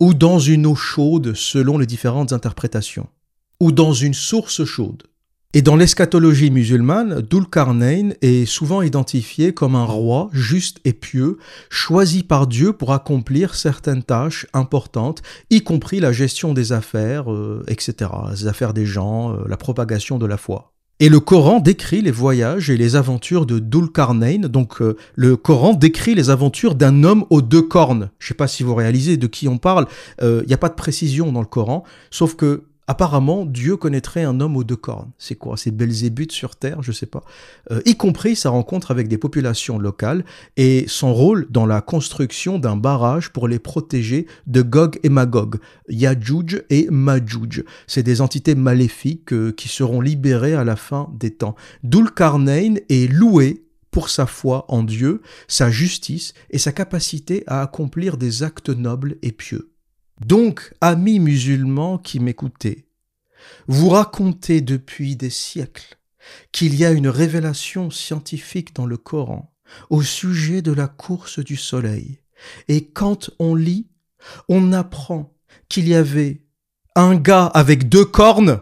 ou 0.00 0.14
dans 0.14 0.38
une 0.38 0.66
eau 0.66 0.74
chaude 0.74 1.34
selon 1.34 1.78
les 1.78 1.86
différentes 1.86 2.32
interprétations, 2.32 3.08
ou 3.60 3.70
dans 3.70 3.92
une 3.92 4.14
source 4.14 4.64
chaude. 4.64 5.04
Et 5.52 5.62
dans 5.62 5.74
l'eschatologie 5.74 6.52
musulmane, 6.52 7.22
Dulkarnain 7.22 8.10
est 8.22 8.46
souvent 8.46 8.82
identifié 8.82 9.52
comme 9.52 9.74
un 9.74 9.84
roi 9.84 10.30
juste 10.32 10.78
et 10.84 10.92
pieux, 10.92 11.38
choisi 11.70 12.22
par 12.22 12.46
Dieu 12.46 12.72
pour 12.72 12.92
accomplir 12.92 13.56
certaines 13.56 14.04
tâches 14.04 14.46
importantes, 14.52 15.22
y 15.50 15.62
compris 15.62 15.98
la 15.98 16.12
gestion 16.12 16.54
des 16.54 16.70
affaires, 16.70 17.32
euh, 17.32 17.64
etc., 17.66 18.12
les 18.30 18.46
affaires 18.46 18.72
des 18.72 18.86
gens, 18.86 19.34
euh, 19.34 19.38
la 19.48 19.56
propagation 19.56 20.18
de 20.18 20.26
la 20.26 20.36
foi. 20.36 20.72
Et 21.00 21.08
le 21.08 21.18
Coran 21.18 21.60
décrit 21.60 22.02
les 22.02 22.10
voyages 22.10 22.70
et 22.70 22.76
les 22.76 22.94
aventures 22.94 23.46
de 23.46 23.58
Dulkarnain. 23.58 24.40
Donc 24.48 24.82
euh, 24.82 24.96
le 25.16 25.36
Coran 25.36 25.74
décrit 25.74 26.14
les 26.14 26.30
aventures 26.30 26.74
d'un 26.74 27.04
homme 27.04 27.24
aux 27.30 27.42
deux 27.42 27.62
cornes. 27.62 28.10
Je 28.18 28.26
ne 28.26 28.28
sais 28.28 28.34
pas 28.34 28.48
si 28.48 28.62
vous 28.62 28.74
réalisez 28.74 29.16
de 29.16 29.26
qui 29.26 29.48
on 29.48 29.58
parle. 29.58 29.86
Il 30.22 30.44
n'y 30.46 30.54
a 30.54 30.58
pas 30.58 30.68
de 30.68 30.74
précision 30.74 31.32
dans 31.32 31.40
le 31.40 31.46
Coran, 31.46 31.84
sauf 32.10 32.36
que 32.36 32.64
Apparemment, 32.90 33.46
Dieu 33.46 33.76
connaîtrait 33.76 34.24
un 34.24 34.40
homme 34.40 34.56
aux 34.56 34.64
deux 34.64 34.74
cornes. 34.74 35.12
C'est 35.16 35.36
quoi? 35.36 35.56
C'est 35.56 35.70
Belzébuth 35.70 36.32
sur 36.32 36.56
Terre? 36.56 36.82
Je 36.82 36.90
sais 36.90 37.06
pas. 37.06 37.22
Euh, 37.70 37.80
y 37.84 37.94
compris 37.94 38.34
sa 38.34 38.50
rencontre 38.50 38.90
avec 38.90 39.06
des 39.06 39.16
populations 39.16 39.78
locales 39.78 40.24
et 40.56 40.86
son 40.88 41.14
rôle 41.14 41.46
dans 41.50 41.66
la 41.66 41.82
construction 41.82 42.58
d'un 42.58 42.76
barrage 42.76 43.30
pour 43.30 43.46
les 43.46 43.60
protéger 43.60 44.26
de 44.48 44.62
Gog 44.62 44.98
et 45.04 45.08
Magog, 45.08 45.60
Yajouj 45.88 46.64
et 46.68 46.88
Majouj. 46.90 47.62
C'est 47.86 48.02
des 48.02 48.20
entités 48.20 48.56
maléfiques 48.56 49.32
euh, 49.32 49.52
qui 49.52 49.68
seront 49.68 50.00
libérées 50.00 50.54
à 50.54 50.64
la 50.64 50.74
fin 50.74 51.12
des 51.16 51.30
temps. 51.30 51.54
Dulkarnain 51.84 52.74
est 52.88 53.08
loué 53.08 53.62
pour 53.92 54.08
sa 54.10 54.26
foi 54.26 54.64
en 54.66 54.82
Dieu, 54.82 55.22
sa 55.46 55.70
justice 55.70 56.34
et 56.50 56.58
sa 56.58 56.72
capacité 56.72 57.44
à 57.46 57.62
accomplir 57.62 58.16
des 58.16 58.42
actes 58.42 58.70
nobles 58.70 59.14
et 59.22 59.30
pieux. 59.30 59.69
Donc, 60.20 60.74
amis 60.80 61.18
musulmans 61.18 61.98
qui 61.98 62.20
m'écoutez, 62.20 62.86
vous 63.68 63.88
racontez 63.88 64.60
depuis 64.60 65.16
des 65.16 65.30
siècles 65.30 65.98
qu'il 66.52 66.74
y 66.74 66.84
a 66.84 66.90
une 66.90 67.08
révélation 67.08 67.90
scientifique 67.90 68.74
dans 68.74 68.86
le 68.86 68.96
Coran 68.96 69.54
au 69.88 70.02
sujet 70.02 70.62
de 70.62 70.72
la 70.72 70.88
course 70.88 71.38
du 71.38 71.56
soleil. 71.56 72.20
Et 72.68 72.86
quand 72.86 73.30
on 73.38 73.54
lit, 73.54 73.88
on 74.48 74.72
apprend 74.72 75.34
qu'il 75.68 75.88
y 75.88 75.94
avait 75.94 76.44
un 76.96 77.16
gars 77.16 77.46
avec 77.46 77.88
deux 77.88 78.04
cornes. 78.04 78.60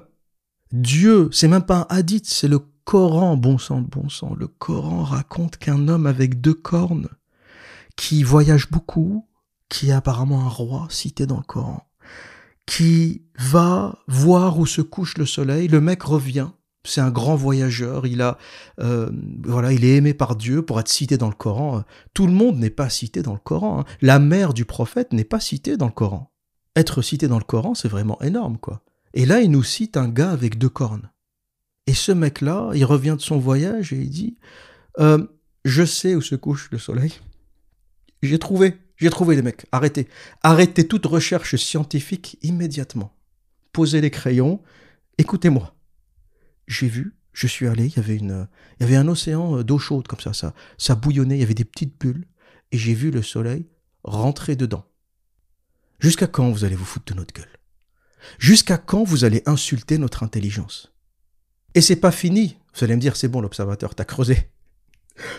Dieu, 0.72 1.28
c'est 1.32 1.48
même 1.48 1.64
pas 1.64 1.86
un 1.90 1.96
hadith, 1.96 2.26
c'est 2.26 2.48
le 2.48 2.60
Coran, 2.84 3.36
bon 3.36 3.58
sang, 3.58 3.80
bon 3.80 4.08
sang. 4.08 4.34
Le 4.34 4.48
Coran 4.48 5.02
raconte 5.02 5.56
qu'un 5.56 5.88
homme 5.88 6.06
avec 6.06 6.40
deux 6.40 6.54
cornes, 6.54 7.08
qui 7.96 8.22
voyage 8.22 8.70
beaucoup, 8.70 9.27
qui 9.68 9.90
est 9.90 9.92
apparemment 9.92 10.40
un 10.40 10.48
roi 10.48 10.86
cité 10.90 11.26
dans 11.26 11.36
le 11.36 11.42
Coran, 11.42 11.88
qui 12.66 13.22
va 13.38 13.98
voir 14.08 14.58
où 14.58 14.66
se 14.66 14.82
couche 14.82 15.16
le 15.18 15.26
soleil. 15.26 15.68
Le 15.68 15.80
mec 15.80 16.02
revient. 16.02 16.48
C'est 16.84 17.00
un 17.00 17.10
grand 17.10 17.36
voyageur. 17.36 18.06
Il 18.06 18.22
a, 18.22 18.38
euh, 18.80 19.10
voilà, 19.44 19.72
il 19.72 19.84
est 19.84 19.96
aimé 19.96 20.14
par 20.14 20.36
Dieu 20.36 20.62
pour 20.62 20.80
être 20.80 20.88
cité 20.88 21.18
dans 21.18 21.28
le 21.28 21.34
Coran. 21.34 21.84
Tout 22.14 22.26
le 22.26 22.32
monde 22.32 22.56
n'est 22.58 22.70
pas 22.70 22.88
cité 22.88 23.22
dans 23.22 23.32
le 23.32 23.38
Coran. 23.38 23.80
Hein. 23.80 23.84
La 24.00 24.18
mère 24.18 24.54
du 24.54 24.64
prophète 24.64 25.12
n'est 25.12 25.24
pas 25.24 25.40
citée 25.40 25.76
dans 25.76 25.86
le 25.86 25.92
Coran. 25.92 26.32
Être 26.76 27.02
cité 27.02 27.28
dans 27.28 27.38
le 27.38 27.44
Coran, 27.44 27.74
c'est 27.74 27.88
vraiment 27.88 28.20
énorme, 28.22 28.56
quoi. 28.56 28.82
Et 29.14 29.26
là, 29.26 29.40
il 29.40 29.50
nous 29.50 29.62
cite 29.62 29.96
un 29.96 30.08
gars 30.08 30.30
avec 30.30 30.58
deux 30.58 30.68
cornes. 30.68 31.10
Et 31.86 31.94
ce 31.94 32.12
mec-là, 32.12 32.70
il 32.74 32.84
revient 32.84 33.16
de 33.16 33.22
son 33.22 33.38
voyage 33.38 33.92
et 33.92 33.96
il 33.96 34.10
dit, 34.10 34.36
euh, 35.00 35.26
je 35.64 35.84
sais 35.84 36.14
où 36.14 36.20
se 36.20 36.34
couche 36.34 36.68
le 36.70 36.78
soleil. 36.78 37.14
J'ai 38.22 38.38
trouvé. 38.38 38.76
J'ai 38.98 39.10
trouvé 39.10 39.34
les 39.36 39.42
mecs. 39.42 39.66
Arrêtez. 39.72 40.08
Arrêtez 40.42 40.86
toute 40.86 41.06
recherche 41.06 41.56
scientifique 41.56 42.38
immédiatement. 42.42 43.16
Posez 43.72 44.00
les 44.00 44.10
crayons. 44.10 44.62
Écoutez-moi. 45.16 45.74
J'ai 46.66 46.88
vu, 46.88 47.16
je 47.32 47.46
suis 47.46 47.66
allé, 47.66 47.86
il 47.86 47.96
y 47.96 48.84
avait 48.84 48.96
un 48.96 49.08
océan 49.08 49.62
d'eau 49.62 49.78
chaude 49.78 50.06
comme 50.06 50.20
ça, 50.20 50.34
ça, 50.34 50.52
ça 50.76 50.94
bouillonnait, 50.94 51.36
il 51.36 51.40
y 51.40 51.44
avait 51.44 51.54
des 51.54 51.64
petites 51.64 51.98
bulles, 51.98 52.26
et 52.72 52.78
j'ai 52.78 52.92
vu 52.92 53.10
le 53.10 53.22
soleil 53.22 53.66
rentrer 54.04 54.54
dedans. 54.54 54.84
Jusqu'à 55.98 56.26
quand 56.26 56.50
vous 56.50 56.64
allez 56.64 56.76
vous 56.76 56.84
foutre 56.84 57.14
de 57.14 57.18
notre 57.18 57.32
gueule? 57.32 57.48
Jusqu'à 58.38 58.76
quand 58.76 59.02
vous 59.02 59.24
allez 59.24 59.42
insulter 59.46 59.96
notre 59.96 60.22
intelligence? 60.22 60.92
Et 61.74 61.80
c'est 61.80 61.96
pas 61.96 62.12
fini. 62.12 62.58
Vous 62.74 62.84
allez 62.84 62.96
me 62.96 63.00
dire, 63.00 63.16
c'est 63.16 63.28
bon, 63.28 63.40
l'observateur, 63.40 63.94
t'as 63.94 64.04
creusé. 64.04 64.50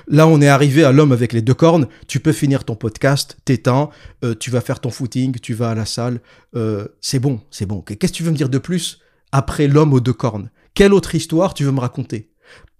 Là, 0.07 0.27
on 0.27 0.41
est 0.41 0.47
arrivé 0.47 0.83
à 0.83 0.91
l'homme 0.91 1.11
avec 1.11 1.33
les 1.33 1.41
deux 1.41 1.53
cornes. 1.53 1.87
Tu 2.07 2.19
peux 2.19 2.31
finir 2.31 2.63
ton 2.63 2.75
podcast, 2.75 3.37
t'éteins, 3.45 3.89
euh, 4.23 4.35
tu 4.39 4.51
vas 4.51 4.61
faire 4.61 4.79
ton 4.79 4.89
footing, 4.89 5.39
tu 5.39 5.53
vas 5.53 5.71
à 5.71 5.75
la 5.75 5.85
salle. 5.85 6.21
Euh, 6.55 6.87
c'est 7.01 7.19
bon, 7.19 7.41
c'est 7.51 7.65
bon. 7.65 7.81
Qu'est-ce 7.81 8.11
que 8.11 8.17
tu 8.17 8.23
veux 8.23 8.31
me 8.31 8.37
dire 8.37 8.49
de 8.49 8.57
plus 8.57 8.99
après 9.31 9.67
l'homme 9.67 9.93
aux 9.93 9.99
deux 9.99 10.13
cornes? 10.13 10.49
Quelle 10.73 10.93
autre 10.93 11.15
histoire 11.15 11.53
tu 11.53 11.63
veux 11.63 11.71
me 11.71 11.79
raconter? 11.79 12.29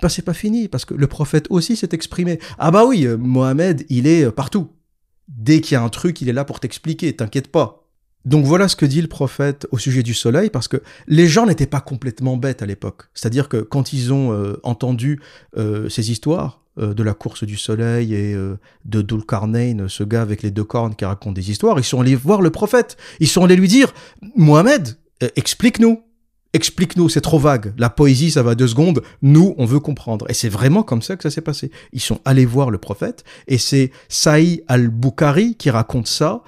Ben, 0.02 0.10
c'est 0.10 0.24
pas 0.24 0.34
fini, 0.34 0.68
parce 0.68 0.86
que 0.86 0.94
le 0.94 1.08
prophète 1.08 1.48
aussi 1.50 1.76
s'est 1.76 1.90
exprimé. 1.92 2.40
Ah 2.58 2.72
bah 2.72 2.86
oui, 2.86 3.06
euh, 3.06 3.18
Mohamed, 3.18 3.86
il 3.90 4.08
est 4.08 4.32
partout. 4.32 4.70
Dès 5.28 5.62
qu'il 5.62 5.76
y 5.76 5.78
a 5.78 5.84
un 5.84 5.90
truc, 5.90 6.22
il 6.22 6.30
est 6.30 6.34
là 6.34 6.46
pour 6.46 6.60
t'expliquer, 6.60 7.16
t'inquiète 7.16 7.52
pas. 7.52 7.86
Donc 8.26 8.46
voilà 8.46 8.68
ce 8.68 8.76
que 8.76 8.86
dit 8.86 9.02
le 9.02 9.08
prophète 9.08 9.68
au 9.72 9.78
sujet 9.78 10.04
du 10.04 10.14
soleil, 10.14 10.50
parce 10.50 10.68
que 10.68 10.82
les 11.08 11.28
gens 11.28 11.46
n'étaient 11.46 11.68
pas 11.68 11.82
complètement 11.82 12.36
bêtes 12.36 12.62
à 12.62 12.66
l'époque. 12.66 13.04
C'est-à-dire 13.14 13.48
que 13.48 13.58
quand 13.58 13.94
ils 13.94 14.12
ont 14.12 14.58
entendu 14.64 15.22
ces 15.56 16.12
histoires, 16.12 16.62
euh, 16.80 16.94
de 16.94 17.04
la 17.04 17.14
course 17.14 17.44
du 17.44 17.58
soleil 17.58 18.14
et 18.14 18.34
euh, 18.34 18.58
de 18.86 19.02
Dulkarnain, 19.02 19.88
ce 19.88 20.04
gars 20.04 20.22
avec 20.22 20.44
les 20.44 20.52
deux 20.52 20.64
cornes 20.64 20.96
qui 20.96 21.04
raconte 21.04 21.34
des 21.34 21.52
histoires, 21.52 21.78
ils 21.78 21.84
sont 21.84 22.00
allés 22.00 22.16
voir 22.16 22.42
le 22.42 22.52
prophète. 22.52 22.96
Ils 23.20 23.28
sont 23.28 23.44
allés 23.44 23.58
lui 23.58 23.68
dire, 23.68 23.94
Mohamed, 24.36 24.98
euh, 25.24 25.30
explique-nous. 25.36 26.02
Explique-nous, 26.54 27.10
c'est 27.10 27.22
trop 27.22 27.38
vague. 27.38 27.74
La 27.78 27.90
poésie, 27.90 28.32
ça 28.32 28.44
va 28.44 28.56
deux 28.56 28.68
secondes. 28.68 29.02
Nous, 29.22 29.54
on 29.58 29.66
veut 29.66 29.80
comprendre. 29.80 30.26
Et 30.30 30.34
c'est 30.34 30.50
vraiment 30.50 30.84
comme 30.84 31.02
ça 31.02 31.16
que 31.16 31.24
ça 31.24 31.30
s'est 31.30 31.42
passé. 31.42 31.70
Ils 31.92 32.02
sont 32.02 32.22
allés 32.26 32.46
voir 32.46 32.72
le 32.72 32.78
prophète. 32.78 33.24
Et 33.48 33.58
c'est 33.58 33.92
Saï 34.08 34.64
al-Bukhari 34.68 35.56
qui 35.56 35.70
raconte 35.70 36.08
ça. 36.08 36.42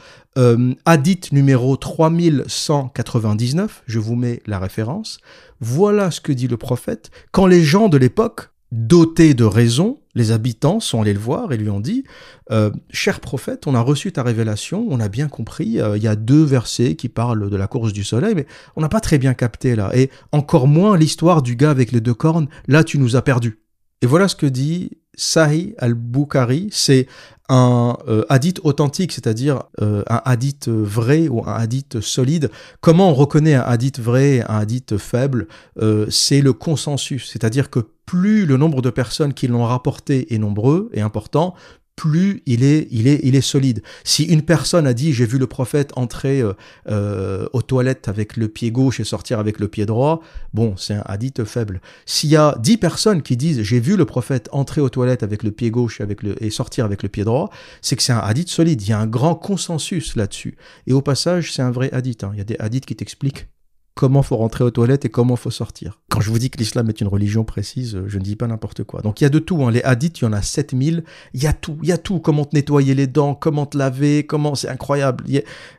hadith 0.86 1.34
numéro 1.34 1.78
3199. 1.78 3.84
Je 3.86 4.00
vous 4.00 4.16
mets 4.16 4.42
la 4.48 4.60
référence. 4.60 5.20
Voilà 5.60 6.10
ce 6.10 6.22
que 6.22 6.32
dit 6.32 6.48
le 6.48 6.58
prophète. 6.58 7.12
Quand 7.32 7.46
les 7.46 7.64
gens 7.64 7.88
de 7.88 7.98
l'époque, 7.98 8.50
dotés 8.72 9.36
de 9.36 9.44
raison, 9.44 10.01
les 10.16 10.32
habitants 10.32 10.80
sont 10.80 11.02
allés 11.02 11.14
le 11.14 11.20
voir 11.20 11.54
et 11.54 11.58
lui 11.58 11.70
ont 11.70 11.80
dit 11.80 12.04
euh, 12.52 12.72
Cher 12.90 13.20
prophète, 13.20 13.68
on 13.68 13.76
a 13.76 13.82
reçu 13.82 14.12
ta 14.12 14.24
révélation, 14.24 14.86
on 14.90 15.00
a 15.00 15.10
bien 15.10 15.28
compris, 15.28 15.80
euh, 15.80 15.98
il 15.98 16.04
y 16.04 16.08
a 16.08 16.16
deux 16.16 16.44
versets 16.44 16.96
qui 16.96 17.10
parlent 17.10 17.50
de 17.50 17.56
la 17.56 17.68
course 17.68 17.94
du 17.94 18.04
soleil, 18.04 18.36
mais 18.36 18.46
on 18.76 18.82
n'a 18.82 18.90
pas 18.90 19.02
très 19.02 19.18
bien 19.18 19.34
capté 19.34 19.76
là. 19.76 19.92
Et 19.96 20.10
encore 20.32 20.68
moins 20.68 20.98
l'histoire 20.98 21.42
du 21.42 21.56
gars 21.56 21.72
avec 21.72 21.92
les 21.92 22.02
deux 22.02 22.14
cornes, 22.14 22.48
là 22.68 22.84
tu 22.84 22.98
nous 22.98 23.16
as 23.16 23.22
perdus. 23.22 23.60
Et 24.02 24.08
voilà 24.08 24.28
ce 24.28 24.36
que 24.36 24.48
dit 24.48 24.92
Sahih 25.16 25.76
al-Bukhari, 25.78 26.70
c'est 26.72 27.08
un 27.52 27.98
euh, 28.08 28.24
hadith 28.30 28.62
authentique, 28.64 29.12
c'est-à-dire 29.12 29.64
euh, 29.82 30.04
un 30.08 30.22
hadith 30.24 30.70
vrai 30.70 31.28
ou 31.28 31.44
un 31.46 31.54
hadith 31.54 32.00
solide. 32.00 32.50
Comment 32.80 33.10
on 33.10 33.14
reconnaît 33.14 33.56
un 33.56 33.62
hadith 33.62 34.00
vrai 34.00 34.36
et 34.36 34.42
un 34.44 34.60
hadith 34.60 34.98
faible 34.98 35.48
euh, 35.82 36.06
C'est 36.10 36.40
le 36.40 36.54
consensus, 36.54 37.30
c'est-à-dire 37.30 37.70
que 37.70 37.82
plus 38.06 38.46
le 38.46 38.56
nombre 38.56 38.82
de 38.82 38.90
personnes 38.90 39.34
qui 39.34 39.48
l'ont 39.48 39.66
rapporté 39.66 40.34
est 40.34 40.38
nombreux 40.38 40.90
et 40.94 41.02
important, 41.02 41.54
plus 42.02 42.42
il 42.48 42.64
est, 42.64 42.88
il 42.90 43.08
est, 43.08 43.20
il 43.22 43.36
est 43.36 43.42
solide. 43.42 43.84
Si 44.04 44.24
une 44.24 44.42
personne 44.42 44.88
a 44.88 44.94
dit 44.96 45.14
j'ai 45.14 45.28
vu 45.28 45.38
le 45.38 45.46
prophète 45.46 45.92
entrer 45.96 46.42
euh, 46.42 46.54
euh, 46.90 47.46
aux 47.54 47.62
toilettes 47.62 48.08
avec 48.08 48.38
le 48.38 48.48
pied 48.48 48.72
gauche 48.72 49.00
et 49.00 49.04
sortir 49.04 49.38
avec 49.38 49.60
le 49.60 49.68
pied 49.68 49.86
droit, 49.86 50.24
bon, 50.52 50.76
c'est 50.78 50.96
un 50.96 51.04
hadith 51.06 51.44
faible. 51.44 51.80
S'il 52.08 52.32
y 52.32 52.36
a 52.36 52.56
dix 52.58 52.78
personnes 52.78 53.22
qui 53.22 53.38
disent 53.38 53.62
j'ai 53.62 53.80
vu 53.80 53.98
le 53.98 54.06
prophète 54.06 54.50
entrer 54.52 54.82
aux 54.82 54.90
toilettes 54.90 55.22
avec 55.22 55.44
le 55.44 55.52
pied 55.52 55.70
gauche 55.70 56.02
avec 56.02 56.24
le, 56.24 56.44
et 56.44 56.50
sortir 56.50 56.86
avec 56.86 57.04
le 57.04 57.10
pied 57.10 57.24
droit, 57.24 57.52
c'est 57.84 57.96
que 57.96 58.02
c'est 58.02 58.14
un 58.14 58.18
hadith 58.18 58.50
solide. 58.50 58.82
Il 58.82 58.90
y 58.90 58.94
a 58.94 59.00
un 59.00 59.06
grand 59.06 59.36
consensus 59.36 60.16
là-dessus. 60.16 60.58
Et 60.88 60.94
au 60.94 61.04
passage, 61.04 61.54
c'est 61.54 61.62
un 61.62 61.70
vrai 61.70 61.92
hadith. 61.94 62.24
Hein. 62.24 62.32
Il 62.34 62.40
y 62.40 62.42
a 62.42 62.46
des 62.46 62.58
hadiths 62.58 62.88
qui 62.88 62.96
t'expliquent 62.96 63.46
comment 63.94 64.24
faut 64.24 64.38
rentrer 64.38 64.64
aux 64.64 64.72
toilettes 64.72 65.06
et 65.06 65.10
comment 65.10 65.36
faut 65.36 65.52
sortir. 65.52 66.00
Quand 66.10 66.22
je 66.22 66.30
vous 66.30 66.40
dis 66.40 66.50
que 66.50 66.58
l'islam 66.58 66.90
est 66.90 67.02
une 67.02 67.08
religion 67.08 67.44
précise, 67.44 68.02
je 68.08 68.18
ne 68.18 68.24
dis 68.24 68.36
pas 68.36 68.48
n'importe 68.48 68.84
quoi. 68.84 69.02
Donc 69.02 69.22
il 69.22 69.26
y 69.26 69.28
a 69.28 69.30
de 69.30 69.40
tout. 69.40 69.64
Hein. 69.64 69.72
Les 69.72 69.84
hadiths, 69.84 70.20
il 70.20 70.24
y 70.24 70.28
en 70.28 70.34
a 70.34 70.42
7000. 70.42 71.04
Il 71.34 71.44
y 71.44 71.48
a 71.48 71.54
tout. 71.54 71.78
Il 71.84 71.90
y 71.90 71.92
a 71.92 71.98
tout. 71.98 72.20
Comment 72.20 72.46
te 72.46 72.56
nettoyer 72.56 72.96
les 72.96 73.08
dents, 73.08 73.36
comment 73.36 73.66
te 73.66 73.78
laver, 73.78 74.26
comment... 74.26 74.56
C'est 74.56 74.70
incroyable. 74.70 75.26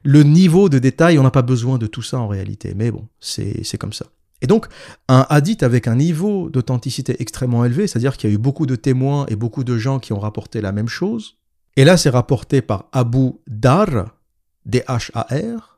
Le 0.04 0.22
niveau 0.22 0.68
de 0.68 0.78
détail, 0.78 1.18
on 1.18 1.22
n'a 1.22 1.30
pas 1.30 1.42
besoin 1.42 1.78
de 1.78 1.86
tout 1.86 2.02
ça 2.02 2.18
en 2.18 2.28
réalité. 2.28 2.74
Mais 2.76 2.90
bon, 2.90 3.06
c'est 3.20 3.78
comme 3.78 3.92
ça. 3.92 4.06
Et 4.42 4.46
donc, 4.46 4.66
un 5.08 5.24
hadith 5.30 5.62
avec 5.62 5.86
un 5.86 5.94
niveau 5.94 6.50
d'authenticité 6.50 7.16
extrêmement 7.20 7.64
élevé, 7.64 7.86
c'est-à-dire 7.86 8.16
qu'il 8.16 8.28
y 8.28 8.32
a 8.32 8.34
eu 8.34 8.38
beaucoup 8.38 8.66
de 8.66 8.74
témoins 8.74 9.24
et 9.28 9.36
beaucoup 9.36 9.62
de 9.62 9.78
gens 9.78 10.00
qui 10.00 10.12
ont 10.12 10.18
rapporté 10.18 10.60
la 10.60 10.72
même 10.72 10.88
chose. 10.88 11.36
Et 11.76 11.84
là, 11.84 11.96
c'est 11.96 12.10
rapporté 12.10 12.60
par 12.60 12.86
Abu 12.92 13.34
Dar, 13.46 14.16
D-H-A-R, 14.66 15.71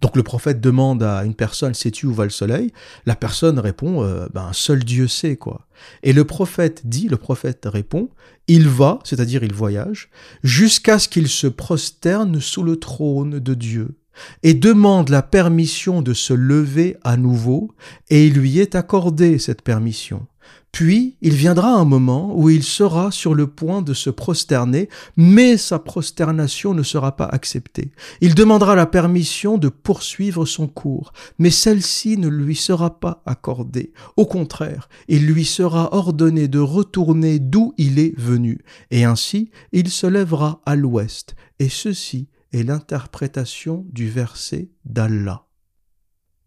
donc 0.00 0.16
le 0.16 0.22
prophète 0.22 0.60
demande 0.60 1.02
à 1.02 1.24
une 1.24 1.34
personne 1.34 1.74
sais-tu 1.74 2.06
où 2.06 2.14
va 2.14 2.24
le 2.24 2.30
soleil? 2.30 2.72
La 3.06 3.16
personne 3.16 3.58
répond 3.58 4.02
euh, 4.02 4.26
ben 4.32 4.50
seul 4.52 4.82
Dieu 4.84 5.08
sait 5.08 5.36
quoi. 5.36 5.66
Et 6.02 6.12
le 6.12 6.24
prophète 6.24 6.82
dit, 6.86 7.08
le 7.08 7.16
prophète 7.16 7.66
répond 7.66 8.08
il 8.48 8.68
va, 8.68 8.98
c'est-à-dire 9.04 9.44
il 9.44 9.52
voyage, 9.52 10.10
jusqu'à 10.42 10.98
ce 10.98 11.08
qu'il 11.08 11.28
se 11.28 11.46
prosterne 11.46 12.40
sous 12.40 12.64
le 12.64 12.76
trône 12.76 13.38
de 13.38 13.54
Dieu. 13.54 13.96
et 14.42 14.54
demande 14.54 15.08
la 15.08 15.22
permission 15.22 16.02
de 16.02 16.12
se 16.12 16.34
lever 16.34 16.96
à 17.04 17.16
nouveau, 17.16 17.70
et 18.10 18.26
il 18.26 18.34
lui 18.34 18.58
est 18.58 18.74
accordé 18.74 19.38
cette 19.38 19.62
permission. 19.62 20.26
Puis 20.72 21.16
il 21.20 21.34
viendra 21.34 21.74
un 21.74 21.84
moment 21.84 22.32
où 22.36 22.48
il 22.48 22.62
sera 22.62 23.10
sur 23.10 23.34
le 23.34 23.48
point 23.48 23.82
de 23.82 23.92
se 23.92 24.08
prosterner, 24.08 24.88
mais 25.16 25.56
sa 25.56 25.78
prosternation 25.78 26.74
ne 26.74 26.82
sera 26.82 27.16
pas 27.16 27.26
acceptée. 27.26 27.92
Il 28.20 28.34
demandera 28.34 28.76
la 28.76 28.86
permission 28.86 29.58
de 29.58 29.68
poursuivre 29.68 30.46
son 30.46 30.68
cours, 30.68 31.12
mais 31.38 31.50
celle-ci 31.50 32.16
ne 32.18 32.28
lui 32.28 32.54
sera 32.54 33.00
pas 33.00 33.22
accordée. 33.26 33.92
Au 34.16 34.26
contraire, 34.26 34.88
il 35.08 35.26
lui 35.26 35.44
sera 35.44 35.92
ordonné 35.94 36.46
de 36.46 36.60
retourner 36.60 37.40
d'où 37.40 37.74
il 37.76 37.98
est 37.98 38.18
venu, 38.18 38.60
et 38.90 39.04
ainsi 39.04 39.50
il 39.72 39.90
se 39.90 40.06
lèvera 40.06 40.62
à 40.66 40.76
l'ouest, 40.76 41.34
et 41.58 41.68
ceci 41.68 42.28
est 42.52 42.62
l'interprétation 42.62 43.86
du 43.90 44.08
verset 44.08 44.70
d'Allah. 44.84 45.46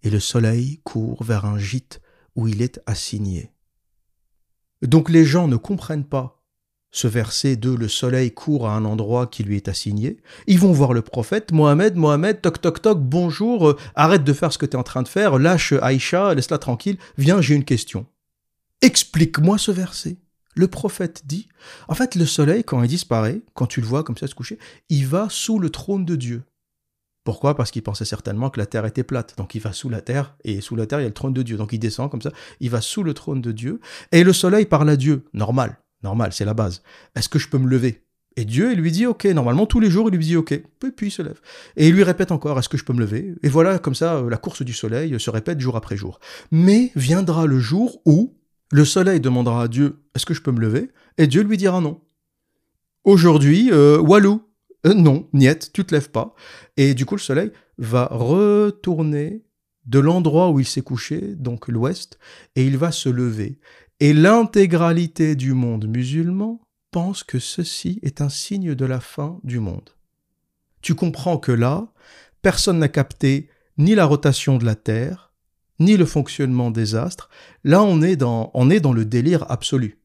Et 0.01 0.09
le 0.09 0.19
soleil 0.19 0.79
court 0.83 1.23
vers 1.23 1.45
un 1.45 1.57
gîte 1.57 2.01
où 2.35 2.47
il 2.47 2.61
est 2.61 2.81
assigné. 2.85 3.52
Donc 4.83 5.09
les 5.09 5.25
gens 5.25 5.47
ne 5.47 5.55
comprennent 5.55 6.03
pas 6.03 6.43
ce 6.91 7.07
verset 7.07 7.55
de 7.55 7.71
le 7.71 7.87
soleil 7.87 8.31
court 8.31 8.67
à 8.67 8.75
un 8.75 8.85
endroit 8.85 9.25
qui 9.25 9.43
lui 9.43 9.55
est 9.55 9.67
assigné. 9.67 10.17
Ils 10.45 10.59
vont 10.59 10.71
voir 10.71 10.93
le 10.93 11.01
prophète, 11.01 11.51
Mohamed, 11.51 11.95
Mohamed, 11.95 12.39
toc 12.39 12.61
toc 12.61 12.81
toc, 12.81 12.99
bonjour, 13.01 13.69
euh, 13.69 13.77
arrête 13.95 14.23
de 14.23 14.31
faire 14.31 14.53
ce 14.53 14.59
que 14.59 14.67
tu 14.67 14.73
es 14.73 14.79
en 14.79 14.83
train 14.83 15.01
de 15.01 15.07
faire, 15.07 15.39
lâche 15.39 15.73
Aïcha, 15.73 16.35
laisse-la 16.35 16.59
tranquille, 16.59 16.97
viens, 17.17 17.41
j'ai 17.41 17.55
une 17.55 17.65
question. 17.65 18.05
Explique-moi 18.81 19.57
ce 19.57 19.71
verset. 19.71 20.17
Le 20.55 20.67
prophète 20.67 21.23
dit, 21.25 21.49
en 21.87 21.95
fait, 21.95 22.13
le 22.13 22.27
soleil, 22.27 22.63
quand 22.63 22.83
il 22.83 22.87
disparaît, 22.87 23.41
quand 23.55 23.65
tu 23.65 23.81
le 23.81 23.87
vois 23.87 24.03
comme 24.03 24.17
ça 24.17 24.27
se 24.27 24.35
coucher, 24.35 24.59
il 24.89 25.07
va 25.07 25.27
sous 25.31 25.57
le 25.57 25.71
trône 25.71 26.05
de 26.05 26.15
Dieu. 26.15 26.43
Pourquoi? 27.23 27.55
Parce 27.55 27.71
qu'il 27.71 27.83
pensait 27.83 28.05
certainement 28.05 28.49
que 28.49 28.59
la 28.59 28.65
terre 28.65 28.85
était 28.85 29.03
plate. 29.03 29.35
Donc 29.37 29.55
il 29.55 29.61
va 29.61 29.71
sous 29.71 29.89
la 29.89 30.01
terre, 30.01 30.35
et 30.43 30.59
sous 30.61 30.75
la 30.75 30.85
terre, 30.85 30.99
il 30.99 31.03
y 31.03 31.05
a 31.05 31.09
le 31.09 31.13
trône 31.13 31.33
de 31.33 31.41
Dieu. 31.41 31.57
Donc 31.57 31.71
il 31.71 31.79
descend 31.79 32.11
comme 32.11 32.21
ça, 32.21 32.31
il 32.59 32.69
va 32.69 32.81
sous 32.81 33.03
le 33.03 33.13
trône 33.13 33.41
de 33.41 33.51
Dieu. 33.51 33.79
Et 34.11 34.23
le 34.23 34.33
soleil 34.33 34.65
parle 34.65 34.89
à 34.89 34.97
Dieu. 34.97 35.23
Normal, 35.33 35.77
normal, 36.03 36.33
c'est 36.33 36.45
la 36.45 36.53
base. 36.53 36.83
Est-ce 37.15 37.29
que 37.29 37.39
je 37.39 37.47
peux 37.47 37.57
me 37.57 37.67
lever? 37.67 38.03
Et 38.35 38.45
Dieu, 38.45 38.71
il 38.73 38.79
lui 38.79 38.91
dit 38.91 39.05
OK. 39.05 39.25
Normalement, 39.25 39.65
tous 39.65 39.79
les 39.79 39.89
jours, 39.89 40.09
il 40.09 40.15
lui 40.15 40.25
dit 40.25 40.35
OK. 40.35 40.51
Et 40.51 40.63
puis 40.95 41.07
il 41.07 41.11
se 41.11 41.21
lève. 41.21 41.39
Et 41.77 41.87
il 41.87 41.93
lui 41.93 42.03
répète 42.03 42.31
encore 42.31 42.57
Est-ce 42.59 42.69
que 42.69 42.77
je 42.77 42.83
peux 42.83 42.93
me 42.93 42.99
lever? 42.99 43.35
Et 43.43 43.49
voilà, 43.49 43.79
comme 43.79 43.95
ça, 43.95 44.15
euh, 44.15 44.29
la 44.29 44.37
course 44.37 44.63
du 44.63 44.73
soleil 44.73 45.19
se 45.19 45.29
répète 45.29 45.59
jour 45.59 45.75
après 45.75 45.95
jour. 45.95 46.19
Mais 46.51 46.91
viendra 46.95 47.45
le 47.45 47.59
jour 47.59 48.01
où 48.05 48.35
le 48.71 48.85
soleil 48.85 49.19
demandera 49.19 49.63
à 49.63 49.67
Dieu 49.67 49.99
Est-ce 50.15 50.25
que 50.25 50.33
je 50.33 50.41
peux 50.41 50.51
me 50.51 50.59
lever? 50.59 50.89
Et 51.17 51.27
Dieu 51.27 51.43
lui 51.43 51.57
dira 51.57 51.79
non. 51.79 52.01
Aujourd'hui, 53.03 53.69
euh, 53.71 53.99
Walou, 53.99 54.41
euh, 54.85 54.93
non, 54.93 55.29
niet, 55.33 55.71
tu 55.73 55.85
te 55.85 55.93
lèves 55.93 56.11
pas. 56.11 56.35
Et 56.77 56.93
du 56.93 57.05
coup, 57.05 57.15
le 57.15 57.21
soleil 57.21 57.51
va 57.77 58.07
retourner 58.11 59.43
de 59.85 59.99
l'endroit 59.99 60.49
où 60.51 60.59
il 60.59 60.65
s'est 60.65 60.81
couché, 60.81 61.35
donc 61.35 61.67
l'ouest, 61.67 62.19
et 62.55 62.65
il 62.65 62.77
va 62.77 62.91
se 62.91 63.09
lever. 63.09 63.59
Et 63.99 64.13
l'intégralité 64.13 65.35
du 65.35 65.53
monde 65.53 65.87
musulman 65.87 66.61
pense 66.91 67.23
que 67.23 67.39
ceci 67.39 67.99
est 68.03 68.21
un 68.21 68.29
signe 68.29 68.75
de 68.75 68.85
la 68.85 68.99
fin 68.99 69.39
du 69.43 69.59
monde. 69.59 69.89
Tu 70.81 70.95
comprends 70.95 71.37
que 71.37 71.51
là, 71.51 71.91
personne 72.41 72.79
n'a 72.79 72.89
capté 72.89 73.49
ni 73.77 73.95
la 73.95 74.05
rotation 74.05 74.57
de 74.57 74.65
la 74.65 74.75
Terre, 74.75 75.33
ni 75.79 75.97
le 75.97 76.05
fonctionnement 76.05 76.71
des 76.71 76.95
astres. 76.95 77.29
Là, 77.63 77.81
on 77.83 78.01
est 78.01 78.15
dans, 78.15 78.51
on 78.53 78.69
est 78.69 78.79
dans 78.79 78.93
le 78.93 79.05
délire 79.05 79.49
absolu. 79.49 79.99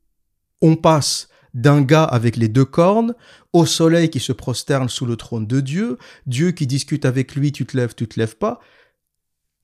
On 0.63 0.77
passe 0.77 1.28
d'un 1.55 1.83
gars 1.83 2.05
avec 2.05 2.37
les 2.37 2.49
deux 2.49 2.65
cornes, 2.65 3.15
au 3.53 3.67
soleil 3.67 4.11
qui 4.11 4.21
se 4.21 4.33
prosterne 4.33 4.89
sous 4.89 5.07
le 5.07 5.17
trône 5.17 5.47
de 5.47 5.61
Dieu, 5.61 5.99
Dieu 6.27 6.51
qui 6.53 6.67
discute 6.67 7.05
avec 7.05 7.35
lui, 7.35 7.53
tu 7.53 7.67
te 7.67 7.77
lèves, 7.77 7.95
tu 7.95 8.07
te 8.07 8.19
lèves 8.19 8.37
pas. 8.37 8.61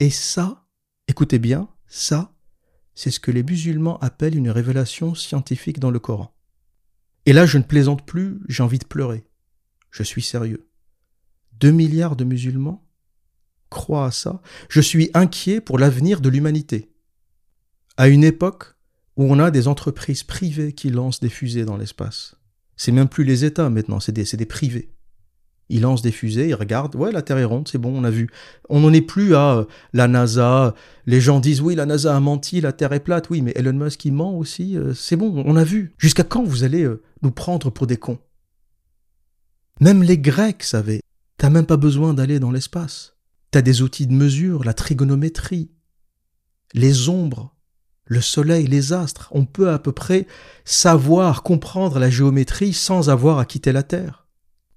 Et 0.00 0.10
ça, 0.10 0.66
écoutez 1.08 1.38
bien, 1.38 1.68
ça, 1.86 2.32
c'est 2.94 3.10
ce 3.10 3.20
que 3.20 3.30
les 3.30 3.42
musulmans 3.42 3.98
appellent 3.98 4.36
une 4.36 4.50
révélation 4.50 5.14
scientifique 5.14 5.78
dans 5.78 5.90
le 5.90 5.98
Coran. 5.98 6.34
Et 7.26 7.32
là, 7.32 7.46
je 7.46 7.58
ne 7.58 7.62
plaisante 7.62 8.06
plus, 8.06 8.40
j'ai 8.48 8.62
envie 8.62 8.78
de 8.78 8.84
pleurer. 8.84 9.24
Je 9.90 10.02
suis 10.02 10.22
sérieux. 10.22 10.68
Deux 11.52 11.70
milliards 11.70 12.16
de 12.16 12.24
musulmans 12.24 12.86
croient 13.70 14.06
à 14.06 14.10
ça. 14.10 14.40
Je 14.68 14.80
suis 14.80 15.10
inquiet 15.14 15.60
pour 15.60 15.78
l'avenir 15.78 16.20
de 16.20 16.28
l'humanité. 16.28 16.92
À 17.96 18.08
une 18.08 18.24
époque 18.24 18.73
où 19.16 19.24
on 19.24 19.38
a 19.38 19.50
des 19.50 19.68
entreprises 19.68 20.22
privées 20.22 20.72
qui 20.72 20.90
lancent 20.90 21.20
des 21.20 21.28
fusées 21.28 21.64
dans 21.64 21.76
l'espace. 21.76 22.36
C'est 22.76 22.92
même 22.92 23.08
plus 23.08 23.24
les 23.24 23.44
États 23.44 23.70
maintenant, 23.70 24.00
c'est 24.00 24.12
des, 24.12 24.24
des, 24.24 24.46
privés. 24.46 24.90
Ils 25.68 25.82
lancent 25.82 26.02
des 26.02 26.10
fusées, 26.10 26.48
ils 26.48 26.54
regardent, 26.54 26.96
ouais, 26.96 27.12
la 27.12 27.22
Terre 27.22 27.38
est 27.38 27.44
ronde, 27.44 27.68
c'est 27.68 27.78
bon, 27.78 27.96
on 27.96 28.04
a 28.04 28.10
vu. 28.10 28.28
On 28.68 28.80
n'en 28.80 28.92
est 28.92 29.00
plus 29.00 29.34
à 29.34 29.58
euh, 29.58 29.64
la 29.92 30.08
NASA. 30.08 30.74
Les 31.06 31.20
gens 31.20 31.40
disent, 31.40 31.60
oui, 31.60 31.74
la 31.74 31.86
NASA 31.86 32.14
a 32.14 32.20
menti, 32.20 32.60
la 32.60 32.72
Terre 32.72 32.92
est 32.92 33.00
plate, 33.00 33.30
oui, 33.30 33.40
mais 33.40 33.52
Elon 33.54 33.72
Musk, 33.72 34.04
il 34.04 34.12
ment 34.12 34.36
aussi, 34.36 34.76
euh, 34.76 34.92
c'est 34.94 35.16
bon, 35.16 35.42
on 35.46 35.56
a 35.56 35.64
vu. 35.64 35.94
Jusqu'à 35.98 36.24
quand 36.24 36.42
vous 36.42 36.64
allez 36.64 36.82
euh, 36.82 37.02
nous 37.22 37.30
prendre 37.30 37.70
pour 37.70 37.86
des 37.86 37.96
cons? 37.96 38.18
Même 39.80 40.02
les 40.02 40.18
Grecs 40.18 40.62
savaient, 40.62 41.00
t'as 41.38 41.50
même 41.50 41.66
pas 41.66 41.76
besoin 41.76 42.14
d'aller 42.14 42.40
dans 42.40 42.50
l'espace. 42.50 43.16
T'as 43.50 43.62
des 43.62 43.82
outils 43.82 44.06
de 44.06 44.12
mesure, 44.12 44.64
la 44.64 44.74
trigonométrie, 44.74 45.70
les 46.74 47.08
ombres, 47.08 47.53
le 48.06 48.20
soleil, 48.20 48.66
les 48.66 48.92
astres. 48.92 49.28
On 49.32 49.44
peut 49.44 49.70
à 49.70 49.78
peu 49.78 49.92
près 49.92 50.26
savoir, 50.64 51.42
comprendre 51.42 51.98
la 51.98 52.10
géométrie 52.10 52.72
sans 52.72 53.10
avoir 53.10 53.38
à 53.38 53.44
quitter 53.44 53.72
la 53.72 53.82
Terre. 53.82 54.26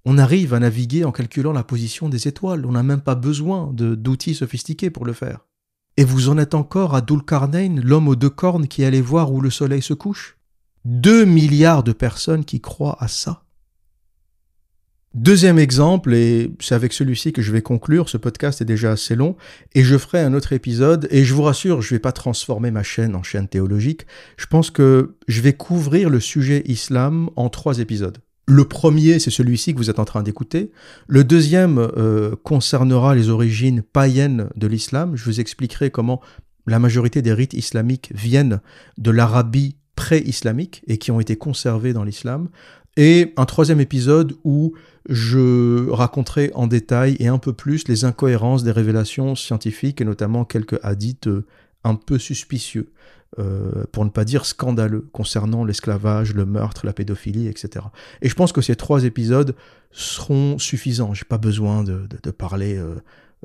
On 0.05 0.17
arrive 0.17 0.53
à 0.53 0.59
naviguer 0.59 1.03
en 1.03 1.11
calculant 1.11 1.51
la 1.51 1.63
position 1.63 2.07
des 2.07 2.28
étoiles. 2.28 2.65
On 2.65 2.71
n'a 2.71 2.84
même 2.84 3.01
pas 3.01 3.15
besoin 3.15 3.71
d'outils 3.73 4.36
sophistiqués 4.36 4.89
pour 4.89 5.05
le 5.05 5.13
faire. 5.13 5.45
Et 5.97 6.05
vous 6.05 6.30
en 6.30 6.38
êtes 6.38 6.53
encore 6.53 6.95
à 6.95 7.01
Dulkarnain, 7.01 7.82
l'homme 7.82 8.07
aux 8.07 8.15
deux 8.15 8.30
cornes 8.30 8.67
qui 8.67 8.86
allait 8.86 9.01
voir 9.01 9.34
où 9.34 9.41
le 9.41 9.49
soleil 9.49 9.82
se 9.82 9.93
couche? 9.93 10.38
Deux 10.86 11.25
milliards 11.25 11.84
de 11.84 11.91
personnes 11.91 12.45
qui 12.45 12.61
croient 12.61 12.97
à 12.99 13.07
ça. 13.07 13.43
Deuxième 15.18 15.57
exemple, 15.57 16.13
et 16.13 16.51
c'est 16.59 16.76
avec 16.76 16.93
celui-ci 16.93 17.34
que 17.34 17.41
je 17.41 17.51
vais 17.51 17.63
conclure, 17.63 18.07
ce 18.07 18.18
podcast 18.18 18.61
est 18.61 18.65
déjà 18.65 18.91
assez 18.91 19.15
long, 19.15 19.36
et 19.74 19.84
je 19.84 19.97
ferai 19.97 20.22
un 20.22 20.36
autre 20.36 20.53
épisode, 20.53 21.07
et 21.09 21.24
je 21.24 21.34
vous 21.34 21.41
rassure, 21.41 21.82
je 21.82 21.91
ne 21.91 21.97
vais 21.97 22.01
pas 22.01 22.11
transformer 22.11 22.70
ma 22.70 22.84
chaîne 22.84 23.15
en 23.15 23.24
chaîne 23.24 23.47
théologique, 23.47 24.05
je 24.38 24.45
pense 24.45 24.70
que 24.70 25.15
je 25.28 25.41
vais 25.41 25.53
couvrir 25.53 26.11
le 26.11 26.20
sujet 26.20 26.61
islam 26.68 27.32
en 27.36 27.49
trois 27.49 27.80
épisodes. 27.80 28.20
Le 28.45 28.65
premier, 28.65 29.18
c'est 29.18 29.32
celui-ci 29.32 29.74
que 29.74 29.80
vous 29.80 29.89
êtes 29.89 29.97
en 29.97 30.05
train 30.05 30.22
d'écouter. 30.22 30.72
Le 31.07 31.24
deuxième 31.24 31.80
euh, 31.80 32.36
concernera 32.43 33.15
les 33.15 33.30
origines 33.30 33.82
païennes 33.82 34.49
de 34.55 34.68
l'islam. 34.68 35.15
Je 35.15 35.26
vous 35.26 35.39
expliquerai 35.39 35.89
comment 35.89 36.22
la 36.68 36.78
majorité 36.78 37.24
des 37.24 37.34
rites 37.34 37.55
islamiques 37.55 38.11
viennent 38.13 38.61
de 38.99 39.09
l'Arabie 39.09 39.78
pré-islamique 39.95 40.84
et 40.86 40.99
qui 40.99 41.09
ont 41.09 41.20
été 41.20 41.38
conservés 41.38 41.91
dans 41.91 42.03
l'islam. 42.03 42.49
Et 42.97 43.34
un 43.38 43.45
troisième 43.45 43.80
épisode 43.80 44.36
où 44.43 44.74
je 45.08 45.89
raconterai 45.89 46.51
en 46.53 46.68
détail 46.68 47.16
et 47.20 47.28
un 47.28 47.38
peu 47.38 47.53
plus 47.53 47.88
les 47.88 48.05
incohérences 48.05 48.64
des 48.64 48.72
révélations 48.72 49.36
scientifiques 49.36 50.01
et 50.01 50.05
notamment 50.05 50.45
quelques 50.45 50.80
hadiths 50.84 51.28
euh, 51.28 51.45
un 51.84 51.95
peu 51.95 52.18
suspicieux, 52.20 52.91
euh, 53.39 53.86
pour 53.91 54.03
ne 54.03 54.10
pas 54.10 54.26
dire 54.26 54.45
scandaleux, 54.45 55.08
concernant 55.14 55.64
l'esclavage, 55.64 56.34
le 56.34 56.45
meurtre, 56.45 56.86
la 56.86 56.93
pédophilie, 56.93 57.47
etc. 57.47 57.86
Et 58.22 58.30
je 58.30 58.36
pense 58.36 58.51
que 58.51 58.62
ces 58.62 58.76
trois 58.76 59.05
épisodes 59.05 59.55
seront 59.91 60.58
suffisants. 60.58 61.14
J'ai 61.14 61.26
pas 61.26 61.38
besoin 61.38 61.84
de, 61.84 62.08
parler 62.32 62.78
euh, 62.78 62.95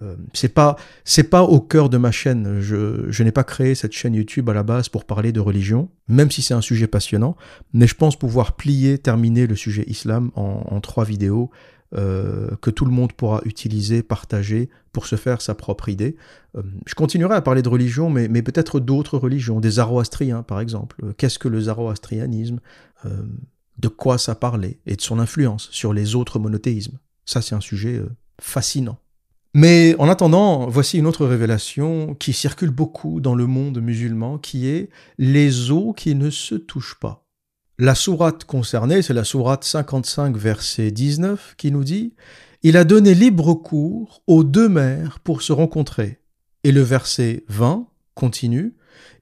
euh, 0.01 0.17
c'est 0.33 0.49
pas 0.49 0.77
c'est 1.05 1.25
pas 1.25 1.43
au 1.43 1.61
cœur 1.61 1.91
de 1.91 1.99
ma 1.99 2.11
chaîne. 2.11 2.61
Je, 2.61 3.23
n'ai 3.23 3.33
pas 3.33 3.45
créé 3.45 3.75
cette 3.75 3.93
chaîne 3.93 4.15
YouTube 4.15 4.49
à 4.49 4.55
la 4.55 4.63
base 4.63 4.89
pour 4.89 5.05
parler 5.05 5.33
de 5.33 5.41
religion, 5.41 5.91
même 6.09 6.31
si 6.31 6.43
c'est 6.43 6.55
un 6.55 6.63
sujet 6.63 6.87
passionnant. 6.87 7.37
Mais 7.73 7.87
je 7.87 7.95
pense 7.95 8.19
pouvoir 8.19 8.57
plier, 8.57 8.99
terminer 8.99 9.47
le 9.47 9.57
sujet 9.57 9.85
islam 9.87 10.31
en, 10.35 10.81
trois 10.81 11.05
vidéos 11.05 11.51
euh, 11.95 12.51
que 12.63 12.71
tout 12.71 12.87
le 12.87 12.91
monde 12.91 13.13
pourra 13.13 13.43
utiliser, 13.45 14.03
partager 14.03 14.71
pour 14.93 15.07
se 15.07 15.17
faire 15.17 15.43
sa 15.43 15.55
propre 15.55 15.91
idée. 15.91 16.17
Euh, 16.57 16.63
je 16.87 16.95
continuerai 16.95 17.35
à 17.35 17.43
parler 17.43 17.61
de 17.61 17.69
religion, 17.69 18.09
mais, 18.09 18.29
mais 18.29 18.43
peut-être 18.43 18.81
d'autres 18.81 19.19
religions, 19.19 19.61
des 19.61 19.73
zoroastriens 19.73 20.43
par 20.43 20.61
exemple. 20.61 21.13
Qu'est-ce 21.19 21.39
que 21.39 21.49
le 21.49 21.61
zoroastrianisme 21.61 22.61
De 23.79 23.89
quoi 23.89 24.17
ça 24.17 24.35
parlait 24.35 24.79
et 24.87 24.97
de 24.97 25.03
son 25.03 25.19
influence 25.19 25.69
sur 25.71 25.93
les 25.93 26.15
autres 26.15 26.39
monothéismes? 26.39 26.99
Ça, 27.27 27.43
c'est 27.43 27.55
un 27.55 27.61
sujet 27.61 28.03
fascinant. 28.41 28.99
Mais 29.55 29.95
en 29.99 30.09
attendant, 30.09 30.67
voici 30.67 30.99
une 30.99 31.07
autre 31.07 31.27
révélation 31.27 32.15
qui 32.15 32.33
circule 32.33 32.71
beaucoup 32.71 33.21
dans 33.21 33.35
le 33.35 33.47
monde 33.47 33.81
musulman, 33.83 34.39
qui 34.39 34.67
est 34.67 34.89
les 35.19 35.71
eaux 35.71 35.93
qui 35.93 36.15
ne 36.15 36.31
se 36.31 36.55
touchent 36.55 36.99
pas. 36.99 37.27
La 37.79 37.95
sourate 37.95 38.45
concernée, 38.45 39.03
c'est 39.03 39.13
la 39.13 39.25
sourate 39.25 39.65
55, 39.65 40.37
verset 40.37 40.91
19, 40.91 41.55
qui 41.59 41.71
nous 41.71 41.85
dit 41.85 42.15
Il 42.63 42.79
a 42.79 42.85
donné 42.85 43.15
libre 43.15 43.55
cours 43.55 44.23
aux 44.27 44.45
deux 44.45 44.69
mers 44.69 45.21
pour 45.21 45.43
se 45.43 45.53
rencontrer. 45.53 46.21
Et 46.65 46.73
le 46.73 46.83
verset 46.83 47.45
20 47.49 47.87
continue 48.15 48.75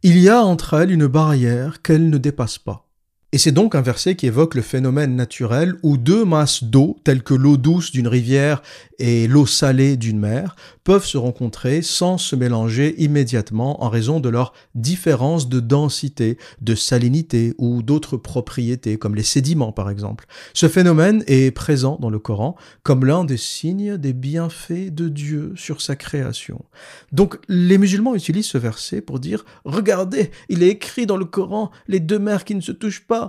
Il 0.02 0.18
y 0.18 0.28
a 0.28 0.44
entre 0.44 0.74
elles 0.74 0.92
une 0.92 1.06
barrière 1.06 1.82
qu'elles 1.82 2.08
ne 2.08 2.18
dépassent 2.18 2.58
pas. 2.58 2.89
Et 3.32 3.38
c'est 3.38 3.52
donc 3.52 3.76
un 3.76 3.80
verset 3.80 4.16
qui 4.16 4.26
évoque 4.26 4.56
le 4.56 4.62
phénomène 4.62 5.14
naturel 5.14 5.76
où 5.84 5.96
deux 5.96 6.24
masses 6.24 6.64
d'eau, 6.64 6.98
telles 7.04 7.22
que 7.22 7.34
l'eau 7.34 7.56
douce 7.56 7.92
d'une 7.92 8.08
rivière 8.08 8.60
et 8.98 9.28
l'eau 9.28 9.46
salée 9.46 9.96
d'une 9.96 10.18
mer, 10.18 10.56
peuvent 10.82 11.04
se 11.04 11.16
rencontrer 11.16 11.80
sans 11.80 12.18
se 12.18 12.34
mélanger 12.34 13.00
immédiatement 13.00 13.84
en 13.84 13.88
raison 13.88 14.18
de 14.18 14.28
leur 14.28 14.52
différence 14.74 15.48
de 15.48 15.60
densité, 15.60 16.38
de 16.60 16.74
salinité 16.74 17.54
ou 17.58 17.82
d'autres 17.82 18.16
propriétés, 18.16 18.98
comme 18.98 19.14
les 19.14 19.22
sédiments 19.22 19.70
par 19.70 19.90
exemple. 19.90 20.26
Ce 20.52 20.66
phénomène 20.66 21.22
est 21.28 21.52
présent 21.52 21.98
dans 22.00 22.10
le 22.10 22.18
Coran 22.18 22.56
comme 22.82 23.04
l'un 23.04 23.24
des 23.24 23.36
signes 23.36 23.96
des 23.96 24.12
bienfaits 24.12 24.92
de 24.92 25.08
Dieu 25.08 25.52
sur 25.54 25.82
sa 25.82 25.94
création. 25.94 26.64
Donc 27.12 27.38
les 27.48 27.78
musulmans 27.78 28.16
utilisent 28.16 28.48
ce 28.48 28.58
verset 28.58 29.00
pour 29.00 29.20
dire, 29.20 29.44
regardez, 29.64 30.32
il 30.48 30.64
est 30.64 30.70
écrit 30.70 31.06
dans 31.06 31.16
le 31.16 31.26
Coran, 31.26 31.70
les 31.86 32.00
deux 32.00 32.18
mers 32.18 32.44
qui 32.44 32.56
ne 32.56 32.60
se 32.60 32.72
touchent 32.72 33.06
pas, 33.06 33.19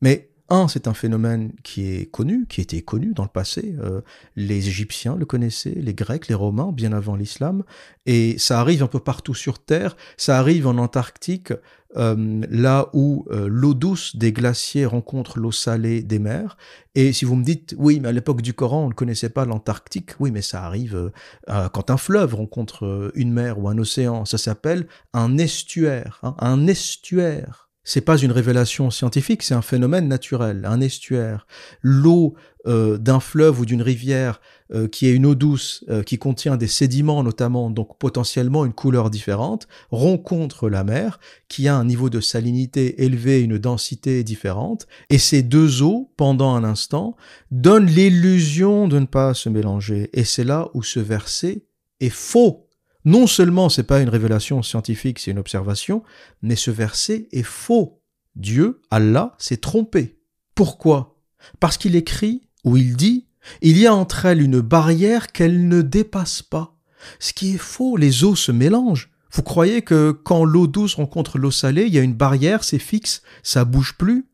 mais 0.00 0.30
un, 0.48 0.68
c'est 0.68 0.86
un 0.86 0.94
phénomène 0.94 1.52
qui 1.64 1.88
est 1.88 2.06
connu, 2.06 2.46
qui 2.48 2.60
était 2.60 2.82
connu 2.82 3.12
dans 3.14 3.24
le 3.24 3.28
passé. 3.28 3.74
Euh, 3.80 4.02
les 4.36 4.68
Égyptiens 4.68 5.16
le 5.16 5.24
connaissaient, 5.24 5.74
les 5.74 5.94
Grecs, 5.94 6.28
les 6.28 6.34
Romains, 6.34 6.70
bien 6.72 6.92
avant 6.92 7.16
l'islam. 7.16 7.64
Et 8.06 8.38
ça 8.38 8.60
arrive 8.60 8.82
un 8.82 8.86
peu 8.86 9.00
partout 9.00 9.34
sur 9.34 9.58
Terre. 9.58 9.96
Ça 10.16 10.38
arrive 10.38 10.68
en 10.68 10.78
Antarctique, 10.78 11.52
euh, 11.96 12.42
là 12.48 12.90
où 12.92 13.26
euh, 13.32 13.48
l'eau 13.50 13.74
douce 13.74 14.14
des 14.14 14.32
glaciers 14.32 14.86
rencontre 14.86 15.40
l'eau 15.40 15.50
salée 15.50 16.04
des 16.04 16.20
mers. 16.20 16.56
Et 16.94 17.12
si 17.12 17.24
vous 17.24 17.34
me 17.34 17.44
dites, 17.44 17.74
oui, 17.76 17.98
mais 17.98 18.08
à 18.08 18.12
l'époque 18.12 18.42
du 18.42 18.54
Coran, 18.54 18.84
on 18.84 18.88
ne 18.90 18.94
connaissait 18.94 19.30
pas 19.30 19.46
l'Antarctique. 19.46 20.12
Oui, 20.20 20.30
mais 20.30 20.42
ça 20.42 20.62
arrive 20.62 21.10
quand 21.46 21.90
un 21.90 21.96
fleuve 21.96 22.36
rencontre 22.36 23.10
une 23.16 23.32
mer 23.32 23.58
ou 23.58 23.68
un 23.68 23.78
océan. 23.78 24.24
Ça 24.24 24.38
s'appelle 24.38 24.86
un 25.12 25.38
estuaire. 25.38 26.20
Hein, 26.22 26.36
un 26.38 26.68
estuaire 26.68 27.65
c'est 27.86 28.00
pas 28.00 28.18
une 28.18 28.32
révélation 28.32 28.90
scientifique, 28.90 29.44
c'est 29.44 29.54
un 29.54 29.62
phénomène 29.62 30.08
naturel, 30.08 30.66
un 30.66 30.80
estuaire. 30.80 31.46
L'eau 31.82 32.34
euh, 32.66 32.98
d'un 32.98 33.20
fleuve 33.20 33.60
ou 33.60 33.64
d'une 33.64 33.80
rivière 33.80 34.40
euh, 34.74 34.88
qui 34.88 35.06
est 35.06 35.12
une 35.12 35.24
eau 35.24 35.36
douce, 35.36 35.84
euh, 35.88 36.02
qui 36.02 36.18
contient 36.18 36.56
des 36.56 36.66
sédiments 36.66 37.22
notamment, 37.22 37.70
donc 37.70 37.96
potentiellement 37.96 38.64
une 38.64 38.72
couleur 38.72 39.08
différente, 39.08 39.68
rencontre 39.92 40.68
la 40.68 40.82
mer, 40.82 41.20
qui 41.46 41.68
a 41.68 41.76
un 41.76 41.84
niveau 41.84 42.10
de 42.10 42.20
salinité 42.20 43.04
élevé, 43.04 43.40
une 43.40 43.56
densité 43.56 44.24
différente, 44.24 44.88
et 45.08 45.18
ces 45.18 45.44
deux 45.44 45.82
eaux, 45.82 46.10
pendant 46.16 46.56
un 46.56 46.64
instant, 46.64 47.14
donnent 47.52 47.86
l'illusion 47.86 48.88
de 48.88 48.98
ne 48.98 49.06
pas 49.06 49.32
se 49.32 49.48
mélanger. 49.48 50.10
Et 50.12 50.24
c'est 50.24 50.44
là 50.44 50.70
où 50.74 50.82
ce 50.82 50.98
verset 50.98 51.62
est 52.00 52.10
faux 52.10 52.65
non 53.06 53.26
seulement 53.26 53.68
c'est 53.68 53.84
pas 53.84 54.00
une 54.00 54.10
révélation 54.10 54.62
scientifique, 54.62 55.20
c'est 55.20 55.30
une 55.30 55.38
observation, 55.38 56.02
mais 56.42 56.56
ce 56.56 56.70
verset 56.70 57.28
est 57.32 57.44
faux. 57.44 58.02
Dieu, 58.34 58.82
Allah, 58.90 59.34
s'est 59.38 59.56
trompé. 59.56 60.18
Pourquoi? 60.54 61.16
Parce 61.60 61.78
qu'il 61.78 61.96
écrit, 61.96 62.48
ou 62.64 62.76
il 62.76 62.96
dit, 62.96 63.28
il 63.62 63.78
y 63.78 63.86
a 63.86 63.94
entre 63.94 64.26
elles 64.26 64.42
une 64.42 64.60
barrière 64.60 65.30
qu'elle 65.30 65.68
ne 65.68 65.82
dépasse 65.82 66.42
pas. 66.42 66.76
Ce 67.20 67.32
qui 67.32 67.54
est 67.54 67.58
faux, 67.58 67.96
les 67.96 68.24
eaux 68.24 68.34
se 68.34 68.50
mélangent. 68.50 69.12
Vous 69.30 69.42
croyez 69.42 69.82
que 69.82 70.10
quand 70.10 70.44
l'eau 70.44 70.66
douce 70.66 70.96
rencontre 70.96 71.38
l'eau 71.38 71.52
salée, 71.52 71.84
il 71.86 71.94
y 71.94 71.98
a 71.98 72.02
une 72.02 72.14
barrière, 72.14 72.64
c'est 72.64 72.78
fixe, 72.80 73.22
ça 73.42 73.64
bouge 73.64 73.94
plus? 73.96 74.26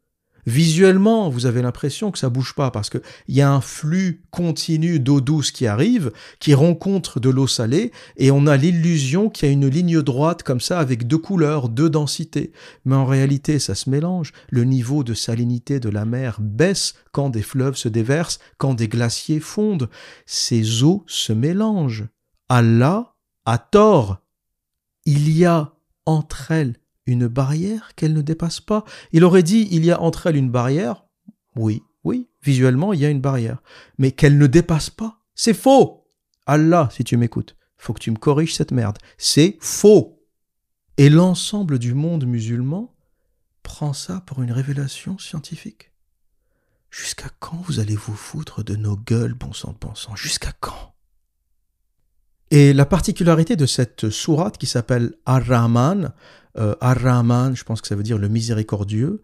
Visuellement, 0.45 1.29
vous 1.29 1.47
avez 1.47 1.63
l'impression 1.63 2.11
que 2.11 2.19
ça 2.19 2.29
bouge 2.29 2.55
pas 2.55 2.73
parce 2.73 2.91
qu'il 2.91 3.01
y 3.29 3.41
a 3.43 3.53
un 3.53 3.61
flux 3.61 4.25
continu 4.31 4.99
d'eau 4.99 5.21
douce 5.21 5.53
qui 5.53 5.69
arrive, 5.69 6.11
qui 6.41 6.53
rencontre 6.53 7.21
de 7.21 7.31
l'eau 7.31 7.47
salée, 7.47 7.93
et 8.17 8.33
on 8.33 8.49
a 8.49 8.57
l'illusion 8.57 9.31
qu'il 9.31 9.47
y 9.47 9.51
a 9.51 9.53
une 9.53 9.69
ligne 9.69 10.03
droite 10.03 10.43
comme 10.43 10.61
ça 10.61 10.81
avec 10.81 11.07
deux 11.07 11.19
couleurs, 11.19 11.69
deux 11.69 11.89
densités. 11.89 12.53
Mais 12.85 12.97
en 12.97 13.07
réalité, 13.07 13.61
ça 13.61 13.77
se 13.77 13.89
mélange. 13.89 14.33
Le 14.51 14.65
niveau 14.65 15.05
de 15.05 15.15
salinité 15.15 15.79
de 15.79 15.89
la 15.89 16.05
mer 16.05 16.39
baisse 16.41 16.95
quand 17.13 17.31
des 17.31 17.43
fleuves 17.43 17.77
se 17.77 17.89
déversent, 17.89 18.41
quand 18.59 18.75
des 18.75 18.89
glaciers 18.89 19.41
fondent. 19.41 19.89
Ces 20.27 20.83
eaux 20.83 21.05
se 21.07 21.33
mélangent. 21.33 22.09
Allah 22.49 23.15
a 23.45 23.59
tort. 23.59 24.19
Il 25.05 25.31
y 25.37 25.45
a 25.45 25.73
entre 26.05 26.51
elles 26.51 26.82
barrière 27.29 27.95
qu'elle 27.95 28.13
ne 28.13 28.23
dépasse 28.23 28.61
pas. 28.61 28.85
Il 29.13 29.25
aurait 29.25 29.43
dit 29.43 29.69
il 29.71 29.85
y 29.85 29.91
a 29.91 30.01
entre 30.01 30.27
elles 30.27 30.37
une 30.37 30.51
barrière. 30.51 31.05
Oui, 31.57 31.83
oui, 32.05 32.29
visuellement 32.43 32.93
il 32.93 33.01
y 33.01 33.05
a 33.05 33.11
une 33.11 33.21
barrière, 33.21 33.63
mais 33.99 34.13
qu'elle 34.13 34.39
ne 34.39 34.47
dépasse 34.47 34.91
pas. 34.91 35.21
C'est 35.35 35.55
faux. 35.55 36.07
Allah, 36.47 36.89
si 36.93 37.05
tu 37.05 37.17
m'écoutes, 37.17 37.57
faut 37.77 37.93
que 37.93 38.01
tu 38.01 38.11
me 38.11 38.17
corriges 38.17 38.55
cette 38.55 38.73
merde. 38.73 38.99
C'est 39.19 39.59
faux. 39.61 40.21
Et 40.99 41.09
l'ensemble 41.09 41.79
du 41.79 41.95
monde 41.95 42.27
musulman 42.27 42.95
prend 43.63 43.93
ça 43.93 44.23
pour 44.27 44.43
une 44.43 44.53
révélation 44.53 45.19
scientifique. 45.19 45.93
Jusqu'à 46.91 47.31
quand 47.39 47.57
vous 47.67 47.81
allez 47.81 47.97
vous 47.97 48.15
foutre 48.15 48.63
de 48.63 48.77
nos 48.77 48.97
gueules, 48.97 49.35
bon 49.35 49.53
sang 49.53 49.73
de 49.73 49.79
bon 49.79 49.95
sang? 49.95 50.15
Jusqu'à 50.15 50.53
quand? 50.61 50.95
Et 52.51 52.75
la 52.75 52.85
particularité 52.85 53.57
de 53.57 53.65
cette 53.65 54.11
sourate 54.11 54.59
qui 54.59 54.67
s'appelle 54.67 55.15
Ar-Rahman, 55.25 56.13
Ar-Rahman, 56.55 57.57
je 57.57 57.65
pense 57.65 57.81
que 57.81 57.89
ça 57.89 57.97
veut 57.97 58.03
dire 58.03 58.19
le 58.19 58.29
miséricordieux, 58.29 59.23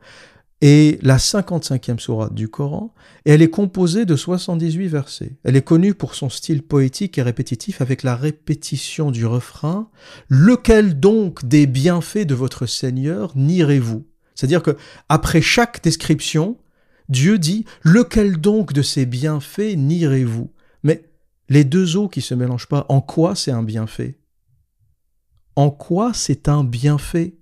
et 0.61 0.99
la 1.03 1.19
55e 1.19 1.99
sourate 1.99 2.35
du 2.35 2.49
Coran, 2.49 2.93
et 3.25 3.33
elle 3.33 3.43
est 3.43 3.51
composée 3.51 4.07
de 4.07 4.17
78 4.17 4.89
versets. 4.89 5.37
Elle 5.45 5.57
est 5.57 5.63
connue 5.63 5.95
pour 5.95 6.15
son 6.15 6.29
style 6.29 6.63
poétique 6.63 7.17
et 7.19 7.23
répétitif 7.23 7.81
avec 7.81 8.03
la 8.03 8.17
répétition 8.17 9.11
du 9.11 9.25
refrain. 9.25 9.89
Lequel 10.29 10.99
donc 10.99 11.47
des 11.47 11.67
bienfaits 11.67 12.27
de 12.27 12.35
votre 12.35 12.67
Seigneur 12.67 13.37
nierez-vous? 13.37 14.05
C'est-à-dire 14.35 14.63
que 14.63 14.77
après 15.09 15.43
chaque 15.43 15.83
description, 15.83 16.59
Dieu 17.09 17.39
dit 17.39 17.65
Lequel 17.83 18.41
donc 18.41 18.73
de 18.73 18.83
ces 18.83 19.07
bienfaits 19.07 19.77
nierez-vous? 19.77 20.51
Mais 20.83 21.05
les 21.49 21.65
deux 21.65 21.97
eaux 21.97 22.09
qui 22.09 22.21
se 22.21 22.35
mélangent 22.35 22.69
pas, 22.69 22.85
en 22.89 23.01
quoi 23.01 23.37
c'est 23.37 23.53
un 23.53 23.63
bienfait? 23.63 24.19
En 25.59 25.73
quoi 25.73 26.15
c'est 26.15 26.49
un 26.49 26.63
bienfait? 26.63 27.35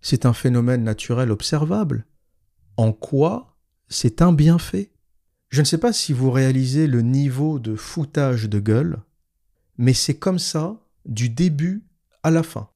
C'est 0.00 0.24
un 0.24 0.32
phénomène 0.32 0.84
naturel 0.84 1.30
observable. 1.30 2.06
En 2.78 2.94
quoi 2.94 3.58
c'est 3.88 4.22
un 4.22 4.32
bienfait? 4.32 4.90
Je 5.50 5.60
ne 5.60 5.66
sais 5.66 5.76
pas 5.76 5.92
si 5.92 6.14
vous 6.14 6.30
réalisez 6.30 6.86
le 6.86 7.02
niveau 7.02 7.58
de 7.58 7.76
foutage 7.76 8.48
de 8.48 8.58
gueule, 8.58 9.02
mais 9.76 9.92
c'est 9.92 10.16
comme 10.16 10.38
ça 10.38 10.80
du 11.04 11.28
début 11.28 11.84
à 12.22 12.30
la 12.30 12.42
fin. 12.42 12.70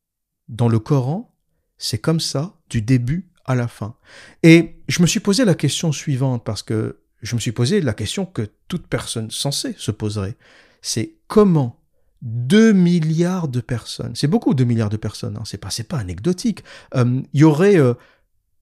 Dans 0.48 0.68
le 0.68 0.78
Coran, 0.78 1.34
c'est 1.78 1.96
comme 1.98 2.20
ça 2.20 2.60
du 2.68 2.82
début 2.82 3.30
à 3.46 3.54
la 3.54 3.68
fin. 3.68 3.96
Et 4.42 4.82
je 4.88 5.00
me 5.00 5.06
suis 5.06 5.20
posé 5.20 5.46
la 5.46 5.54
question 5.54 5.90
suivante 5.90 6.44
parce 6.44 6.62
que 6.62 7.00
je 7.22 7.34
me 7.34 7.40
suis 7.40 7.52
posé 7.52 7.80
la 7.80 7.94
question 7.94 8.26
que 8.26 8.46
toute 8.68 8.88
personne 8.88 9.30
sensée 9.30 9.74
se 9.78 9.90
poserait. 9.90 10.36
C'est 10.82 11.14
comment 11.28 11.81
2 12.22 12.72
milliards 12.72 13.48
de 13.48 13.60
personnes. 13.60 14.12
C'est 14.14 14.28
beaucoup, 14.28 14.54
2 14.54 14.64
milliards 14.64 14.88
de 14.88 14.96
personnes. 14.96 15.36
Hein. 15.36 15.42
C'est 15.44 15.58
pas, 15.58 15.70
pas 15.88 15.98
anecdotique. 15.98 16.62
Euh, 16.94 17.20
il 17.32 17.40
y 17.40 17.44
aurait 17.44 17.76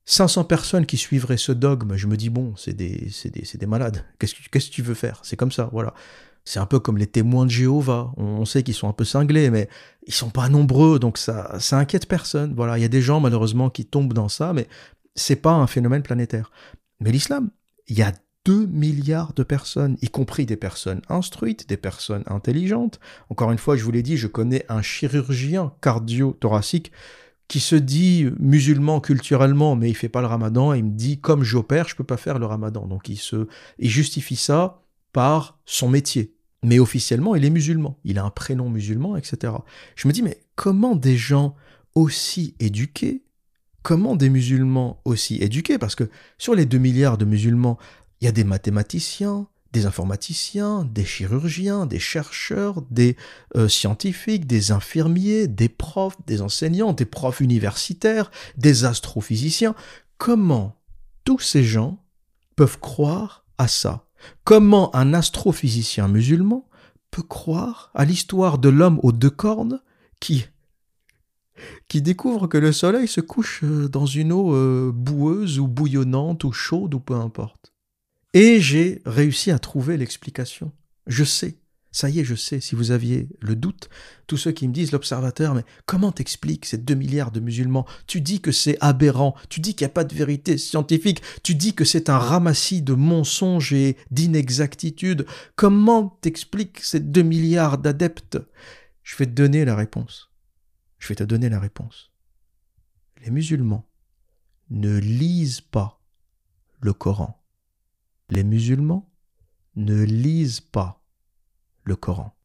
500 0.07 0.41
euh, 0.41 0.45
personnes 0.45 0.87
qui 0.87 0.97
suivraient 0.97 1.37
ce 1.37 1.53
dogme. 1.53 1.97
Je 1.97 2.07
me 2.07 2.17
dis, 2.17 2.31
bon, 2.31 2.55
c'est 2.57 2.73
des, 2.73 3.11
des, 3.25 3.59
des, 3.59 3.67
malades. 3.67 4.05
Qu'est-ce 4.19 4.35
que, 4.35 4.49
que 4.49 4.71
tu 4.71 4.83
veux 4.83 4.95
faire? 4.95 5.21
C'est 5.23 5.37
comme 5.37 5.53
ça, 5.53 5.69
voilà. 5.73 5.95
C'est 6.45 6.59
un 6.59 6.67
peu 6.67 6.81
comme 6.81 6.97
les 6.97 7.07
témoins 7.07 7.45
de 7.45 7.51
Jéhovah. 7.51 8.13
On, 8.17 8.47
sait 8.47 8.63
qu'ils 8.63 8.75
sont 8.75 8.89
un 8.89 8.95
peu 8.95 9.05
cinglés, 9.05 9.51
mais 9.51 9.69
ils 10.07 10.15
sont 10.15 10.31
pas 10.31 10.49
nombreux, 10.49 10.99
donc 10.99 11.19
ça, 11.19 11.61
ça 11.61 11.79
inquiète 11.79 12.09
personne. 12.09 12.55
Voilà, 12.55 12.79
il 12.79 12.81
y 12.81 12.85
a 12.85 12.89
des 12.89 13.03
gens 13.03 13.21
malheureusement 13.21 13.69
qui 13.69 13.85
tombent 13.85 14.15
dans 14.15 14.31
ça, 14.31 14.55
mais 14.55 14.67
c'est 15.15 15.37
pas 15.37 15.53
un 15.53 15.67
phénomène 15.67 16.03
planétaire. 16.03 16.51
Mais 17.01 17.13
l'islam, 17.13 17.51
il 17.89 17.99
y 17.99 18.03
a 18.03 18.13
2 18.45 18.67
milliards 18.67 19.33
de 19.35 19.43
personnes, 19.43 19.97
y 20.03 20.09
compris 20.09 20.47
des 20.47 20.57
personnes 20.57 21.03
instruites, 21.09 21.69
des 21.69 21.77
personnes 21.77 22.25
intelligentes. 22.27 22.99
Encore 23.29 23.53
une 23.53 23.59
fois, 23.59 23.77
je 23.77 23.85
vous 23.85 23.91
l'ai 23.91 24.03
dit, 24.03 24.17
je 24.17 24.27
connais 24.27 24.65
un 24.69 24.83
chirurgien 24.83 25.73
cardio-thoracique 25.83 26.91
qui 27.49 27.61
se 27.61 27.77
dit 27.77 28.29
musulman 28.39 29.01
culturellement, 29.01 29.75
mais 29.77 29.91
il 29.91 29.95
fait 29.95 30.09
pas 30.09 30.21
le 30.21 30.29
ramadan, 30.29 30.73
et 30.73 30.79
il 30.79 30.85
me 30.85 30.97
dit, 30.97 31.21
comme 31.21 31.43
j'opère, 31.43 31.89
je 31.89 31.97
peux 31.97 32.05
pas 32.05 32.17
faire 32.17 32.39
le 32.39 32.47
ramadan. 32.47 32.87
Donc 32.87 33.09
il 33.09 33.17
se, 33.17 33.49
il 33.79 33.91
justifie 33.91 34.37
ça 34.37 34.83
par 35.13 35.59
son 35.67 35.89
métier. 35.89 36.35
Mais 36.63 36.79
officiellement, 36.79 37.35
il 37.35 37.45
est 37.45 37.51
musulman. 37.51 37.99
Il 38.05 38.19
a 38.19 38.25
un 38.25 38.31
prénom 38.31 38.69
musulman, 38.69 39.17
etc. 39.17 39.53
Je 39.97 40.07
me 40.07 40.13
dis, 40.13 40.23
mais 40.23 40.39
comment 40.55 40.95
des 40.95 41.17
gens 41.17 41.57
aussi 41.95 42.55
éduqués, 42.61 43.23
comment 43.83 44.15
des 44.15 44.29
musulmans 44.29 45.01
aussi 45.05 45.37
éduqués, 45.43 45.79
parce 45.79 45.95
que 45.95 46.09
sur 46.39 46.55
les 46.55 46.67
2 46.67 46.79
milliards 46.79 47.19
de 47.19 47.25
musulmans, 47.25 47.79
il 48.21 48.27
y 48.27 48.29
a 48.29 48.33
des 48.33 48.45
mathématiciens, 48.45 49.49
des 49.73 49.87
informaticiens, 49.87 50.85
des 50.85 51.05
chirurgiens, 51.05 51.87
des 51.87 51.99
chercheurs, 51.99 52.83
des 52.91 53.17
euh, 53.57 53.69
scientifiques, 53.69 54.47
des 54.47 54.73
infirmiers, 54.73 55.47
des 55.47 55.69
profs, 55.69 56.17
des 56.27 56.43
enseignants, 56.43 56.93
des 56.93 57.05
profs 57.05 57.41
universitaires, 57.41 58.31
des 58.57 58.85
astrophysiciens. 58.85 59.75
Comment 60.19 60.77
tous 61.25 61.39
ces 61.39 61.63
gens 61.63 62.03
peuvent 62.57 62.81
croire 62.81 63.45
à 63.59 63.69
ça? 63.69 64.07
Comment 64.45 64.95
un 64.95 65.15
astrophysicien 65.15 66.09
musulman 66.09 66.69
peut 67.11 67.23
croire 67.23 67.91
à 67.95 68.05
l'histoire 68.05 68.59
de 68.59 68.69
l'homme 68.69 69.01
aux 69.03 69.13
deux 69.13 69.31
cornes 69.31 69.81
qui 70.21 70.47
qui 71.89 72.01
découvre 72.01 72.47
que 72.47 72.57
le 72.57 72.73
soleil 72.73 73.07
se 73.07 73.21
couche 73.21 73.61
euh, 73.65 73.87
dans 73.87 74.07
une 74.07 74.33
eau 74.33 74.55
euh, 74.55 74.93
boueuse 74.95 75.59
ou 75.59 75.69
bouillonnante 75.69 76.45
ou 76.45 76.53
chaude 76.53 76.95
ou 76.95 77.01
peu 77.01 77.15
importe? 77.15 77.75
Et 78.33 78.61
j'ai 78.61 79.03
réussi 79.07 79.51
à 79.51 79.59
trouver 79.59 79.97
l'explication. 79.97 80.73
Je 81.07 81.25
sais, 81.25 81.59
ça 81.91 82.09
y 82.09 82.21
est, 82.21 82.25
je 82.25 82.37
sais, 82.37 82.61
si 82.61 82.77
vous 82.77 82.93
aviez 82.93 83.29
le 83.41 83.57
doute, 83.57 83.89
tous 84.29 84.37
ceux 84.37 84.53
qui 84.53 84.69
me 84.69 84.73
disent 84.73 84.93
l'observateur, 84.93 85.55
mais 85.55 85.65
comment 85.87 86.13
t'expliques 86.13 86.67
ces 86.67 86.79
deux 86.79 86.95
milliards 86.95 87.33
de 87.33 87.41
musulmans? 87.41 87.87
Tu 88.07 88.21
dis 88.21 88.41
que 88.41 88.53
c'est 88.53 88.79
aberrant, 88.81 89.35
tu 89.49 89.59
dis 89.59 89.75
qu'il 89.75 89.85
n'y 89.85 89.91
a 89.91 89.95
pas 89.95 90.05
de 90.05 90.15
vérité 90.15 90.57
scientifique, 90.59 91.23
tu 91.43 91.57
dis 91.57 91.75
que 91.75 91.85
c'est 91.85 92.09
un 92.09 92.19
ramassis 92.19 92.83
de 92.83 92.93
mensonges 92.93 93.73
et 93.73 93.97
d'inexactitudes. 94.13 95.27
Comment 95.57 96.17
t'expliques 96.21 96.79
ces 96.79 97.01
deux 97.01 97.23
milliards 97.23 97.79
d'adeptes? 97.79 98.39
Je 99.03 99.17
vais 99.17 99.27
te 99.27 99.33
donner 99.33 99.65
la 99.65 99.75
réponse. 99.75 100.31
Je 101.01 101.09
vais 101.09 101.17
te 101.17 101.25
donner 101.25 101.49
la 101.49 101.59
réponse. 101.59 102.13
Les 103.25 103.33
musulmans 103.33 103.91
ne 104.71 104.97
lisent 104.99 105.63
pas 105.63 106.01
le 106.81 106.93
Coran. 106.93 107.40
Les 108.31 108.45
musulmans 108.45 109.11
ne 109.75 110.03
lisent 110.05 110.61
pas 110.61 111.05
le 111.83 111.97
Coran. 111.97 112.37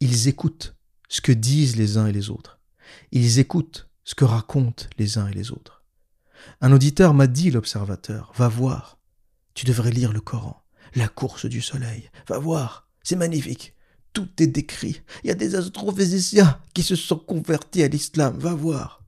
Ils 0.00 0.26
écoutent 0.26 0.74
ce 1.08 1.20
que 1.20 1.32
disent 1.32 1.76
les 1.76 1.96
uns 1.96 2.06
et 2.06 2.12
les 2.12 2.28
autres. 2.28 2.58
Ils 3.12 3.38
écoutent 3.38 3.88
ce 4.02 4.16
que 4.16 4.24
racontent 4.24 4.84
les 4.98 5.18
uns 5.18 5.28
et 5.28 5.32
les 5.32 5.52
autres. 5.52 5.84
Un 6.60 6.72
auditeur 6.72 7.14
m'a 7.14 7.28
dit, 7.28 7.52
l'observateur, 7.52 8.32
va 8.34 8.48
voir, 8.48 8.98
tu 9.54 9.64
devrais 9.64 9.90
lire 9.90 10.12
le 10.12 10.20
Coran, 10.20 10.62
la 10.94 11.08
course 11.08 11.46
du 11.46 11.60
soleil, 11.60 12.10
va 12.28 12.38
voir, 12.38 12.88
c'est 13.02 13.16
magnifique, 13.16 13.74
tout 14.12 14.28
est 14.40 14.46
décrit, 14.46 15.02
il 15.22 15.28
y 15.28 15.30
a 15.30 15.34
des 15.34 15.54
astrophysiciens 15.54 16.60
qui 16.74 16.82
se 16.82 16.96
sont 16.96 17.18
convertis 17.18 17.82
à 17.82 17.88
l'islam, 17.88 18.38
va 18.38 18.54
voir. 18.54 19.04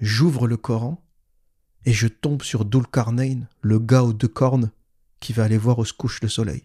J'ouvre 0.00 0.46
le 0.46 0.56
Coran 0.56 1.04
et 1.84 1.92
je 1.92 2.08
tombe 2.08 2.42
sur 2.42 2.64
Dulkarnain, 2.64 3.42
le 3.60 3.78
gars 3.78 4.02
aux 4.02 4.12
deux 4.12 4.28
cornes, 4.28 4.70
qui 5.22 5.32
va 5.32 5.44
aller 5.44 5.56
voir 5.56 5.78
où 5.78 5.84
se 5.84 5.92
couche 5.94 6.20
le 6.20 6.28
soleil. 6.28 6.64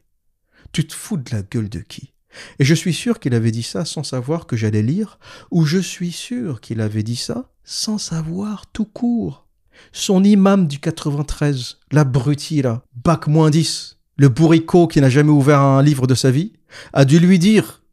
Tu 0.74 0.86
te 0.86 0.94
fous 0.94 1.16
de 1.16 1.32
la 1.32 1.44
gueule 1.44 1.70
de 1.70 1.80
qui? 1.80 2.14
Et 2.60 2.66
je 2.66 2.74
suis 2.74 2.94
sûr 2.94 3.20
qu'il 3.20 3.34
avait 3.34 3.52
dit 3.52 3.64
ça 3.64 3.86
sans 3.86 4.04
savoir 4.04 4.48
que 4.48 4.58
j'allais 4.58 4.82
lire, 4.82 5.20
ou 5.52 5.66
je 5.66 5.78
suis 5.78 6.12
sûr 6.12 6.60
qu'il 6.60 6.82
avait 6.82 7.04
dit 7.04 7.16
ça 7.16 7.50
sans 7.64 7.98
savoir 7.98 8.68
tout 8.68 8.86
court. 8.86 9.48
Son 9.92 10.24
imam 10.24 10.68
du 10.68 10.80
93, 10.80 11.78
l'abruti 11.92 12.62
là, 12.62 12.82
bac 12.96 13.28
moins 13.28 13.50
10, 13.50 13.98
le 14.18 14.30
bourricot 14.30 14.88
qui 14.88 15.00
n'a 15.00 15.10
jamais 15.10 15.32
ouvert 15.32 15.62
un 15.62 15.84
livre 15.84 16.08
de 16.08 16.16
sa 16.16 16.32
vie, 16.32 16.54
a 16.94 17.06
dû 17.06 17.20
lui 17.20 17.40
dire 17.40 17.84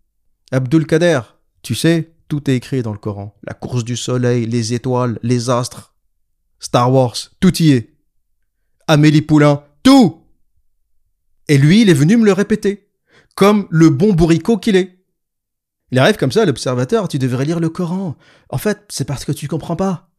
Abdul 0.50 0.86
Kader, 0.86 1.20
tu 1.62 1.74
sais, 1.74 2.12
tout 2.28 2.50
est 2.50 2.56
écrit 2.56 2.82
dans 2.82 2.92
le 2.92 2.98
Coran. 2.98 3.34
La 3.44 3.54
course 3.54 3.84
du 3.84 3.96
soleil, 3.96 4.46
les 4.46 4.72
étoiles, 4.72 5.18
les 5.22 5.50
astres, 5.50 5.94
Star 6.58 6.90
Wars, 6.92 7.16
tout 7.40 7.62
y 7.62 7.72
est. 7.72 7.94
Amélie 8.86 9.22
Poulain, 9.22 9.62
tout 9.82 10.23
et 11.48 11.58
lui, 11.58 11.82
il 11.82 11.90
est 11.90 11.94
venu 11.94 12.16
me 12.16 12.24
le 12.24 12.32
répéter, 12.32 12.88
comme 13.34 13.66
le 13.70 13.90
bon 13.90 14.12
bourricot 14.12 14.58
qu'il 14.58 14.76
est. 14.76 14.98
Il 15.90 15.98
arrive 15.98 16.16
comme 16.16 16.32
ça, 16.32 16.44
l'observateur, 16.44 17.06
tu 17.06 17.18
devrais 17.18 17.44
lire 17.44 17.60
le 17.60 17.68
Coran. 17.68 18.16
En 18.48 18.58
fait, 18.58 18.80
c'est 18.88 19.04
parce 19.04 19.24
que 19.24 19.32
tu 19.32 19.46
comprends 19.46 19.76
pas. 19.76 20.10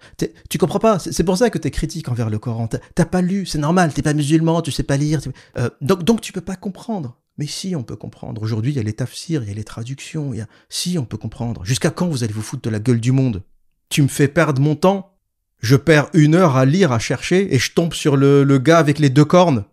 Tu 0.50 0.58
comprends 0.58 0.80
pas. 0.80 1.00
C'est 1.00 1.24
pour 1.24 1.38
ça 1.38 1.50
que 1.50 1.58
tu 1.58 1.68
es 1.68 1.72
critique 1.72 2.08
envers 2.08 2.30
le 2.30 2.40
Coran. 2.40 2.70
T'as 2.70 3.06
pas 3.06 3.22
lu, 3.22 3.46
c'est 3.46 3.58
normal. 3.58 3.92
T'es 3.92 4.02
pas 4.02 4.14
musulman, 4.14 4.62
tu 4.62 4.72
sais 4.72 4.84
pas 4.84 4.96
lire. 4.96 5.20
Euh, 5.58 5.70
donc, 5.82 6.04
donc 6.04 6.22
tu 6.22 6.32
peux 6.32 6.40
pas 6.40 6.56
comprendre. 6.56 7.18
Mais 7.38 7.48
si, 7.48 7.76
on 7.76 7.84
peut 7.84 7.98
comprendre. 7.98 8.42
Aujourd'hui, 8.42 8.72
il 8.72 8.76
y 8.76 8.80
a 8.80 8.84
les 8.84 8.94
tafsirs, 8.94 9.44
il 9.44 9.50
y 9.50 9.52
a 9.52 9.56
les 9.56 9.66
traductions. 9.66 10.32
Si, 10.70 10.98
on 10.98 11.04
peut 11.04 11.18
comprendre. 11.18 11.66
Jusqu'à 11.66 11.90
quand 11.90 12.08
vous 12.08 12.24
allez 12.24 12.32
vous 12.32 12.42
foutre 12.42 12.62
de 12.62 12.70
la 12.70 12.80
gueule 12.80 13.02
du 13.02 13.12
monde? 13.12 13.44
Tu 13.90 14.02
me 14.02 14.08
fais 14.08 14.30
perdre 14.30 14.62
mon 14.62 14.76
temps? 14.76 15.18
Je 15.60 15.76
perds 15.76 16.10
une 16.14 16.36
heure 16.36 16.56
à 16.56 16.64
lire, 16.64 16.94
à 16.94 17.00
chercher, 17.00 17.54
et 17.54 17.60
je 17.60 17.74
tombe 17.74 17.94
sur 17.94 18.16
le 18.16 18.58
gars 18.60 18.78
avec 18.78 19.00
les 19.00 19.10
deux 19.10 19.26
cornes? 19.26 19.66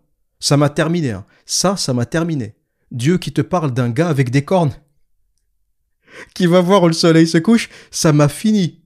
Ça 0.43 0.57
m'a 0.57 0.67
terminé. 0.67 1.11
Hein. 1.11 1.23
Ça, 1.45 1.77
ça 1.77 1.93
m'a 1.93 2.05
terminé. 2.05 2.53
Dieu 2.91 3.17
qui 3.17 3.31
te 3.31 3.39
parle 3.39 3.71
d'un 3.71 3.89
gars 3.89 4.09
avec 4.09 4.29
des 4.29 4.43
cornes 4.43 4.73
qui 6.35 6.47
va 6.47 6.59
voir 6.59 6.83
où 6.83 6.87
le 6.87 6.93
soleil 6.93 7.27
se 7.27 7.37
couche, 7.37 7.69
ça 7.91 8.11
m'a 8.11 8.27
fini. 8.27 8.81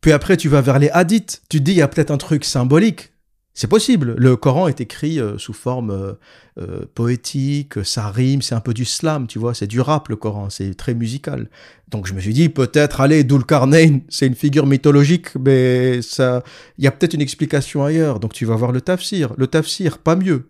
Puis 0.00 0.10
après, 0.10 0.38
tu 0.38 0.48
vas 0.48 0.62
vers 0.62 0.78
les 0.78 0.88
hadiths. 0.88 1.42
Tu 1.50 1.58
te 1.58 1.64
dis, 1.64 1.72
il 1.72 1.76
y 1.76 1.82
a 1.82 1.88
peut-être 1.88 2.10
un 2.10 2.16
truc 2.16 2.46
symbolique. 2.46 3.12
C'est 3.52 3.66
possible. 3.66 4.14
Le 4.16 4.36
Coran 4.36 4.68
est 4.68 4.80
écrit 4.80 5.20
euh, 5.20 5.36
sous 5.36 5.52
forme 5.52 5.90
euh, 5.90 6.14
euh, 6.58 6.86
poétique, 6.94 7.84
ça 7.84 8.08
rime, 8.08 8.40
c'est 8.40 8.54
un 8.54 8.60
peu 8.60 8.72
du 8.72 8.86
slam, 8.86 9.26
tu 9.26 9.38
vois, 9.38 9.52
c'est 9.52 9.66
du 9.66 9.82
rap 9.82 10.08
le 10.08 10.16
Coran, 10.16 10.48
c'est 10.48 10.72
très 10.74 10.94
musical. 10.94 11.50
Donc 11.88 12.06
je 12.06 12.14
me 12.14 12.20
suis 12.20 12.32
dit, 12.32 12.48
peut-être, 12.48 13.02
allez, 13.02 13.22
Dulkarnain, 13.22 14.00
c'est 14.08 14.26
une 14.26 14.34
figure 14.34 14.64
mythologique, 14.64 15.34
mais 15.38 16.00
ça, 16.00 16.42
il 16.78 16.84
y 16.84 16.86
a 16.86 16.90
peut-être 16.90 17.12
une 17.12 17.20
explication 17.20 17.84
ailleurs. 17.84 18.18
Donc 18.18 18.32
tu 18.32 18.46
vas 18.46 18.56
voir 18.56 18.72
le 18.72 18.80
tafsir. 18.80 19.34
Le 19.36 19.46
tafsir, 19.46 19.98
pas 19.98 20.16
mieux 20.16 20.49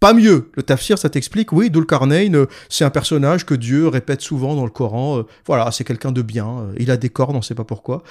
pas 0.00 0.14
mieux. 0.14 0.50
Le 0.54 0.62
tafsir, 0.62 0.96
ça 0.96 1.10
t'explique, 1.10 1.52
oui, 1.52 1.70
Dulkarnain, 1.70 2.32
euh, 2.34 2.46
c'est 2.68 2.84
un 2.84 2.90
personnage 2.90 3.44
que 3.44 3.54
Dieu 3.54 3.88
répète 3.88 4.20
souvent 4.20 4.54
dans 4.54 4.64
le 4.64 4.70
Coran. 4.70 5.18
Euh, 5.18 5.22
voilà, 5.44 5.72
c'est 5.72 5.82
quelqu'un 5.82 6.12
de 6.12 6.22
bien. 6.22 6.46
Euh, 6.46 6.74
il 6.78 6.90
a 6.90 6.96
des 6.96 7.08
cornes, 7.08 7.34
on 7.34 7.42
sait 7.42 7.56
pas 7.56 7.64
pourquoi. 7.64 8.02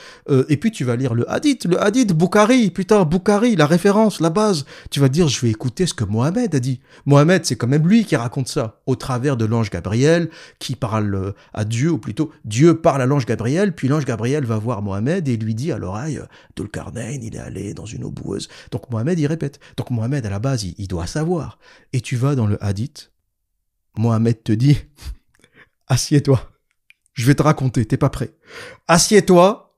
et 0.50 0.58
puis 0.58 0.72
tu 0.72 0.84
vas 0.84 0.96
lire 0.96 1.14
le 1.14 1.30
hadith, 1.32 1.66
le 1.66 1.82
hadith, 1.82 2.14
Bukhari, 2.14 2.72
putain, 2.72 3.06
Bukhari, 3.06 3.56
la 3.56 3.66
référence, 3.66 4.20
la 4.20 4.30
base. 4.30 4.66
Tu 4.92 5.00
vas 5.00 5.08
dire, 5.08 5.28
je 5.28 5.40
vais 5.40 5.50
écouter 5.50 5.86
ce 5.86 5.94
que 5.94 6.04
Mohamed 6.04 6.54
a 6.54 6.60
dit. 6.60 6.82
Mohamed, 7.06 7.46
c'est 7.46 7.56
quand 7.56 7.68
même 7.68 7.88
lui 7.88 8.04
qui 8.04 8.16
raconte 8.16 8.50
ça, 8.50 8.82
au 8.86 8.96
travers 8.96 9.38
de 9.38 9.46
l'ange 9.46 9.70
Gabriel, 9.70 10.30
qui 10.60 10.76
parle 10.76 11.34
à 11.54 11.64
Dieu, 11.64 11.92
ou 11.92 11.98
plutôt, 11.98 12.32
Dieu 12.44 12.80
parle 12.82 13.02
à 13.02 13.06
l'ange 13.06 13.26
Gabriel, 13.26 13.74
puis 13.74 13.88
l'ange 13.88 14.06
Gabriel 14.06 14.46
va 14.46 14.58
voir 14.58 14.82
Mohamed 14.82 15.28
et 15.28 15.38
lui 15.38 15.56
dit 15.56 15.72
à 15.72 15.78
l'oreille, 15.78 16.20
Dulkarnain, 16.56 17.12
il 17.22 17.36
est 17.36 17.40
allé 17.40 17.74
dans 17.74 17.86
une 17.86 18.04
eau 18.04 18.12
boueuse. 18.12 18.50
Donc 18.72 18.90
Mohamed, 18.92 19.18
il 19.18 19.28
répète. 19.28 19.60
Donc 19.78 19.90
Mohamed, 19.92 20.26
à 20.26 20.30
la 20.30 20.40
base, 20.40 20.66
il 20.78 20.88
doit 20.88 21.08
savoir 21.08 21.58
et 21.94 22.02
tu 22.02 22.16
vas 22.16 22.36
dans 22.36 22.48
le 22.48 22.64
hadith, 22.64 23.12
Mohamed 23.98 24.44
te 24.44 24.52
dit, 24.52 24.78
assieds-toi, 25.88 26.52
je 27.14 27.26
vais 27.26 27.36
te 27.36 27.44
raconter, 27.44 27.86
t'es 27.86 27.98
pas 27.98 28.10
prêt. 28.10 28.36
Assieds-toi, 28.88 29.78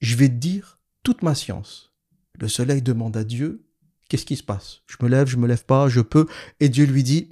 je 0.00 0.16
vais 0.16 0.28
te 0.28 0.34
dire 0.34 0.78
toute 1.02 1.22
ma 1.22 1.34
science. 1.34 1.92
Le 2.38 2.48
soleil 2.48 2.82
demande 2.82 3.16
à 3.16 3.24
Dieu, 3.24 3.66
qu'est-ce 4.08 4.26
qui 4.26 4.36
se 4.36 4.42
passe? 4.42 4.82
Je 4.86 4.96
me 5.02 5.08
lève, 5.08 5.28
je 5.28 5.36
me 5.36 5.46
lève 5.46 5.64
pas, 5.64 5.88
je 5.88 6.00
peux. 6.00 6.26
Et 6.60 6.68
Dieu 6.68 6.86
lui 6.86 7.02
dit, 7.02 7.30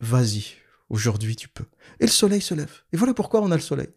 vas-y, 0.00 0.44
aujourd'hui 0.90 1.36
tu 1.36 1.48
peux. 1.48 1.66
Et 2.00 2.06
le 2.06 2.10
soleil 2.10 2.40
se 2.40 2.54
lève. 2.54 2.82
Et 2.92 2.96
voilà 2.96 3.14
pourquoi 3.14 3.42
on 3.42 3.50
a 3.50 3.56
le 3.56 3.62
soleil. 3.62 3.88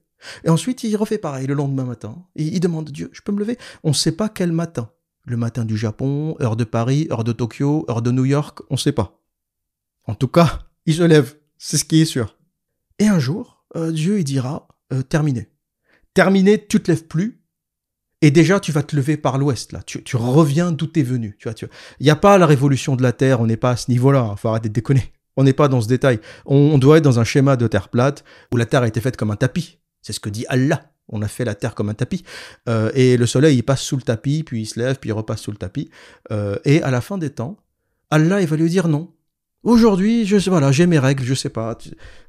Et 0.43 0.49
ensuite, 0.49 0.83
il 0.83 0.95
refait 0.95 1.17
pareil 1.17 1.45
le 1.47 1.53
lendemain 1.53 1.83
matin. 1.83 2.25
Il 2.35 2.59
demande 2.59 2.89
à 2.89 2.91
Dieu, 2.91 3.09
je 3.13 3.21
peux 3.21 3.31
me 3.31 3.39
lever? 3.39 3.57
On 3.83 3.89
ne 3.89 3.93
sait 3.93 4.13
pas 4.13 4.29
quel 4.29 4.51
matin 4.51 4.91
le 5.25 5.37
matin 5.37 5.65
du 5.65 5.77
Japon, 5.77 6.35
heure 6.41 6.55
de 6.55 6.63
Paris, 6.63 7.07
heure 7.11 7.23
de 7.23 7.31
Tokyo, 7.31 7.85
heure 7.89 8.01
de 8.01 8.11
New 8.11 8.25
York, 8.25 8.59
on 8.69 8.75
ne 8.75 8.79
sait 8.79 8.91
pas. 8.91 9.21
En 10.05 10.15
tout 10.15 10.27
cas, 10.27 10.59
il 10.85 10.95
se 10.95 11.03
lève, 11.03 11.35
c'est 11.57 11.77
ce 11.77 11.85
qui 11.85 12.01
est 12.01 12.05
sûr. 12.05 12.37
Et 12.99 13.07
un 13.07 13.19
jour, 13.19 13.65
euh, 13.75 13.91
Dieu 13.91 14.19
il 14.19 14.23
dira 14.23 14.67
euh, 14.93 15.01
terminé. 15.01 15.49
Terminé, 16.13 16.65
tu 16.65 16.81
te 16.81 16.91
lèves 16.91 17.07
plus. 17.07 17.41
Et 18.21 18.31
déjà, 18.31 18.59
tu 18.59 18.71
vas 18.71 18.81
te 18.81 18.95
lever 18.95 19.17
par 19.17 19.37
l'ouest, 19.37 19.73
là. 19.73 19.83
Tu, 19.83 20.01
reviens 20.15 20.71
d'où 20.71 20.87
es 20.95 21.03
venu. 21.03 21.35
Tu 21.37 21.47
vois, 21.47 21.53
tu 21.53 21.67
Il 21.99 22.05
n'y 22.05 22.09
a 22.09 22.15
pas 22.15 22.37
la 22.37 22.45
révolution 22.45 22.95
de 22.95 23.03
la 23.03 23.11
Terre, 23.11 23.41
on 23.41 23.45
n'est 23.45 23.57
pas 23.57 23.71
à 23.71 23.75
ce 23.75 23.91
niveau-là. 23.91 24.29
Il 24.31 24.39
faut 24.39 24.47
arrêter 24.47 24.69
de 24.69 24.73
déconner. 24.73 25.13
On 25.37 25.43
n'est 25.43 25.53
pas 25.53 25.67
dans 25.67 25.81
ce 25.81 25.87
détail. 25.87 26.19
On, 26.45 26.77
doit 26.77 26.97
être 26.97 27.03
dans 27.03 27.19
un 27.19 27.25
schéma 27.25 27.57
de 27.57 27.67
Terre 27.67 27.89
plate 27.89 28.23
où 28.53 28.57
la 28.57 28.65
Terre 28.65 28.83
a 28.83 28.87
été 28.87 29.01
faite 29.01 29.17
comme 29.17 29.31
un 29.31 29.35
tapis. 29.35 29.79
C'est 30.01 30.13
ce 30.13 30.19
que 30.19 30.29
dit 30.29 30.45
Allah. 30.47 30.94
On 31.09 31.21
a 31.21 31.27
fait 31.27 31.45
la 31.45 31.55
terre 31.55 31.75
comme 31.75 31.89
un 31.89 31.93
tapis. 31.93 32.23
Euh, 32.67 32.91
et 32.95 33.17
le 33.17 33.25
soleil, 33.25 33.57
il 33.57 33.63
passe 33.63 33.81
sous 33.81 33.95
le 33.95 34.01
tapis, 34.01 34.43
puis 34.43 34.61
il 34.61 34.65
se 34.65 34.79
lève, 34.79 34.97
puis 34.99 35.09
il 35.09 35.13
repasse 35.13 35.41
sous 35.41 35.51
le 35.51 35.57
tapis. 35.57 35.89
Euh, 36.31 36.57
et 36.65 36.81
à 36.81 36.91
la 36.91 37.01
fin 37.01 37.17
des 37.17 37.29
temps, 37.29 37.57
Allah, 38.09 38.41
il 38.41 38.47
va 38.47 38.55
lui 38.55 38.69
dire 38.69 38.87
non. 38.87 39.11
Aujourd'hui, 39.63 40.25
je 40.25 40.49
voilà, 40.49 40.71
j'ai 40.71 40.85
mes 40.85 40.99
règles, 40.99 41.23
je 41.23 41.33
sais 41.33 41.49
pas. 41.49 41.77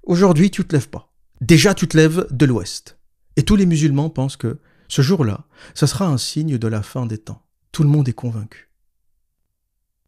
Aujourd'hui, 0.02 0.50
tu 0.50 0.64
te 0.64 0.74
lèves 0.74 0.88
pas. 0.88 1.12
Déjà, 1.40 1.74
tu 1.74 1.86
te 1.86 1.96
lèves 1.96 2.26
de 2.30 2.46
l'ouest. 2.46 2.98
Et 3.36 3.42
tous 3.42 3.56
les 3.56 3.66
musulmans 3.66 4.08
pensent 4.08 4.36
que 4.36 4.58
ce 4.88 5.02
jour-là, 5.02 5.44
ça 5.74 5.86
sera 5.86 6.06
un 6.06 6.16
signe 6.16 6.58
de 6.58 6.68
la 6.68 6.82
fin 6.82 7.06
des 7.06 7.18
temps. 7.18 7.42
Tout 7.72 7.82
le 7.82 7.88
monde 7.88 8.08
est 8.08 8.14
convaincu. 8.14 8.70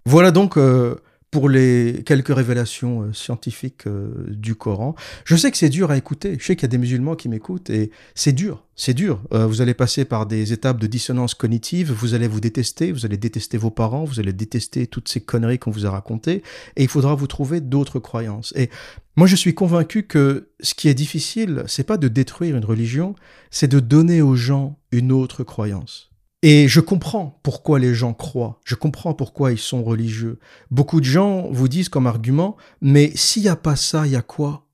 Voilà 0.06 0.30
donc 0.30 0.56
euh, 0.56 0.96
pour 1.30 1.48
les 1.48 2.02
quelques 2.06 2.34
révélations 2.34 3.02
euh, 3.02 3.12
scientifiques 3.12 3.86
euh, 3.86 4.09
du 4.28 4.55
Coran. 4.55 4.94
Je 5.24 5.36
sais 5.36 5.50
que 5.50 5.59
c'est 5.59 5.68
dur 5.68 5.90
à 5.90 5.96
écouter. 5.96 6.36
Je 6.38 6.44
sais 6.44 6.56
qu'il 6.56 6.62
y 6.62 6.66
a 6.66 6.68
des 6.68 6.78
musulmans 6.78 7.16
qui 7.16 7.28
m'écoutent 7.28 7.68
et 7.70 7.90
c'est 8.14 8.32
dur. 8.32 8.64
C'est 8.76 8.94
dur. 8.94 9.20
Euh, 9.32 9.46
vous 9.46 9.60
allez 9.60 9.74
passer 9.74 10.05
par 10.05 10.26
des 10.26 10.52
étapes 10.52 10.80
de 10.80 10.86
dissonance 10.86 11.34
cognitive. 11.34 11.92
Vous 11.92 12.14
allez 12.14 12.28
vous 12.28 12.40
détester. 12.40 12.92
Vous 12.92 13.05
allez 13.05 13.18
détester 13.18 13.59
vos 13.59 13.70
parents. 13.70 14.05
Vous 14.05 14.20
allez 14.20 14.32
détester 14.32 14.86
toutes 14.86 15.09
ces 15.09 15.20
conneries 15.20 15.59
qu'on 15.59 15.70
vous 15.70 15.84
a 15.84 15.90
racontées. 15.90 16.42
Et 16.76 16.84
il 16.84 16.88
faudra 16.88 17.14
vous 17.14 17.26
trouver 17.26 17.60
d'autres 17.60 17.98
croyances. 17.98 18.55
Et 18.56 18.70
moi, 19.16 19.26
je 19.26 19.36
suis 19.36 19.55
convaincu 19.55 20.05
que 20.05 20.48
ce 20.60 20.74
qui 20.74 20.88
est 20.88 20.94
difficile, 20.94 21.64
c'est 21.66 21.84
pas 21.84 21.98
de 21.98 22.09
détruire 22.09 22.56
une 22.56 22.64
religion, 22.64 23.14
c'est 23.50 23.68
de 23.68 23.80
donner 23.80 24.22
aux 24.22 24.36
gens 24.36 24.78
une 24.92 25.12
autre 25.12 25.44
croyance. 25.44 26.09
Et 26.43 26.69
je 26.69 26.78
comprends 26.78 27.40
pourquoi 27.43 27.81
les 27.81 27.94
gens 27.94 28.15
croient, 28.15 28.60
je 28.65 28.77
comprends 28.77 29.12
pourquoi 29.12 29.51
ils 29.51 29.59
sont 29.59 29.82
religieux. 29.82 30.39
Beaucoup 30.70 31.01
de 31.01 31.05
gens 31.05 31.48
vous 31.51 31.66
disent 31.66 31.89
comme 31.89 32.06
argument, 32.06 32.56
mais 32.81 33.10
s'il 33.16 33.43
n'y 33.43 33.48
a 33.48 33.56
pas 33.56 33.74
ça, 33.74 34.06
il 34.06 34.12
y 34.12 34.16
a 34.16 34.23
quoi? 34.23 34.69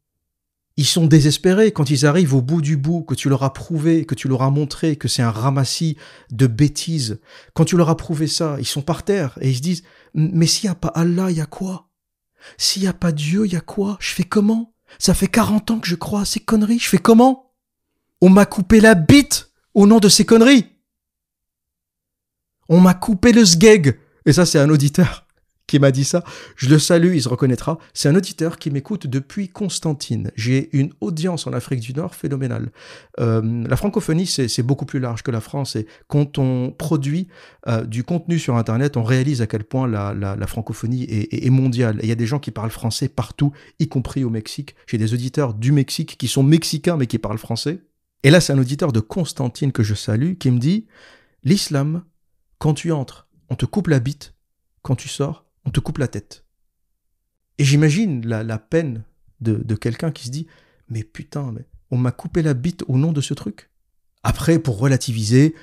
Ils 0.77 0.85
sont 0.85 1.07
désespérés 1.07 1.73
quand 1.73 1.89
ils 1.89 2.05
arrivent 2.05 2.35
au 2.35 2.43
bout 2.43 2.61
du 2.61 2.77
bout, 2.77 3.03
que 3.03 3.15
tu 3.15 3.31
leur 3.31 3.45
as 3.45 3.53
prouvé, 3.53 4.05
que 4.05 4.15
tu 4.15 4.29
leur 4.29 4.43
as 4.43 4.51
montré 4.51 4.97
que 4.97 5.09
c'est 5.09 5.23
un 5.23 5.31
ramassis 5.31 5.97
de 6.31 6.47
bêtises. 6.47 7.21
Quand 7.55 7.65
tu 7.65 7.77
leur 7.77 7.89
as 7.89 7.97
prouvé 7.97 8.27
ça, 8.27 8.57
ils 8.59 8.67
sont 8.67 8.83
par 8.83 9.05
terre 9.05 9.39
et 9.41 9.49
ils 9.49 9.57
se 9.57 9.63
disent 9.63 9.85
Mais 10.13 10.47
s'il 10.47 10.69
n'y 10.69 10.73
a 10.73 10.75
pas 10.75 10.89
Allah, 10.89 11.31
il 11.31 11.37
y 11.39 11.41
a 11.41 11.47
quoi? 11.47 11.89
S'il 12.59 12.83
n'y 12.83 12.89
a 12.89 12.93
pas 12.93 13.13
Dieu, 13.13 13.47
il 13.47 13.53
y 13.53 13.57
a 13.57 13.63
quoi? 13.63 13.97
Je 14.01 14.11
fais 14.11 14.25
comment? 14.25 14.75
Ça 14.99 15.15
fait 15.15 15.29
40 15.29 15.71
ans 15.71 15.79
que 15.79 15.89
je 15.89 15.95
crois 15.95 16.23
à 16.23 16.25
ces 16.27 16.41
conneries, 16.41 16.81
je 16.81 16.89
fais 16.89 16.99
comment? 16.99 17.53
On 18.21 18.29
m'a 18.29 18.45
coupé 18.45 18.81
la 18.81 18.95
bite 18.95 19.53
au 19.75 19.87
nom 19.87 19.99
de 19.99 20.09
ces 20.09 20.27
conneries 20.27 20.74
On 22.69 22.81
m'a 22.81 22.95
coupé 22.95 23.33
le 23.33 23.45
sgeg 23.45 23.99
Et 24.27 24.33
ça, 24.33 24.47
c'est 24.47 24.59
un 24.59 24.71
auditeur 24.71 25.25
qui 25.67 25.79
m'a 25.79 25.91
dit 25.91 26.05
ça. 26.05 26.23
Je 26.57 26.69
le 26.69 26.79
salue, 26.79 27.15
il 27.15 27.23
se 27.23 27.29
reconnaîtra. 27.29 27.79
C'est 27.95 28.09
un 28.09 28.15
auditeur 28.15 28.59
qui 28.59 28.71
m'écoute 28.71 29.07
depuis 29.07 29.49
Constantine. 29.49 30.31
J'ai 30.37 30.77
une 30.77 30.93
audience 31.01 31.47
en 31.47 31.53
Afrique 31.53 31.81
du 31.81 31.95
Nord 31.95 32.15
phénoménale. 32.15 32.71
Euh, 33.21 33.65
la 33.67 33.77
francophonie, 33.77 34.27
c'est 34.27 34.63
beaucoup 34.63 34.85
plus 34.85 35.01
large 35.01 35.23
que 35.23 35.31
la 35.31 35.41
France. 35.41 35.77
Et 35.77 35.87
quand 36.07 36.39
on 36.39 36.71
produit 36.71 37.29
euh, 37.67 37.85
du 37.85 38.05
contenu 38.05 38.39
sur 38.39 38.57
Internet, 38.57 38.97
on 38.97 39.03
réalise 39.03 39.41
à 39.41 39.47
quel 39.47 39.65
point 39.65 39.89
la, 39.89 40.13
la, 40.13 40.47
francophonie 40.47 41.05
est, 41.05 41.47
est, 41.47 41.51
mondiale. 41.51 41.99
Il 42.03 42.09
y 42.09 42.13
a 42.13 42.17
des 42.17 42.27
gens 42.27 42.39
qui 42.39 42.51
parlent 42.51 42.71
français 42.71 43.09
partout, 43.09 43.53
y 43.79 43.89
compris 43.89 44.25
au 44.25 44.31
Mexique. 44.31 44.75
J'ai 44.87 44.99
des 44.99 45.15
auditeurs 45.15 45.55
du 45.55 45.73
Mexique 45.73 46.17
qui 46.19 46.29
sont 46.29 46.43
mexicains 46.43 46.97
mais 46.97 47.07
qui 47.07 47.19
parlent 47.19 47.39
français. 47.39 47.81
Et 48.23 48.31
là, 48.31 48.41
c'est 48.41 48.53
un 48.53 48.59
auditeur 48.59 48.93
de 48.93 49.01
Constantine 49.01 49.73
que 49.73 49.83
je 49.83 49.95
salue 49.95 50.35
qui 50.35 50.51
me 50.51 50.59
dit, 50.59 50.87
l'islam, 51.43 52.03
quand 52.59 52.75
tu 52.75 52.93
entres, 52.93 53.29
on 53.51 53.57
te 53.57 53.67
coupe 53.67 53.89
la 53.89 54.01
bite. 54.01 54.35
Quand 54.83 54.97
tu 54.97 55.09
sors, 55.09 55.47
on 55.65 55.71
te 55.71 55.81
coupe 55.81 55.99
la 55.99 56.09
tête. 56.09 56.45
Et 57.59 57.65
j'imagine 57.65 58.27
la, 58.27 58.59
peine 58.59 59.05
de, 59.41 59.75
quelqu'un 59.75 60.11
qui 60.11 60.27
se 60.27 60.31
dit 60.31 60.47
Mais 60.89 61.05
putain, 61.05 61.53
mais 61.53 61.67
on 61.91 61.97
m'a 61.97 62.13
coupé 62.13 62.43
la 62.43 62.55
bite 62.55 62.85
au 62.89 62.99
nom 62.99 63.13
de 63.13 63.21
ce 63.21 63.35
truc? 63.35 63.71
Après, 64.23 64.59
pour 64.59 64.79
relativiser, 64.79 65.55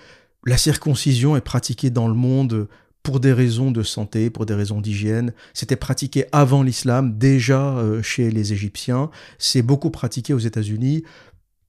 la 0.45 0.57
circoncision 0.57 1.35
est 1.35 1.41
pratiquée 1.41 1.89
dans 1.89 2.07
le 2.07 2.13
monde 2.13 2.67
pour 3.03 3.19
des 3.19 3.33
raisons 3.33 3.71
de 3.71 3.83
santé, 3.83 4.29
pour 4.29 4.45
des 4.45 4.53
raisons 4.53 4.79
d'hygiène. 4.79 5.33
C'était 5.53 5.75
pratiqué 5.75 6.25
avant 6.31 6.63
l'islam, 6.63 7.17
déjà 7.17 7.77
euh, 7.77 8.01
chez 8.01 8.29
les 8.29 8.53
Égyptiens. 8.53 9.09
C'est 9.39 9.63
beaucoup 9.63 9.89
pratiqué 9.89 10.33
aux 10.33 10.39
États-Unis. 10.39 11.03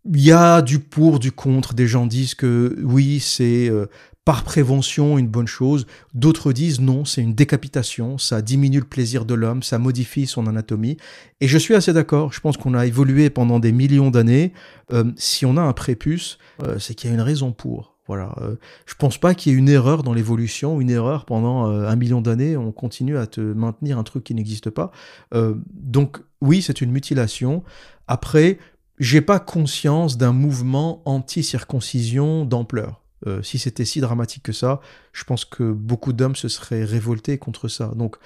Il 0.05 0.21
y 0.21 0.33
a 0.33 0.63
du 0.63 0.79
pour, 0.79 1.19
du 1.19 1.33
contre. 1.33 1.75
Des 1.75 1.87
gens 1.87 2.07
disent 2.07 2.35
que 2.35 2.79
oui, 2.83 3.21
c'est 3.21 3.69
euh, 3.69 3.87
par 4.25 4.45
prévention 4.45 5.19
une 5.19 5.29
bonne 5.29 5.47
chose. 5.47 5.87
D'autres 6.15 6.53
disent 6.53 6.81
non, 6.81 7.05
c'est 7.05 7.23
une 7.23 7.35
décapitation, 7.35 8.19
ça 8.19 8.43
diminue 8.43 8.79
le 8.79 8.85
plaisir 8.85 9.25
de 9.25 9.35
l'homme, 9.35 9.63
ça 9.63 9.79
modifie 9.79 10.27
son 10.27 10.47
anatomie. 10.47 10.97
Et 11.41 11.49
je 11.49 11.59
suis 11.59 11.75
assez 11.75 11.93
d'accord, 11.93 12.33
je 12.33 12.41
pense 12.41 12.57
qu'on 12.57 12.75
a 12.75 12.87
évolué 12.87 13.31
pendant 13.31 13.59
des 13.59 13.73
millions 13.73 14.11
d'années. 14.11 14.53
Euh, 14.93 15.05
si 15.17 15.45
on 15.45 15.57
a 15.57 15.63
un 15.63 15.73
prépuce, 15.73 16.39
euh, 16.63 16.79
c'est 16.79 16.95
qu'il 16.95 17.11
y 17.11 17.13
a 17.13 17.15
une 17.15 17.23
raison 17.23 17.53
pour. 17.53 17.97
Voilà. 18.07 18.35
Euh, 18.43 18.57
je 18.87 18.95
pense 18.95 19.19
pas 19.19 19.35
qu'il 19.35 19.53
y 19.53 19.55
ait 19.55 19.59
une 19.59 19.69
erreur 19.69 20.03
dans 20.03 20.13
l'évolution, 20.13 20.81
une 20.81 20.91
erreur 20.91 21.25
pendant 21.25 21.67
un 21.67 21.97
million 21.97 22.21
d'années, 22.21 22.57
on 22.57 22.73
continue 22.73 23.17
à 23.17 23.27
te 23.27 23.41
maintenir 23.41 23.99
un 23.99 24.03
truc 24.03 24.25
qui 24.25 24.35
n'existe 24.35 24.71
pas. 24.71 24.93
donc 25.33 26.19
oui, 26.41 26.63
c'est 26.63 26.81
une 26.81 26.91
mutilation. 26.91 27.63
Après, 28.09 28.59
j'ai 28.99 29.21
pas 29.21 29.39
conscience 29.39 30.19
d'un 30.19 30.33
mouvement 30.33 31.03
anti-circoncision 31.05 32.45
d'ampleur. 32.45 33.02
Euh, 33.27 33.43
si 33.43 33.59
c'était 33.59 33.85
si 33.85 34.01
dramatique 34.01 34.43
que 34.43 34.53
ça, 34.53 34.81
je 35.13 35.25
pense 35.25 35.45
que 35.45 35.71
beaucoup 35.73 36.13
d'hommes 36.13 36.37
se 36.37 36.49
seraient 36.49 36.85
révoltés 36.85 37.39
contre 37.39 37.69
ça. 37.69 37.93
Donc, 37.95 38.17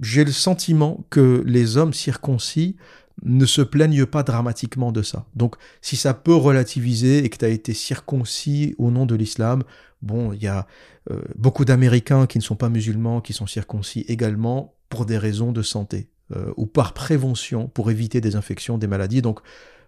j'ai 0.00 0.24
le 0.24 0.32
sentiment 0.32 1.04
que 1.10 1.42
les 1.46 1.76
hommes 1.76 1.94
circoncis 1.94 2.76
ne 3.22 3.46
se 3.46 3.62
plaignent 3.62 4.04
pas 4.04 4.22
dramatiquement 4.22 4.92
de 4.92 5.02
ça. 5.02 5.26
Donc, 5.34 5.56
si 5.80 5.96
ça 5.96 6.12
peut 6.12 6.34
relativiser 6.34 7.24
et 7.24 7.30
que 7.30 7.38
tu 7.38 7.44
as 7.44 7.48
été 7.48 7.72
circoncis 7.72 8.74
au 8.78 8.90
nom 8.90 9.06
de 9.06 9.14
l'islam, 9.14 9.62
bon, 10.02 10.32
il 10.32 10.42
y 10.42 10.48
a 10.48 10.66
euh, 11.10 11.22
beaucoup 11.36 11.64
d'Américains 11.64 12.26
qui 12.26 12.38
ne 12.38 12.42
sont 12.42 12.56
pas 12.56 12.68
musulmans 12.68 13.20
qui 13.20 13.32
sont 13.32 13.46
circoncis 13.46 14.04
également 14.08 14.74
pour 14.90 15.06
des 15.06 15.16
raisons 15.16 15.52
de 15.52 15.62
santé 15.62 16.08
euh, 16.34 16.52
ou 16.56 16.66
par 16.66 16.92
prévention 16.92 17.68
pour 17.68 17.90
éviter 17.90 18.20
des 18.20 18.36
infections, 18.36 18.76
des 18.76 18.86
maladies. 18.86 19.22
Donc, 19.22 19.40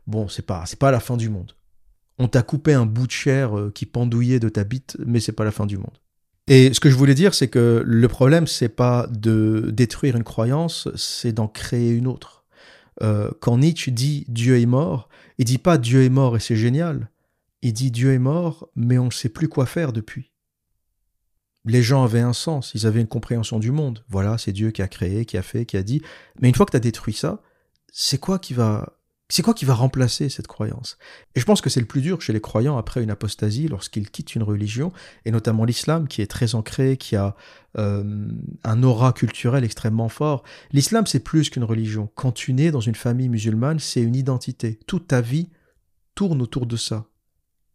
bon, 0.07 0.29
c'est 0.29 0.47
pas, 0.47 0.65
c'est 0.65 0.79
pas 0.79 0.91
la 0.91 1.01
fin 1.01 1.19
du 1.19 1.29
monde 1.29 1.53
on 2.19 2.28
t'a 2.28 2.43
coupé 2.43 2.74
un 2.74 2.86
bout 2.86 3.07
de 3.07 3.12
chair 3.12 3.57
euh, 3.57 3.70
qui 3.73 3.86
pendouillait 3.86 4.40
de 4.40 4.49
ta 4.49 4.65
bite, 4.65 4.97
mais 5.07 5.20
c'est 5.20 5.32
pas 5.32 5.45
la 5.45 5.51
fin 5.51 5.66
du 5.66 5.77
monde. 5.77 5.99
Et 6.49 6.73
ce 6.73 6.81
que 6.81 6.89
je 6.89 6.97
voulais 6.97 7.15
dire, 7.15 7.35
c'est 7.35 7.49
que 7.49 7.82
le 7.85 8.09
problème, 8.09 8.47
c'est 8.47 8.70
pas 8.70 9.07
de 9.11 9.70
détruire 9.73 10.16
une 10.16 10.24
croyance, 10.24 10.89
c'est 10.97 11.32
d'en 11.32 11.47
créer 11.47 11.90
une 11.90 12.07
autre. 12.07 12.47
Euh, 13.03 13.31
quand 13.40 13.59
Nietzsche 13.59 13.93
dit 13.93 14.24
Dieu 14.28 14.59
est 14.59 14.66
mort, 14.66 15.09
il 15.36 15.45
dit 15.45 15.59
pas 15.59 15.78
Dieu 15.78 16.03
est 16.03 16.09
mort 16.09 16.36
et 16.36 16.40
c'est 16.40 16.57
génial. 16.57 17.11
Il 17.62 17.73
dit 17.73 17.90
Dieu 17.90 18.12
est 18.12 18.19
mort, 18.19 18.69
mais 18.74 18.99
on 18.99 19.07
ne 19.07 19.11
sait 19.11 19.28
plus 19.28 19.49
quoi 19.49 19.66
faire 19.66 19.93
depuis. 19.93 20.32
Les 21.65 21.82
gens 21.82 22.03
avaient 22.03 22.20
un 22.20 22.32
sens, 22.32 22.73
ils 22.74 22.86
avaient 22.86 23.01
une 23.01 23.09
compréhension 23.09 23.59
du 23.59 23.70
monde. 23.70 24.05
Voilà, 24.09 24.39
c'est 24.39 24.53
Dieu 24.53 24.70
qui 24.70 24.81
a 24.81 24.89
créé, 24.89 25.27
qui 25.27 25.36
a 25.36 25.43
fait, 25.43 25.66
qui 25.66 25.77
a 25.77 25.82
dit. 25.82 26.01
Mais 26.40 26.49
une 26.49 26.55
fois 26.55 26.65
que 26.65 26.70
tu 26.70 26.77
as 26.77 26.81
détruit 26.81 27.12
ça, 27.12 27.43
c'est 27.93 28.19
quoi 28.19 28.39
qui 28.39 28.55
va 28.55 28.98
c'est 29.31 29.43
quoi 29.43 29.53
qui 29.53 29.67
va 29.67 29.75
remplacer 29.75 30.31
cette 30.31 30.47
croyance? 30.47 30.97
Et 31.35 31.41
je 31.41 31.45
pense 31.45 31.61
que 31.61 31.69
c'est 31.69 31.81
le 31.81 31.87
plus 31.87 32.01
dur 32.01 32.23
chez 32.23 32.33
les 32.33 32.41
croyants 32.41 32.79
après 32.79 33.03
une 33.03 33.11
apostasie, 33.11 33.69
lorsqu'ils 33.69 34.11
quittent 34.11 34.35
une 34.35 34.43
religion, 34.43 34.91
et 35.27 35.31
notamment 35.31 35.65
l'islam, 35.65 36.09
qui 36.09 36.23
est 36.23 36.27
très 36.27 36.55
ancré, 36.55 36.97
qui 36.97 37.15
a 37.15 37.37
euh, 37.77 38.29
un 38.65 38.83
aura 38.83 39.13
culturel 39.13 39.65
extrêmement 39.65 40.09
fort. 40.09 40.45
L'islam, 40.73 41.07
c'est 41.07 41.21
plus 41.21 41.51
qu'une 41.51 41.65
religion. 41.65 42.09
Quand 42.15 42.33
tu 42.33 42.55
nais 42.55 42.71
dans 42.71 42.81
une 42.81 42.95
famille 42.95 43.29
musulmane, 43.29 43.79
c'est 43.79 44.01
une 44.01 44.17
identité. 44.17 44.81
Toute 44.87 45.09
ta 45.09 45.21
vie 45.21 45.51
tourne 46.15 46.41
autour 46.41 46.65
de 46.65 46.77
ça. 46.77 47.05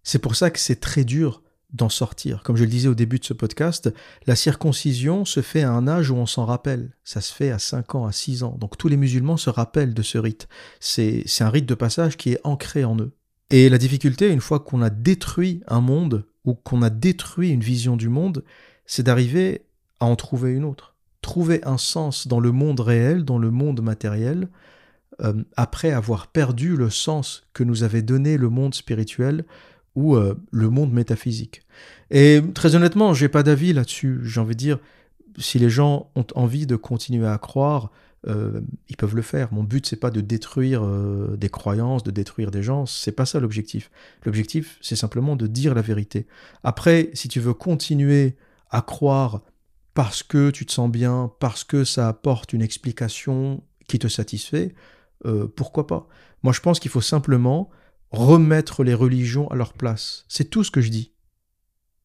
C'est 0.01 0.19
pour 0.19 0.35
ça 0.35 0.49
que 0.49 0.59
c'est 0.59 0.79
très 0.79 1.03
dur 1.03 1.42
d'en 1.73 1.89
sortir. 1.89 2.43
Comme 2.43 2.55
je 2.55 2.63
le 2.63 2.69
disais 2.69 2.87
au 2.87 2.95
début 2.95 3.19
de 3.19 3.25
ce 3.25 3.33
podcast, 3.33 3.91
la 4.27 4.35
circoncision 4.35 5.25
se 5.25 5.41
fait 5.41 5.63
à 5.63 5.71
un 5.71 5.87
âge 5.87 6.11
où 6.11 6.15
on 6.15 6.25
s'en 6.25 6.45
rappelle. 6.45 6.91
Ça 7.03 7.19
se 7.19 7.33
fait 7.33 7.51
à 7.51 7.59
5 7.59 7.95
ans, 7.95 8.05
à 8.05 8.11
6 8.11 8.43
ans. 8.43 8.57
Donc 8.59 8.77
tous 8.77 8.87
les 8.87 8.97
musulmans 8.97 9.37
se 9.37 9.49
rappellent 9.49 9.93
de 9.93 10.03
ce 10.03 10.17
rite. 10.17 10.47
C'est 10.79 11.25
un 11.39 11.49
rite 11.49 11.65
de 11.65 11.75
passage 11.75 12.17
qui 12.17 12.33
est 12.33 12.39
ancré 12.43 12.83
en 12.83 12.97
eux. 12.97 13.11
Et 13.49 13.69
la 13.69 13.77
difficulté, 13.77 14.29
une 14.29 14.41
fois 14.41 14.59
qu'on 14.59 14.81
a 14.81 14.89
détruit 14.89 15.61
un 15.67 15.81
monde, 15.81 16.25
ou 16.45 16.53
qu'on 16.53 16.81
a 16.81 16.89
détruit 16.89 17.49
une 17.49 17.61
vision 17.61 17.95
du 17.95 18.09
monde, 18.09 18.43
c'est 18.85 19.03
d'arriver 19.03 19.65
à 19.99 20.05
en 20.05 20.15
trouver 20.15 20.51
une 20.51 20.65
autre. 20.65 20.95
Trouver 21.21 21.63
un 21.63 21.77
sens 21.77 22.27
dans 22.27 22.39
le 22.39 22.51
monde 22.51 22.81
réel, 22.81 23.23
dans 23.23 23.37
le 23.37 23.49
monde 23.49 23.81
matériel, 23.81 24.49
euh, 25.21 25.43
après 25.55 25.91
avoir 25.91 26.27
perdu 26.27 26.75
le 26.75 26.89
sens 26.89 27.47
que 27.53 27.63
nous 27.63 27.83
avait 27.83 28.01
donné 28.01 28.37
le 28.37 28.49
monde 28.49 28.73
spirituel, 28.73 29.45
ou 29.95 30.15
euh, 30.15 30.35
le 30.51 30.69
monde 30.69 30.91
métaphysique. 30.91 31.61
Et 32.11 32.41
très 32.53 32.75
honnêtement, 32.75 33.13
j'ai 33.13 33.29
pas 33.29 33.43
d'avis 33.43 33.73
là-dessus. 33.73 34.19
J'ai 34.23 34.39
envie 34.39 34.55
de 34.55 34.59
dire, 34.59 34.79
si 35.37 35.59
les 35.59 35.69
gens 35.69 36.11
ont 36.15 36.25
envie 36.35 36.65
de 36.65 36.75
continuer 36.75 37.27
à 37.27 37.37
croire, 37.37 37.91
euh, 38.27 38.61
ils 38.87 38.95
peuvent 38.95 39.15
le 39.15 39.21
faire. 39.21 39.53
Mon 39.53 39.63
but, 39.63 39.85
c'est 39.85 39.99
pas 39.99 40.11
de 40.11 40.21
détruire 40.21 40.83
euh, 40.83 41.35
des 41.37 41.49
croyances, 41.49 42.03
de 42.03 42.11
détruire 42.11 42.51
des 42.51 42.63
gens. 42.63 42.85
C'est 42.85 43.11
pas 43.11 43.25
ça 43.25 43.39
l'objectif. 43.39 43.91
L'objectif, 44.25 44.77
c'est 44.81 44.95
simplement 44.95 45.35
de 45.35 45.47
dire 45.47 45.75
la 45.75 45.81
vérité. 45.81 46.27
Après, 46.63 47.09
si 47.13 47.27
tu 47.27 47.39
veux 47.39 47.53
continuer 47.53 48.35
à 48.69 48.81
croire 48.81 49.41
parce 49.93 50.23
que 50.23 50.49
tu 50.49 50.65
te 50.65 50.71
sens 50.71 50.89
bien, 50.89 51.31
parce 51.39 51.63
que 51.63 51.83
ça 51.83 52.07
apporte 52.07 52.53
une 52.53 52.63
explication 52.63 53.63
qui 53.87 53.99
te 53.99 54.07
satisfait, 54.07 54.73
pourquoi 55.55 55.85
pas? 55.85 56.07
Moi, 56.41 56.51
je 56.51 56.59
pense 56.59 56.79
qu'il 56.79 56.89
faut 56.89 56.99
simplement 56.99 57.69
remettre 58.13 58.83
les 58.83 58.93
religions 58.93 59.49
à 59.49 59.55
leur 59.55 59.73
place. 59.73 60.23
C'est 60.29 60.49
tout 60.49 60.63
ce 60.63 60.71
que 60.71 60.81
je 60.81 60.89
dis. 60.89 61.11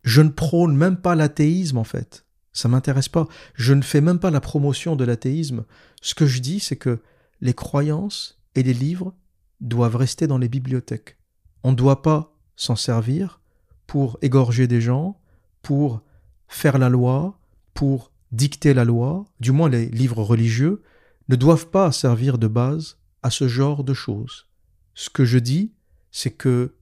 Je 0.02 0.22
ne 0.22 0.30
prône 0.30 0.74
même 0.74 0.96
pas 0.96 1.14
l'athéisme 1.14 1.78
en 1.78 1.84
fait. 1.84 2.24
Ça 2.52 2.68
m'intéresse 2.68 3.10
pas. 3.10 3.28
Je 3.54 3.74
ne 3.74 3.82
fais 3.82 4.00
même 4.00 4.18
pas 4.18 4.30
la 4.30 4.40
promotion 4.40 4.96
de 4.96 5.04
l'athéisme. 5.04 5.64
Ce 6.00 6.14
que 6.14 6.26
je 6.26 6.40
dis, 6.40 6.60
c'est 6.60 6.76
que 6.76 7.00
les 7.40 7.52
croyances 7.52 8.40
et 8.54 8.62
les 8.62 8.72
livres 8.72 9.14
doivent 9.60 9.96
rester 9.96 10.26
dans 10.26 10.38
les 10.38 10.48
bibliothèques. 10.48 11.18
On 11.62 11.72
ne 11.72 11.76
doit 11.76 12.02
pas 12.02 12.34
s'en 12.56 12.74
servir 12.74 13.40
pour 13.86 14.18
égorger 14.22 14.66
des 14.66 14.80
gens, 14.80 15.20
pour 15.62 16.02
faire 16.48 16.78
la 16.78 16.88
loi, 16.88 17.38
pour 17.74 18.12
dicter 18.32 18.74
la 18.74 18.84
loi, 18.84 19.26
du 19.40 19.52
moins 19.52 19.68
les 19.68 19.86
livres 19.86 20.22
religieux, 20.22 20.82
ne 21.28 21.36
doivent 21.36 21.68
pas 21.68 21.92
servir 21.92 22.38
de 22.38 22.48
base 22.48 22.96
à 23.22 23.30
ce 23.30 23.46
genre 23.46 23.84
de 23.84 23.94
choses. 23.94 24.46
Ce 24.94 25.10
que 25.10 25.24
je 25.24 25.38
dis, 25.38 25.74
c'est 26.10 26.30
que 26.30 26.74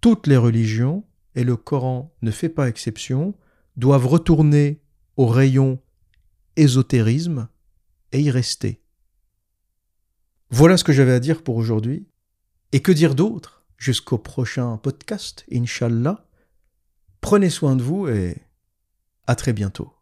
toutes 0.00 0.26
les 0.26 0.36
religions, 0.36 1.04
et 1.34 1.44
le 1.44 1.56
Coran 1.56 2.14
ne 2.22 2.30
fait 2.30 2.48
pas 2.48 2.68
exception, 2.68 3.34
doivent 3.76 4.06
retourner 4.06 4.80
au 5.16 5.26
rayon 5.26 5.80
ésotérisme 6.56 7.48
et 8.12 8.20
y 8.20 8.30
rester. 8.30 8.80
Voilà 10.50 10.76
ce 10.76 10.84
que 10.84 10.92
j'avais 10.92 11.12
à 11.12 11.20
dire 11.20 11.42
pour 11.42 11.56
aujourd'hui. 11.56 12.06
Et 12.72 12.80
que 12.80 12.92
dire 12.92 13.14
d'autre 13.14 13.64
Jusqu'au 13.76 14.18
prochain 14.18 14.76
podcast, 14.78 15.44
Inch'Allah. 15.52 16.26
Prenez 17.20 17.50
soin 17.50 17.76
de 17.76 17.82
vous 17.82 18.08
et 18.08 18.36
à 19.26 19.34
très 19.34 19.52
bientôt. 19.52 19.92